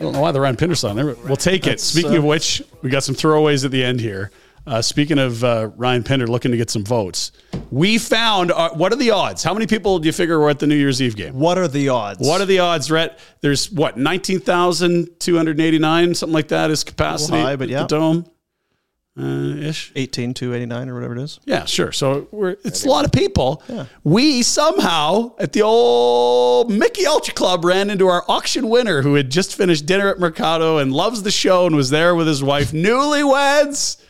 don't 0.00 0.12
know 0.12 0.20
why 0.20 0.32
the 0.32 0.40
Ryan 0.40 0.56
Pinder 0.56 0.74
song. 0.74 0.96
There- 0.96 1.14
We'll 1.14 1.36
take 1.36 1.66
it. 1.66 1.70
That's, 1.70 1.84
Speaking 1.84 2.14
uh, 2.14 2.18
of 2.18 2.24
which, 2.24 2.62
we 2.82 2.90
got 2.90 3.02
some 3.04 3.14
throwaways 3.14 3.64
at 3.64 3.70
the 3.70 3.84
end 3.84 4.00
here. 4.00 4.30
Uh, 4.66 4.82
speaking 4.82 5.18
of 5.18 5.42
uh, 5.44 5.70
Ryan 5.76 6.02
Pinder 6.02 6.26
looking 6.26 6.50
to 6.50 6.56
get 6.58 6.68
some 6.68 6.84
votes, 6.84 7.32
we 7.70 7.96
found 7.96 8.52
uh, 8.52 8.68
what 8.70 8.92
are 8.92 8.96
the 8.96 9.10
odds? 9.10 9.42
How 9.42 9.54
many 9.54 9.66
people 9.66 9.98
do 9.98 10.06
you 10.06 10.12
figure 10.12 10.38
were 10.38 10.50
at 10.50 10.58
the 10.58 10.66
New 10.66 10.74
Year's 10.74 11.00
Eve 11.00 11.16
game? 11.16 11.38
What 11.38 11.56
are 11.56 11.68
the 11.68 11.88
odds? 11.88 12.18
What 12.20 12.42
are 12.42 12.44
the 12.44 12.58
odds, 12.58 12.90
Rhett? 12.90 13.18
There's 13.40 13.70
what 13.70 13.96
nineteen 13.96 14.40
thousand 14.40 15.08
two 15.20 15.36
hundred 15.38 15.58
eighty 15.58 15.78
nine, 15.78 16.14
something 16.14 16.34
like 16.34 16.48
that 16.48 16.70
is 16.70 16.84
capacity. 16.84 17.40
high, 17.40 17.56
but 17.56 17.70
yeah. 17.70 17.82
the 17.82 17.86
dome, 17.86 18.26
uh, 19.18 19.56
ish. 19.68 19.92
18289 19.96 20.88
or 20.88 20.94
whatever 20.94 21.16
it 21.16 21.22
is? 21.22 21.40
Yeah, 21.44 21.64
sure. 21.64 21.92
So 21.92 22.28
we're 22.30 22.56
it's 22.64 22.84
a 22.84 22.88
lot 22.88 23.04
of 23.04 23.12
people. 23.12 23.62
Yeah. 23.68 23.86
We 24.04 24.42
somehow 24.42 25.34
at 25.38 25.52
the 25.52 25.62
old 25.62 26.70
Mickey 26.70 27.06
Ultra 27.06 27.34
Club 27.34 27.64
ran 27.64 27.90
into 27.90 28.06
our 28.06 28.24
auction 28.28 28.68
winner 28.68 29.02
who 29.02 29.14
had 29.14 29.30
just 29.30 29.56
finished 29.56 29.86
dinner 29.86 30.08
at 30.08 30.18
Mercado 30.18 30.78
and 30.78 30.92
loves 30.92 31.22
the 31.22 31.30
show 31.30 31.66
and 31.66 31.74
was 31.74 31.90
there 31.90 32.14
with 32.14 32.26
his 32.26 32.42
wife, 32.42 32.70
newlyweds, 32.72 34.00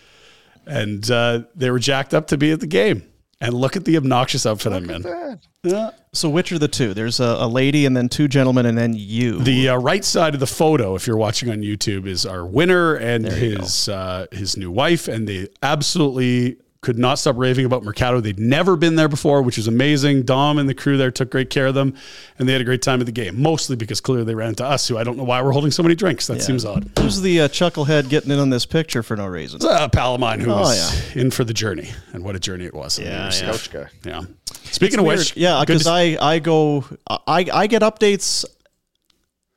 and 0.66 1.10
uh, 1.10 1.42
they 1.54 1.70
were 1.70 1.78
jacked 1.78 2.12
up 2.12 2.26
to 2.28 2.36
be 2.36 2.50
at 2.52 2.60
the 2.60 2.66
game. 2.66 3.04
And 3.40 3.54
look 3.54 3.76
at 3.76 3.84
the 3.84 3.96
obnoxious 3.96 4.46
outfit 4.46 4.72
I'm 4.72 4.90
in. 4.90 5.38
Yeah. 5.62 5.90
So 6.12 6.28
which 6.28 6.50
are 6.50 6.58
the 6.58 6.66
two? 6.66 6.92
There's 6.92 7.20
a, 7.20 7.36
a 7.40 7.46
lady 7.46 7.86
and 7.86 7.96
then 7.96 8.08
two 8.08 8.26
gentlemen 8.26 8.66
and 8.66 8.76
then 8.76 8.94
you. 8.94 9.38
The 9.38 9.68
uh, 9.68 9.76
right 9.76 10.04
side 10.04 10.34
of 10.34 10.40
the 10.40 10.46
photo, 10.46 10.96
if 10.96 11.06
you're 11.06 11.16
watching 11.16 11.48
on 11.50 11.58
YouTube, 11.58 12.06
is 12.06 12.26
our 12.26 12.44
winner 12.44 12.94
and 12.94 13.24
his 13.24 13.88
uh, 13.88 14.26
his 14.32 14.56
new 14.56 14.72
wife, 14.72 15.06
and 15.06 15.28
they 15.28 15.48
absolutely 15.62 16.58
could 16.88 16.98
not 16.98 17.18
stop 17.18 17.36
raving 17.36 17.66
about 17.66 17.82
Mercado. 17.84 18.18
They'd 18.18 18.38
never 18.38 18.74
been 18.74 18.94
there 18.96 19.08
before, 19.08 19.42
which 19.42 19.58
is 19.58 19.66
amazing. 19.68 20.22
Dom 20.22 20.56
and 20.58 20.66
the 20.66 20.72
crew 20.72 20.96
there 20.96 21.10
took 21.10 21.28
great 21.30 21.50
care 21.50 21.66
of 21.66 21.74
them, 21.74 21.92
and 22.38 22.48
they 22.48 22.52
had 22.54 22.62
a 22.62 22.64
great 22.64 22.80
time 22.80 23.00
at 23.00 23.04
the 23.06 23.12
game. 23.12 23.42
Mostly 23.42 23.76
because 23.76 24.00
clearly 24.00 24.24
they 24.24 24.34
ran 24.34 24.48
into 24.48 24.64
us, 24.64 24.88
who 24.88 24.96
I 24.96 25.04
don't 25.04 25.18
know 25.18 25.24
why 25.24 25.42
we're 25.42 25.52
holding 25.52 25.70
so 25.70 25.82
many 25.82 25.94
drinks. 25.94 26.26
That 26.28 26.38
Yeah. 26.38 26.44
seems 26.44 26.64
odd. 26.64 26.90
Who's 26.98 27.20
the 27.20 27.42
uh, 27.42 27.48
chucklehead 27.48 28.08
getting 28.08 28.30
in 28.30 28.38
on 28.38 28.48
this 28.48 28.64
picture 28.64 29.02
for 29.02 29.16
no 29.18 29.26
reason? 29.26 29.56
It's 29.56 29.66
a 29.66 29.90
pal 29.90 30.14
of 30.14 30.20
mine 30.20 30.40
who 30.40 30.50
Oh, 30.50 30.60
was 30.60 31.14
in 31.14 31.30
for 31.30 31.44
the 31.44 31.52
journey, 31.52 31.90
and 32.14 32.24
what 32.24 32.34
a 32.36 32.40
journey 32.40 32.64
it 32.64 32.72
was. 32.72 32.98
Yeah, 32.98 33.30
yeah. 33.30 33.30
yeah. 33.38 33.50
Coach 33.52 33.70
guy. 33.70 33.86
yeah. 34.06 34.22
Speaking 34.70 34.98
of 34.98 35.04
Weird. 35.04 35.18
which, 35.18 35.36
yeah, 35.36 35.60
because 35.60 35.84
to- 35.84 35.90
I 35.90 36.16
I 36.18 36.38
go 36.38 36.86
I 37.26 37.46
I 37.52 37.66
get 37.66 37.82
updates 37.82 38.46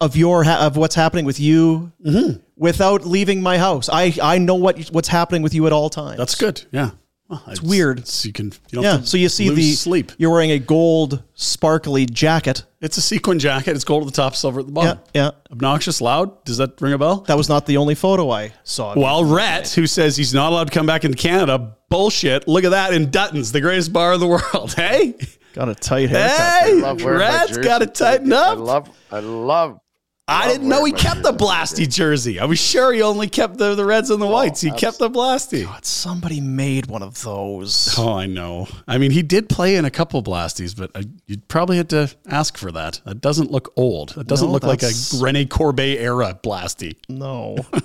of 0.02 0.18
your 0.18 0.44
ha- 0.44 0.66
of 0.66 0.76
what's 0.76 0.96
happening 0.96 1.24
with 1.26 1.40
you 1.40 1.92
Mm-hmm. 2.06 2.40
without 2.58 3.06
leaving 3.06 3.42
my 3.42 3.58
house. 3.58 3.88
I 3.92 4.14
I 4.22 4.38
know 4.40 4.56
what 4.56 4.80
what's 4.90 5.08
happening 5.08 5.44
with 5.44 5.54
you 5.54 5.66
at 5.68 5.72
all 5.74 5.90
times. 5.90 6.18
that's 6.18 6.36
good. 6.36 6.64
Yeah, 6.72 6.92
Well, 7.32 7.42
It's 7.48 7.62
weird. 7.62 8.00
it's- 8.00 8.26
you 8.26 8.34
can 8.34 8.48
you 8.48 8.52
don't 8.74 8.84
Yeah. 8.84 9.02
So 9.02 9.16
you 9.18 9.30
see 9.30 9.50
the 9.50 9.72
sleep. 9.72 10.12
You're 10.18 10.30
wearing 10.32 10.52
a 10.52 10.60
gold 10.60 11.24
sparkly 11.34 12.06
jacket. 12.06 12.66
It's 12.82 12.98
a 12.98 13.02
sequin 13.02 13.40
jacket. 13.40 13.76
It's 13.76 13.84
gold 13.86 14.04
at 14.04 14.08
the 14.08 14.12
top, 14.22 14.36
silver 14.36 14.60
at 14.60 14.66
the 14.66 14.72
bottom. 14.72 15.00
Yeah, 15.14 15.22
yeah. 15.24 15.32
Obnoxious, 15.52 16.02
loud. 16.02 16.44
Does 16.46 16.58
that 16.58 16.80
ring 16.82 16.94
a 16.94 16.98
bell? 16.98 17.22
That 17.28 17.38
was 17.38 17.48
not 17.48 17.66
the 17.66 17.78
only 17.78 17.96
photo 17.96 18.30
I 18.32 18.54
saw. 18.64 18.92
of. 18.92 18.98
Well, 18.98 19.24
Rhett, 19.24 19.70
who 19.74 19.88
says 19.88 20.18
he's 20.18 20.34
not 20.34 20.52
allowed 20.52 20.66
to 20.68 20.74
come 20.74 20.86
back 20.86 21.06
into 21.06 21.16
Canada, 21.18 21.76
bullshit. 21.90 22.48
Look 22.48 22.64
at 22.66 22.72
that 22.72 22.94
in 22.94 23.10
Dutton's, 23.12 23.52
the 23.52 23.62
greatest 23.62 23.94
bar 23.94 24.14
in 24.16 24.20
the 24.20 24.28
world. 24.54 24.74
Hey, 24.74 25.16
got 25.54 25.70
a 25.70 25.76
tight 25.76 26.10
haircut. 26.10 26.38
hey, 26.38 26.72
I 26.72 26.74
love 26.74 27.04
wearing 27.04 27.20
my 27.20 27.26
Rhett's 27.30 27.50
jersey 27.52 27.62
got 27.62 27.78
to 27.80 27.86
tighten 27.88 28.34
I 28.34 28.38
up. 28.38 28.60
love, 28.60 28.90
I 29.12 29.20
love. 29.20 29.80
I 30.28 30.48
didn't 30.48 30.70
know 30.70 30.86
he 30.86 30.92
kept 30.94 31.24
the. 31.24 31.32
Blasty 31.42 31.90
jersey. 31.90 32.40
I 32.40 32.46
was 32.46 32.60
sure 32.60 32.94
he 32.94 33.02
only 33.02 33.28
kept 33.28 33.58
the, 33.58 33.74
the 33.74 33.86
reds 33.86 34.10
and 34.10 34.22
the 34.22 34.28
whites. 34.28 34.62
He 34.62 34.72
kept 34.72 35.00
the 35.00 35.10
Blasty. 35.10 35.66
God, 35.66 35.86
somebody 35.86 36.40
made 36.40 36.86
one 36.86 37.02
of 37.02 37.22
those. 37.24 37.96
Oh, 37.98 38.14
I 38.14 38.28
know. 38.28 38.68
I 38.88 38.98
mean, 38.98 39.12
he 39.12 39.24
did 39.24 39.50
play 39.50 39.76
in 39.76 39.86
a 39.86 39.90
couple 39.90 40.22
Blasties, 40.22 40.78
but 40.78 40.92
I, 40.96 41.06
you'd 41.26 41.48
probably 41.48 41.78
had 41.78 41.90
to 41.90 42.16
ask 42.28 42.58
for 42.58 42.72
that. 42.72 43.02
That 43.06 43.22
doesn't 43.22 43.52
look 43.52 43.74
old. 43.76 44.16
It 44.18 44.28
doesn't 44.28 44.48
No, 44.48 44.54
look 44.54 44.64
like 44.64 44.84
a 44.84 44.92
Rene 45.20 45.46
Corbet 45.46 46.00
era 46.00 46.40
Blasty. 46.42 46.96
No. 47.10 47.58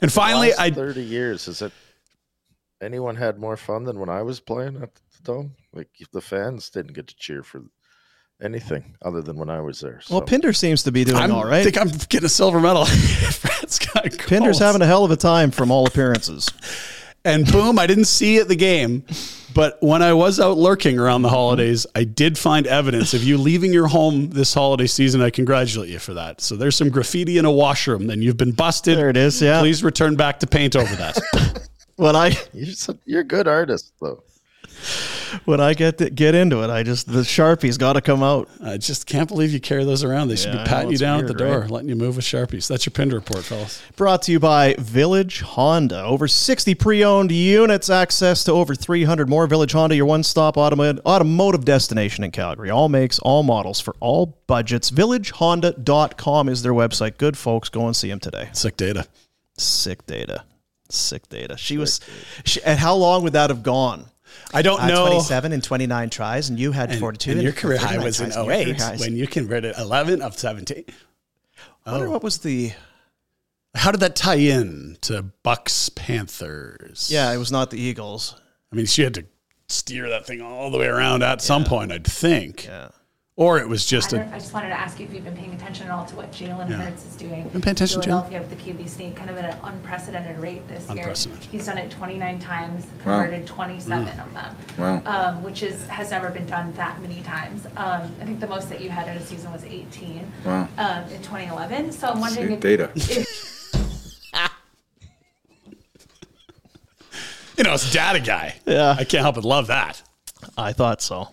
And 0.00 0.12
finally, 0.12 0.52
I 0.56 0.70
30 0.70 1.02
years. 1.02 1.48
Is 1.48 1.60
it 1.60 1.72
anyone 2.80 3.16
had 3.16 3.38
more 3.38 3.56
fun 3.56 3.82
than 3.82 3.98
when 3.98 4.08
I 4.08 4.22
was 4.22 4.38
playing 4.38 4.76
at 4.80 4.94
the 4.94 5.22
dome? 5.24 5.56
Like 5.72 5.88
the 6.12 6.20
fans 6.20 6.70
didn't 6.70 6.92
get 6.94 7.08
to 7.08 7.16
cheer 7.16 7.42
for 7.42 7.64
anything 8.42 8.84
other 9.02 9.20
than 9.22 9.36
when 9.36 9.48
I 9.50 9.60
was 9.60 9.80
there. 9.80 10.00
Well, 10.10 10.20
so. 10.20 10.26
Pinder 10.26 10.52
seems 10.52 10.82
to 10.84 10.92
be 10.92 11.04
doing 11.04 11.16
I'm- 11.18 11.32
all 11.32 11.44
right. 11.44 11.60
I 11.60 11.64
think 11.64 11.78
I'm 11.78 11.88
getting 12.08 12.26
a 12.26 12.30
silver 12.30 12.60
medal. 12.60 12.84
Fred's 12.86 13.78
Pinder's 14.26 14.58
having 14.58 14.82
a 14.82 14.86
hell 14.86 15.04
of 15.04 15.10
a 15.10 15.16
time 15.16 15.50
from 15.50 15.70
all 15.70 15.86
appearances. 15.86 16.48
And 17.24 17.50
boom, 17.50 17.78
I 17.78 17.86
didn't 17.86 18.04
see 18.06 18.36
it 18.38 18.42
at 18.42 18.48
the 18.48 18.56
game. 18.56 19.04
But 19.54 19.76
when 19.82 20.02
I 20.02 20.12
was 20.12 20.38
out 20.38 20.56
lurking 20.56 20.98
around 21.00 21.22
the 21.22 21.28
holidays, 21.30 21.84
I 21.94 22.04
did 22.04 22.38
find 22.38 22.66
evidence 22.66 23.12
of 23.12 23.24
you 23.24 23.38
leaving 23.38 23.72
your 23.72 23.88
home 23.88 24.30
this 24.30 24.54
holiday 24.54 24.86
season. 24.86 25.20
I 25.20 25.30
congratulate 25.30 25.88
you 25.88 25.98
for 25.98 26.14
that. 26.14 26.40
So 26.40 26.54
there's 26.54 26.76
some 26.76 26.90
graffiti 26.90 27.38
in 27.38 27.44
a 27.44 27.50
washroom, 27.50 28.08
and 28.08 28.22
you've 28.22 28.36
been 28.36 28.52
busted. 28.52 28.96
There 28.96 29.10
it 29.10 29.16
is. 29.16 29.42
Yeah. 29.42 29.58
Please 29.60 29.82
return 29.82 30.14
back 30.14 30.38
to 30.40 30.46
paint 30.46 30.76
over 30.76 30.94
that. 30.96 31.18
When 31.96 32.14
I 32.14 32.38
You're, 32.52 32.66
so- 32.74 32.96
you're 33.06 33.22
a 33.22 33.24
good 33.24 33.48
artist, 33.48 33.92
though. 34.00 34.22
When 35.44 35.60
I 35.60 35.74
get 35.74 35.98
to, 35.98 36.10
get 36.10 36.34
into 36.34 36.62
it, 36.62 36.70
I 36.70 36.82
just 36.82 37.06
the 37.10 37.24
sharpie's 37.24 37.78
got 37.78 37.94
to 37.94 38.00
come 38.00 38.22
out. 38.22 38.48
I 38.62 38.76
just 38.78 39.06
can't 39.06 39.28
believe 39.28 39.52
you 39.52 39.60
carry 39.60 39.84
those 39.84 40.04
around. 40.04 40.28
They 40.28 40.36
should 40.36 40.54
Yeah, 40.54 40.60
I 40.60 40.64
be 40.64 40.68
patting 40.68 40.90
you 40.92 40.98
down 40.98 41.18
weird, 41.18 41.30
at 41.30 41.36
the 41.36 41.44
door, 41.44 41.60
right? 41.60 41.70
letting 41.70 41.88
you 41.88 41.96
move 41.96 42.16
with 42.16 42.24
Sharpies. 42.24 42.68
That's 42.68 42.86
your 42.86 42.92
Pinder 42.92 43.16
report, 43.16 43.44
fellas. 43.44 43.82
Brought 43.96 44.22
to 44.22 44.32
you 44.32 44.40
by 44.40 44.74
Village 44.78 45.40
Honda. 45.42 46.02
Over 46.04 46.28
60 46.28 46.74
pre-owned 46.74 47.30
units, 47.30 47.90
access 47.90 48.44
to 48.44 48.52
over 48.52 48.74
300 48.74 49.28
more. 49.28 49.46
Village 49.46 49.72
Honda, 49.72 49.96
your 49.96 50.06
one-stop 50.06 50.56
automotive 50.56 51.04
automotive 51.06 51.64
destination 51.64 52.24
in 52.24 52.30
Calgary. 52.30 52.70
All 52.70 52.88
makes, 52.88 53.18
all 53.18 53.42
models 53.42 53.80
for 53.80 53.94
all 54.00 54.38
budgets. 54.46 54.90
VillageHonda.com 54.90 56.48
is 56.48 56.62
their 56.62 56.72
website. 56.72 57.18
Good 57.18 57.36
folks, 57.36 57.68
go 57.68 57.86
and 57.86 57.94
see 57.96 58.08
them 58.08 58.20
today. 58.20 58.48
Sick 58.52 58.76
data. 58.76 59.06
Sick 59.56 60.06
data. 60.06 60.44
Sick 60.90 61.28
data. 61.28 61.56
She 61.58 61.76
was. 61.76 62.00
She, 62.44 62.62
and 62.62 62.78
how 62.78 62.94
long 62.94 63.22
would 63.24 63.34
that 63.34 63.50
have 63.50 63.62
gone? 63.62 64.06
I 64.52 64.62
don't 64.62 64.80
Uh, 64.80 64.88
know. 64.88 65.06
27 65.08 65.52
and 65.52 65.62
29 65.62 66.10
tries, 66.10 66.48
and 66.48 66.58
you 66.58 66.72
had 66.72 66.90
And, 66.90 67.00
42. 67.00 67.32
and 67.32 67.42
your 67.42 67.52
career 67.52 67.78
high 67.78 67.98
was 67.98 68.20
in 68.20 68.30
tries, 68.30 68.36
and 68.36 68.46
your 68.46 68.74
career 68.76 68.92
08 68.94 69.00
when 69.00 69.16
you 69.16 69.26
converted 69.26 69.74
11 69.78 70.22
of 70.22 70.38
17. 70.38 70.84
I 71.86 71.92
wonder 71.92 72.10
what 72.10 72.22
was 72.22 72.38
the. 72.38 72.72
How 73.74 73.90
did 73.92 74.00
that 74.00 74.16
tie 74.16 74.34
in 74.36 74.96
to 75.02 75.22
Bucks 75.22 75.88
Panthers? 75.90 77.08
Yeah, 77.10 77.32
it 77.32 77.36
was 77.36 77.52
not 77.52 77.70
the 77.70 77.80
Eagles. 77.80 78.34
I 78.72 78.76
mean, 78.76 78.86
she 78.86 79.02
had 79.02 79.14
to 79.14 79.24
steer 79.68 80.08
that 80.08 80.26
thing 80.26 80.40
all 80.40 80.70
the 80.70 80.78
way 80.78 80.86
around 80.86 81.22
at 81.22 81.40
some 81.42 81.64
point, 81.64 81.92
I'd 81.92 82.06
think. 82.06 82.64
Yeah. 82.64 82.88
Or 83.38 83.60
it 83.60 83.68
was 83.68 83.86
just 83.86 84.12
I, 84.12 84.16
a. 84.16 84.20
don't- 84.24 84.34
I 84.34 84.38
just 84.40 84.52
wanted 84.52 84.70
to 84.70 84.74
ask 84.80 84.98
you 84.98 85.06
if 85.06 85.14
you've 85.14 85.22
been 85.22 85.36
paying 85.36 85.54
attention 85.54 85.86
at 85.86 85.92
all 85.92 86.04
to 86.06 86.16
what 86.16 86.32
Jalen 86.32 86.68
Yeah. 86.70 86.78
Hurts 86.78 87.04
is 87.06 87.14
doing. 87.14 87.48
Been 87.50 87.60
paying 87.62 87.74
attention, 87.76 88.00
Jalen. 88.00 88.28
Philadelphia 88.28 88.40
with 88.40 88.50
the 88.50 88.56
QB 88.56 88.88
sneak, 88.88 89.14
kind 89.14 89.30
of 89.30 89.36
at 89.38 89.54
an 89.54 89.60
unprecedented 89.62 90.40
rate 90.40 90.66
this 90.66 90.90
year. 90.92 91.14
He's 91.52 91.66
done 91.66 91.78
it 91.78 91.88
29 91.88 92.40
times, 92.40 92.84
Wow. 93.06 93.20
converted 93.22 93.46
27 93.46 94.06
Mm. 94.08 94.26
of 94.26 94.34
them, 94.34 94.56
Wow. 94.76 95.02
um, 95.06 95.44
which 95.44 95.62
is 95.62 95.86
has 95.86 96.10
never 96.10 96.30
been 96.30 96.46
done 96.46 96.72
that 96.72 97.00
many 97.00 97.20
times. 97.22 97.64
Um, 97.76 98.12
I 98.20 98.24
think 98.24 98.40
the 98.40 98.48
most 98.48 98.68
that 98.70 98.80
you 98.80 98.90
had 98.90 99.06
in 99.06 99.16
a 99.16 99.24
season 99.24 99.52
was 99.52 99.62
18 99.62 100.32
Wow. 100.44 100.66
um, 100.76 101.04
in 101.04 101.22
2011. 101.22 101.92
So 101.92 102.08
I'm 102.08 102.20
wondering 102.20 102.48
Sweet 102.48 102.54
if, 102.56 102.60
data. 102.60 102.90
if 102.96 104.32
You 107.56 107.62
know, 107.62 107.74
it's 107.74 107.88
data 107.92 108.18
guy. 108.18 108.56
Yeah. 108.66 108.96
I 108.98 109.04
can't 109.04 109.22
help 109.22 109.36
but 109.36 109.44
love 109.44 109.68
that. 109.68 110.02
I 110.56 110.72
thought 110.72 111.02
so. 111.02 111.28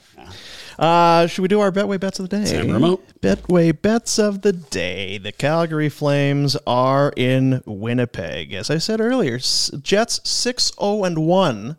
Uh, 0.78 1.28
should 1.28 1.42
we 1.42 1.48
do 1.48 1.60
our 1.60 1.72
Betway 1.72 2.00
bets 2.00 2.20
of 2.20 2.30
the 2.30 2.38
day? 2.38 2.46
Sam 2.46 2.72
remote. 2.72 3.04
Betway 3.22 3.80
bets 3.80 4.20
of 4.20 4.42
the 4.42 4.52
day. 4.52 5.18
The 5.18 5.32
Calgary 5.32 5.90
Flames 5.90 6.58
are 6.68 7.14
in 7.16 7.62
Winnipeg. 7.66 8.54
As 8.54 8.70
I 8.70 8.78
said 8.78 9.00
earlier, 9.00 9.38
Jets 9.38 10.22
6 10.24 10.72
0 10.80 11.04
and 11.04 11.20
1 11.26 11.78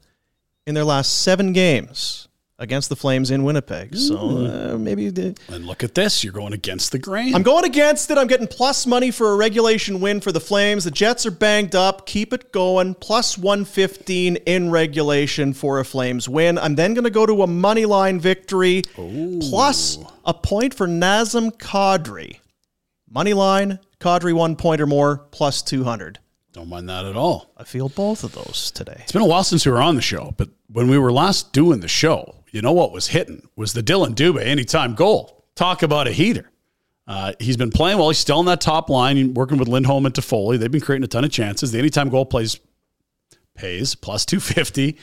in 0.67 0.75
their 0.75 0.85
last 0.85 1.23
seven 1.23 1.53
games 1.53 2.29
against 2.59 2.89
the 2.89 2.97
Flames 2.97 3.31
in 3.31 3.45
Winnipeg. 3.45 3.95
So 3.97 4.17
uh, 4.17 4.79
maybe 4.79 5.11
the, 5.11 5.37
And 5.49 5.67
look 5.67 5.85
at 5.85 5.95
this. 5.95 6.25
You're 6.25 6.33
going 6.33 6.53
against 6.53 6.93
the 6.93 6.99
grain. 6.99 7.35
I'm 7.35 7.43
going 7.43 7.65
against 7.65 8.11
it. 8.11 8.19
I'm 8.19 8.27
getting 8.27 8.47
plus 8.47 8.87
money 8.87 9.11
for 9.11 9.33
a 9.33 9.37
regulation 9.37 10.01
win 10.01 10.21
for 10.21 10.33
the 10.33 10.41
Flames. 10.41 10.85
The 10.85 10.91
Jets 10.91 11.27
are 11.27 11.31
banged 11.31 11.75
up. 11.75 12.07
Keep 12.07 12.33
it 12.33 12.53
going. 12.53 12.95
Plus 12.95 13.37
115 13.37 14.37
in 14.37 14.71
regulation 14.71 15.53
for 15.53 15.81
a 15.81 15.85
Flames 15.85 16.29
win. 16.29 16.59
I'm 16.59 16.75
then 16.77 16.95
going 16.95 17.05
to 17.05 17.11
go 17.11 17.27
to 17.27 17.43
a 17.43 17.47
money 17.47 17.85
line 17.85 18.19
victory 18.21 18.83
plus 18.95 19.99
a 20.25 20.35
point 20.35 20.73
for 20.75 20.87
Nazem 20.87 21.51
Kadri. 21.59 22.39
Money 23.09 23.35
line, 23.35 23.79
Kadri 24.01 24.33
one 24.35 24.57
point 24.57 24.81
or 24.81 24.87
more, 24.87 25.19
plus 25.31 25.63
200. 25.63 26.19
Don't 26.53 26.69
mind 26.69 26.89
that 26.89 27.05
at 27.05 27.17
all. 27.17 27.53
I 27.57 27.65
feel 27.65 27.89
both 27.91 28.25
of 28.25 28.33
those 28.33 28.71
today. 28.71 29.01
It's 29.03 29.13
been 29.13 29.23
a 29.23 29.27
while 29.27 29.45
since 29.45 29.67
we 29.67 29.73
were 29.73 29.83
on 29.83 29.95
the 29.95 30.03
show, 30.03 30.35
but 30.39 30.49
when 30.69 30.89
we 30.89 30.97
were 30.99 31.13
last 31.13 31.53
doing 31.53 31.81
the 31.81 31.89
show, 31.89 32.35
you 32.57 32.63
know 32.63 32.73
what 32.73 32.91
was 32.91 33.09
hitting 33.09 33.47
was 33.55 33.75
the 33.75 33.83
Dylan 33.83 34.15
Dubé 34.15 34.43
anytime 34.43 34.95
goal. 34.95 35.45
Talk 35.57 35.83
about 35.83 36.09
a 36.09 36.11
heater. 36.11 36.51
Uh, 37.07 37.35
he's 37.39 37.59
been 37.59 37.71
playing 37.71 37.99
well. 37.99 38.09
He's 38.09 38.17
still 38.17 38.41
in 38.41 38.47
that 38.47 38.63
top 38.63 38.89
line, 38.89 39.35
working 39.35 39.59
with 39.59 39.69
Lindholm 39.69 40.07
and 40.07 40.15
Toffoli. 40.15 40.59
They've 40.59 40.71
been 40.71 40.81
creating 40.81 41.05
a 41.05 41.09
ton 41.09 41.23
of 41.23 41.31
chances. 41.31 41.71
The 41.71 41.79
anytime 41.79 42.09
goal 42.09 42.25
plays 42.25 42.59
pays 43.55 43.95
plus 43.95 44.25
250. 44.25 44.97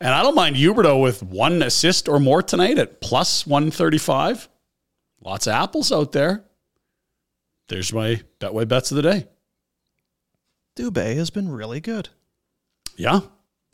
And 0.00 0.14
I 0.14 0.22
don't 0.22 0.34
mind 0.34 0.56
Huberdeau 0.56 1.02
with 1.02 1.22
one 1.22 1.62
assist 1.62 2.08
or 2.08 2.18
more 2.18 2.42
tonight 2.42 2.78
at 2.78 3.02
plus 3.02 3.46
135. 3.46 4.48
Lots 5.22 5.46
of 5.46 5.52
apples 5.52 5.92
out 5.92 6.12
there. 6.12 6.44
There's 7.68 7.92
my 7.92 8.22
Betway 8.40 8.66
bets 8.66 8.90
of 8.90 8.96
the 8.96 9.02
day. 9.02 9.28
Dubé 10.74 11.16
has 11.16 11.28
been 11.28 11.50
really 11.50 11.80
good. 11.80 12.08
Yeah. 12.96 13.20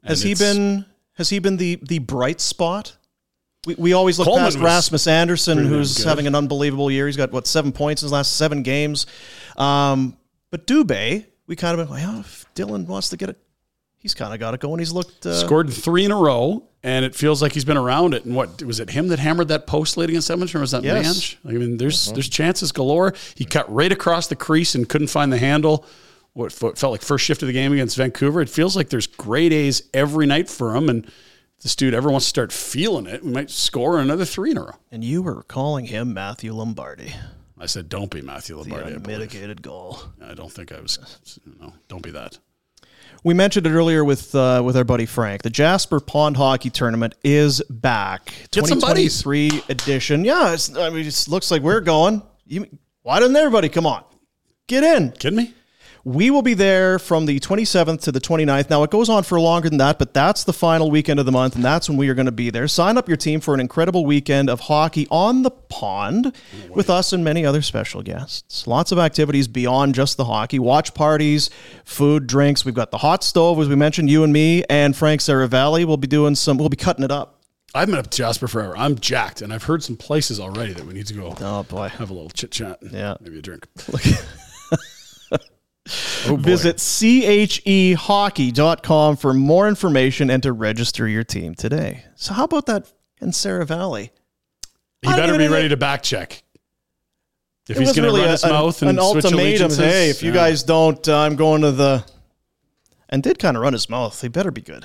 Has 0.03 0.23
he 0.23 0.35
been 0.35 0.85
has 1.13 1.31
he 1.31 1.39
been 1.39 1.59
the 1.59 1.79
the 1.81 2.01
bright 2.01 2.41
spot? 2.41 2.97
We, 3.67 3.75
we 3.75 3.93
always 3.93 4.19
look 4.19 4.27
Coleman 4.27 4.45
past 4.45 4.59
Rasmus 4.59 5.07
Andersson, 5.07 5.59
who's 5.59 5.99
good. 5.99 6.07
having 6.07 6.27
an 6.27 6.35
unbelievable 6.35 6.91
year. 6.91 7.07
He's 7.07 7.17
got 7.17 7.31
what 7.31 7.47
seven 7.47 7.73
points 7.73 8.03
in 8.03 8.07
his 8.07 8.13
last 8.13 8.37
seven 8.37 8.63
games. 8.63 9.07
Um, 9.57 10.17
but 10.51 10.67
Dubé, 10.67 11.27
we 11.47 11.57
kind 11.57 11.79
of 11.79 11.87
been 11.87 11.95
like, 11.95 12.05
oh, 12.07 12.21
if 12.21 12.47
Dylan 12.55 12.87
wants 12.87 13.11
to 13.11 13.19
get 13.19 13.29
it, 13.29 13.39
he's 13.99 14.15
kind 14.15 14.33
of 14.33 14.41
got 14.41 14.55
it 14.55 14.61
going. 14.61 14.79
He's 14.79 14.93
looked 14.93 15.27
uh, 15.27 15.35
scored 15.35 15.71
three 15.71 16.07
in 16.07 16.11
a 16.11 16.17
row, 16.17 16.65
and 16.83 17.05
it 17.05 17.15
feels 17.15 17.43
like 17.43 17.53
he's 17.53 17.67
been 17.67 17.77
around 17.77 18.15
it. 18.15 18.25
And 18.25 18.35
what 18.35 18.63
was 18.63 18.81
it? 18.81 18.89
Him 18.91 19.09
that 19.09 19.19
hammered 19.19 19.49
that 19.49 19.67
post 19.67 19.99
late 19.99 20.09
against 20.09 20.31
Edmonton, 20.31 20.59
or 20.59 20.61
was 20.63 20.71
that 20.71 20.83
Yes. 20.83 21.37
I 21.47 21.53
mean, 21.53 21.77
there's 21.77 22.11
there's 22.13 22.29
chances 22.29 22.73
galore. 22.73 23.15
He 23.35 23.45
cut 23.45 23.71
right 23.73 23.93
across 23.93 24.27
the 24.27 24.37
crease 24.37 24.75
and 24.75 24.89
couldn't 24.89 25.09
find 25.09 25.31
the 25.31 25.39
handle. 25.39 25.85
What 26.33 26.53
what 26.63 26.79
felt 26.79 26.93
like 26.93 27.03
first 27.03 27.27
shift 27.27 27.43
of 27.43 27.47
the 27.47 27.53
game 27.53 27.73
against 27.75 27.97
Vancouver. 27.97 28.41
It 28.41 28.49
feels 28.49 28.75
like 28.75 28.89
there's 28.89 29.07
great 29.07 29.53
A's 29.53 29.83
every 29.93 30.27
night 30.27 30.49
for 30.49 30.75
him, 30.75 30.89
and 30.89 31.11
this 31.63 31.77
dude 31.77 31.95
ever 31.95 32.11
wants 32.11 32.27
to 32.27 32.31
start 32.31 32.53
feeling 32.53 33.07
it, 33.07 33.25
we 33.25 33.33
might 33.33 33.51
score 33.51 33.99
another 33.99 34.25
three 34.25 34.51
in 34.51 34.57
a 34.57 34.63
row. 34.63 34.77
And 34.91 35.05
you 35.05 35.23
were 35.23 35.43
calling 35.43 35.87
him 35.87 36.15
Matthew 36.15 36.53
Lombardi. 36.53 37.15
I 37.59 37.67
said, 37.67 37.89
don't 37.89 38.11
be 38.11 38.23
Matthew 38.23 38.57
Lombardi. 38.57 38.85
Believe. 38.85 39.05
unmitigated 39.05 39.63
goal. 39.63 40.01
I 40.25 40.35
don't 40.35 40.51
think 40.51 40.73
I 40.73 40.81
was. 40.81 41.39
No, 41.61 41.75
don't 41.89 42.03
be 42.03 42.11
that. 42.13 42.39
We 43.23 43.35
mentioned 43.35 43.67
it 43.67 43.71
earlier 43.71 44.03
with 44.03 44.35
uh, 44.35 44.63
with 44.65 44.79
our 44.79 44.85
buddy 44.85 45.05
Frank. 45.05 45.43
The 45.43 45.51
Jasper 45.51 46.01
Pond 46.01 46.39
Hockey 46.39 46.71
Tournament 46.71 47.15
is 47.23 47.61
back. 47.69 48.33
Get 48.51 48.67
some 48.67 48.81
buddies. 48.81 49.23
2023 49.23 49.65
edition. 49.69 50.25
Yeah, 50.25 50.55
it's, 50.55 50.75
I 50.75 50.89
mean, 50.89 51.05
it 51.05 51.27
looks 51.29 51.51
like 51.51 51.61
we're 51.61 51.83
going. 51.83 52.23
You, 52.47 52.67
why 53.03 53.21
doesn't 53.21 53.37
everybody 53.37 53.69
come 53.69 53.85
on? 53.85 54.05
Get 54.67 54.85
in. 54.85 55.13
Kidding 55.13 55.37
me? 55.37 55.55
We 56.05 56.31
will 56.31 56.43
be 56.43 56.55
there 56.55 56.99
from 56.99 57.27
the 57.27 57.39
27th 57.41 58.01
to 58.03 58.13
the 58.13 58.21
29th. 58.21 58.71
Now, 58.71 58.83
it 58.83 58.91
goes 58.91 59.11
on 59.11 59.23
for 59.23 59.39
longer 59.39 59.69
than 59.69 59.79
that, 59.79 59.99
but 59.99 60.15
that's 60.15 60.45
the 60.45 60.53
final 60.53 60.91
weekend 60.91 61.21
of 61.21 61.27
the 61.27 61.33
month, 61.33 61.55
and 61.55 61.65
that's 61.65 61.89
when 61.91 61.99
we 61.99 62.09
are 62.09 62.15
going 62.15 62.27
to 62.27 62.33
be 62.33 62.49
there. 62.49 62.67
Sign 62.69 62.97
up 62.97 63.07
your 63.07 63.19
team 63.19 63.41
for 63.41 63.53
an 63.53 63.61
incredible 63.61 64.07
weekend 64.07 64.49
of 64.49 64.61
hockey 64.61 65.07
on 65.11 65.43
the 65.43 65.51
pond 65.51 66.35
with 66.71 66.89
us 66.89 67.13
and 67.13 67.23
many 67.23 67.45
other 67.45 67.61
special 67.61 68.03
guests. 68.03 68.67
Lots 68.67 68.93
of 68.93 68.99
activities 68.99 69.47
beyond 69.47 69.95
just 69.95 70.17
the 70.17 70.25
hockey 70.25 70.59
watch 70.59 70.95
parties, 70.95 71.51
food, 71.85 72.27
drinks. 72.27 72.65
We've 72.65 72.75
got 72.75 72.91
the 72.91 72.99
hot 72.99 73.23
stove, 73.23 73.59
as 73.61 73.69
we 73.69 73.77
mentioned, 73.77 74.09
you 74.09 74.25
and 74.25 74.33
me, 74.33 74.65
and 74.71 74.97
Frank 74.97 75.21
Seravalli 75.21 75.85
will 75.85 75.99
be 75.99 76.09
doing 76.09 76.35
some, 76.35 76.57
we'll 76.57 76.71
be 76.71 76.77
cutting 76.77 77.05
it 77.05 77.11
up. 77.11 77.37
I've 77.75 77.87
been 77.89 77.99
up 77.99 78.11
to 78.11 78.17
Jasper 78.17 78.49
forever. 78.49 78.77
I'm 78.77 78.99
jacked, 78.99 79.43
and 79.43 79.53
I've 79.53 79.63
heard 79.65 79.83
some 79.85 79.97
places 79.97 80.41
already 80.41 80.73
that 80.73 80.85
we 80.85 80.93
need 80.95 81.07
to 81.07 81.15
go. 81.15 81.35
Oh 81.41 81.63
boy, 81.63 81.89
have 81.89 82.11
a 82.11 82.13
little 82.15 82.31
chit 82.31 82.51
chat. 82.51 82.79
Yeah, 82.91 83.17
maybe 83.21 83.39
a 83.39 83.43
drink. 83.43 83.67
Oh, 86.29 86.37
Visit 86.37 86.77
chehockey.com 86.77 89.17
for 89.17 89.33
more 89.35 89.67
information 89.69 90.29
and 90.31 90.43
to 90.43 90.53
register 90.53 91.09
your 91.09 91.25
team 91.25 91.55
today. 91.55 92.05
So, 92.17 92.35
how 92.35 92.45
about 92.45 92.67
that 92.67 92.93
in 93.21 93.31
Seravalli? 93.31 94.11
He 95.03 95.09
I 95.09 95.17
better 95.17 95.39
be 95.39 95.45
even- 95.45 95.55
ready 95.55 95.69
to 95.71 95.77
back 95.79 96.03
check. 96.03 96.43
If 97.69 97.77
It 97.77 97.81
he's 97.81 97.89
wasn't 97.89 98.05
going 98.05 98.07
to 98.07 98.11
really 98.11 98.21
run 98.23 98.29
a- 98.29 98.33
his 98.33 98.45
an- 98.45 98.51
mouth 98.51 98.83
and 98.83 98.91
an 98.91 98.97
switch 99.05 99.25
ultimatum. 99.25 99.71
Hey, 99.73 100.11
if 100.11 100.23
you 100.23 100.29
yeah. 100.31 100.35
guys 100.35 100.63
don't, 100.65 101.09
uh, 101.09 101.19
I'm 101.19 101.37
going 101.37 101.63
to 101.63 101.73
the. 101.73 102.05
And 103.09 103.23
did 103.23 103.39
kind 103.39 103.57
of 103.57 103.63
run 103.63 103.73
his 103.73 103.89
mouth. 103.89 104.21
He 104.21 104.29
better 104.29 104.51
be 104.51 104.61
good. 104.61 104.85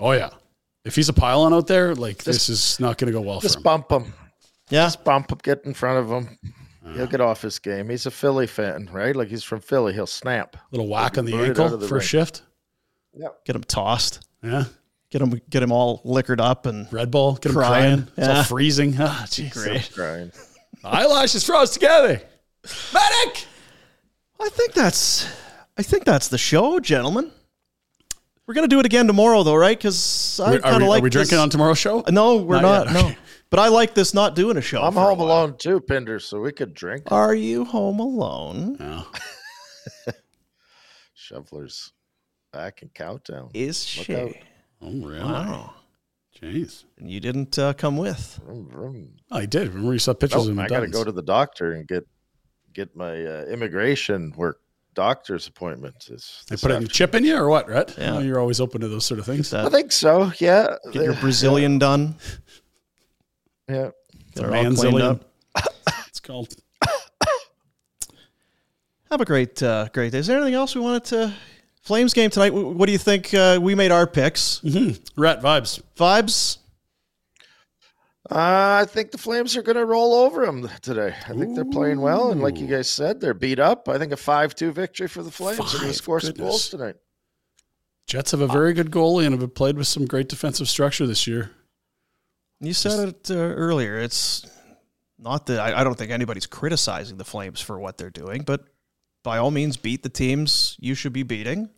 oh 0.00 0.10
yeah, 0.12 0.30
if 0.84 0.96
he's 0.96 1.08
a 1.08 1.12
pylon 1.12 1.54
out 1.54 1.66
there, 1.68 1.94
like 1.94 2.24
this 2.24 2.48
is 2.48 2.80
not 2.80 2.98
going 2.98 3.06
to 3.06 3.12
go 3.18 3.22
well 3.22 3.40
for 3.40 3.46
Just 3.46 3.62
bump 3.62 3.88
him. 3.90 4.12
Yeah. 4.70 4.86
Just 4.86 5.04
bump 5.04 5.30
him. 5.30 5.38
Get 5.42 5.64
in 5.64 5.72
front 5.74 5.98
of 5.98 6.10
him. 6.10 6.38
He'll 6.94 7.06
get 7.06 7.20
off 7.20 7.42
his 7.42 7.58
game. 7.58 7.88
He's 7.88 8.06
a 8.06 8.10
Philly 8.10 8.46
fan, 8.46 8.88
right? 8.92 9.14
Like 9.16 9.28
he's 9.28 9.42
from 9.42 9.60
Philly. 9.60 9.92
He'll 9.92 10.06
snap. 10.06 10.54
a 10.56 10.60
Little 10.70 10.88
whack 10.88 11.18
on 11.18 11.24
the 11.24 11.34
ankle 11.34 11.74
of 11.74 11.80
the 11.80 11.88
for 11.88 11.96
a 11.96 11.98
ring. 11.98 12.06
shift. 12.06 12.42
Get 13.44 13.56
him 13.56 13.64
tossed. 13.64 14.26
Yeah. 14.42 14.64
Get 15.10 15.22
him 15.22 15.40
get 15.50 15.62
him 15.62 15.72
all 15.72 16.00
liquored 16.04 16.40
up 16.40 16.66
and 16.66 16.92
Red 16.92 17.10
Bull, 17.10 17.34
get 17.34 17.46
him 17.50 17.56
crying. 17.56 17.96
crying. 18.02 18.08
It's 18.16 18.28
all 18.28 18.44
freezing. 18.44 18.94
Ah, 18.98 19.24
jeez. 19.26 19.52
Great. 19.52 19.90
Crying. 19.94 20.32
Eyelashes 20.84 21.44
froze 21.44 21.70
together. 21.70 22.20
Medic. 22.92 23.46
I 24.40 24.48
think 24.50 24.72
that's 24.74 25.26
I 25.78 25.82
think 25.82 26.04
that's 26.04 26.28
the 26.28 26.38
show, 26.38 26.78
gentlemen. 26.80 27.30
We're 28.46 28.54
gonna 28.54 28.68
do 28.68 28.78
it 28.78 28.86
again 28.86 29.06
tomorrow, 29.06 29.42
though, 29.42 29.54
right? 29.56 29.76
Because 29.76 30.38
I 30.40 30.58
kind 30.58 30.64
of 30.64 30.64
like. 30.64 30.82
are 30.82 30.88
like. 30.88 31.02
we 31.02 31.10
drinking 31.10 31.30
this- 31.36 31.40
on 31.40 31.50
tomorrow's 31.50 31.78
show? 31.78 32.04
No, 32.08 32.36
we're 32.36 32.60
Not 32.60 32.86
not. 32.86 32.86
yet, 32.86 32.94
No, 32.94 33.08
okay. 33.08 33.18
But 33.56 33.62
I 33.62 33.68
like 33.68 33.94
this 33.94 34.12
not 34.12 34.34
doing 34.34 34.58
a 34.58 34.60
show. 34.60 34.82
I'm 34.82 34.92
for 34.92 34.98
a 34.98 35.02
home 35.04 35.18
while. 35.20 35.28
alone 35.28 35.56
too, 35.56 35.80
Pinder, 35.80 36.20
so 36.20 36.40
we 36.42 36.52
could 36.52 36.74
drink. 36.74 37.04
Are 37.10 37.34
you 37.34 37.64
home 37.64 38.00
alone? 38.00 38.76
No. 38.78 39.06
Shovelers 41.14 41.92
back 42.52 42.82
in 42.82 42.90
countdown. 42.90 43.48
Is 43.54 43.96
Look 43.96 44.06
she? 44.06 44.14
out. 44.16 44.32
Oh, 44.82 44.90
really? 44.92 45.24
Wow. 45.24 45.72
Jeez. 46.38 46.84
And 46.98 47.10
you 47.10 47.18
didn't 47.18 47.58
uh, 47.58 47.72
come 47.72 47.96
with. 47.96 48.38
Vroom, 48.44 48.68
vroom. 48.68 49.12
Oh, 49.30 49.40
he 49.40 49.46
did. 49.46 49.68
Remember 49.68 49.94
you 49.94 49.98
saw 50.00 50.12
pictures 50.12 50.42
Nope, 50.46 50.48
of 50.48 50.52
him. 50.52 50.58
I 50.60 50.68
got 50.68 50.80
to 50.80 50.88
go 50.88 51.02
to 51.02 51.12
the 51.12 51.22
doctor 51.22 51.72
and 51.72 51.88
get 51.88 52.06
get 52.74 52.94
my 52.94 53.24
uh, 53.24 53.44
immigration 53.44 54.34
work 54.36 54.60
doctor's 54.92 55.46
appointment. 55.46 55.94
This, 56.10 56.44
They 56.48 56.54
this 56.54 56.60
put 56.60 56.72
a 56.72 56.74
afternoon. 56.74 56.88
chip 56.90 57.14
in 57.14 57.24
you 57.24 57.36
or 57.36 57.48
what, 57.48 57.68
Rhett? 57.68 57.94
Yeah. 57.96 58.14
Yeah. 58.14 58.20
you're 58.20 58.38
always 58.38 58.60
open 58.60 58.82
to 58.82 58.88
those 58.88 59.06
sort 59.06 59.18
of 59.18 59.24
things. 59.24 59.54
I 59.54 59.70
think 59.70 59.92
so. 59.92 60.30
Yeah. 60.40 60.76
Get 60.92 61.04
your 61.04 61.14
Brazilian 61.20 61.78
done. 61.78 62.16
Yeah. 63.68 63.90
Get 64.34 64.44
her 64.44 64.54
all 64.54 64.74
cleaned 64.74 65.02
up. 65.02 65.24
It's 66.08 66.20
called. 66.20 66.54
Have 69.10 69.20
a 69.20 69.24
great, 69.24 69.62
uh, 69.62 69.88
great 69.92 70.12
day. 70.12 70.18
Is 70.18 70.26
there 70.26 70.36
anything 70.36 70.54
else 70.54 70.74
we 70.74 70.80
wanted 70.80 71.04
to? 71.06 71.34
Flames 71.82 72.12
game 72.12 72.30
tonight. 72.30 72.52
What 72.52 72.86
do 72.86 72.92
you 72.92 72.98
think? 72.98 73.32
Uh, 73.32 73.58
we 73.62 73.74
made 73.76 73.92
our 73.92 74.06
picks. 74.06 74.60
Mm-hmm. 74.60 75.20
Rat 75.20 75.40
vibes. 75.40 75.80
Vibes. 75.96 76.58
Uh, 78.28 78.82
I 78.82 78.86
think 78.88 79.12
the 79.12 79.18
Flames 79.18 79.56
are 79.56 79.62
going 79.62 79.76
to 79.76 79.84
roll 79.84 80.12
over 80.14 80.44
them 80.44 80.68
today. 80.82 81.14
I 81.28 81.32
think 81.34 81.54
they're 81.54 81.64
playing 81.64 82.00
well, 82.00 82.32
and 82.32 82.42
like 82.42 82.58
you 82.58 82.66
guys 82.66 82.90
said, 82.90 83.20
they're 83.20 83.34
beat 83.34 83.60
up. 83.60 83.88
I 83.88 83.98
think 83.98 84.10
a 84.10 84.16
five-two 84.16 84.72
victory 84.72 85.06
for 85.06 85.22
the 85.22 85.30
Flames. 85.30 85.58
They're 85.58 85.66
going 85.66 85.80
to 85.80 85.86
Five, 85.86 85.94
score 85.94 86.20
some 86.20 86.34
goals 86.34 86.68
tonight. 86.68 86.96
Jets 88.08 88.32
have 88.32 88.40
a 88.40 88.48
very 88.48 88.72
good 88.72 88.90
goalie 88.90 89.26
and 89.26 89.40
have 89.40 89.54
played 89.54 89.76
with 89.76 89.86
some 89.86 90.06
great 90.06 90.28
defensive 90.28 90.68
structure 90.68 91.06
this 91.06 91.28
year. 91.28 91.52
You 92.60 92.72
said 92.72 93.08
it 93.08 93.30
uh, 93.30 93.34
earlier. 93.34 93.98
It's 93.98 94.46
not 95.18 95.46
that 95.46 95.60
I, 95.60 95.80
I 95.80 95.84
don't 95.84 95.96
think 95.96 96.10
anybody's 96.10 96.46
criticizing 96.46 97.18
the 97.18 97.24
Flames 97.24 97.60
for 97.60 97.78
what 97.78 97.98
they're 97.98 98.10
doing, 98.10 98.42
but 98.42 98.64
by 99.22 99.38
all 99.38 99.50
means, 99.50 99.76
beat 99.76 100.02
the 100.02 100.08
teams 100.08 100.76
you 100.80 100.94
should 100.94 101.12
be 101.12 101.22
beating. 101.22 101.68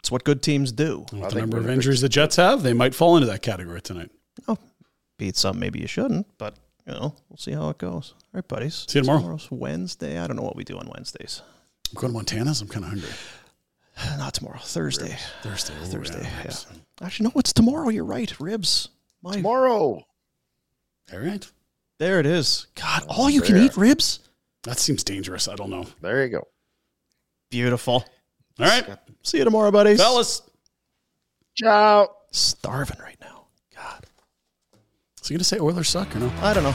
It's 0.00 0.10
what 0.10 0.24
good 0.24 0.42
teams 0.42 0.72
do. 0.72 1.04
With 1.12 1.30
the 1.30 1.40
number 1.40 1.58
of 1.58 1.68
injuries 1.68 2.00
the 2.00 2.08
Jets 2.08 2.36
have, 2.36 2.62
they 2.62 2.72
might 2.72 2.94
fall 2.94 3.16
into 3.16 3.26
that 3.26 3.42
category 3.42 3.80
tonight. 3.80 4.10
Oh, 4.46 4.56
Beat 5.18 5.36
some, 5.36 5.58
maybe 5.58 5.80
you 5.80 5.88
shouldn't, 5.88 6.26
but 6.38 6.54
you 6.86 6.92
know, 6.92 7.14
we'll 7.28 7.36
see 7.36 7.52
how 7.52 7.68
it 7.70 7.78
goes. 7.78 8.14
All 8.16 8.30
right, 8.34 8.48
buddies. 8.48 8.86
See 8.88 8.98
you 8.98 9.02
tomorrow. 9.02 9.18
Tomorrow's 9.20 9.50
Wednesday. 9.50 10.18
I 10.18 10.26
don't 10.26 10.36
know 10.36 10.42
what 10.42 10.56
we 10.56 10.64
do 10.64 10.78
on 10.78 10.88
Wednesdays. 10.94 11.42
I'm 11.90 12.00
going 12.00 12.12
to 12.12 12.14
Montana's. 12.14 12.62
I'm 12.62 12.68
kind 12.68 12.84
of 12.84 12.90
hungry. 12.90 13.10
Not 14.18 14.34
tomorrow. 14.34 14.60
Thursday. 14.62 15.18
Thursday. 15.42 15.74
Oh, 15.82 15.84
Thursday. 15.84 16.22
yeah, 16.22 16.42
Yeah. 16.44 16.54
Actually, 17.02 17.24
no, 17.24 17.32
it's 17.40 17.52
tomorrow. 17.52 17.88
You're 17.88 18.04
right. 18.04 18.32
Ribs. 18.40 18.88
My, 19.22 19.32
Tomorrow. 19.32 20.06
All 21.12 21.18
right. 21.20 21.50
there 21.98 22.20
it 22.20 22.26
is. 22.26 22.66
God, 22.74 23.04
all 23.08 23.30
you 23.30 23.40
can 23.40 23.56
eat 23.56 23.76
ribs. 23.76 24.20
That 24.64 24.78
seems 24.78 25.02
dangerous. 25.04 25.48
I 25.48 25.54
don't 25.54 25.70
know. 25.70 25.86
There 26.00 26.24
you 26.24 26.30
go. 26.30 26.48
Beautiful. 27.50 28.04
All 28.60 28.66
right. 28.66 28.86
See 29.22 29.38
you 29.38 29.44
tomorrow, 29.44 29.70
buddies. 29.70 29.98
Fellas. 30.00 30.42
Ciao. 31.54 32.08
Starving 32.30 32.98
right 33.00 33.16
now. 33.20 33.46
God. 33.74 34.04
Is 35.22 35.28
he 35.28 35.34
going 35.34 35.38
to 35.38 35.44
say 35.44 35.58
Oilers 35.58 35.88
suck 35.88 36.14
or 36.14 36.18
no? 36.18 36.32
I 36.42 36.52
don't 36.52 36.64
know. 36.64 36.74